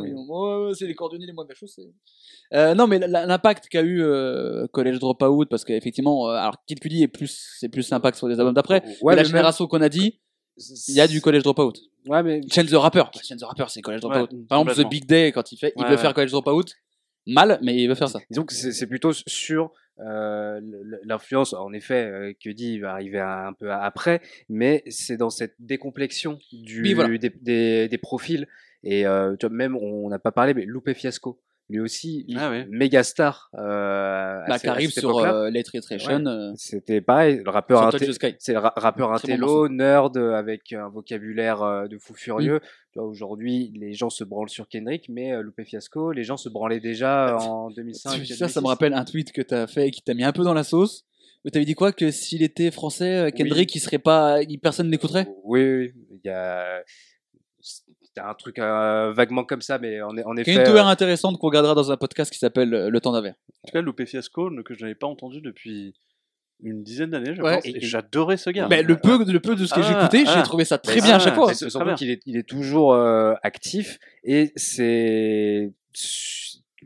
C'est 0.74 0.86
les 0.86 0.94
coordonnées 0.94 1.26
les 1.26 1.32
moins 1.34 1.44
bien 1.44 1.54
chaussées. 1.54 1.92
Euh, 2.54 2.74
non, 2.74 2.86
mais 2.86 2.98
l'impact 2.98 3.68
qu'a 3.68 3.82
eu 3.82 4.02
euh, 4.02 4.66
College 4.72 4.98
Dropout, 4.98 5.46
parce 5.50 5.64
qu'effectivement, 5.64 6.28
euh, 6.30 6.34
alors 6.34 6.56
Kid 6.66 6.80
Cudi 6.80 7.02
est 7.02 7.08
plus, 7.08 7.56
c'est 7.58 7.68
plus 7.68 7.92
impact 7.92 8.16
sur 8.16 8.26
les 8.26 8.38
albums 8.40 8.54
d'après. 8.54 8.82
Ouais, 9.02 9.12
mais 9.12 9.16
la 9.16 9.22
même- 9.22 9.26
génération 9.26 9.66
qu'on 9.66 9.82
a 9.82 9.88
dit, 9.90 10.18
il 10.88 10.94
y 10.94 11.00
a 11.00 11.06
du 11.06 11.20
College 11.20 11.42
Dropout. 11.42 11.76
Ouais, 12.06 12.22
mais 12.22 12.40
Chance 12.50 12.70
the 12.70 12.74
Rapper. 12.74 13.04
Chance 13.22 13.38
the 13.40 13.44
Rapper, 13.44 13.64
c'est 13.68 13.82
College 13.82 14.00
Dropout. 14.00 14.32
Ouais, 14.32 14.44
Par 14.48 14.60
exemple, 14.62 14.82
The. 14.82 14.88
Big 14.88 15.04
Day, 15.06 15.30
quand 15.32 15.52
il 15.52 15.58
fait, 15.58 15.72
il 15.76 15.84
veut 15.84 15.96
faire 15.98 16.14
College 16.14 16.30
Dropout. 16.30 16.72
mal, 17.26 17.58
mais 17.62 17.76
il 17.82 17.88
veut 17.88 17.94
faire 17.94 18.08
ça. 18.08 18.20
Disons 18.30 18.44
que 18.44 18.52
c'est 18.54 18.72
c'est 18.72 18.86
plutôt 18.86 19.12
sur 19.26 19.70
euh, 20.00 20.60
l'influence, 21.04 21.52
en 21.52 21.72
effet, 21.72 22.06
euh, 22.06 22.32
que 22.42 22.50
dit 22.50 22.78
va 22.80 22.92
arriver 22.92 23.20
un 23.20 23.52
peu 23.52 23.70
après, 23.72 24.20
mais 24.48 24.82
c'est 24.88 25.16
dans 25.16 25.30
cette 25.30 25.54
décomplexion 25.58 26.38
du, 26.52 26.82
Oui, 26.82 26.94
voilà. 26.94 27.16
des, 27.16 27.30
des, 27.30 27.88
des 27.88 27.98
profils. 27.98 28.46
Et 28.82 29.06
euh, 29.06 29.36
tu 29.36 29.46
vois, 29.46 29.54
même, 29.54 29.76
on 29.76 30.08
n'a 30.08 30.18
pas 30.18 30.32
parlé, 30.32 30.52
mais 30.52 30.64
Lupe 30.66 30.92
Fiasco, 30.92 31.40
lui 31.70 31.80
aussi, 31.80 32.26
Ah 32.36 32.50
méga 32.68 33.02
star. 33.02 33.48
Euh, 33.54 34.40
Bah, 34.46 34.58
qui 34.58 34.66
arrive 34.66 34.90
sur 34.90 35.18
euh, 35.18 35.50
Late 35.50 35.68
Retration, 35.68 36.26
euh, 36.26 36.52
C'était 36.56 37.00
pareil, 37.00 37.40
le 37.44 37.50
rappeur 37.50 37.90
c'est 38.38 38.52
le 38.52 38.58
ra- 38.58 38.72
rappeur 38.76 39.08
bon 39.08 39.14
intello, 39.14 39.68
nerd, 39.68 40.16
euh, 40.16 40.34
avec 40.34 40.72
un 40.74 40.88
vocabulaire 40.88 41.62
euh, 41.62 41.86
de 41.88 41.96
fou 41.98 42.14
furieux. 42.14 42.60
Vois, 42.94 43.06
Aujourd'hui, 43.06 43.72
les 43.74 43.92
gens 43.94 44.10
se 44.10 44.24
branlent 44.24 44.50
sur 44.50 44.68
Kendrick, 44.68 45.08
mais 45.08 45.32
Lupe 45.42 45.64
Fiasco, 45.64 46.12
les 46.12 46.22
gens 46.22 46.36
se 46.36 46.48
branlaient 46.48 46.80
déjà 46.80 47.36
en 47.38 47.70
2005. 47.70 48.10
Ça, 48.26 48.48
ça 48.48 48.60
me 48.60 48.64
2006. 48.64 48.68
rappelle 48.68 48.92
un 48.94 49.04
tweet 49.04 49.32
que 49.32 49.42
tu 49.42 49.54
as 49.54 49.66
fait 49.66 49.88
et 49.88 49.90
qui 49.90 50.02
t'a 50.02 50.14
mis 50.14 50.22
un 50.24 50.32
peu 50.32 50.44
dans 50.44 50.54
la 50.54 50.64
sauce. 50.64 51.04
T'avais 51.52 51.64
dit 51.66 51.74
quoi 51.74 51.92
Que 51.92 52.10
s'il 52.10 52.42
était 52.42 52.70
français, 52.70 53.30
Kendrick, 53.36 53.74
il 53.74 53.80
serait 53.80 53.98
pas. 53.98 54.38
Personne 54.62 54.88
n'écouterait? 54.90 55.26
Oui, 55.44 55.62
oui, 55.62 55.92
il 56.10 56.20
y 56.24 56.28
a. 56.30 56.82
C'était 58.16 58.28
un 58.28 58.34
truc 58.34 58.60
euh, 58.60 59.12
vaguement 59.12 59.42
comme 59.44 59.60
ça, 59.60 59.78
mais 59.78 60.00
en, 60.00 60.10
en 60.10 60.34
Il 60.36 60.38
y 60.38 60.40
effet. 60.42 60.50
a 60.52 60.54
une 60.54 60.60
euh, 60.60 60.64
théorie 60.64 60.80
intéressante 60.88 61.36
qu'on 61.38 61.48
regardera 61.48 61.74
dans 61.74 61.90
un 61.90 61.96
podcast 61.96 62.32
qui 62.32 62.38
s'appelle 62.38 62.72
euh, 62.72 62.88
Le 62.88 63.00
temps 63.00 63.10
d'un 63.10 63.20
verre. 63.20 63.34
En 63.64 63.66
tout 63.68 63.72
cas, 63.72 63.80
Lupe 63.82 64.04
Fiasco, 64.06 64.50
que 64.64 64.72
je 64.74 64.82
n'avais 64.82 64.94
pas 64.94 65.08
entendu 65.08 65.40
depuis 65.40 65.94
une 66.62 66.84
dizaine 66.84 67.10
d'années, 67.10 67.34
je 67.34 67.42
Ouais, 67.42 67.56
pense, 67.56 67.66
et- 67.66 67.80
j'adorais 67.80 68.36
ce 68.36 68.50
gars. 68.50 68.68
Mais 68.70 68.84
le 68.84 68.96
peu, 68.96 69.24
le 69.24 69.40
peu 69.40 69.56
de 69.56 69.66
ce 69.66 69.74
que 69.74 69.82
j'ai 69.82 69.94
Ah, 69.96 70.02
écouté, 70.02 70.18
j'ai 70.26 70.32
ah. 70.38 70.42
trouvé 70.42 70.64
ça 70.64 70.78
très 70.78 71.00
bien 71.00 71.16
à 71.16 71.18
chaque 71.18 71.34
fois. 71.34 71.48
mais 71.48 71.54
c'est 71.54 71.68
surtout 71.68 71.78
très 71.78 71.84
bien. 71.86 71.94
qu'il 71.96 72.10
est, 72.10 72.20
il 72.24 72.36
est 72.36 72.48
toujours 72.48 72.92
euh, 72.94 73.34
actif 73.42 73.98
et 74.22 74.52
c'est 74.54 75.72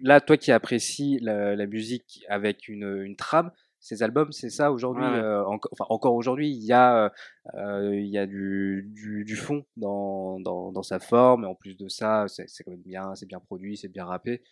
là 0.01 0.23
toi 0.23 0.39
qui 0.39 0.51
apprécies 0.51 1.19
la, 1.21 1.55
la 1.57 1.67
musique 1.67 2.25
avec 2.31 2.69
une, 2.69 3.03
une 3.05 3.17
trame 3.17 3.51
ces 3.81 4.03
albums 4.03 4.33
c'est 4.33 4.51
ça 4.51 4.73
aujourd'hui 4.73 5.05
Ouais, 5.05 5.19
euh, 5.19 5.45
enfin 5.73 5.85
encore 5.89 6.15
aujourd'hui 6.15 6.51
il 6.51 6.65
y 6.65 6.73
a 6.73 7.13
euh, 7.55 7.95
il 7.95 8.09
y 8.09 8.19
a 8.19 8.27
du, 8.27 8.89
du, 8.93 9.25
du 9.25 9.37
fond 9.37 9.65
dans, 9.77 10.41
dans, 10.41 10.73
dans 10.73 10.83
sa 10.83 10.99
forme 10.99 11.45
et 11.45 11.47
en 11.47 11.55
plus 11.55 11.77
de 11.77 11.89
ça 11.89 12.27
c'est 12.29 12.49
c'est 12.49 12.65
quand 12.65 12.73
même 12.73 12.83
bien 12.83 13.15
c'est 13.15 13.27
bien 13.27 13.41
produit 13.41 13.77
c'est 13.77 13.89
bien 13.89 14.05
rappé 14.05 14.43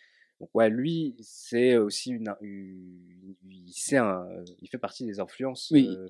donc 0.40 0.50
ouais 0.54 0.70
lui 0.70 1.16
c'est 1.20 1.76
aussi 1.76 2.10
une, 2.10 2.34
une- 2.40 3.34
il 3.50 3.72
un 3.98 4.26
il 4.60 4.68
fait 4.68 4.78
partie 4.78 5.04
des 5.06 5.18
influences 5.20 5.70
Oui. 5.72 5.88
euh, 5.88 6.06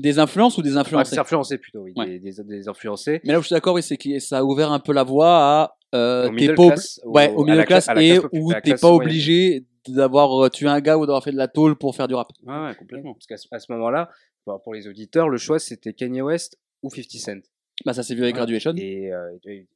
Des 0.00 0.18
influences 0.18 0.56
ou 0.58 0.62
des 0.62 0.76
influencés 0.76 1.16
des 1.16 1.18
influencés 1.20 1.58
plutôt 1.58 1.80
oui 1.80 1.92
Ouais. 1.96 2.06
des, 2.06 2.18
des, 2.18 2.42
des 2.44 2.68
influencés 2.68 3.20
Mais 3.24 3.32
là 3.32 3.38
où 3.38 3.42
je 3.42 3.46
suis 3.48 3.54
d'accord, 3.54 3.74
oui, 3.74 3.82
c'est 3.82 3.96
que 3.96 4.18
ça 4.18 4.38
a 4.38 4.42
ouvert 4.44 4.72
un 4.72 4.80
peu 4.80 4.92
la 4.92 5.02
voie 5.04 5.36
à. 5.38 5.76
Euh, 5.94 6.26
Au 6.26 6.28
t'es 6.28 6.34
middle 6.34 6.54
pas 6.54 6.62
obli- 6.62 6.68
class, 6.68 7.00
au- 7.04 7.10
ouais, 7.10 7.32
au 7.34 7.42
à 7.42 7.44
middle 7.44 7.56
la 7.58 7.66
class, 7.66 7.86
cla- 7.86 7.90
à 7.90 7.94
la 7.94 8.02
et 8.02 8.08
classe 8.10 8.22
popu- 8.24 8.40
où 8.40 8.52
t'es 8.52 8.60
classe 8.60 8.80
pas 8.80 8.88
obligé 8.92 9.64
d'avoir 9.88 10.44
euh, 10.44 10.48
tué 10.48 10.68
un 10.68 10.80
gars 10.80 10.96
ou 10.98 11.06
d'avoir 11.06 11.22
fait 11.24 11.32
de 11.32 11.36
la 11.36 11.48
tôle 11.48 11.76
pour 11.76 11.96
faire 11.96 12.06
du 12.06 12.14
rap. 12.14 12.28
Ouais, 12.44 12.54
ouais, 12.54 12.74
complètement. 12.76 13.14
Parce 13.14 13.26
qu'à 13.26 13.36
ce, 13.36 13.46
ce 13.48 13.72
moment-là, 13.72 14.08
pour 14.44 14.60
pour 14.62 14.72
les 14.74 14.86
auditeurs, 14.86 15.28
le 15.28 15.36
choix 15.38 15.58
c'était 15.58 15.92
Kanye 15.92 16.22
West 16.22 16.58
ou 16.82 16.90
50 16.90 17.10
Cent. 17.20 17.40
Bah, 17.84 17.94
ça 17.94 18.02
s'est 18.02 18.14
vu 18.14 18.22
avec 18.22 18.34
Ouais. 18.34 18.38
Graduation. 18.38 18.74
Et, 18.76 19.12
euh, 19.12 19.30
et- 19.46 19.66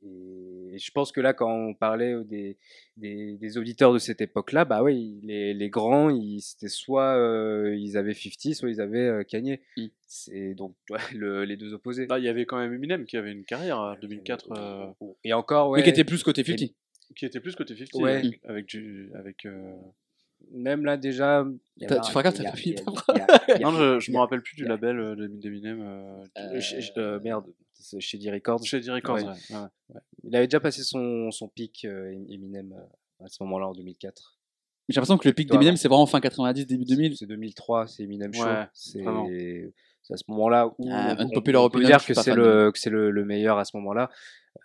et 0.72 0.78
je 0.78 0.90
pense 0.90 1.11
que 1.12 1.20
là, 1.20 1.32
quand 1.32 1.50
on 1.50 1.72
parlait 1.74 2.12
euh, 2.12 2.24
des, 2.24 2.57
des, 2.96 3.36
des 3.36 3.59
auditeurs 3.59 3.92
de 3.92 3.98
cette 3.98 4.20
époque-là, 4.20 4.64
bah 4.64 4.82
oui, 4.82 5.18
les, 5.22 5.55
les 5.55 5.70
grands, 5.70 6.11
ils- 6.11 6.40
c'était 6.40 6.68
soit 6.68 7.16
euh, 7.16 7.74
ils 7.78 7.96
avaient 7.96 8.12
50, 8.14 8.55
soit 8.55 8.68
ils 8.70 8.80
avaient 8.80 8.98
euh, 9.09 9.22
Kanye. 9.22 9.61
Mm. 9.76 9.86
C'est 10.07 10.55
donc 10.55 10.74
ouais, 10.90 10.98
le- 11.14 11.44
les 11.44 11.57
deux 11.57 11.72
opposés. 11.74 12.07
Là, 12.07 12.18
il 12.18 12.24
y 12.24 12.28
avait 12.28 12.44
quand 12.44 12.59
même 12.59 12.72
Eminem 12.74 13.07
qui 13.07 13.16
avait 13.16 13.32
une 13.32 13.44
carrière 13.44 13.78
en 13.78 13.94
2004 13.96 14.52
euh, 14.52 14.86
Et 15.24 15.32
encore, 15.32 15.70
ouais, 15.70 15.78
Mais 15.78 15.84
qui 15.84 15.90
était 15.90 16.05
plus 16.05 16.22
côté 16.22 16.44
50. 16.44 16.70
qui 17.16 17.24
était 17.26 17.40
plus 17.40 17.55
côté 17.55 17.74
50 17.76 18.02
Ouais. 18.02 18.16
avec, 18.16 18.40
avec, 18.44 18.66
du- 18.66 19.11
avec, 19.14 19.46
euh, 19.46 19.72
même 20.55 20.84
là 20.84 20.96
déjà. 20.96 21.44
tu 21.78 21.86
feras 21.88 22.22
gaffe, 22.22 22.34
t'as 22.34 22.52
fini 22.52 22.74
ta 22.76 22.84
Non, 23.61 23.72
je, 23.72 24.00
je 24.00 24.11
me 24.12 24.18
rappelle 24.18 24.42
plus 24.42 24.57
du 24.57 24.64
label 24.64 24.98
euh, 24.98 25.16
de- 25.16 25.26
d'Eminem. 25.26 25.80
Euh, 25.82 26.24
euh, 26.38 26.61
euh, 26.98 27.20
merde, 27.20 27.44
c'est 27.74 28.00
chez 28.00 28.18
D 28.18 28.30
Records. 28.30 28.64
chez 28.64 28.80
D 28.80 28.90
Records, 28.90 29.16
Ouais. 29.16 29.24
ouais, 29.24 29.57
ouais. 29.90 30.00
Il 30.22 30.34
avait 30.36 30.46
déjà 30.46 30.61
passé 30.61 30.82
son, 30.82 31.30
son 31.30 31.48
pic, 31.48 31.84
euh, 31.84 32.11
Eminem, 32.30 32.72
euh, 32.72 33.24
à 33.24 33.28
ce 33.28 33.42
moment-là, 33.42 33.68
en 33.68 33.72
2004. 33.72 34.38
J'ai 34.88 34.96
l'impression 34.96 35.16
que 35.18 35.26
le 35.28 35.34
pic 35.34 35.50
d'Eminem, 35.50 35.76
c'est 35.76 35.88
vraiment 35.88 36.07
fin 36.07 36.20
90, 36.20 36.66
début 36.66 36.84
2000. 36.84 37.16
C'est 37.16 37.26
2003, 37.26 37.86
c'est 37.86 38.02
Eminem 38.05 38.32
Show. 38.34 38.44
Ouais, 38.44 38.66
c'est 38.74 40.12
à 40.12 40.16
ce 40.18 40.24
moment-là 40.28 40.66
où 40.78 40.88
Ah, 40.90 41.16
on, 41.18 41.24
on 41.24 41.40
peut 41.40 41.55
Opinion, 41.57 41.86
dire 41.88 42.05
que 42.05 42.12
c'est 42.12 42.34
le, 42.34 42.70
que 42.70 42.78
c'est 42.78 42.90
le, 42.90 43.11
le 43.11 43.24
meilleur 43.24 43.57
à 43.59 43.64
ce 43.64 43.74
moment-là. 43.78 44.11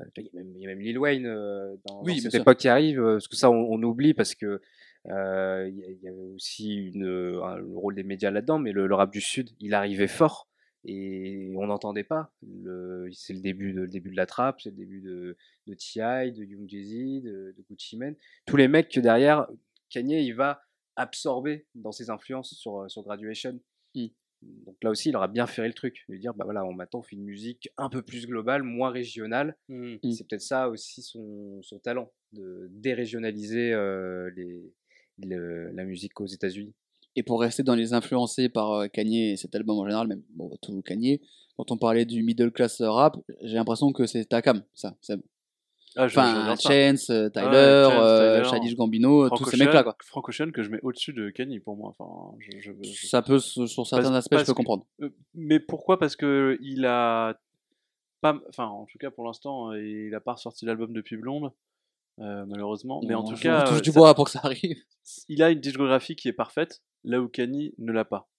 Euh, 0.01 0.05
Il 0.17 0.25
y, 0.25 0.27
a 0.27 0.31
même- 0.43 0.53
il 0.57 0.61
y 0.61 0.65
a 0.65 0.69
même 0.69 0.81
Lil 0.81 0.99
Wayne 0.99 1.25
euh, 1.25 1.75
dans, 1.87 2.03
Oui, 2.03 2.15
dans 2.17 2.23
cette 2.23 2.31
sûr. 2.33 2.41
époque 2.41 2.57
qui 2.57 2.67
arrive, 2.67 3.01
parce 3.01 3.27
que 3.29 3.37
ça 3.37 3.49
on, 3.49 3.55
on 3.71 3.81
oublie 3.83 4.13
parce 4.13 4.35
que 4.35 4.61
euh, 5.07 5.67
il 5.69 5.77
y, 5.77 5.83
a- 5.83 5.89
il 5.89 5.99
y 6.01 6.07
avait 6.07 6.17
aussi 6.35 6.75
une, 6.75 7.05
un- 7.43 7.57
le 7.57 7.77
rôle 7.77 7.95
des 7.95 8.03
médias 8.03 8.31
là-dedans, 8.31 8.59
mais 8.59 8.71
le, 8.71 8.87
le 8.87 8.95
rap 8.95 9.11
du 9.11 9.21
Sud, 9.21 9.49
il 9.59 9.73
arrivait 9.73 10.07
fort 10.07 10.49
et 10.85 11.53
on 11.57 11.67
n'entendait 11.67 12.03
pas. 12.03 12.31
C'est 13.11 13.33
le 13.33 13.41
début 13.41 13.73
de, 13.73 13.81
le 13.81 13.87
début 13.87 14.11
de 14.11 14.15
la 14.15 14.25
trappe, 14.25 14.61
c'est 14.61 14.69
le 14.69 14.75
début 14.77 15.01
de, 15.01 15.35
de 15.67 15.73
T.I., 15.73 16.31
de 16.31 16.43
Young 16.45 16.67
Jeezy, 16.69 17.21
de, 17.21 17.53
de 17.57 17.63
Gucci 17.69 17.97
Mane. 17.97 18.15
Tous 18.45 18.55
les 18.57 18.67
mecs 18.67 18.89
que 18.89 18.99
derrière, 18.99 19.47
Kanye, 19.89 20.23
il 20.25 20.33
va 20.33 20.61
absorber 20.95 21.65
dans 21.75 21.91
ses 21.91 22.09
influences 22.09 22.53
sur, 22.53 22.89
sur 22.89 23.03
Graduation. 23.03 23.59
Mm. 23.95 24.07
Donc 24.41 24.77
là 24.81 24.89
aussi, 24.89 25.09
il 25.09 25.15
aura 25.17 25.27
bien 25.27 25.47
ferré 25.47 25.67
le 25.67 25.73
truc, 25.73 26.05
de 26.07 26.15
dire 26.15 26.33
bah 26.33 26.45
voilà, 26.45 26.63
on 26.63 26.71
maintenant 26.73 26.99
on 26.99 27.03
fait 27.03 27.17
une 27.17 27.25
musique 27.25 27.69
un 27.77 27.89
peu 27.89 28.01
plus 28.01 28.25
globale, 28.25 28.63
moins 28.63 28.89
régionale. 28.89 29.57
Mm. 29.67 29.95
Mm. 30.03 30.11
C'est 30.11 30.27
peut-être 30.27 30.41
ça 30.41 30.69
aussi 30.69 31.01
son, 31.01 31.61
son 31.61 31.79
talent, 31.79 32.11
de 32.31 32.67
dérégionaliser 32.71 33.73
euh, 33.73 34.29
les, 34.37 34.73
le- 35.25 35.71
la 35.71 35.83
musique 35.85 36.19
aux 36.21 36.25
États-Unis. 36.27 36.73
Et 37.15 37.23
pour 37.23 37.41
rester 37.41 37.63
dans 37.63 37.75
les 37.75 37.93
influencés 37.93 38.49
par 38.49 38.71
euh, 38.73 38.87
Kanye 38.87 39.31
et 39.31 39.37
cet 39.37 39.55
album 39.55 39.77
en 39.79 39.85
général, 39.85 40.07
même 40.07 40.21
bon, 40.29 40.51
tout 40.61 40.81
Kanye, 40.81 41.21
quand 41.57 41.71
on 41.71 41.77
parlait 41.77 42.05
du 42.05 42.23
middle 42.23 42.51
class 42.51 42.81
rap, 42.81 43.17
j'ai 43.41 43.55
l'impression 43.55 43.91
que 43.91 44.05
c'est 44.05 44.25
ta 44.25 44.41
cam, 44.41 44.63
ça. 44.73 44.95
Ah, 45.95 46.07
je- 46.07 46.17
Enfin. 46.19 46.55
Chance, 46.55 47.09
euh, 47.09 47.29
Tyler, 47.29 47.47
euh. 47.55 48.43
Childish 48.43 48.75
Gambino, 48.75 49.25
Frank 49.25 49.39
tous 49.39 49.49
ces 49.49 49.57
mecs-là, 49.57 49.81
quoi. 49.83 49.97
Frank 50.05 50.29
Ocean 50.29 50.51
que 50.51 50.61
je 50.61 50.69
mets 50.69 50.79
au-dessus 50.83 51.13
de 51.13 51.31
Kanye 51.31 51.59
pour 51.59 51.75
moi. 51.75 51.89
Enfin, 51.97 52.37
je, 52.39 52.59
je- 52.59 52.71
je- 52.83 53.07
Ça 53.07 53.23
peut, 53.23 53.39
sur 53.39 53.67
certains 53.87 54.03
Parce- 54.03 54.15
aspects, 54.17 54.35
je 54.37 54.45
peux 54.45 54.51
que- 54.53 54.57
comprendre. 54.57 54.85
Mais 55.33 55.59
pourquoi? 55.59 55.97
Parce 55.99 56.15
que 56.15 56.57
il 56.61 56.85
a 56.85 57.39
pas, 58.21 58.39
enfin, 58.49 58.65
en 58.67 58.85
tout 58.85 58.99
cas 58.99 59.09
pour 59.09 59.25
l'instant, 59.25 59.73
il 59.73 60.13
a 60.13 60.19
pas 60.21 60.33
ressorti 60.33 60.65
l'album 60.65 60.93
depuis 60.93 61.17
Blonde, 61.17 61.51
euh, 62.19 62.45
malheureusement. 62.47 63.01
Mais 63.07 63.13
en 63.13 63.23
Non, 63.23 63.29
tout 63.31 63.39
cas, 63.39 63.63
touche 63.63 63.77
euh, 63.77 63.81
du 63.81 63.91
ça- 63.91 63.99
bois 63.99 64.13
pour 64.15 64.25
que 64.25 64.31
ça 64.31 64.41
arrive. 64.43 64.77
il 65.29 65.41
a 65.43 65.49
une 65.49 65.59
discographie 65.59 66.15
qui 66.15 66.27
est 66.27 66.33
parfaite, 66.33 66.81
là 67.03 67.21
où 67.21 67.27
Kanye 67.27 67.73
ne 67.77 67.91
l'a 67.91 68.05
pas. 68.05 68.29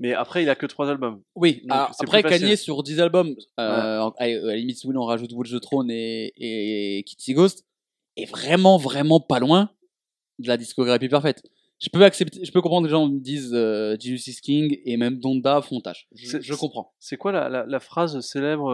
Mais 0.00 0.14
après, 0.14 0.44
il 0.44 0.48
a 0.50 0.54
que 0.54 0.66
trois 0.66 0.88
albums. 0.88 1.22
Oui, 1.34 1.62
c'est 1.64 2.04
après. 2.04 2.22
Kanye 2.22 2.56
sur 2.56 2.82
10 2.84 3.00
albums, 3.00 3.34
euh, 3.58 4.02
à, 4.02 4.12
à 4.18 4.28
la 4.28 4.54
limite, 4.56 4.78
oui, 4.84 4.94
on 4.96 5.04
rajoute 5.04 5.32
Watch 5.32 5.50
the 5.50 5.60
Throne 5.60 5.90
et, 5.90 6.32
et 6.36 7.02
Kitty 7.02 7.34
Ghost, 7.34 7.64
est 8.16 8.26
vraiment, 8.26 8.76
vraiment 8.78 9.18
pas 9.18 9.40
loin 9.40 9.70
de 10.38 10.46
la 10.46 10.56
discographie 10.56 11.08
parfaite. 11.08 11.42
Je 11.80 11.88
peux 11.90 12.04
accepter, 12.04 12.44
je 12.44 12.50
peux 12.52 12.60
comprendre 12.60 12.86
que 12.86 12.92
les 12.92 12.96
gens 12.96 13.08
me 13.08 13.18
disent 13.20 13.52
euh, 13.54 13.96
Jesus 14.00 14.30
is 14.30 14.40
King 14.40 14.78
et 14.84 14.96
même 14.96 15.18
Donda 15.18 15.62
font 15.62 15.80
tâche. 15.80 16.08
Je, 16.14 16.54
comprends. 16.54 16.92
C'est 17.00 17.16
quoi 17.16 17.30
la, 17.32 17.48
la, 17.48 17.66
la 17.66 17.80
phrase 17.80 18.20
célèbre 18.20 18.72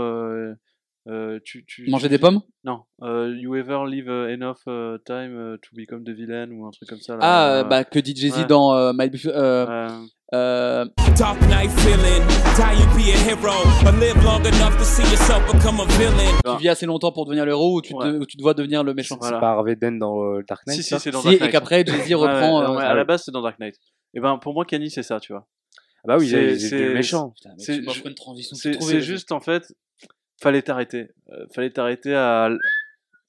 euh, 1.06 1.38
tu, 1.44 1.64
tu, 1.66 1.88
Manger 1.90 2.06
tu 2.08 2.10
des 2.14 2.18
pommes? 2.18 2.40
Non. 2.64 2.80
euh, 3.02 3.34
you 3.38 3.54
ever 3.56 3.84
leave 3.86 4.08
uh, 4.08 4.32
enough 4.32 4.58
uh, 4.66 4.96
time 5.04 5.54
uh, 5.54 5.58
to 5.58 5.68
become 5.76 6.02
the 6.04 6.10
villain 6.10 6.50
ou 6.50 6.66
un 6.66 6.70
truc 6.70 6.88
comme 6.88 7.00
ça. 7.00 7.14
Là, 7.14 7.18
Ah, 7.22 7.50
euh, 7.58 7.64
bah 7.64 7.84
que 7.84 7.98
dit 7.98 8.14
Jay-Z 8.16 8.38
ouais. 8.38 8.44
dans 8.46 8.74
euh, 8.74 8.92
My 8.94 9.10
euh, 9.26 9.66
euh, 9.66 9.88
euh, 10.32 10.84
Dark 11.18 11.40
night 11.42 11.70
feeling, 11.80 12.22
die 12.56 12.80
you 12.80 12.86
be 12.96 13.08
a 13.14 13.18
hero, 13.28 13.52
but 13.84 14.00
live 14.00 14.16
long 14.24 14.40
enough 14.40 14.76
to 14.78 14.84
see 14.84 15.02
yourself 15.02 15.40
become 15.52 15.78
a 15.80 15.84
villain. 15.98 16.32
Tu 16.56 16.62
vis 16.62 16.68
assez 16.70 16.86
longtemps 16.86 17.12
pour 17.12 17.26
devenir 17.26 17.44
le 17.44 17.52
héros 17.52 17.76
ou 17.76 17.82
tu, 17.82 17.94
Ouais. 17.94 18.04
te- 18.10 18.16
ou 18.20 18.24
tu 18.26 18.36
dois 18.38 18.54
devenir 18.54 18.82
le 18.82 18.94
méchant? 18.94 19.16
Voilà. 19.20 19.36
C'est 19.36 19.40
pas 19.40 19.50
Harvey 19.50 19.76
Dent 19.76 19.92
dans 19.92 20.22
euh, 20.24 20.42
Dark 20.48 20.66
Knight 20.66 20.76
si, 20.78 20.82
ça? 20.82 20.98
si, 20.98 21.04
c'est 21.04 21.10
dans 21.10 21.20
Si, 21.20 21.26
Dark 21.26 21.36
et 21.36 21.40
Knight. 21.40 21.52
qu'après 21.52 21.84
Jay-Z 21.86 22.14
reprend. 22.14 22.60
ouais, 22.60 22.66
euh, 22.66 22.76
ouais, 22.76 22.82
ah 22.84 22.90
à 22.90 22.94
la 22.94 23.04
base, 23.04 23.22
c'est 23.24 23.30
dans 23.32 23.42
Dark 23.42 23.58
Knight. 23.60 23.76
Et 24.14 24.20
ben, 24.20 24.38
pour 24.38 24.54
moi, 24.54 24.64
Kanye, 24.64 24.88
c'est 24.90 25.02
ça, 25.02 25.20
tu 25.20 25.32
vois. 25.32 25.46
Ah 26.06 26.08
bah 26.08 26.16
oui, 26.18 26.28
C'est- 26.28 26.94
méchant. 26.94 27.32
C'est- 27.58 29.00
juste, 29.00 29.32
en 29.32 29.40
fait, 29.40 29.72
fallait 30.44 30.62
t'arrêter. 30.62 31.08
Euh, 31.32 31.46
fallait 31.54 31.70
t'arrêter 31.70 32.14
à, 32.14 32.44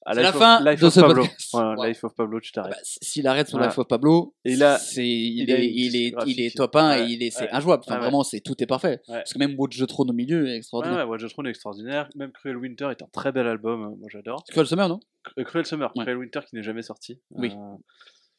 à 0.08 0.14
Life 0.14 0.22
la 0.22 0.28
of- 0.30 0.36
fin 0.38 0.64
Life 0.64 0.80
de 0.80 0.86
of 0.86 0.92
ce 0.94 1.00
Pablo. 1.00 1.24
Voilà, 1.52 1.74
Wow. 1.76 1.84
Life 1.84 2.04
of 2.04 2.14
Pablo, 2.14 2.40
tu 2.40 2.50
Ah 2.52 2.54
t'arrêtes. 2.54 2.74
bah, 2.74 2.80
s- 2.82 2.98
S'il 3.02 3.26
arrête 3.26 3.48
sur 3.48 3.58
Voilà. 3.58 3.70
Life 3.72 3.78
of 3.80 3.88
Pablo, 3.88 4.34
Et 4.44 4.52
il 4.52 4.62
a- 4.62 4.78
c'est 4.78 5.04
il, 5.04 5.40
il 5.42 5.50
est 5.50 5.66
il 5.66 5.96
est 5.96 6.14
il 6.26 6.40
est 6.40 6.56
top 6.56 6.76
1 6.76 6.90
ouais, 6.90 7.02
et 7.02 7.12
il 7.12 7.22
est 7.24 7.30
c'est 7.30 7.42
ouais. 7.44 7.50
injouable. 7.52 7.82
Enfin 7.84 7.94
Ouais, 7.94 7.98
ouais. 7.98 8.02
vraiment 8.04 8.22
c'est 8.22 8.40
tout 8.40 8.54
est 8.62 8.66
parfait. 8.66 9.00
Ouais. 9.08 9.16
Parce 9.16 9.32
que 9.32 9.38
même 9.40 9.54
Watch 9.58 9.76
the 9.78 9.86
Throne 9.88 10.10
au 10.10 10.12
milieu 10.12 10.46
est 10.46 10.50
Ouais, 10.50 10.56
extraordinaire. 10.58 10.98
ouais, 10.98 11.04
Watch 11.10 11.22
the 11.24 11.28
Throne 11.28 11.46
est 11.48 11.50
extraordinaire. 11.50 12.08
Même 12.14 12.30
Cruel 12.30 12.56
Winter 12.56 12.88
est 12.92 13.02
un 13.02 13.08
très 13.12 13.32
bel 13.32 13.48
album, 13.48 13.82
euh, 13.82 13.88
moi 13.98 14.08
j'adore. 14.12 14.44
Cruel 14.48 14.66
Summer 14.66 14.88
non? 14.88 15.00
Cru- 15.24 15.44
Cruel 15.44 15.66
Summer, 15.66 15.90
Ouais. 15.96 16.04
Cruel 16.04 16.18
Winter 16.18 16.40
qui 16.48 16.54
n'est 16.54 16.62
jamais 16.62 16.82
sorti. 16.82 17.20
Oui. 17.32 17.50
Euh, 17.52 17.76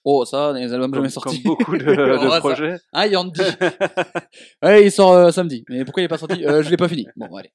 Oh 0.10 0.24
ça 0.24 0.54
les 0.54 0.72
albums 0.72 0.90
comme, 0.90 1.00
jamais 1.02 1.10
sortis. 1.10 1.44
comme 1.44 1.52
beaucoup 1.56 1.76
de, 1.78 1.84
Oh, 2.22 2.26
de 2.26 2.30
ça. 2.30 2.40
projets. 2.40 2.76
Ah 2.94 3.08
Yandy. 3.08 3.42
ouais 4.64 4.86
il 4.86 4.92
sort 4.92 5.12
euh, 5.14 5.32
samedi. 5.32 5.66
Mais 5.68 5.84
pourquoi 5.84 6.02
il 6.02 6.06
est 6.06 6.08
pas 6.08 6.18
sorti? 6.18 6.46
Euh, 6.46 6.62
Je 6.64 6.70
l'ai 6.70 6.78
pas 6.78 6.88
fini. 6.88 7.06
Bon 7.18 7.36
allez. 7.36 7.52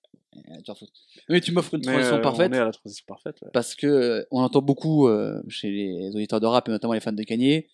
Mais 1.29 1.41
tu 1.41 1.53
m'offres 1.53 1.75
une 1.75 1.83
transition 1.83 2.17
euh, 2.17 2.21
parfaite. 2.21 2.51
On 2.53 2.55
est 2.55 2.59
à 2.59 2.65
la 2.65 2.73
transition 2.73 3.05
parfaite. 3.07 3.37
ouais. 3.43 3.51
parce 3.53 3.75
que 3.75 3.87
euh, 3.87 4.25
on 4.31 4.41
entend 4.41 4.63
beaucoup 4.63 5.09
euh, 5.09 5.43
chez 5.49 5.71
les 5.71 6.11
auditeurs 6.15 6.41
de 6.41 6.47
rap 6.47 6.69
et 6.69 6.71
notamment 6.71 6.95
les 6.95 7.01
fans 7.01 7.13
de 7.13 7.23
Kanye 7.23 7.67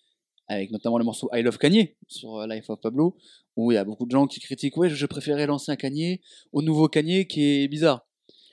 avec 0.47 0.71
notamment 0.71 0.97
le 0.97 1.03
morceau 1.03 1.29
I 1.31 1.43
Love 1.43 1.59
Kanye 1.59 1.95
sur 2.07 2.45
Life 2.47 2.69
of 2.71 2.81
Pablo, 2.81 3.15
où 3.55 3.71
il 3.71 3.75
y 3.75 3.77
a 3.77 3.83
beaucoup 3.83 4.07
de 4.07 4.11
gens 4.11 4.25
qui 4.25 4.39
critiquent 4.39 4.77
ouais 4.77 4.89
je 4.89 5.05
préférais 5.05 5.45
l'ancien 5.45 5.75
Kanye 5.75 6.21
au 6.51 6.63
nouveau 6.63 6.87
Kanye 6.87 7.27
qui 7.27 7.63
est 7.63 7.67
bizarre. 7.67 8.08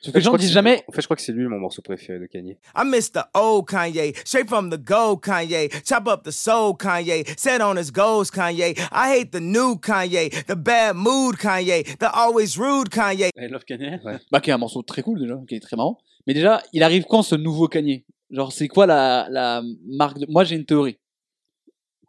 Sauf 0.06 0.12
que 0.12 0.18
les 0.18 0.22
Je 0.22 0.30
gens 0.30 0.36
disent 0.36 0.52
jamais 0.52 0.84
En 0.88 0.92
fait, 0.92 1.00
je 1.00 1.06
crois 1.06 1.16
que 1.16 1.22
c'est 1.22 1.32
lui 1.32 1.46
mon 1.46 1.58
morceau 1.58 1.82
préféré 1.82 2.18
de 2.18 2.26
Kanye. 2.26 2.56
I 2.76 2.82
miss 2.84 3.10
the 3.12 3.24
old 3.34 3.66
Kanye, 3.68 4.14
straight 4.24 4.48
from 4.48 4.70
the 4.70 4.78
gold 4.78 5.20
Kanye. 5.22 5.68
Chop 5.84 6.06
up 6.08 6.22
the 6.24 6.30
soul 6.30 6.74
Kanye, 6.74 7.24
set 7.38 7.60
on 7.60 7.76
his 7.76 7.90
goals 7.90 8.30
Kanye. 8.30 8.78
I 8.92 9.12
hate 9.18 9.32
the 9.32 9.40
new 9.40 9.74
Kanye, 9.76 10.30
the 10.46 10.54
bad 10.56 10.94
mood 10.96 11.36
Kanye, 11.36 11.84
the 11.98 12.10
always 12.14 12.56
rude 12.56 12.88
Kanye. 12.90 13.30
I 13.36 13.46
love 13.48 13.64
Kanye. 13.68 14.00
bah, 14.30 14.40
qui 14.40 14.50
est 14.50 14.52
un 14.54 14.58
morceau 14.58 14.82
très 14.82 15.02
cool 15.02 15.18
déjà, 15.20 15.38
qui 15.48 15.56
est 15.56 15.60
très 15.60 15.76
marrant. 15.76 15.98
Mais 16.26 16.34
déjà, 16.34 16.62
il 16.72 16.82
arrive 16.82 17.04
quand 17.08 17.22
ce 17.22 17.34
nouveau 17.34 17.68
Kanye? 17.68 18.04
Genre, 18.30 18.52
c'est 18.52 18.68
quoi 18.68 18.86
la, 18.86 19.28
la 19.30 19.62
marque 19.86 20.18
de... 20.18 20.26
Moi, 20.28 20.44
j'ai 20.44 20.56
une 20.56 20.64
théorie. 20.64 20.98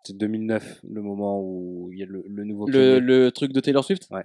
C'est 0.03 0.17
2009, 0.17 0.81
le 0.89 1.01
moment 1.01 1.39
où 1.41 1.89
il 1.91 1.99
y 1.99 2.03
a 2.03 2.05
le, 2.05 2.23
le 2.27 2.43
nouveau 2.43 2.65
Le, 2.67 2.95
Kanye. 2.95 3.05
le 3.05 3.31
truc 3.31 3.53
de 3.53 3.59
Taylor 3.59 3.83
Swift? 3.83 4.07
Ouais. 4.09 4.23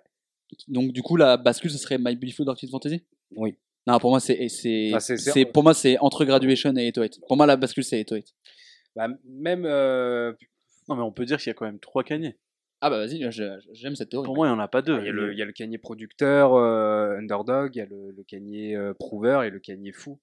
Donc, 0.69 0.93
du 0.93 1.03
coup, 1.03 1.17
la 1.17 1.37
bascule, 1.37 1.71
ce 1.71 1.79
serait 1.79 1.99
My 1.99 2.15
Beautiful 2.15 2.47
Dark 2.47 2.59
Fantasy? 2.71 3.03
Oui. 3.37 3.57
Non, 3.87 3.99
pour 3.99 4.11
moi, 4.11 4.21
c'est, 4.21 4.49
c'est, 4.49 4.93
Ah, 4.95 5.01
c'est- 5.01 5.17
c'est- 5.17 5.31
c'est- 5.33 5.45
pour 5.45 5.63
moi, 5.65 5.75
c'est 5.75 5.99
entre 5.99 6.25
Graduation 6.25 6.75
et 6.77 6.85
808. 6.87 7.21
Pour 7.27 7.37
moi, 7.37 7.47
la 7.47 7.57
bascule, 7.57 7.83
c'est 7.85 7.99
808. 7.99 8.35
Bah, 8.95 9.09
même 9.25 9.65
euh, 9.67 10.33
Non, 10.89 10.97
mais 10.97 11.03
on 11.03 11.13
peut 11.13 11.25
dire 11.25 11.39
qu'il 11.39 11.49
y 11.49 11.51
a 11.51 11.55
quand 11.55 11.65
même 11.65 11.79
trois 11.81 12.05
Kanye. 12.05 12.37
Ah 12.85 12.91
bah 12.91 12.99
vas-y, 12.99 13.25
j'aime 13.31 13.95
cette 13.95 14.09
théorie. 14.11 14.25
Pour 14.27 14.35
moi, 14.35 14.49
il 14.49 14.51
n'y 14.51 14.57
en 14.57 14.59
a 14.59 14.67
pas 14.67 14.83
deux. 14.83 14.99
il 14.99 15.07
y, 15.07 15.09
a 15.09 15.13
le, 15.13 15.33
il 15.33 15.39
y 15.39 15.43
a 15.43 15.45
le 15.45 15.53
Kanye 15.53 15.79
producteur, 15.79 16.55
euh, 16.55 17.17
underdog, 17.17 17.77
il 17.77 17.79
y 17.79 17.81
a 17.83 17.87
le, 17.87 18.11
le 18.11 18.25
Kanye 18.25 18.75
euh, 18.75 18.93
prover 18.93 19.43
et 19.47 19.51
le 19.51 19.61
Kanye 19.61 19.93
fou. 19.93 20.19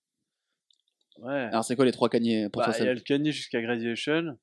Ouais. 1.20 1.32
Alors, 1.34 1.64
c'est 1.64 1.76
quoi 1.78 1.86
les 1.86 1.92
trois 1.94 2.10
Kanye 2.10 2.50
pour 2.50 2.62
Bah, 2.62 2.66
toi 2.72 2.76
il 2.80 2.86
y 2.86 2.90
a 2.90 2.94
le 2.94 3.00
Kanye 3.00 3.32
jusqu'à 3.32 3.62
Graduation. 3.62 4.38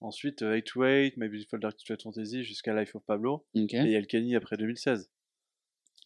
Ensuite, 0.00 0.42
euh, 0.42 0.54
808, 0.54 1.16
My 1.16 1.28
Beautiful 1.28 1.60
Dark 1.60 1.76
Twisted 1.76 2.02
Fantasy 2.02 2.42
jusqu'à 2.42 2.74
Life 2.78 2.94
of 2.94 3.02
Pablo. 3.06 3.46
Ok. 3.54 3.72
Et 3.74 3.78
il 3.78 3.90
y 3.90 3.96
a 3.96 4.00
le 4.00 4.06
Kanye 4.06 4.36
après 4.36 4.56
2016. 4.56 5.10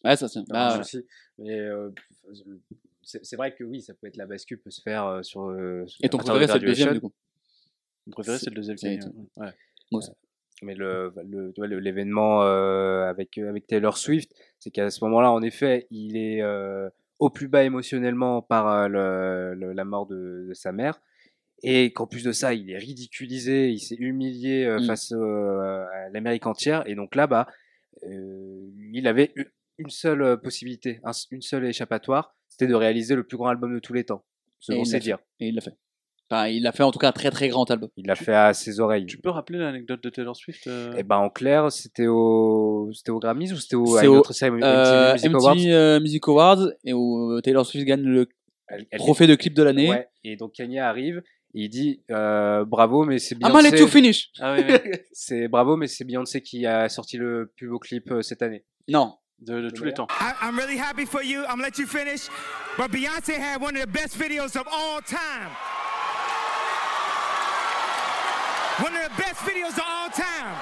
Ouais, 0.03 0.15
ça 0.15 0.27
c'est. 0.27 0.39
Bah, 0.47 0.79
ouais. 0.93 1.03
Mais 1.39 1.59
euh, 1.59 1.89
c'est 3.03 3.35
vrai 3.35 3.53
que 3.55 3.63
oui, 3.63 3.81
ça 3.81 3.93
peut 3.93 4.07
être 4.07 4.17
la 4.17 4.25
bascule 4.25 4.59
peut 4.59 4.69
se 4.71 4.81
faire 4.81 5.05
euh, 5.05 5.23
sur. 5.23 5.43
euh, 5.49 5.85
Et 6.03 6.09
ton 6.09 6.17
préféré, 6.17 6.47
c'est 6.47 6.59
le 6.59 6.67
deuxième, 6.67 6.93
du 6.93 7.01
coup? 7.01 7.13
Mon 8.05 8.11
préféré, 8.13 8.37
C'est- 8.37 8.49
le 8.49 8.55
deuxième. 8.55 8.77
Ouais. 9.37 9.51
Mais 10.63 10.73
le 10.75 11.13
le- 11.27 11.53
le- 11.57 11.79
l'événement 11.79 12.41
euh, 12.43 13.03
avec 13.07 13.37
avec 13.37 13.67
Taylor 13.67 13.97
Swift, 13.97 14.31
c'est 14.59 14.71
qu'à 14.71 14.89
ce 14.89 15.03
moment-là, 15.05 15.31
en 15.31 15.41
effet, 15.43 15.87
il 15.91 16.17
est 16.17 16.41
euh, 16.41 16.89
au 17.19 17.29
plus 17.29 17.47
bas 17.47 17.63
émotionnellement 17.63 18.41
par 18.41 18.89
le- 18.89 19.53
le- 19.55 19.73
la 19.73 19.85
mort 19.85 20.07
de, 20.07 20.45
de 20.49 20.53
sa 20.53 20.71
mère. 20.71 20.99
Et 21.63 21.91
qu'en 21.93 22.05
plus 22.07 22.23
de 22.23 22.31
ça, 22.31 22.53
il 22.53 22.69
est 22.71 22.77
ridiculisé, 22.77 23.69
il 23.71 23.79
s'est 23.79 23.95
humilié 23.95 24.65
euh, 24.65 24.77
face 24.85 25.11
euh, 25.11 25.85
à 25.93 26.09
l'Amérique 26.09 26.45
entière. 26.45 26.83
Et 26.87 26.93
donc 26.95 27.15
là, 27.15 27.25
bah, 27.27 27.47
euh, 28.03 28.61
il 28.93 29.07
avait 29.07 29.33
une 29.77 29.89
seule 29.89 30.21
euh, 30.21 30.37
possibilité, 30.37 30.99
un- 31.03 31.11
une 31.31 31.41
seule 31.41 31.65
échappatoire, 31.65 32.35
c'était 32.49 32.67
de 32.67 32.75
réaliser 32.75 33.15
le 33.15 33.23
plus 33.23 33.37
grand 33.37 33.47
album 33.49 33.73
de 33.73 33.79
tous 33.79 33.93
les 33.93 34.03
temps, 34.03 34.23
selon 34.59 34.83
ses 34.85 34.93
l'a 34.93 34.99
dires. 34.99 35.19
Et 35.39 35.47
il 35.49 35.55
l'a 35.55 35.61
fait. 35.61 35.75
Enfin, 36.29 36.47
il 36.47 36.67
a 36.67 36.73
fait 36.73 36.83
en 36.83 36.91
tout 36.91 36.99
cas 36.99 37.07
un 37.07 37.11
très 37.13 37.31
très 37.31 37.47
grand 37.47 37.69
album. 37.71 37.89
Il 37.95 38.05
l'a 38.05 38.15
fait 38.15 38.33
à 38.33 38.53
ses 38.53 38.81
oreilles. 38.81 39.05
Tu 39.05 39.17
peux 39.17 39.29
rappeler 39.29 39.59
l'anecdote 39.59 40.03
de 40.03 40.09
Taylor 40.09 40.35
Swift 40.35 40.67
euh, 40.67 40.93
Et 40.97 41.03
ben 41.03 41.15
en 41.15 41.29
clair, 41.29 41.71
c'était 41.71 42.07
au 42.07 42.89
c'était 42.93 43.11
au 43.11 43.19
Grammys 43.19 43.53
ou 43.53 43.57
c'était 43.57 43.77
au 43.77 43.95
à 43.95 44.01
C'est 44.01 44.07
une 44.07 44.11
au- 44.13 44.17
autre 44.19 44.33
cérémonie 44.33 44.63
Euh, 44.65 45.13
Music 45.13 45.33
Awards? 45.35 45.55
euh, 45.57 45.99
Music 46.01 46.27
Awards 46.27 46.67
et 46.83 46.91
où 46.93 47.39
Taylor 47.41 47.65
Swift 47.65 47.85
gagne 47.85 48.01
le 48.03 48.27
Elle- 48.67 48.85
elle- 48.91 48.99
trophée 48.99 49.25
de 49.27 49.35
clip 49.35 49.53
de 49.53 49.63
l'année. 49.63 49.89
Ouais, 49.89 50.09
et 50.25 50.35
donc 50.35 50.51
Kanye 50.53 50.79
arrive 50.79 51.23
et 51.53 51.61
il 51.61 51.69
dit 51.69 52.01
euh, 52.11 52.65
bravo 52.65 53.05
mais 53.05 53.19
c'est 53.19 53.35
I'm 53.35 53.43
gonna 53.43 53.61
let 53.61 53.69
you 53.69 53.75
Beyoncé 53.85 53.91
finish. 53.91 54.31
Ah 54.41 54.53
oui, 54.57 54.65
oui. 54.67 54.91
c'est 55.13 55.47
bravo 55.47 55.77
mais 55.77 55.87
c'est 55.87 56.03
Beyoncé 56.03 56.41
qui 56.41 56.65
a 56.65 56.89
sorti 56.89 57.15
le 57.15 57.53
plus 57.55 57.69
beau 57.69 57.79
clip 57.79 58.11
euh, 58.11 58.21
cette 58.21 58.41
année. 58.41 58.65
Non. 58.89 59.13
De, 59.39 59.61
de 59.61 59.69
tous 59.69 59.83
les 59.83 59.93
temps. 59.93 60.07
I, 60.09 60.33
I'm 60.41 60.57
really 60.57 60.77
happy 60.77 61.05
for 61.05 61.23
you. 61.23 61.41
I'm 61.43 61.57
gonna 61.57 61.63
let 61.63 61.77
you 61.77 61.87
finish. 61.87 62.27
But 62.77 62.91
Beyonce 62.91 63.37
had 63.37 63.61
one 63.61 63.75
of 63.75 63.81
the 63.81 63.91
best 63.91 64.17
videos 64.17 64.55
of 64.55 64.67
all 64.67 65.01
time. 65.01 65.51
One 68.79 68.93
of 68.95 69.03
the 69.09 69.17
best 69.17 69.41
videos 69.41 69.77
of 69.77 69.85
all 69.85 70.09
time. 70.11 70.55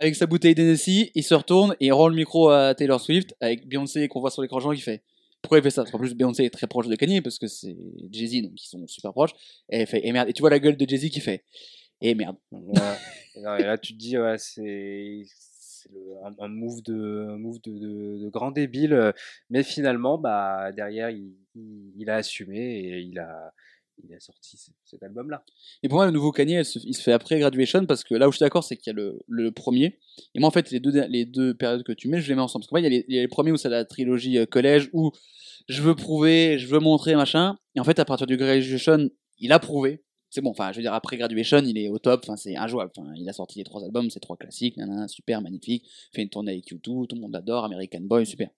Avec 0.00 0.14
sa 0.14 0.26
bouteille 0.26 0.54
d'Hennessy, 0.54 1.10
il 1.14 1.24
se 1.24 1.34
retourne 1.34 1.74
et 1.80 1.86
il 1.86 1.92
rend 1.92 2.08
le 2.08 2.14
micro 2.14 2.50
à 2.50 2.74
Taylor 2.74 3.00
Swift 3.00 3.34
avec 3.40 3.66
Beyoncé 3.66 4.08
qu'on 4.08 4.20
voit 4.20 4.30
sur 4.30 4.42
l'écran 4.42 4.60
géant 4.60 4.74
qui 4.74 4.82
fait 4.82 5.02
pourquoi 5.40 5.58
il 5.58 5.62
fait 5.62 5.70
ça? 5.70 5.82
Parce 5.82 5.92
qu'en 5.92 5.98
plus 5.98 6.14
Beyoncé 6.14 6.44
est 6.44 6.50
très 6.50 6.66
proche 6.66 6.88
de 6.88 6.96
Kanye 6.96 7.22
parce 7.22 7.38
que 7.38 7.46
c'est 7.46 7.76
Jay-Z 8.10 8.42
donc 8.42 8.52
ils 8.56 8.68
sont 8.68 8.86
super 8.88 9.12
proches 9.12 9.30
et 9.70 9.78
elle 9.78 9.86
fait 9.86 10.06
et 10.06 10.12
merde 10.12 10.28
et 10.28 10.32
tu 10.34 10.42
vois 10.42 10.50
la 10.50 10.58
gueule 10.58 10.76
de 10.76 10.86
Jay-Z 10.86 11.08
qui 11.08 11.20
fait 11.20 11.44
et 12.02 12.14
merde. 12.14 12.36
Ouais. 12.50 12.80
et, 13.36 13.40
non, 13.40 13.56
et 13.56 13.62
là 13.62 13.78
tu 13.78 13.94
te 13.94 13.98
dis 13.98 14.18
ouais, 14.18 14.36
c'est 14.38 15.22
c'est 15.92 16.24
un, 16.24 16.44
un 16.44 16.48
move 16.48 16.82
de 16.82 17.36
move 17.36 17.60
de, 17.62 18.28
grand 18.30 18.50
débile 18.50 18.92
euh, 18.92 19.12
mais 19.50 19.62
finalement 19.62 20.18
bah 20.18 20.72
derrière 20.72 21.10
il, 21.10 22.10
a 22.10 22.16
assumé 22.16 22.58
et 22.58 23.00
il 23.00 23.18
a 23.18 23.52
sorti 24.18 24.58
cet 24.84 25.02
album 25.02 25.30
là. 25.30 25.44
Et 25.82 25.88
pour 25.88 25.98
moi, 25.98 26.06
le 26.06 26.12
nouveau 26.12 26.32
Kanye, 26.32 26.60
il 26.84 26.94
se 26.94 27.02
fait 27.02 27.12
après 27.12 27.38
Graduation 27.38 27.86
parce 27.86 28.04
que 28.04 28.14
là 28.14 28.28
où 28.28 28.32
je 28.32 28.36
suis 28.36 28.44
d'accord, 28.44 28.64
c'est 28.64 28.76
qu'il 28.76 28.92
y 28.92 29.00
a 29.00 29.12
le, 29.26 29.50
premier. 29.50 29.98
Et 30.34 30.40
moi, 30.40 30.48
en 30.48 30.52
fait, 30.52 30.70
les 30.70 30.80
deux, 30.80 30.92
les 31.08 31.24
deux 31.24 31.54
périodes 31.54 31.82
que 31.82 31.92
tu 31.92 32.08
mets, 32.08 32.20
je 32.20 32.28
les 32.28 32.34
mets 32.34 32.42
ensemble. 32.42 32.62
Parce 32.62 32.70
qu'en 32.70 32.76
fait, 32.76 32.82
il 32.82 32.84
y 32.84 32.86
a 32.86 32.98
les, 32.98 33.04
il 33.08 33.14
y 33.14 33.18
a 33.18 33.22
les 33.22 33.28
premiers 33.28 33.52
où 33.52 33.56
c'est 33.56 33.68
la 33.68 33.84
trilogie 33.84 34.38
euh, 34.38 34.46
collège 34.46 34.90
où 34.92 35.12
je 35.68 35.82
veux 35.82 35.94
prouver, 35.94 36.58
je 36.58 36.66
veux 36.66 36.78
montrer, 36.78 37.14
machin. 37.14 37.58
Et 37.74 37.80
en 37.80 37.84
fait, 37.84 37.98
à 37.98 38.04
partir 38.04 38.26
du 38.26 38.36
Graduation, 38.36 39.10
il 39.38 39.52
a 39.52 39.58
prouvé. 39.58 40.02
C'est 40.36 40.42
bon, 40.42 40.50
enfin, 40.50 40.70
je 40.70 40.76
veux 40.76 40.82
dire, 40.82 40.92
après 40.92 41.16
Graduation, 41.16 41.62
il 41.64 41.78
est 41.78 41.88
au 41.88 41.98
top, 41.98 42.20
enfin, 42.24 42.36
c'est 42.36 42.56
injouable. 42.56 42.92
Enfin, 42.94 43.10
il 43.16 43.26
a 43.26 43.32
sorti 43.32 43.58
les 43.58 43.64
trois 43.64 43.82
albums, 43.82 44.10
c'est 44.10 44.20
trois 44.20 44.36
classiques, 44.36 44.76
nanana, 44.76 45.08
super, 45.08 45.40
magnifique. 45.40 45.88
Fait 46.12 46.20
une 46.20 46.28
tournée 46.28 46.52
avec 46.52 46.70
U2, 46.70 47.06
tout 47.06 47.06
le 47.14 47.22
monde 47.22 47.34
adore, 47.34 47.64
American 47.64 48.02
Boy, 48.02 48.26
super. 48.26 48.50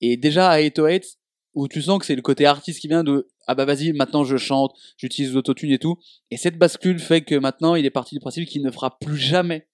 Et 0.00 0.16
déjà 0.16 0.50
à 0.50 0.58
808, 0.58 1.20
où 1.54 1.68
tu 1.68 1.80
sens 1.80 2.00
que 2.00 2.04
c'est 2.04 2.16
le 2.16 2.20
côté 2.20 2.46
artiste 2.46 2.80
qui 2.80 2.88
vient 2.88 3.04
de 3.04 3.28
ah 3.46 3.54
bah 3.54 3.64
vas-y, 3.64 3.92
maintenant 3.92 4.24
je 4.24 4.36
chante, 4.36 4.76
j'utilise 4.96 5.32
l'autotune 5.32 5.70
et 5.70 5.78
tout. 5.78 6.00
Et 6.32 6.36
cette 6.36 6.58
bascule 6.58 6.98
fait 6.98 7.20
que 7.20 7.36
maintenant 7.36 7.76
il 7.76 7.86
est 7.86 7.90
parti 7.90 8.16
du 8.16 8.20
principe 8.20 8.48
qu'il 8.48 8.62
ne 8.62 8.72
fera 8.72 8.98
plus 8.98 9.16
jamais 9.16 9.68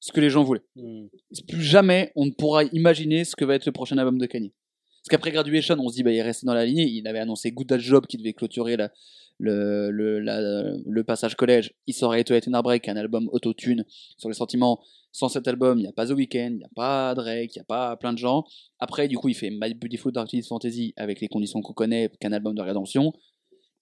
ce 0.00 0.12
que 0.12 0.20
les 0.22 0.30
gens 0.30 0.44
voulaient. 0.44 0.64
Hmm. 0.76 1.08
Plus 1.46 1.62
jamais 1.62 2.10
on 2.16 2.24
ne 2.24 2.30
pourra 2.30 2.64
imaginer 2.64 3.26
ce 3.26 3.36
que 3.36 3.44
va 3.44 3.54
être 3.54 3.66
le 3.66 3.72
prochain 3.72 3.98
album 3.98 4.16
de 4.16 4.24
Kanye. 4.24 4.54
Parce 5.02 5.10
qu'après 5.10 5.30
Graduation, 5.30 5.76
on 5.78 5.90
se 5.90 5.96
dit 5.96 6.02
bah 6.02 6.10
il 6.10 6.16
est 6.16 6.22
resté 6.22 6.46
dans 6.46 6.54
la 6.54 6.64
lignée, 6.64 6.88
il 6.88 7.06
avait 7.06 7.18
annoncé 7.18 7.52
Good 7.52 7.76
Job 7.78 8.06
qui 8.06 8.16
devait 8.16 8.32
clôturer 8.32 8.78
la, 8.78 8.90
le, 9.38 11.02
passage 11.02 11.34
collège. 11.36 11.74
Il 11.86 11.94
sort 11.94 12.10
Wet 12.10 12.48
and 12.48 12.60
Break, 12.62 12.88
un 12.88 12.96
album 12.96 13.28
autotune 13.32 13.84
sur 14.16 14.28
les 14.28 14.34
sentiments. 14.34 14.80
Sans 15.10 15.28
cet 15.28 15.48
album, 15.48 15.78
il 15.78 15.82
n'y 15.82 15.88
a 15.88 15.92
pas 15.92 16.06
The 16.06 16.10
Weeknd, 16.10 16.50
il 16.50 16.56
n'y 16.58 16.64
a 16.64 16.70
pas 16.74 17.14
Drake, 17.14 17.56
il 17.56 17.58
n'y 17.58 17.62
a 17.62 17.64
pas 17.64 17.96
plein 17.96 18.12
de 18.12 18.18
gens. 18.18 18.44
Après, 18.78 19.08
du 19.08 19.16
coup, 19.16 19.28
il 19.28 19.34
fait 19.34 19.50
My 19.50 19.72
Beautiful 19.74 20.12
Dark 20.12 20.30
Fantasy 20.46 20.92
avec 20.96 21.20
les 21.20 21.28
conditions 21.28 21.62
qu'on 21.62 21.72
connaît, 21.72 22.10
qu'un 22.20 22.32
album 22.32 22.54
de 22.54 22.62
rédemption. 22.62 23.12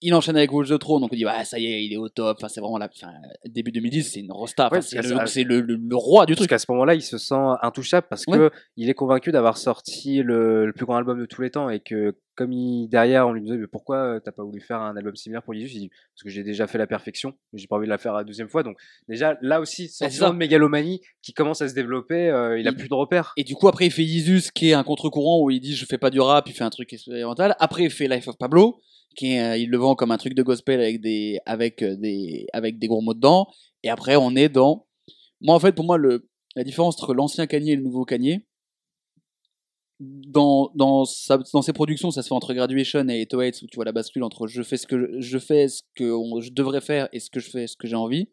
Il 0.02 0.12
enchaîne 0.14 0.36
avec 0.36 0.52
Watch 0.52 0.68
the 0.68 0.78
Throne, 0.78 1.00
donc 1.00 1.12
on 1.12 1.16
dit, 1.16 1.24
ah, 1.26 1.44
ça 1.44 1.58
y 1.58 1.66
est, 1.66 1.84
il 1.84 1.92
est 1.92 1.96
au 1.96 2.08
top. 2.08 2.36
Enfin, 2.38 2.48
c'est 2.48 2.60
vraiment 2.60 2.76
la, 2.78 2.88
enfin, 2.94 3.12
début 3.46 3.72
2010, 3.72 4.02
c'est 4.12 4.20
une 4.20 4.30
rosta. 4.32 4.66
Enfin, 4.66 4.76
Ouais, 4.76 4.82
c'est 4.82 4.96
parce 4.96 5.36
le, 5.36 5.96
roi 5.96 6.26
du 6.26 6.32
Parce 6.32 6.40
truc. 6.40 6.50
qu'à 6.50 6.58
ce 6.58 6.66
moment-là, 6.70 6.94
il 6.94 7.02
se 7.02 7.16
sent 7.18 7.34
intouchable 7.62 8.06
parce 8.10 8.24
Ouais. 8.26 8.36
que 8.38 8.50
il 8.76 8.90
est 8.90 8.94
convaincu 8.94 9.32
d'avoir 9.32 9.56
sorti 9.56 10.22
le, 10.22 10.66
le 10.66 10.72
plus 10.72 10.84
grand 10.84 10.96
album 10.96 11.18
de 11.18 11.24
tous 11.26 11.40
les 11.42 11.50
temps 11.50 11.70
et 11.70 11.80
que 11.80 12.14
comme 12.34 12.52
il, 12.52 12.88
derrière 12.88 13.26
on 13.26 13.32
lui 13.32 13.40
disait 13.40 13.56
mais 13.56 13.66
pourquoi 13.66 13.96
euh, 13.96 14.20
t'as 14.20 14.30
pas 14.30 14.42
voulu 14.44 14.60
faire 14.60 14.78
un 14.82 14.94
album 14.94 15.16
similaire 15.16 15.42
pour 15.42 15.54
Jesus 15.54 15.74
il 15.74 15.80
dit 15.80 15.88
parce 15.88 16.22
que 16.22 16.28
j'ai 16.28 16.42
déjà 16.42 16.66
fait 16.66 16.76
la 16.76 16.86
perfection 16.86 17.32
mais 17.50 17.58
j'ai 17.58 17.66
pas 17.66 17.76
envie 17.76 17.86
de 17.86 17.90
la 17.90 17.96
faire 17.96 18.12
la 18.12 18.24
deuxième 18.24 18.50
fois 18.50 18.62
donc 18.62 18.76
déjà 19.08 19.38
là 19.40 19.58
aussi 19.58 19.84
Bah, 19.84 20.10
c'est 20.10 20.10
ça. 20.10 20.28
de 20.28 20.34
mégalomanie 20.36 21.00
qui 21.22 21.32
commence 21.32 21.62
à 21.62 21.68
se 21.70 21.74
développer 21.74 22.28
euh, 22.28 22.60
il 22.60 22.68
a 22.68 22.74
plus 22.74 22.90
de 22.90 22.94
repères 22.94 23.32
Et 23.38 23.44
du 23.44 23.54
coup, 23.54 23.68
après, 23.68 23.86
il 23.86 23.90
fait 23.90 24.04
Jesus, 24.04 24.50
qui 24.54 24.68
est 24.68 24.74
un 24.74 24.84
contre-courant 24.84 25.40
où 25.42 25.50
il 25.50 25.60
dit 25.60 25.74
je 25.74 25.86
fais 25.86 25.96
pas 25.96 26.10
du 26.10 26.20
rap, 26.20 26.46
il 26.46 26.52
fait 26.52 26.62
un 26.64 26.68
truc 26.68 26.92
expérimental. 26.92 27.56
Après, 27.58 27.84
il 27.84 27.90
fait 27.90 28.06
Life 28.06 28.28
of 28.28 28.36
Pablo, 28.36 28.82
euh, 29.22 29.56
il 29.56 29.70
le 29.70 29.78
vend 29.78 29.94
comme 29.94 30.10
un 30.12 30.18
truc 30.18 30.34
de 30.34 30.42
gospel 30.42 30.80
avec 30.80 31.00
des, 31.00 31.38
avec 31.46 31.82
euh, 31.82 31.96
des, 31.96 32.46
avec 32.52 32.78
des 32.78 32.86
gros 32.88 33.00
mots 33.00 33.14
dedans. 33.14 33.48
Et 33.82 33.88
après, 33.90 34.16
on 34.16 34.34
est 34.36 34.48
dans. 34.48 34.86
Moi, 35.40 35.54
en 35.54 35.60
fait, 35.60 35.72
pour 35.72 35.84
moi, 35.84 35.98
la 35.98 36.64
différence 36.64 36.96
entre 36.96 37.14
l'ancien 37.14 37.46
Kanye 37.46 37.72
et 37.72 37.76
le 37.76 37.82
nouveau 37.82 38.04
Kanye, 38.04 38.42
dans, 40.00 40.70
dans, 40.74 41.04
sa- 41.04 41.40
ses 41.62 41.72
productions, 41.72 42.10
ça 42.10 42.22
se 42.22 42.28
fait 42.28 42.34
entre 42.34 42.52
Graduation 42.52 43.08
et 43.08 43.20
808, 43.20 43.62
où 43.62 43.66
tu 43.66 43.76
vois 43.76 43.84
la 43.84 43.92
bascule 43.92 44.22
entre 44.22 44.46
je 44.46 44.62
fais 44.62 44.76
ce 44.76 44.86
que 44.86 45.20
je, 45.20 45.38
fais 45.38 45.68
ce 45.68 45.82
que 45.94 46.04
je 46.40 46.50
devrais 46.52 46.80
faire 46.82 47.08
et 47.12 47.20
ce 47.20 47.30
que 47.30 47.40
je 47.40 47.50
fais 47.50 47.66
ce 47.66 47.76
que 47.76 47.86
j'ai 47.86 47.96
envie. 47.96 48.28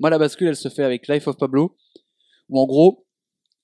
Moi, 0.00 0.10
la 0.10 0.18
bascule, 0.18 0.48
elle 0.48 0.56
se 0.56 0.68
fait 0.68 0.84
avec 0.84 1.08
Life 1.08 1.26
of 1.28 1.36
Pablo, 1.36 1.76
où 2.48 2.58
en 2.60 2.66
gros, 2.66 3.06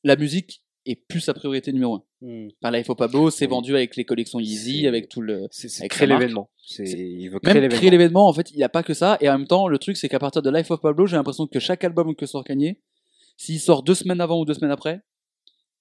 la 0.05 0.16
musique 0.16 0.62
est 0.87 0.97
plus 0.97 1.20
sa 1.20 1.35
priorité 1.35 1.72
numéro 1.72 1.95
un. 1.95 2.03
Hmm. 2.20 2.49
Enfin, 2.62 2.76
Life 2.76 2.91
of 2.91 2.97
Pablo, 2.97 3.30
c'est 3.30 3.47
Oui. 3.47 3.51
vendu 3.51 3.74
avec 3.76 3.97
les 3.97 4.05
collections 4.05 4.41
Yeezy, 4.41 4.87
avec 4.87 5.09
tout 5.09 5.20
le. 5.20 5.47
c'est 5.51 5.89
créer 5.89 6.09
l'événement 6.09 6.51
il 6.78 7.28
veut 7.28 7.41
créer 7.41 7.55
l'événement 7.55 7.76
créer 7.78 7.91
l'événement, 7.91 8.28
en 8.28 8.33
fait, 8.33 8.51
il 8.51 8.57
n'y 8.57 8.64
a 8.64 8.68
pas 8.68 8.83
que 8.83 8.95
ça. 8.95 9.18
Et 9.20 9.28
en 9.28 9.39
même 9.39 9.47
temps, 9.47 9.68
le 9.68 9.78
truc, 9.78 9.97
c'est 9.97 10.09
qu'à 10.09 10.18
partir 10.18 10.43
de 10.43 10.51
Life 10.51 10.70
of 10.70 10.80
Pablo, 10.80 11.07
j'ai 11.07 11.16
l'impression 11.16 11.47
que 11.47 11.59
chaque 11.59 11.85
album 11.85 12.14
que 12.14 12.26
sort 12.26 12.45
Kanye, 12.45 12.78
s'il 13.37 13.61
sort 13.61 13.83
deux 13.83 13.95
semaines 13.95 14.20
avant 14.20 14.41
ou 14.41 14.45
deux 14.45 14.55
semaines 14.55 14.70
après, 14.70 15.01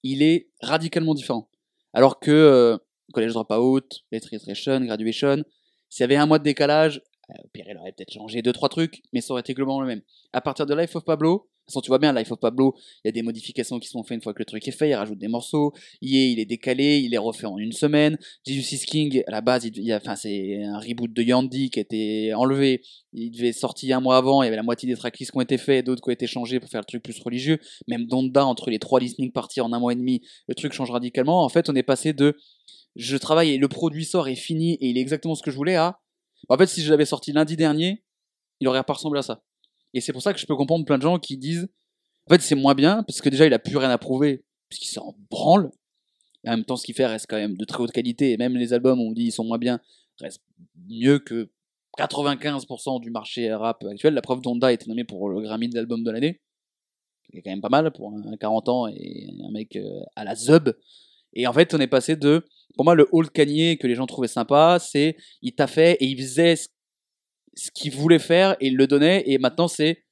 il 0.03 0.23
est 0.23 0.49
radicalement 0.61 1.13
différent. 1.13 1.49
Alors 1.93 2.19
que 2.19 2.31
euh, 2.31 2.77
College 3.13 3.33
Dropout, 3.33 4.03
Retreation, 4.11 4.81
Graduation, 4.81 5.43
s'il 5.89 6.03
y 6.03 6.05
avait 6.05 6.15
un 6.15 6.25
mois 6.25 6.39
de 6.39 6.43
décalage, 6.43 7.01
au 7.29 7.47
pire, 7.53 7.65
il 7.69 7.77
aurait 7.77 7.91
peut-être 7.91 8.11
changé 8.11 8.41
deux 8.41 8.51
trois 8.51 8.69
trucs, 8.69 9.01
mais 9.13 9.21
ça 9.21 9.33
aurait 9.33 9.41
été 9.41 9.53
globalement 9.53 9.81
le 9.81 9.87
même. 9.87 10.01
À 10.33 10.41
partir 10.41 10.65
de 10.65 10.73
Life 10.75 10.95
of 10.95 11.05
Pablo, 11.05 11.49
façon, 11.71 11.81
tu 11.81 11.89
vois 11.89 11.99
bien, 11.99 12.13
Life 12.13 12.31
of 12.31 12.39
Pablo, 12.39 12.75
il 13.03 13.07
y 13.07 13.09
a 13.09 13.11
des 13.11 13.21
modifications 13.21 13.79
qui 13.79 13.87
sont 13.87 14.03
faites 14.03 14.15
une 14.15 14.21
fois 14.21 14.33
que 14.33 14.39
le 14.39 14.45
truc 14.45 14.67
est 14.67 14.71
fait, 14.71 14.89
il 14.89 14.93
rajoute 14.93 15.17
des 15.17 15.27
morceaux, 15.27 15.73
il 16.01 16.15
est, 16.15 16.31
il 16.31 16.39
est 16.39 16.45
décalé, 16.45 16.99
il 16.99 17.13
est 17.13 17.17
refait 17.17 17.47
en 17.47 17.57
une 17.57 17.71
semaine. 17.71 18.17
Jesus 18.45 18.75
is 18.75 18.85
King, 18.85 19.23
à 19.27 19.31
la 19.31 19.41
base, 19.41 19.65
il, 19.65 19.99
c'est 20.15 20.63
un 20.63 20.79
reboot 20.79 21.11
de 21.11 21.21
Yandy 21.21 21.69
qui 21.69 21.79
a 21.79 21.81
été 21.81 22.33
enlevé, 22.33 22.81
il 23.13 23.31
devait 23.31 23.53
sortir 23.53 23.97
un 23.97 24.01
mois 24.01 24.17
avant, 24.17 24.43
il 24.43 24.45
y 24.45 24.47
avait 24.47 24.57
la 24.57 24.63
moitié 24.63 24.87
des 24.87 24.95
tracklists 24.95 25.31
qui 25.31 25.37
ont 25.37 25.41
été 25.41 25.57
faits, 25.57 25.85
d'autres 25.85 26.01
qui 26.01 26.09
ont 26.09 26.13
été 26.13 26.27
changés 26.27 26.59
pour 26.59 26.69
faire 26.69 26.81
le 26.81 26.85
truc 26.85 27.03
plus 27.03 27.19
religieux. 27.19 27.59
Même 27.87 28.05
Donda, 28.05 28.45
entre 28.45 28.69
les 28.69 28.79
trois 28.79 28.99
listening 28.99 29.31
parties 29.31 29.61
en 29.61 29.73
un 29.73 29.79
mois 29.79 29.93
et 29.93 29.95
demi, 29.95 30.21
le 30.47 30.55
truc 30.55 30.73
change 30.73 30.91
radicalement. 30.91 31.43
En 31.43 31.49
fait, 31.49 31.69
on 31.69 31.75
est 31.75 31.83
passé 31.83 32.13
de 32.13 32.37
je 32.95 33.15
travaille 33.15 33.51
et 33.51 33.57
le 33.57 33.67
produit 33.67 34.03
sort 34.03 34.27
est 34.27 34.35
fini 34.35 34.73
et 34.75 34.89
il 34.89 34.97
est 34.97 35.01
exactement 35.01 35.35
ce 35.35 35.41
que 35.41 35.51
je 35.51 35.55
voulais 35.55 35.75
à 35.75 36.01
en 36.49 36.57
fait, 36.57 36.67
si 36.67 36.81
je 36.81 36.91
l'avais 36.91 37.05
sorti 37.05 37.31
lundi 37.31 37.55
dernier, 37.55 38.03
il 38.59 38.67
aurait 38.67 38.83
pas 38.83 38.93
ressemblé 38.93 39.19
à 39.19 39.23
ça. 39.23 39.43
Et 39.93 40.01
c'est 40.01 40.13
pour 40.13 40.21
ça 40.21 40.33
que 40.33 40.39
je 40.39 40.45
peux 40.45 40.55
comprendre 40.55 40.85
plein 40.85 40.97
de 40.97 41.03
gens 41.03 41.19
qui 41.19 41.37
disent 41.37 41.69
en 42.27 42.33
fait, 42.33 42.41
c'est 42.41 42.55
moins 42.55 42.75
bien 42.75 43.03
parce 43.03 43.21
que 43.21 43.29
déjà, 43.29 43.45
il 43.45 43.53
a 43.53 43.59
plus 43.59 43.77
rien 43.77 43.89
à 43.89 43.97
prouver 43.97 44.43
puisqu'il 44.69 44.89
s'en 44.89 45.15
branle. 45.29 45.71
Et 46.43 46.49
en 46.49 46.51
même 46.51 46.65
temps, 46.65 46.75
ce 46.75 46.85
qu'il 46.85 46.95
fait 46.95 47.05
reste 47.05 47.25
quand 47.27 47.37
même 47.37 47.57
de 47.57 47.65
très 47.65 47.81
haute 47.81 47.91
qualité 47.91 48.31
et 48.31 48.37
même 48.37 48.55
les 48.55 48.73
albums, 48.73 48.99
on 48.99 49.11
dit 49.11 49.25
ils 49.25 49.31
sont 49.31 49.43
moins 49.43 49.57
bien, 49.57 49.79
restent 50.19 50.43
mieux 50.87 51.19
que 51.19 51.49
95% 51.97 53.01
du 53.01 53.11
marché 53.11 53.53
rap 53.53 53.83
actuel. 53.83 54.13
La 54.13 54.21
preuve, 54.21 54.41
Donda 54.41 54.67
a 54.67 54.71
été 54.71 54.87
nommé 54.87 55.03
pour 55.03 55.29
le 55.29 55.41
Grammy 55.41 55.67
de 55.69 55.75
l'album 55.75 56.03
de 56.03 56.11
l'année. 56.11 56.41
C'est 57.33 57.41
quand 57.41 57.51
même 57.51 57.61
pas 57.61 57.69
mal 57.69 57.91
pour 57.91 58.13
un 58.13 58.37
40 58.37 58.69
ans 58.69 58.87
et 58.87 59.29
un 59.43 59.51
mec 59.51 59.75
euh, 59.75 60.01
à 60.15 60.23
la 60.23 60.35
zub. 60.35 60.69
Et 61.33 61.47
en 61.47 61.53
fait, 61.53 61.73
on 61.73 61.79
est 61.79 61.87
passé 61.87 62.15
de, 62.15 62.45
pour 62.75 62.83
moi, 62.83 62.95
le 62.95 63.07
old 63.11 63.29
Kanye 63.31 63.77
que 63.77 63.87
les 63.87 63.95
gens 63.95 64.05
trouvaient 64.05 64.27
sympa, 64.27 64.79
c'est, 64.79 65.15
il 65.41 65.53
t'a 65.53 65.67
fait 65.67 65.93
et 66.01 66.05
il 66.05 66.17
faisait 66.17 66.55
ce, 66.55 66.67
ce 67.55 67.71
qu'il 67.71 67.93
voulait 67.93 68.19
faire 68.19 68.55
et 68.59 68.67
il 68.67 68.77
le 68.77 68.87
donnait. 68.87 69.23
Et 69.29 69.37
maintenant, 69.37 69.67
c'est, 69.67 70.03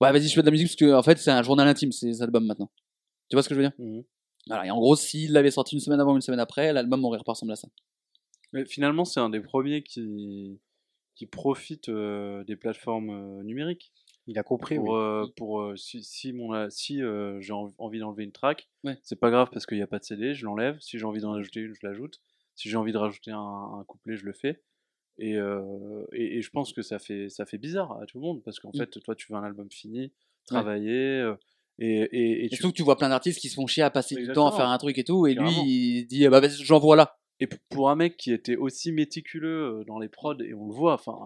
ouais, 0.00 0.12
vas-y, 0.12 0.28
je 0.28 0.34
fais 0.34 0.40
de 0.40 0.46
la 0.46 0.50
musique 0.52 0.68
parce 0.68 0.76
que, 0.76 0.92
en 0.94 1.02
fait, 1.02 1.18
c'est 1.18 1.30
un 1.30 1.42
journal 1.42 1.66
intime, 1.68 1.92
ces 1.92 2.22
albums 2.22 2.46
maintenant. 2.46 2.70
Tu 3.28 3.36
vois 3.36 3.42
ce 3.42 3.48
que 3.48 3.54
je 3.54 3.60
veux 3.60 3.66
dire? 3.66 3.74
Mhm. 3.78 4.04
Voilà. 4.46 4.66
Et 4.66 4.70
en 4.70 4.78
gros, 4.78 4.96
s'il 4.96 5.32
l'avait 5.32 5.50
sorti 5.50 5.74
une 5.74 5.80
semaine 5.80 6.00
avant, 6.00 6.14
une 6.14 6.22
semaine 6.22 6.40
après, 6.40 6.72
l'album 6.72 7.04
aurait 7.04 7.18
pas 7.24 7.32
ressemblé 7.32 7.52
à 7.52 7.56
ça. 7.56 7.68
Mais 8.52 8.64
finalement, 8.64 9.04
c'est 9.04 9.20
un 9.20 9.28
des 9.28 9.40
premiers 9.40 9.82
qui, 9.82 10.58
qui 11.14 11.26
profite 11.26 11.90
euh, 11.90 12.44
des 12.44 12.56
plateformes 12.56 13.10
euh, 13.10 13.42
numériques. 13.42 13.92
Il 14.26 14.38
a 14.38 14.42
compris, 14.42 14.76
Pour, 14.76 14.90
oui. 14.94 14.94
euh, 15.00 15.26
pour 15.36 15.60
euh, 15.60 15.76
si, 15.76 16.02
si, 16.02 16.32
mon, 16.32 16.68
si 16.70 17.02
euh, 17.02 17.40
j'ai 17.40 17.52
en- 17.52 17.72
envie 17.78 17.98
d'enlever 17.98 18.24
une 18.24 18.32
track, 18.32 18.68
Ouais. 18.84 18.98
c'est 19.02 19.18
pas 19.20 19.30
grave 19.30 19.48
parce 19.52 19.66
qu'il 19.66 19.76
n'y 19.78 19.82
a 19.82 19.86
pas 19.86 19.98
de 19.98 20.04
CD, 20.04 20.34
je 20.34 20.44
l'enlève. 20.46 20.78
Si 20.80 20.98
j'ai 20.98 21.04
envie 21.04 21.20
d'en 21.20 21.32
rajouter 21.32 21.60
une, 21.60 21.74
je 21.74 21.86
l'ajoute. 21.86 22.20
Si 22.54 22.68
j'ai 22.70 22.76
envie 22.76 22.92
de 22.92 22.98
rajouter 22.98 23.30
un, 23.30 23.38
un 23.38 23.84
couplet, 23.86 24.16
je 24.16 24.24
le 24.24 24.32
fais. 24.32 24.62
Et, 25.18 25.34
euh, 25.36 26.04
et, 26.12 26.38
et 26.38 26.42
je 26.42 26.50
pense 26.50 26.72
que 26.72 26.82
ça 26.82 26.98
fait, 26.98 27.28
ça 27.28 27.44
fait 27.44 27.58
bizarre 27.58 28.00
à 28.00 28.06
tout 28.06 28.18
le 28.18 28.22
monde 28.24 28.42
parce 28.44 28.60
qu'en 28.60 28.70
Mm. 28.72 28.78
fait, 28.78 29.00
toi, 29.00 29.14
tu 29.14 29.32
veux 29.32 29.38
un 29.38 29.42
album 29.42 29.68
fini, 29.70 30.12
travaillé, 30.46 30.92
euh, 31.20 31.34
et, 31.80 32.44
et, 32.44 32.48
tu, 32.48 32.56
surtout 32.56 32.70
que 32.72 32.76
tu 32.76 32.82
vois 32.82 32.96
plein 32.96 33.08
d'artistes 33.08 33.38
qui 33.40 33.48
se 33.48 33.54
font 33.54 33.66
chier 33.66 33.82
à 33.82 33.90
passer 33.90 34.14
du 34.16 34.32
temps 34.32 34.46
à 34.48 34.52
faire 34.52 34.68
un 34.68 34.78
truc 34.78 34.96
et 34.98 35.04
tout, 35.04 35.26
et 35.26 35.34
lui, 35.34 35.50
il 36.00 36.06
dit, 36.06 36.26
ah 36.26 36.30
bah 36.30 36.40
vas-y, 36.40 36.62
j'envoie 36.64 36.96
là. 36.96 37.16
Et 37.40 37.48
pour 37.68 37.88
un 37.90 37.94
mec 37.96 38.16
qui 38.16 38.32
était 38.32 38.56
aussi 38.56 38.90
méticuleux 38.92 39.80
euh, 39.80 39.84
dans 39.84 39.98
les 40.00 40.08
prods, 40.08 40.40
et 40.40 40.54
on 40.54 40.66
le 40.68 40.74
voit, 40.74 40.94
enfin, 40.94 41.16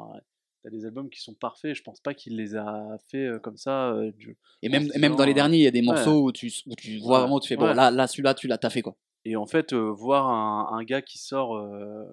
t'as 0.63 0.71
des 0.71 0.85
albums 0.85 1.09
qui 1.11 1.21
sont 1.21 1.35
parfaits, 1.35 1.75
je 1.75 1.83
pense 1.83 2.01
pas 2.01 2.13
qu'il 2.15 2.37
les 2.37 2.55
a 2.55 2.99
fait 3.11 3.31
comme 3.43 3.57
ça. 3.57 3.95
du- 4.17 4.37
Et 4.63 4.69
même, 4.69 4.89
même 4.99 5.17
dans 5.17 5.25
les 5.25 5.35
derniers, 5.35 5.57
il 5.59 5.63
y 5.63 5.67
a 5.67 5.71
des 5.71 5.81
ouais. 5.81 5.87
morceaux 5.87 6.23
où 6.25 6.33
tu, 6.33 6.51
où 6.67 6.75
tu 6.77 6.99
vois 6.99 7.17
Ouais. 7.17 7.21
vraiment, 7.23 7.41
tu 7.41 7.49
fais, 7.49 7.57
bon, 7.57 7.67
Ouais. 7.69 7.75
là, 7.75 7.91
là 7.91 8.07
celui-là, 8.07 8.35
tu 8.35 8.47
l'as 8.47 8.59
taffé, 8.59 8.81
quoi. 8.83 8.97
Et 9.25 9.37
en 9.37 9.47
fait, 9.47 9.73
euh, 9.73 9.91
voir 9.91 10.29
un, 10.29 10.77
un 10.79 10.83
gars 10.85 11.01
qui 11.03 11.19
sort 11.19 11.57
euh, 11.57 12.05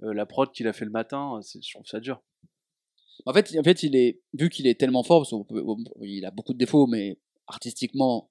la 0.00 0.26
prod 0.26 0.50
qu'il 0.52 0.66
a 0.68 0.72
fait 0.72 0.84
le 0.84 0.90
matin, 0.90 1.40
c'est- 1.42 1.62
je 1.62 1.72
trouve 1.74 1.86
ça 1.86 2.00
dur. 2.00 2.22
En 3.24 3.32
fait, 3.32 3.56
en 3.58 3.62
fait, 3.62 3.82
il 3.82 3.96
est, 3.96 4.20
vu 4.34 4.48
qu'il 4.50 4.66
est 4.66 4.78
tellement 4.78 5.02
fort, 5.02 5.20
parce 5.20 5.30
qu'on 5.30 5.44
peut- 5.44 5.64
on- 5.66 5.78
il 6.02 6.24
a 6.26 6.30
beaucoup 6.30 6.52
de 6.52 6.58
défauts, 6.58 6.86
mais 6.86 7.18
artistiquement, 7.46 8.28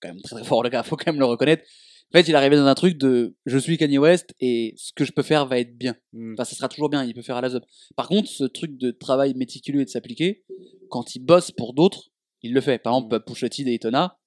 quand 0.00 0.08
même 0.08 0.20
très 0.20 0.36
très 0.36 0.44
fort 0.44 0.62
le 0.62 0.68
gars, 0.68 0.82
faut 0.96 0.96
quand 0.96 1.10
même 1.10 1.18
le 1.20 1.24
reconnaître. 1.24 1.64
En 2.12 2.18
fait, 2.18 2.28
il 2.28 2.32
est 2.32 2.34
arrivé 2.36 2.56
dans 2.56 2.66
un 2.66 2.74
truc 2.74 2.96
de, 2.98 3.34
je 3.46 3.58
suis 3.58 3.76
Kanye 3.78 3.98
West 3.98 4.34
et 4.38 4.74
ce 4.76 4.92
que 4.92 5.04
je 5.04 5.10
peux 5.12 5.22
faire 5.22 5.46
va 5.46 5.58
être 5.58 5.76
bien. 5.76 5.96
Mm. 6.12 6.34
Enfin, 6.34 6.44
ça 6.44 6.54
sera 6.54 6.68
toujours 6.68 6.88
bien, 6.88 7.02
il 7.04 7.14
peut 7.14 7.22
faire 7.22 7.36
à 7.36 7.40
la 7.40 7.48
zone. 7.48 7.64
Par 7.96 8.08
contre, 8.08 8.28
ce 8.28 8.44
truc 8.44 8.76
de 8.76 8.90
travail 8.90 9.34
méticuleux 9.34 9.80
et 9.80 9.84
de 9.84 9.90
s'appliquer, 9.90 10.44
quand 10.90 11.16
il 11.16 11.20
bosse 11.20 11.50
pour 11.50 11.72
d'autres, 11.74 12.10
il 12.42 12.52
le 12.52 12.60
fait. 12.60 12.78
Par 12.78 12.94
exemple, 12.94 13.18
Pusha 13.20 13.48
T 13.48 13.64
Daytona, 13.64 14.18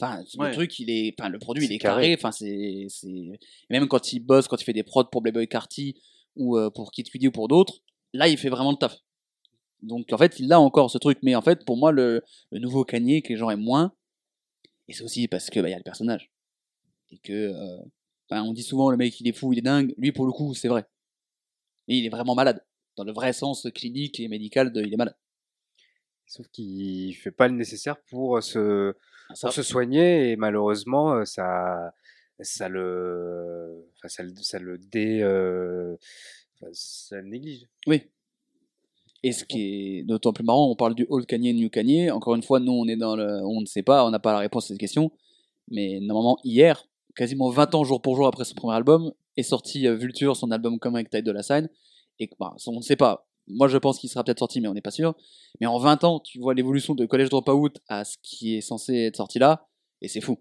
enfin, 0.00 0.22
le 0.34 0.40
Ouais. 0.40 0.52
truc, 0.52 0.78
il 0.78 0.90
est, 0.90 1.14
enfin, 1.18 1.28
le 1.28 1.38
produit, 1.38 1.64
il 1.64 1.68
C'est 1.68 1.74
est 1.74 1.78
carré. 1.78 2.02
carré. 2.02 2.14
Enfin, 2.18 2.32
c'est, 2.32 2.86
c'est, 2.88 3.38
même 3.70 3.86
quand 3.88 4.12
il 4.12 4.20
bosse, 4.20 4.48
quand 4.48 4.60
il 4.60 4.64
fait 4.64 4.72
des 4.72 4.82
prods 4.82 5.04
pour 5.10 5.22
Playboy 5.22 5.46
Carty 5.48 5.94
ou 6.36 6.56
euh, 6.56 6.70
pour 6.70 6.90
Kid 6.92 7.08
Cudi 7.08 7.28
ou 7.28 7.32
pour 7.32 7.48
d'autres, 7.48 7.80
là, 8.12 8.28
il 8.28 8.36
fait 8.38 8.48
vraiment 8.48 8.70
le 8.72 8.76
taf. 8.76 8.96
Donc, 9.82 10.12
en 10.12 10.18
fait, 10.18 10.38
il 10.40 10.52
a 10.52 10.58
encore 10.60 10.90
ce 10.90 10.98
truc. 10.98 11.18
Mais 11.22 11.34
en 11.34 11.42
fait, 11.42 11.64
pour 11.64 11.76
moi, 11.76 11.92
le, 11.92 12.22
le 12.50 12.58
nouveau 12.58 12.84
Kanye 12.84 13.22
que 13.22 13.28
les 13.28 13.36
gens 13.36 13.50
aiment 13.50 13.60
moins, 13.60 13.92
et 14.88 14.92
c'est 14.92 15.02
aussi 15.04 15.28
parce 15.28 15.50
que, 15.50 15.60
bah, 15.60 15.68
il 15.68 15.72
y 15.72 15.74
a 15.74 15.78
le 15.78 15.82
personnage. 15.84 16.30
Et 17.10 17.18
que, 17.18 17.32
euh, 17.32 17.76
enfin, 18.28 18.42
on 18.42 18.52
dit 18.52 18.62
souvent, 18.62 18.90
le 18.90 18.96
mec, 18.96 19.18
il 19.20 19.28
est 19.28 19.32
fou, 19.32 19.52
il 19.52 19.58
est 19.58 19.62
dingue. 19.62 19.94
Lui, 19.98 20.10
pour 20.12 20.26
le 20.26 20.32
coup, 20.32 20.54
c'est 20.54 20.68
vrai. 20.68 20.84
Et 21.88 21.96
il 21.98 22.06
est 22.06 22.10
vraiment 22.10 22.34
malade. 22.34 22.64
Dans 22.96 23.04
le 23.04 23.12
vrai 23.12 23.32
sens 23.32 23.66
clinique 23.74 24.20
et 24.20 24.28
médical 24.28 24.72
de 24.72 24.82
il 24.82 24.92
est 24.92 24.96
malade. 24.96 25.16
Sauf 26.26 26.48
qu'il 26.48 27.14
fait 27.16 27.30
pas 27.30 27.48
le 27.48 27.54
nécessaire 27.54 28.00
pour 28.08 28.42
se, 28.42 28.90
Ah, 28.90 28.94
ça, 28.94 28.98
pour 29.40 29.52
se 29.52 29.62
soigner 29.62 30.30
et 30.30 30.36
malheureusement 30.36 31.24
ça 31.24 31.92
ça 32.40 32.68
le 32.68 33.86
enfin, 33.96 34.08
ça 34.08 34.22
le 34.22 34.32
ça 34.36 34.58
le 34.58 34.78
dé 34.78 35.20
euh, 35.22 35.96
ça 36.72 37.16
le 37.16 37.28
néglige 37.28 37.66
Oui. 37.86 38.02
Et 39.22 39.32
ce 39.32 39.44
qui 39.44 39.62
est 39.98 40.02
d'autant 40.02 40.34
plus 40.34 40.44
marrant, 40.44 40.70
on 40.70 40.76
parle 40.76 40.94
du 40.94 41.06
old 41.08 41.24
Kanye, 41.24 41.54
new 41.54 41.70
Kanye. 41.70 42.10
Encore 42.10 42.34
une 42.34 42.42
fois, 42.42 42.60
nous, 42.60 42.72
on 42.72 42.86
est 42.86 42.96
dans 42.96 43.16
le, 43.16 43.42
on 43.46 43.62
ne 43.62 43.66
sait 43.66 43.82
pas, 43.82 44.04
on 44.04 44.10
n'a 44.10 44.18
pas 44.18 44.32
la 44.32 44.38
réponse 44.38 44.66
à 44.66 44.68
cette 44.68 44.78
question. 44.78 45.10
Mais 45.70 45.98
normalement, 46.00 46.38
hier, 46.44 46.86
quasiment 47.16 47.48
20 47.48 47.74
ans 47.74 47.84
jour 47.84 48.02
pour 48.02 48.16
jour 48.16 48.26
après 48.26 48.44
son 48.44 48.54
premier 48.54 48.74
album, 48.74 49.12
est 49.38 49.42
sorti 49.42 49.88
Vulture, 49.88 50.36
son 50.36 50.50
album 50.50 50.78
commun 50.78 50.96
avec 50.96 51.08
Ty 51.08 51.22
Dolla 51.22 51.42
Sign. 51.42 51.70
Et 52.18 52.28
que, 52.28 52.34
bah, 52.38 52.54
on 52.66 52.76
ne 52.76 52.82
sait 52.82 52.96
pas. 52.96 53.26
Moi, 53.46 53.68
je 53.68 53.76
pense 53.76 53.98
qu'il 53.98 54.08
sera 54.08 54.24
peut-être 54.24 54.38
sorti, 54.38 54.60
mais 54.60 54.68
on 54.68 54.74
n'est 54.74 54.80
pas 54.80 54.90
sûr. 54.90 55.14
Mais 55.60 55.66
en 55.66 55.78
20 55.78 56.04
ans, 56.04 56.20
tu 56.20 56.38
vois 56.38 56.54
l'évolution 56.54 56.94
de 56.94 57.04
College 57.06 57.28
Dropout 57.28 57.78
à 57.88 58.04
ce 58.04 58.16
qui 58.22 58.56
est 58.56 58.60
censé 58.60 58.94
être 58.96 59.16
sorti 59.16 59.38
là, 59.38 59.68
et 60.00 60.08
c'est 60.08 60.20
fou. 60.20 60.38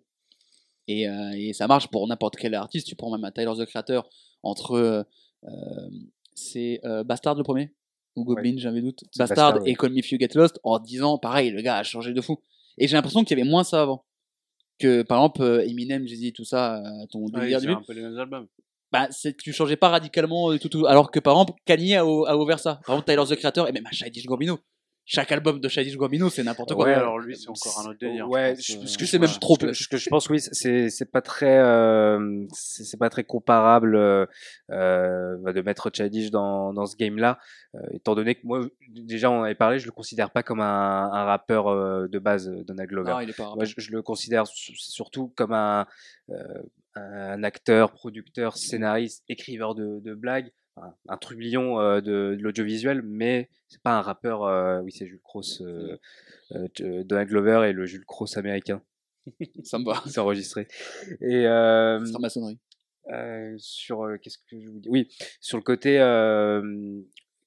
Et, 0.88 1.08
euh, 1.08 1.32
et 1.36 1.54
ça 1.54 1.68
marche 1.68 1.88
pour 1.90 2.08
n'importe 2.08 2.36
quel 2.36 2.54
artiste. 2.56 2.88
Tu 2.88 2.96
prends 2.96 3.12
même 3.12 3.24
un 3.24 3.32
Tyler 3.32 3.54
the 3.58 3.66
Creator 3.66 4.10
entre. 4.42 4.74
euh, 4.74 5.04
euh, 5.46 5.90
c'est 6.36 6.80
euh, 6.86 7.04
Bastard 7.04 7.36
le 7.36 7.44
premier 7.44 7.74
Ou 8.16 8.24
Goblin, 8.24 8.56
j'avais 8.58 8.82
doute. 8.82 9.04
Bastard, 9.18 9.54
Bastard, 9.54 9.68
et 9.68 9.72
ouais. 9.72 9.76
Call 9.76 9.92
Me 9.92 10.00
If 10.00 10.12
You 10.12 10.18
Get 10.20 10.30
Lost 10.36 10.60
en 10.64 10.80
10 10.80 11.04
ans, 11.04 11.18
pareil, 11.18 11.52
le 11.52 11.62
gars 11.62 11.78
a 11.78 11.84
changé 11.84 12.14
de 12.14 12.22
fou. 12.22 12.42
Et 12.78 12.88
j'ai 12.88 12.96
l'impression 12.96 13.24
qu'il 13.24 13.38
y 13.38 13.42
avait 13.42 13.50
moins 13.50 13.64
ça 13.64 13.82
avant. 13.82 14.06
Que 14.80 15.04
par 15.04 15.20
exemple, 15.20 15.64
Eminem, 15.68 16.08
Jay-Z, 16.08 16.34
tout 16.34 16.44
ça, 16.46 16.82
ton 17.12 17.26
Ouais, 17.26 17.42
délire 17.42 17.60
c'est 17.60 17.68
du 17.68 17.74
un 17.74 17.82
peu 17.86 17.94
les 17.94 18.02
mêmes 18.02 18.18
albums. 18.18 18.48
Bah, 18.94 19.08
c'est- 19.12 19.36
tu 19.36 19.52
changeais 19.52 19.76
pas 19.76 19.90
radicalement 19.90 20.52
euh, 20.52 20.58
tout, 20.60 20.70
tout. 20.70 20.86
Alors 20.86 21.12
que 21.12 21.20
par 21.20 21.34
exemple, 21.34 21.54
Kanye 21.66 21.96
a, 21.96 22.02
a 22.04 22.36
ouvert 22.38 22.60
ça. 22.60 22.80
Par 22.86 22.96
exemple, 22.96 23.12
Tyler 23.12 23.36
the 23.36 23.40
Creator 23.40 23.68
et 23.68 23.72
même 23.74 23.84
Childish 23.92 24.26
Gambino. 24.26 24.60
Chaque 25.06 25.34
album 25.34 25.60
de 25.60 25.68
Childish 25.68 25.98
Gambino, 25.98 26.30
c'est 26.30 26.44
n'importe 26.44 26.74
quoi. 26.76 26.86
Ouais, 26.86 26.94
alors 26.94 27.20
lui, 27.20 27.36
c'est 27.36 27.50
encore 27.50 27.78
un 27.82 27.90
autre 27.90 28.00
délire. 28.00 28.30
ouais 28.30 28.56
je 28.58 28.72
je- 28.72 28.78
pense, 28.78 28.94
euh, 28.94 28.98
que 29.00 29.06
c'est 29.06 29.20
même 29.20 29.30
trop 29.42 29.58
ce 29.60 29.88
que 29.90 29.98
je 29.98 30.10
pense 30.10 30.30
oui 30.30 30.40
c'est 30.40 30.90
c'est 30.90 31.12
pas 31.12 31.22
très 31.22 31.58
euh, 31.58 32.46
c'est 32.54 32.86
c'est 32.86 32.96
pas 32.96 33.10
très 33.10 33.26
comparable 33.26 33.98
euh, 33.98 34.26
euh, 34.72 35.52
de 35.52 35.62
mettre 35.62 35.90
Chadish 35.94 36.32
dans 36.32 36.72
dans 36.72 36.86
ce 36.86 36.96
game 36.96 37.18
là 37.18 37.38
étant 37.92 38.16
donné 38.16 38.36
que 38.36 38.42
moi 38.46 38.62
déjà 38.90 39.30
on 39.30 39.40
en 39.40 39.44
avait 39.44 39.56
parlé 39.56 39.78
je 39.80 39.86
le 39.86 39.92
considère 39.92 40.32
pas 40.32 40.42
comme 40.42 40.62
un, 40.62 41.10
un 41.12 41.24
rappeur 41.26 41.68
euh, 41.68 42.08
de 42.08 42.20
base 42.20 42.48
euh, 42.48 42.64
Donald 42.64 42.90
Glover 42.90 43.12
Non, 43.12 43.20
il 43.20 43.30
est 43.30 43.34
pas 43.38 43.52
Moi, 43.56 43.66
je, 43.66 43.74
je 43.78 43.92
le 43.92 44.02
considère 44.02 44.48
su- 44.48 44.76
surtout 44.78 45.34
comme 45.36 45.52
un, 45.54 45.86
euh, 46.30 46.36
un 46.96 47.44
acteur, 47.44 47.92
producteur, 47.94 48.58
scénariste, 48.58 49.24
écriveur 49.30 49.76
de, 49.76 50.00
de 50.00 50.14
blagues, 50.14 50.52
un, 50.78 50.94
un 51.10 51.18
trublion 51.18 51.80
euh, 51.80 52.02
de, 52.02 52.36
de 52.36 52.42
l'audiovisuel, 52.42 53.02
mais 53.04 53.50
c'est 53.70 53.82
pas 53.82 53.98
un 53.98 54.02
rappeur. 54.02 54.44
euh, 54.44 54.82
oui, 54.82 54.92
c'est 54.92 55.06
Jules 55.08 55.22
Cross, 55.24 55.62
euh, 55.62 55.98
euh, 56.54 56.68
euh, 56.82 57.04
Donald 57.04 57.30
Glover 57.30 57.70
et 57.70 57.74
le 57.74 57.86
Jules 57.86 58.06
Cross 58.06 58.38
américain. 58.38 58.82
Ça 59.64 59.80
me 59.80 59.86
va. 59.86 60.02
C'est 60.08 60.20
enregistré. 60.20 60.68
Et 61.22 61.48
euh, 61.48 62.04
C'est 62.06 62.20
maçonnerie. 62.20 62.60
euh, 63.12 63.56
sur 63.58 64.04
euh, 64.04 64.18
qu'est-ce 64.18 64.38
que 64.40 64.60
je 64.60 64.70
vous 64.70 64.80
dis 64.80 64.90
Oui, 64.90 65.08
sur 65.40 65.58
le 65.58 65.64
côté 65.64 66.00
euh, 66.00 67.02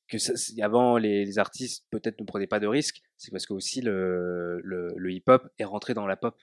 que 0.09 0.19
ça- 0.19 0.35
avant 0.65 0.97
les, 0.97 1.25
les 1.25 1.39
artistes 1.39 1.85
peut-être 1.91 2.21
ne 2.21 2.25
prenaient 2.27 2.47
pas 2.47 2.61
de 2.61 2.67
risques, 2.67 3.03
c'est 3.17 3.31
parce 3.33 3.45
que 3.47 3.53
aussi 3.55 3.81
le, 3.81 4.61
le, 4.63 4.95
le 4.97 5.13
hip-hop 5.13 5.49
est 5.59 5.65
rentré 5.65 5.95
dans 5.95 6.07
la 6.07 6.17
pop 6.17 6.37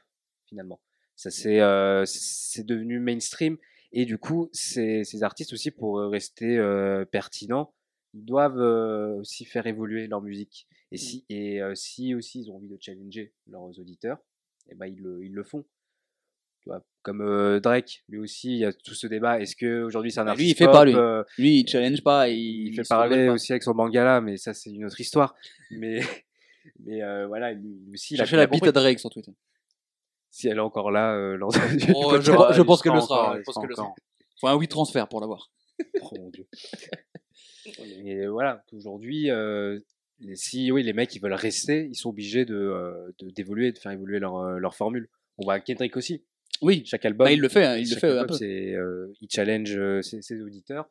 finalement. 0.48 0.80
Ça 1.16 1.30
c'est 1.30 1.60
euh, 1.62 2.04
c'est 2.06 2.66
devenu 2.66 3.00
mainstream 3.00 3.58
et 3.92 4.06
du 4.06 4.18
coup 4.18 4.50
ces, 4.52 5.04
ces 5.04 5.24
artistes 5.24 5.54
aussi 5.54 5.72
pour 5.72 6.00
euh, 6.00 6.08
rester 6.10 6.58
euh, 6.58 7.06
pertinents, 7.06 7.74
ils 8.14 8.26
doivent 8.26 8.60
euh, 8.60 9.20
aussi 9.20 9.46
faire 9.46 9.68
évoluer 9.68 10.08
leur 10.08 10.22
musique. 10.22 10.68
Et 10.92 10.98
si 10.98 11.26
et 11.30 11.62
euh, 11.62 11.76
si 11.76 12.14
aussi 12.16 12.42
ils 12.42 12.50
ont 12.52 12.56
envie 12.58 12.70
de 12.70 12.78
challenger 12.80 13.34
leurs 13.48 13.80
auditeurs, 13.80 14.18
et 14.70 14.76
ben 14.76 14.88
ils 14.88 15.00
le, 15.02 15.24
ils 15.24 15.34
le 15.34 15.44
font. 15.44 15.66
comme 17.02 17.22
euh, 17.22 17.60
Drake, 17.60 18.04
lui 18.08 18.20
aussi, 18.20 18.52
il 18.54 18.58
y 18.60 18.66
a 18.66 18.72
tout 18.74 18.94
ce 18.96 19.08
débat. 19.08 19.40
Est-ce 19.42 19.56
que 19.56 19.84
aujourd'hui 19.84 20.12
c'est 20.12 20.20
un 20.22 20.26
Bah, 20.26 20.32
artiste 20.32 20.46
lui, 20.46 20.52
il 20.52 20.56
fait 20.56 20.66
pop, 20.66 20.74
pas, 20.74 20.86
lui. 20.86 20.96
euh, 20.96 21.24
Lui, 21.38 21.60
il 21.60 21.68
challenge 21.68 22.02
pas, 22.04 22.30
il, 22.30 22.68
il 22.68 22.76
fait 22.76 22.84
parler 22.88 23.28
aussi 23.30 23.52
avec 23.52 23.64
son 23.64 23.74
Bangala, 23.74 24.22
mais 24.22 24.38
ça 24.38 24.54
c'est 24.54 24.70
une 24.72 24.86
autre 24.86 25.00
histoire. 25.02 25.36
Mais 25.72 26.00
mais 26.80 27.04
euh, 27.04 27.28
voilà, 27.28 27.52
lui 27.54 27.76
aussi, 27.94 28.14
il 28.16 28.22
a, 28.22 28.24
a 28.24 28.36
la 28.38 28.48
bite 28.48 28.64
à 28.68 28.72
Drake 28.72 29.00
sur 29.00 29.10
Twitter. 29.10 29.32
Si 30.36 30.48
elle 30.48 30.58
est 30.58 30.62
encore 30.62 30.90
là, 30.90 31.14
euh, 31.14 31.38
lors 31.38 31.52
du 31.52 31.60
Oh, 31.94 32.20
je, 32.20 32.32
pense- 32.32 32.80
je 32.80 32.82
qu'elle 32.82 32.94
le 32.96 33.02
sera. 33.02 33.22
encore, 33.22 33.34
je 33.36 33.40
il 33.40 33.44
pense 33.44 33.56
qu'elle 33.56 33.70
le 33.70 33.76
sera. 33.76 33.94
Faut 34.42 34.48
un 34.48 34.56
oui 34.56 34.68
transfert 34.68 35.08
pour 35.08 35.22
l'avoir. 35.22 35.52
Oh 36.02 36.10
mon 36.20 36.30
dieu. 36.32 36.48
Et 38.04 38.26
voilà, 38.26 38.64
aujourd'hui, 38.74 39.30
euh, 39.30 39.80
les- 40.20 40.36
si 40.36 40.72
oui, 40.72 40.82
les 40.82 40.94
mecs 40.94 41.14
ils 41.16 41.22
veulent 41.22 41.34
rester, 41.34 41.86
ils 41.86 41.96
sont 41.96 42.10
obligés 42.10 42.46
de 42.46 42.56
euh, 42.56 43.12
de- 43.20 43.30
d'évoluer, 43.30 43.72
de, 43.72 43.78
faire 43.78 43.92
évoluer 43.92 44.18
leur, 44.20 44.38
euh, 44.38 44.58
leur 44.58 44.74
formule. 44.76 45.08
On 45.38 45.44
voit 45.44 45.60
Kendrick 45.60 45.96
aussi. 45.98 46.24
Oui, 46.64 46.84
Chaque 46.86 47.06
album, 47.06 47.26
bah, 47.26 47.32
il 47.32 47.40
le 47.40 47.48
fait, 47.50 47.66
hein, 47.66 47.78
il 47.78 47.90
le 47.90 47.96
fait 47.96 48.18
un 48.18 48.26
peu. 48.26 48.34
c'est, 48.34 48.74
euh, 48.74 49.14
il 49.22 49.28
challenge 49.30 49.76
euh, 49.78 50.02
ses, 50.02 50.22
ses 50.24 50.42
auditeurs. 50.42 50.90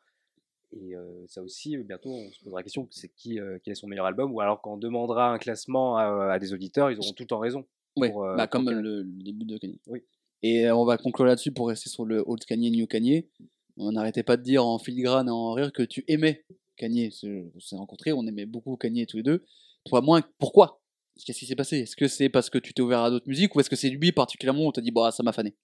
Et 0.72 0.94
euh, 0.96 1.02
ça 1.26 1.42
aussi, 1.42 1.76
euh, 1.76 1.82
bientôt, 1.82 2.10
on 2.10 2.30
se 2.30 2.40
posera 2.44 2.60
la 2.60 2.62
question 2.62 2.86
c'est 2.90 3.08
qui, 3.14 3.38
euh, 3.40 3.58
quel 3.64 3.72
est 3.72 3.74
son 3.74 3.88
meilleur 3.88 4.06
album? 4.06 4.32
Ou 4.32 4.40
alors 4.40 4.60
quand 4.62 4.74
on 4.74 4.76
demandera 4.78 5.30
un 5.32 5.38
classement 5.38 5.96
à, 5.96 6.32
à 6.32 6.38
des 6.38 6.52
auditeurs, 6.54 6.90
ils 6.90 6.98
auront 6.98 7.12
tout 7.12 7.24
le 7.24 7.28
temps 7.28 7.38
raison. 7.40 7.66
Ouais, 7.96 8.10
pour, 8.10 8.24
euh, 8.24 8.36
bah, 8.36 8.46
comme 8.46 8.64
Kanye. 8.66 8.82
le, 8.82 9.02
le 9.02 9.22
début 9.22 9.44
de 9.44 9.58
Kanye. 9.58 9.80
Oui. 9.86 10.02
Et 10.42 10.66
euh, 10.66 10.76
on 10.76 10.84
va 10.84 10.96
conclure 10.96 11.26
là-dessus 11.26 11.52
pour 11.52 11.68
rester 11.68 11.88
sur 11.90 12.04
le 12.04 12.22
old 12.26 12.44
Kanye, 12.44 12.70
new 12.70 12.86
Kanye. 12.86 13.28
On 13.76 13.92
n'arrêtait 13.92 14.22
pas 14.22 14.36
de 14.36 14.42
dire 14.42 14.66
en 14.66 14.78
filigrane 14.78 15.28
et 15.28 15.30
en 15.30 15.52
rire 15.52 15.72
que 15.72 15.82
tu 15.82 16.04
aimais 16.08 16.44
Kanye. 16.76 17.10
On 17.54 17.60
s'est 17.60 17.76
rencontrés, 17.76 18.12
on 18.12 18.26
aimait 18.26 18.46
beaucoup 18.46 18.76
Kanye 18.76 19.06
tous 19.06 19.18
les 19.18 19.22
deux. 19.22 19.44
Toi 19.84 20.00
moins, 20.00 20.22
pourquoi? 20.38 20.80
Qu'est-ce 21.24 21.38
qui 21.38 21.46
s'est 21.46 21.56
passé? 21.56 21.78
Est-ce 21.80 21.96
que 21.96 22.08
c'est 22.08 22.28
parce 22.28 22.50
que 22.50 22.58
tu 22.58 22.72
t'es 22.72 22.82
ouvert 22.82 23.00
à 23.00 23.10
d'autres 23.10 23.28
musiques 23.28 23.54
ou 23.54 23.60
est-ce 23.60 23.68
que 23.70 23.76
c'est 23.76 23.90
lui 23.90 24.12
particulièrement 24.12 24.64
où 24.64 24.68
on 24.68 24.72
t'a 24.72 24.80
dit 24.80 24.90
bah 24.90 25.10
ça 25.10 25.22
m'a 25.22 25.32
fané? 25.32 25.54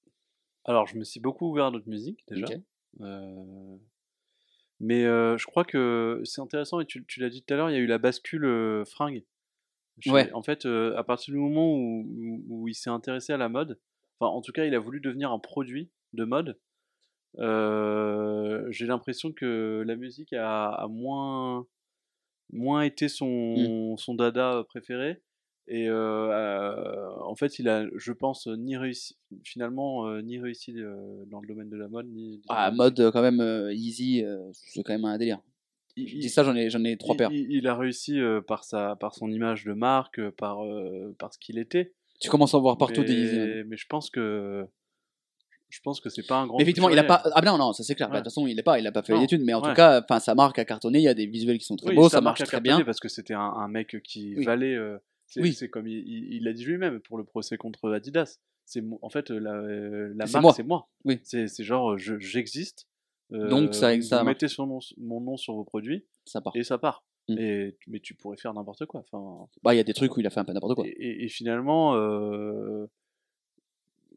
Alors, 0.65 0.87
je 0.87 0.97
me 0.97 1.05
suis 1.05 1.21
beaucoup 1.21 1.49
ouvert 1.51 1.67
à 1.67 1.71
d'autres 1.71 1.89
musiques 1.89 2.21
déjà. 2.29 2.47
Euh, 3.01 3.77
Mais 4.81 5.05
euh, 5.05 5.37
je 5.39 5.47
crois 5.47 5.65
que 5.65 6.21
c'est 6.25 6.41
intéressant, 6.41 6.81
et 6.81 6.87
tu, 6.87 7.05
tu 7.07 7.21
l'as 7.21 7.31
dit 7.31 7.43
tout 7.43 7.55
à 7.55 7.57
l'heure, 7.57 7.71
il 7.71 7.73
y 7.73 7.77
a 7.77 7.81
eu 7.81 7.87
la 7.87 7.99
bascule 7.99 8.45
euh, 8.45 8.85
fringue. 8.85 9.25
Ouais. 10.07 10.33
En 10.33 10.43
fait, 10.43 10.67
euh, 10.67 10.97
à 10.97 11.05
partir 11.05 11.33
du 11.35 11.41
moment 11.41 11.73
où, 11.75 12.05
où- 12.07 12.45
où 12.49 12.69
il 12.69 12.75
s'est 12.75 12.91
intéressé 12.91 13.33
à 13.33 13.37
la 13.37 13.49
mode, 13.49 13.79
enfin, 14.21 14.31
en 14.33 14.41
tout 14.43 14.53
cas, 14.53 14.65
il 14.65 14.75
a 14.75 14.79
voulu 14.79 15.01
devenir 15.01 15.33
un 15.33 15.39
produit 15.39 15.91
de 16.13 16.25
mode, 16.25 16.59
euh, 17.39 18.67
j'ai 18.71 18.87
l'impression 18.87 19.33
que 19.33 19.85
la 19.87 19.97
musique 19.97 20.33
a, 20.33 20.69
a 20.71 20.89
moins, 20.89 21.67
moins 22.53 22.83
été 22.83 23.09
son, 23.09 23.97
son 23.97 24.15
dada 24.15 24.65
préféré. 24.69 25.23
Et 25.71 25.87
euh, 25.89 27.11
en 27.21 27.37
fait, 27.37 27.59
il 27.59 27.69
a, 27.69 27.87
je 27.95 28.13
pense, 28.13 28.47
ni 28.47 28.77
réussi, 28.79 29.19
finalement, 29.45 30.07
euh, 30.09 30.23
ni 30.23 30.39
réussi 30.39 30.73
dans 31.27 31.41
le 31.41 31.47
domaine 31.47 31.69
de 31.69 31.77
la 31.77 31.89
mode, 31.89 32.07
ni. 32.09 32.41
Ah, 32.49 32.71
mode 32.71 33.11
quand 33.13 33.21
même 33.23 33.71
easy, 33.73 34.25
c'est 34.55 34.83
quand 34.83 34.95
même 34.95 35.05
un 35.05 35.19
délire. 35.19 35.41
Il- 35.99 36.09
Je 36.09 36.15
il- 36.17 36.21
dis 36.21 36.29
ça, 36.29 36.45
j'en 36.45 36.55
ai, 36.55 36.71
j'en 36.71 36.83
ai 36.85 36.97
trois 36.97 37.17
paires. 37.17 37.31
il- 37.33 37.51
il 37.51 37.67
a 37.67 37.75
réussi 37.77 38.21
euh, 38.21 38.41
par, 38.41 38.65
sa, 38.65 38.97
par 38.97 39.15
son 39.15 39.31
image 39.31 39.65
de 39.65 39.73
marque, 39.73 40.19
euh, 40.21 40.31
par, 40.31 40.65
euh, 40.65 41.15
par 41.19 41.33
ce 41.33 41.39
qu'il 41.39 41.59
était. 41.59 41.93
Tu 42.21 42.29
commences 42.31 42.55
à 42.55 42.59
en 42.59 42.61
voir 42.61 42.79
partout 42.79 43.01
mais, 43.03 43.07
des 43.07 43.65
mais 43.65 43.77
je 43.77 43.87
pense 43.89 44.11
que 44.11 44.67
je 45.69 45.81
pense 45.83 46.01
que 46.01 46.09
c'est 46.09 46.27
pas 46.27 46.37
un 46.39 46.47
grand. 46.47 46.57
Mais 46.57 46.63
effectivement, 46.63 46.89
il 46.89 46.99
a 46.99 47.05
pas. 47.05 47.23
Ah, 47.35 47.43
non, 47.43 47.59
non, 47.59 47.73
ça 47.75 47.83
c'est 47.85 47.95
clair. 47.95 48.09
Bah. 48.09 48.15
De 48.17 48.21
toute 48.21 48.33
façon, 48.33 48.47
il 48.47 48.59
est 48.59 48.63
pas, 48.63 48.79
il 48.79 48.87
a 48.87 48.93
pas 48.93 49.03
fait 49.03 49.13
Non, 49.13 49.21
d'études, 49.21 49.43
mais 49.45 49.53
en 49.55 49.61
tout 49.61 49.73
cas, 49.75 50.01
enfin, 50.03 50.19
sa 50.19 50.35
marque 50.35 50.59
a 50.59 50.65
cartonné. 50.65 50.99
Il 50.99 51.05
y 51.05 51.09
a 51.09 51.15
des 51.15 51.27
visuels 51.27 51.59
qui 51.59 51.65
sont 51.67 51.77
très 51.77 51.91
Oui, 51.91 51.95
beaux, 51.97 52.09
ça 52.09 52.21
marche 52.21 52.43
très 52.43 52.61
bien. 52.61 52.81
parce 52.83 53.01
que 53.01 53.09
c'était 53.09 53.35
un, 53.35 53.41
un 53.41 53.69
mec 53.69 54.01
qui 54.03 54.35
Oui. 54.37 54.45
valait. 54.45 54.75
euh, 54.75 54.97
c'est 55.27 55.43
Oui. 55.43 55.53
c'est 55.53 55.69
comme 55.69 55.87
il- 55.87 56.43
l'a 56.43 56.55
dit 56.55 56.65
lui-même 56.65 57.01
pour 57.01 57.19
le 57.19 57.25
procès 57.25 57.57
contre 57.59 57.93
Adidas. 57.93 58.39
C'est 58.65 58.83
en 59.03 59.11
fait 59.11 59.31
la, 59.31 59.53
euh, 59.55 60.13
la 60.17 60.27
marque, 60.41 60.57
c'est 60.57 60.63
moi. 60.63 60.89
Oui. 61.05 61.21
C'est 61.23 61.47
genre 61.63 61.99
je- 61.99 62.19
j'existe. 62.19 62.87
Euh, 63.33 63.49
Donc, 63.49 63.75
ça- 63.75 63.95
vous, 63.97 64.03
ça 64.03 64.21
vous 64.21 64.27
mettez 64.27 64.47
mon 64.99 65.21
nom 65.21 65.37
sur 65.37 65.55
vos 65.55 65.65
produits 65.65 66.05
Ça 66.25 66.41
part. 66.41 66.55
et 66.57 66.63
ça 66.65 66.79
part. 66.79 67.05
Mm. 67.29 67.39
Et 67.39 67.77
mais 67.87 68.01
tu 68.01 68.15
pourrais 68.15 68.37
faire 68.39 68.55
n'importe 68.55 68.87
quoi. 68.87 69.05
Enfin. 69.11 69.47
Bah, 69.63 69.75
il 69.75 69.77
y 69.77 69.81
a 69.81 69.85
des 69.85 69.93
trucs 69.95 70.17
où 70.17 70.21
il 70.21 70.27
a 70.27 70.31
fait 70.31 70.41
un 70.41 70.45
peu 70.45 70.53
n'importe 70.53 70.75
quoi. 70.77 70.87
Et, 70.87 70.91
et- 70.91 71.25
et 71.25 71.29
finalement. 71.29 71.95
euh, 71.97 72.87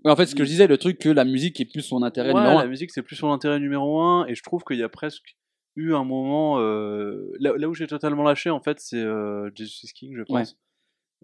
en 0.03 0.15
fait, 0.15 0.25
ce 0.25 0.33
que 0.35 0.43
je 0.43 0.49
disais, 0.49 0.65
le 0.67 0.77
truc 0.77 0.97
que 0.97 1.09
la 1.09 1.25
musique 1.25 1.59
est 1.59 1.65
plus 1.65 1.81
son 1.81 2.01
intérêt 2.03 2.29
Ouais, 2.33 2.39
numéro 2.39 2.57
la 2.57 2.63
un. 2.65 2.67
musique 2.67 2.89
c'est 2.91 3.03
plus 3.03 3.15
son 3.15 3.31
intérêt 3.31 3.59
numéro 3.59 4.01
un 4.01 4.25
et 4.27 4.33
je 4.35 4.41
trouve 4.43 4.63
qu'il 4.63 4.77
y 4.79 4.83
a 4.83 4.89
presque 4.89 5.37
eu 5.75 5.93
un 5.93 6.03
moment 6.03 6.59
euh, 6.59 7.31
là, 7.39 7.53
là 7.55 7.69
où 7.69 7.73
j'ai 7.75 7.85
totalement 7.87 8.23
lâché 8.23 8.49
en 8.49 8.59
fait 8.59 8.79
c'est 8.79 8.97
euh, 8.97 9.49
Jesus 9.55 9.87
King 9.93 10.13
je 10.15 10.21
Ouais. 10.21 10.25
pense 10.41 10.57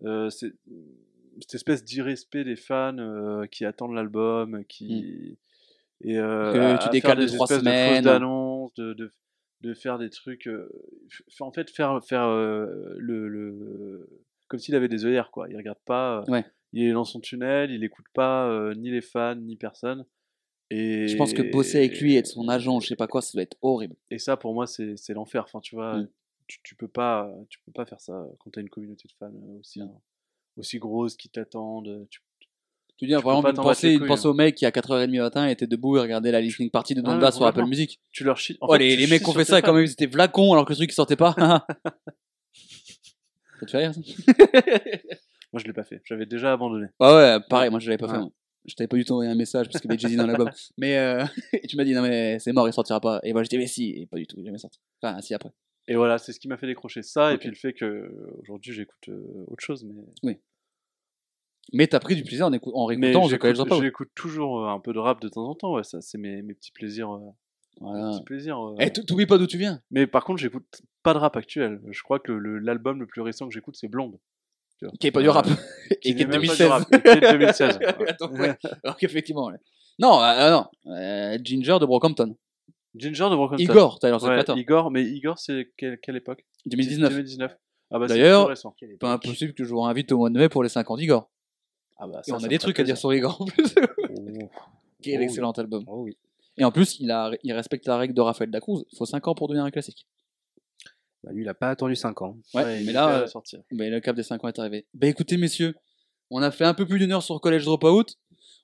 Euh, 0.04 0.30
c'est 0.30 0.54
cette 1.42 1.56
espèce 1.56 1.84
d'irrespect 1.84 2.44
des 2.44 2.56
fans 2.56 2.98
euh, 3.00 3.48
qui 3.48 3.66
attendent 3.66 3.96
l'album 3.96 4.64
qui 4.66 5.38
et 6.02 6.18
euh. 6.18 6.78
Que 6.78 6.84
tu 6.84 6.90
décales 6.90 7.20
de 7.20 7.28
trois 7.28 7.48
semaines. 7.48 8.04
de 8.04 9.12
de, 9.62 9.74
faire 9.74 9.98
des 9.98 10.10
trucs 10.10 10.48
euh, 10.48 10.70
en 11.40 11.52
fait 11.52 11.70
faire 11.72 12.00
faire 12.06 12.26
euh, 12.28 12.94
le, 12.98 13.28
le 13.28 14.08
comme 14.48 14.60
s'il 14.60 14.76
avait 14.76 14.88
des 14.88 15.04
œillères 15.06 15.32
quoi 15.32 15.48
il 15.50 15.58
regarde 15.58 15.80
pas 15.86 16.24
Ouais. 16.28 16.46
il 16.74 16.84
est 16.84 16.92
dans 16.94 17.04
son 17.06 17.20
tunnel 17.20 17.72
il 17.72 17.84
écoute 17.84 18.06
pas 18.14 18.74
ni 18.76 18.92
les 18.92 19.02
fans 19.02 19.36
ni 19.36 19.56
personne 19.58 20.06
et 20.70 21.08
Je 21.08 21.18
pense 21.18 21.34
que 21.34 21.42
bosser 21.42 21.78
avec 21.78 22.00
lui, 22.02 22.18
être 22.18 22.28
son 22.28 22.50
agent, 22.50 22.82
je 22.82 22.88
sais 22.90 22.96
pas 22.98 23.08
quoi, 23.08 23.22
ça 23.22 23.32
doit 23.34 23.42
être 23.44 23.58
horrible. 23.62 23.96
et 24.12 24.20
ça 24.20 24.38
pour 24.38 24.54
moi 24.54 24.68
c'est 24.68 25.14
l'enfer 25.14 25.44
enfin 25.46 25.60
tu 25.60 25.76
vois 25.76 25.98
Mm. 25.98 26.10
tu, 26.48 26.60
tu 26.64 26.76
peux 26.76 26.88
pas 26.88 27.34
tu 27.50 27.60
peux 27.66 27.72
pas 27.72 27.86
faire 27.86 28.00
ça 28.00 28.26
quand 28.40 28.52
t'as 28.52 28.62
une 28.62 28.70
communauté 28.70 29.08
de 29.08 29.14
fans 29.20 29.34
aussi 29.60 29.82
hein, 29.82 29.92
aussi 30.56 30.78
grosse 30.78 31.16
qui 31.18 31.30
t'attendent 31.30 32.06
tu- 32.12 32.22
Tu 32.98 33.06
peux 33.06 33.14
exemple, 33.14 33.44
pas 33.44 33.50
une 33.52 33.56
pensée, 33.56 33.94
une 33.94 34.08
pensée 34.08 34.28
au 34.28 34.34
mec 34.34 34.56
qui 34.56 34.66
à 34.66 34.72
4h30 34.72 35.12
du 35.12 35.20
matin 35.20 35.48
était 35.48 35.68
debout 35.68 35.98
et 35.98 36.02
regardait 36.02 36.32
la 36.32 36.42
listening 36.42 36.72
party 36.72 36.96
de 36.96 37.02
Ah, 37.06 37.12
Donda 37.12 37.32
sur 37.32 37.46
Apple. 37.46 37.66
Music. 37.66 38.02
tu 38.12 38.24
leur 38.24 38.38
chies 38.38 38.58
Oh, 38.60 38.76
les, 38.76 39.06
mecs 39.06 39.22
qui 39.24 39.30
ont 39.30 39.34
fait 39.34 39.46
ça, 39.46 39.62
quand 39.62 39.74
même, 39.74 39.86
ils 39.86 39.92
étaient 39.92 40.08
flacons 40.08 40.54
alors 40.54 40.66
que 40.66 40.72
le 40.72 40.78
truc 40.78 40.92
il 40.92 40.96
sortait 40.96 41.16
pas. 41.16 41.36
ça 43.60 43.66
te 43.66 43.72
fait 43.72 43.78
rire 43.78 43.94
ça 43.94 44.02
moi 45.52 45.62
je 45.62 45.66
l'ai 45.66 45.74
pas 45.74 45.84
fait 45.84 46.02
j'avais 46.06 46.26
déjà 46.26 46.54
abandonné 46.54 46.88
Ouais, 47.00 47.08
ouais, 47.08 47.38
pareil, 47.50 47.70
moi 47.70 47.80
je 47.80 47.90
l'avais 47.90 47.98
pas 47.98 48.08
fait. 48.08 48.20
Je 48.66 48.76
t'avais 48.76 48.88
pas 48.88 48.98
du 48.98 49.06
tout 49.06 49.14
envoyé 49.14 49.32
un 49.32 49.36
message 49.36 49.68
parce 49.70 49.80
qu'il 49.80 49.90
y 49.90 49.94
avait 49.94 50.00
Jay-Z 50.00 50.18
dans 50.18 50.28
l'album. 50.28 50.50
Mais 50.78 50.98
euh, 50.98 51.24
et 51.54 51.68
tu 51.68 51.78
m'as 51.78 51.86
dit, 51.86 51.94
non, 51.94 52.02
mais 52.02 52.38
c'est 52.40 52.52
mort, 52.52 52.68
il 52.68 52.74
sortira 52.74 53.00
pas. 53.00 53.22
Et 53.24 53.32
moi 53.32 53.42
j'étais, 53.44 53.58
mais 53.58 53.68
si, 53.68 53.92
et 53.92 54.08
pas 54.08 54.18
du 54.18 54.28
tout, 54.28 54.36
il 54.40 54.46
jamais 54.46 54.58
sorti. 54.58 54.80
Enfin, 55.02 55.22
si 55.22 55.34
après. 55.34 55.52
et 55.88 55.96
voilà 55.96 56.18
c'est 56.18 56.34
ce 56.34 56.40
qui 56.40 56.48
m'a 56.50 56.58
fait 56.58 56.68
décrocher 56.68 57.02
ça 57.02 57.34
et 57.34 57.38
puis 57.38 57.48
le 57.48 57.56
fait 57.56 57.74
que 57.74 58.12
aujourd'hui 58.42 58.74
j'écoute 58.74 59.08
euh, 59.10 59.46
autre 59.48 59.64
chose 59.64 59.86
mais 60.24 60.42
Mais 61.74 61.88
t'as 61.88 62.00
pris 62.00 62.16
du 62.16 62.24
plaisir 62.24 62.46
en, 62.48 62.52
écou- 62.54 62.72
en 62.74 62.86
réécoutant 62.86 63.28
j'écoute 63.82 64.10
toujours 64.16 64.64
euh, 64.66 64.70
un 64.70 64.80
peu 64.80 64.94
de 64.94 65.00
rap 65.00 65.22
de 65.22 65.28
temps 65.30 65.48
en 65.48 65.56
temps 65.56 65.74
ouais 65.74 65.84
ça 65.84 66.00
c'est 66.02 66.18
mes, 66.18 66.42
mes 66.42 66.54
petits 66.54 66.72
plaisirs 66.72 67.12
euh, 67.14 67.20
mes 67.20 67.32
Voilà. 67.82 68.12
petits 68.12 68.24
plaisirs 68.24 68.60
euh. 68.60 68.76
Eh, 68.80 68.92
t'oublies 68.92 69.26
pas 69.26 69.38
d'où 69.38 69.48
tu 69.48 69.58
viens. 69.58 69.82
mais 69.92 70.08
par 70.08 70.24
contre 70.24 70.40
j'écoute 70.40 70.82
pas 71.04 71.14
de 71.14 71.20
rap 71.20 71.36
actuel 71.36 71.82
je 71.90 72.02
crois 72.04 72.20
que 72.20 72.32
l'album 72.32 73.00
le 73.00 73.06
plus 73.08 73.22
récent 73.22 73.48
que 73.48 73.54
j'écoute 73.54 73.76
c'est 73.78 73.88
Blonde. 73.88 74.18
Qui 75.00 75.08
est 75.08 75.12
pas 75.12 75.24
du 75.24 75.30
rap. 75.30 75.48
Et 76.04 76.14
qui 76.16 76.22
est 76.22 76.26
de 76.26 76.32
n'est 76.32 76.38
même 76.38 76.48
pas 76.48 76.56
2016. 76.56 76.68
du 76.68 76.72
rap, 76.72 76.94
et 76.94 77.02
qui 77.02 77.08
est 77.10 77.16
de 77.22 77.32
2016. 77.32 77.80
ouais. 78.00 78.16
Donc, 78.20 78.32
ouais. 78.34 78.56
Alors 78.84 78.96
qu'effectivement, 78.96 79.46
ouais. 79.48 79.56
Non, 79.98 80.22
euh, 80.22 80.26
euh, 80.38 80.52
non. 80.52 80.66
Euh, 80.94 81.38
Ginger 81.44 81.78
de 81.82 81.86
Brockhampton. 81.88 82.36
Ginger 82.96 83.28
de 83.32 83.36
Broken 83.36 83.60
Igor, 83.60 83.98
the 83.98 84.04
Ouais. 84.04 84.44
Igor, 84.56 84.92
mais 84.92 85.04
Igor, 85.04 85.40
c'est 85.40 85.72
quelle, 85.78 86.00
quelle 86.00 86.16
époque? 86.18 86.46
2019. 86.68 87.10
2019. 87.10 87.58
Ah 87.90 87.98
bah, 87.98 88.06
D'ailleurs. 88.06 88.54
Pas 89.00 89.14
impossible 89.14 89.54
que 89.56 89.64
je 89.64 89.70
vous 89.70 89.82
réinvite 89.82 90.12
au 90.12 90.18
mois 90.20 90.30
de 90.30 90.38
mai 90.38 90.48
pour 90.48 90.62
les 90.62 90.70
5 90.70 90.92
ans 90.92 90.98
d'Igor. 90.98 91.28
Ah 92.00 92.08
bah, 92.08 92.22
Et 92.28 92.32
on 92.32 92.44
a 92.44 92.48
des 92.48 92.60
trucs 92.60 92.80
à 92.80 92.84
dire 92.84 92.98
sur 92.98 93.14
Igor 93.14 93.42
en 93.42 93.46
plus. 93.46 93.74
Oh, 94.10 94.50
Quel 95.02 95.20
Oh 95.20 95.24
excellent 95.24 95.52
album. 95.52 95.84
oh 95.88 96.04
oui. 96.04 96.18
Et 96.58 96.64
en 96.64 96.72
plus, 96.72 97.00
il, 97.00 97.12
a, 97.12 97.32
il 97.44 97.54
respecte 97.54 97.86
la 97.88 97.98
règle 97.98 98.14
de 98.14 98.22
Raphaël 98.22 98.50
Dacruz. 98.50 98.84
Il 98.92 98.98
faut 98.98 99.06
5 99.06 99.28
ans 99.28 99.36
pour 99.36 99.48
devenir 99.48 99.64
un 99.64 99.72
classique. 99.72 100.08
Bah, 101.24 101.32
lui, 101.32 101.44
il 101.44 101.50
a 101.50 101.54
pas 101.54 101.70
attendu 101.70 101.96
5 101.96 102.22
ans. 102.22 102.38
Ouais, 102.54 102.82
mais 102.84 102.92
là, 102.94 103.22
euh, 103.22 103.28
mais 103.72 103.90
le 103.90 104.00
cap 104.00 104.16
des 104.16 104.24
5 104.24 104.44
ans 104.44 104.48
est 104.48 104.60
arrivé. 104.60 104.86
Bah 104.94 105.08
écoutez, 105.08 105.38
messieurs, 105.38 105.76
on 106.32 106.42
a 106.42 106.52
fait 106.52 106.66
un 106.66 106.74
peu 106.74 106.86
plus 106.88 107.00
d'une 107.00 107.12
heure 107.12 107.24
sur 107.24 107.40
College 107.40 107.66
Dropout. 107.66 108.18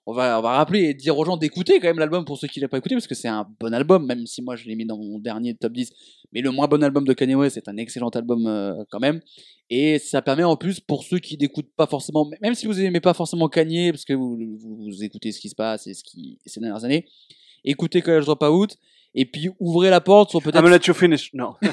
On 0.06 0.14
va, 0.14 0.38
on 0.38 0.42
va 0.42 0.58
rappeler 0.58 0.90
et 0.90 0.94
dire 0.94 1.18
aux 1.18 1.24
gens 1.24 1.38
d'écouter 1.38 1.80
quand 1.80 1.88
même 1.88 2.00
l'album 2.00 2.26
pour 2.26 2.38
ceux 2.38 2.48
qui 2.48 2.60
l'ont 2.60 2.68
pas 2.68 2.78
écouté 2.78 2.96
parce 2.96 3.08
que 3.08 3.16
c'est 3.16 3.30
un 3.30 3.48
bon 3.60 3.74
album, 3.74 4.06
même 4.06 4.26
si 4.28 4.42
moi 4.42 4.58
je 4.58 4.66
l'ai 4.66 4.76
mis 4.76 4.86
dans 4.86 4.98
mon 4.98 5.18
dernier 5.18 5.56
top 5.56 5.72
10. 5.72 5.92
Mais 6.34 6.42
le 6.42 6.52
moins 6.52 6.68
bon 6.68 6.84
album 6.84 7.06
de 7.06 7.14
Kanye 7.14 7.36
West, 7.36 7.56
c'est 7.56 7.70
un 7.70 7.78
excellent 7.78 8.10
album 8.10 8.46
euh, 8.46 8.84
quand 8.92 9.00
même. 9.00 9.22
Et 9.70 10.00
ça 10.00 10.22
permet 10.22 10.44
en 10.44 10.58
plus 10.58 10.82
pour 10.82 11.04
ceux 11.04 11.20
qui 11.20 11.38
n'écoutent 11.38 11.74
pas 11.78 11.88
forcément, 11.88 12.30
même 12.42 12.54
si 12.54 12.66
vous 12.66 12.74
n'aimez 12.74 13.00
pas 13.00 13.14
forcément 13.14 13.48
Kanye, 13.48 13.92
parce 13.92 14.04
que 14.04 14.14
vous, 14.14 14.38
vous, 14.60 14.76
vous 14.84 15.04
écoutez 15.04 15.32
ce 15.32 15.40
qui 15.40 15.48
se 15.48 15.56
passe 15.56 15.88
et 15.88 15.94
ce 15.94 16.04
qui 16.04 16.38
ces 16.46 16.60
dernières 16.60 16.84
années, 16.84 17.06
écoutez 17.64 18.02
College 18.02 18.26
Dropout 18.26 18.78
et 19.16 19.26
puis 19.26 19.52
ouvrez 19.60 19.90
la 19.90 20.02
porte 20.02 20.32
sur 20.32 20.42
peut-être 20.42 20.56
I'm 20.56 20.64
gonna 20.64 20.78
let 20.78 20.86
you 20.86 20.94
finish. 20.94 21.30
Non. 21.34 21.54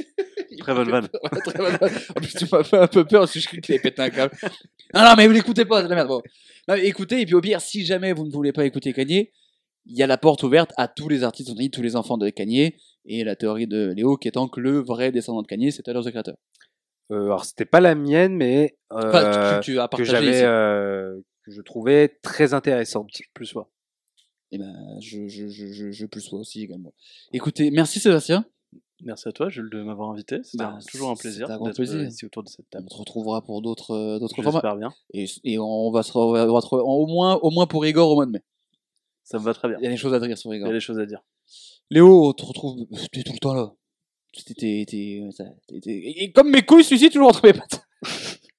Très 0.58 0.74
bonne 0.74 0.90
vanne. 0.90 1.08
Ouais, 1.12 1.40
très 1.44 1.58
bonne 1.58 1.76
vanne. 1.76 1.92
En 2.10 2.20
plus, 2.20 2.34
tu 2.34 2.46
m'as 2.50 2.64
fait 2.64 2.78
un 2.78 2.86
peu 2.86 3.04
peur 3.04 3.22
parce 3.22 3.32
que 3.32 3.40
je 3.40 3.46
croyais 3.46 3.60
qu'il 3.60 3.74
avait 3.74 3.82
pété 3.82 4.02
un 4.02 4.10
câble. 4.10 4.34
Non, 4.94 5.02
non, 5.02 5.14
mais 5.16 5.28
vous 5.28 5.32
l'écoutez 5.32 5.64
pas, 5.64 5.78
c'est 5.78 5.84
de 5.84 5.90
la 5.90 5.94
merde. 5.94 6.08
Bon. 6.08 6.20
Non, 6.66 6.74
mais 6.74 6.84
écoutez, 6.84 7.20
et 7.20 7.26
puis 7.26 7.34
au 7.34 7.40
pire, 7.40 7.60
si 7.60 7.84
jamais 7.84 8.12
vous 8.12 8.26
ne 8.26 8.32
voulez 8.32 8.52
pas 8.52 8.64
écouter 8.64 8.92
Kanye, 8.92 9.30
il 9.86 9.96
y 9.96 10.02
a 10.02 10.08
la 10.08 10.18
porte 10.18 10.42
ouverte 10.42 10.72
à 10.76 10.88
tous 10.88 11.08
les 11.08 11.22
artistes, 11.22 11.48
on 11.50 11.54
dit 11.54 11.70
tous 11.70 11.82
les 11.82 11.94
enfants 11.94 12.18
de 12.18 12.28
Kanye, 12.28 12.74
et 13.04 13.24
la 13.24 13.36
théorie 13.36 13.68
de 13.68 13.92
Léo 13.96 14.16
qui 14.16 14.28
étant 14.28 14.48
que 14.48 14.60
le 14.60 14.80
vrai 14.80 15.12
descendant 15.12 15.42
de 15.42 15.46
Kanye, 15.46 15.70
c'est 15.70 15.82
Tyler 15.82 16.00
the 16.04 16.10
Creator. 16.10 16.34
Euh, 17.12 17.24
alors 17.24 17.44
c'était 17.44 17.64
pas 17.64 17.80
la 17.80 17.94
mienne, 17.94 18.36
mais 18.36 18.76
euh, 18.92 19.08
Enfin, 19.08 19.60
tu, 19.60 19.72
tu 19.72 19.80
as 19.80 19.88
que 19.88 20.04
j'avais, 20.04 20.42
euh, 20.42 21.20
que 21.44 21.50
je 21.50 21.60
trouvais 21.60 22.18
très 22.22 22.54
intéressante. 22.54 23.10
Plus 23.34 23.46
soi. 23.46 23.70
Eh 24.52 24.58
ben, 24.58 24.74
je, 25.00 25.28
je, 25.28 25.48
je, 25.48 25.72
je, 25.72 25.90
je 25.90 26.06
plus 26.06 26.20
sois 26.20 26.38
aussi 26.38 26.62
également. 26.62 26.92
Écoutez, 27.32 27.70
merci 27.70 28.00
Sébastien. 28.00 28.44
Merci 29.02 29.28
à 29.28 29.32
toi, 29.32 29.48
Jules, 29.48 29.70
de 29.70 29.82
m'avoir 29.82 30.10
invité. 30.10 30.42
C'était 30.42 30.58
Bah, 30.58 30.74
un- 30.76 30.80
toujours 30.90 31.10
un 31.10 31.14
c'est 31.16 31.22
plaisir 31.22 31.50
un 31.50 31.56
grand 31.56 31.66
d'être 31.66 31.76
plaisir. 31.76 32.00
euh, 32.00 32.06
ici 32.06 32.26
autour 32.26 32.42
de 32.42 32.48
cette 32.48 32.66
On 32.74 32.88
se 32.88 32.96
retrouvera 32.96 33.42
pour 33.42 33.62
d'autres 33.62 33.92
euh, 33.92 34.18
d'autres 34.18 34.42
formats. 34.42 34.76
Bien. 34.76 34.92
Et, 35.14 35.26
et 35.44 35.58
on 35.58 35.90
va 35.90 36.02
se 36.02 36.12
retrouver 36.12 36.82
au 36.84 37.06
moins, 37.06 37.36
au 37.36 37.50
moins 37.50 37.66
pour 37.66 37.86
Igor 37.86 38.10
au 38.10 38.14
mois 38.16 38.26
de 38.26 38.32
mai. 38.32 38.42
Ça 39.24 39.38
me 39.38 39.44
va 39.44 39.54
très 39.54 39.68
bien. 39.68 39.78
Il 39.80 39.84
y 39.84 39.86
a 39.86 39.90
des 39.90 39.96
choses 39.96 40.12
à 40.12 40.20
dire 40.20 40.36
sur 40.36 40.52
Il 40.52 40.56
y 40.56 40.58
Igor. 40.58 40.70
a 40.70 40.72
des 40.72 40.80
choses 40.80 40.98
à 40.98 41.06
dire. 41.06 41.22
Léo, 41.90 42.28
on 42.28 42.32
te 42.32 42.44
retrouve. 42.44 42.84
T'es 43.12 43.22
tout 43.22 43.32
le 43.32 43.38
temps 43.38 43.54
là. 43.54 43.72
T'es- 44.46 44.84
et 45.82 46.32
comme 46.32 46.50
mes 46.50 46.62
couilles, 46.62 46.84
celui-ci 46.84 47.10
toujours 47.10 47.28
entre 47.28 47.44
mes 47.44 47.52
pattes. 47.52 47.86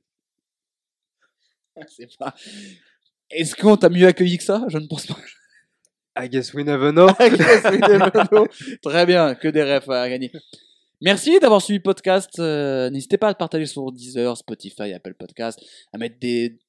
C'est 1.87 2.17
pas. 2.17 2.33
Est-ce 3.29 3.55
qu'on 3.55 3.77
t'a 3.77 3.89
mieux 3.89 4.05
accueilli 4.07 4.37
que 4.37 4.43
ça? 4.43 4.63
Je 4.67 4.77
ne 4.77 4.87
pense 4.87 5.07
pas. 5.07 5.17
I 6.19 6.27
guess 6.27 6.53
we 6.53 6.65
never 6.65 6.91
know. 6.91 8.45
Très 8.81 9.05
bien, 9.05 9.35
que 9.35 9.47
des 9.47 9.63
refs 9.63 9.89
à 9.89 10.09
gagner. 10.09 10.31
Merci 10.99 11.39
d'avoir 11.39 11.61
suivi 11.61 11.77
le 11.79 11.83
podcast. 11.83 12.37
Euh, 12.39 12.89
N'hésitez 12.89 13.17
pas 13.17 13.27
à 13.27 13.31
le 13.31 13.37
partager 13.37 13.65
sur 13.65 13.91
Deezer, 13.91 14.35
Spotify, 14.37 14.93
Apple 14.93 15.15
Podcast, 15.15 15.59
à 15.93 15.97
mettre 15.97 16.19
des, 16.19 16.59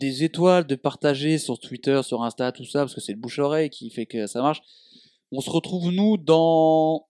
des 0.00 0.22
étoiles, 0.22 0.66
de 0.66 0.74
partager 0.74 1.38
sur 1.38 1.58
Twitter, 1.58 2.00
sur 2.02 2.22
Insta, 2.22 2.52
tout 2.52 2.64
ça, 2.64 2.80
parce 2.80 2.94
que 2.94 3.00
c'est 3.00 3.12
le 3.12 3.18
bouche-oreille 3.18 3.70
qui 3.70 3.90
fait 3.90 4.06
que 4.06 4.26
ça 4.26 4.42
marche. 4.42 4.60
On 5.32 5.40
se 5.40 5.50
retrouve, 5.50 5.90
nous, 5.92 6.16
dans 6.18 7.06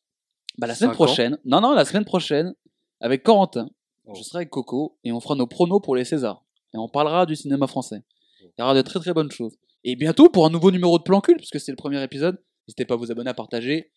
bah, 0.59 0.67
la 0.67 0.75
semaine 0.75 0.95
prochaine. 0.95 1.39
Non, 1.45 1.61
non, 1.61 1.75
la 1.75 1.85
semaine 1.85 2.05
prochaine, 2.05 2.55
avec 3.01 3.25
Corentin. 3.25 3.69
Oh. 4.07 4.15
Je 4.15 4.23
serai 4.23 4.39
avec 4.39 4.51
Coco 4.51 4.97
et 5.05 5.13
on 5.13 5.21
fera 5.21 5.35
nos 5.35 5.47
pronos 5.47 5.81
pour 5.81 5.97
les 5.97 6.05
Césars. 6.05 6.45
Et 6.73 6.79
on 6.79 6.89
parlera 6.89 7.27
du 7.27 7.35
cinéma 7.37 7.67
français. 7.67 8.03
Il 8.41 8.61
y 8.61 8.63
aura 8.63 8.75
de 8.75 8.83
très 8.83 9.01
très 9.01 9.13
bonnes 9.13 9.31
choses. 9.31 9.57
Et 9.85 9.97
bientôt 9.97 10.29
pour 10.29 10.47
un 10.47 10.51
nouveau 10.51 10.71
numéro 10.71 10.99
de 10.99 11.03
Plan 11.03 11.21
Cul, 11.21 11.37
puisque 11.37 11.59
c'est 11.59 11.73
le 11.73 11.77
premier 11.77 12.03
épisode. 12.03 12.43
N'hésitez 12.69 12.85
pas 12.85 12.95
à 12.95 12.97
vous 12.97 13.11
abonner, 13.11 13.31
à 13.31 13.35
partager. 13.35 13.91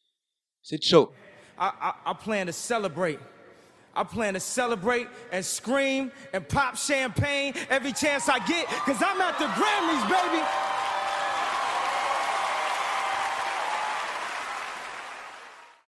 C'est 0.62 0.78
ciao. 0.78 1.12
I, 1.60 1.70
I, 1.82 1.94
I 2.08 2.14
plan 2.14 2.46
to 2.46 2.54
celebrate. 2.54 3.20
I 3.96 4.04
plan 4.04 4.34
to 4.34 4.40
celebrate 4.40 5.08
and 5.32 5.44
scream 5.44 6.12
and 6.34 6.48
pop 6.48 6.76
champagne 6.76 7.54
every 7.70 7.94
chance 7.94 8.28
I 8.28 8.40
get, 8.48 8.66
cause 8.86 8.98
I'm 9.02 9.22
at 9.22 9.38
the 9.38 9.46
Grammys, 9.46 10.10
baby. 10.10 10.44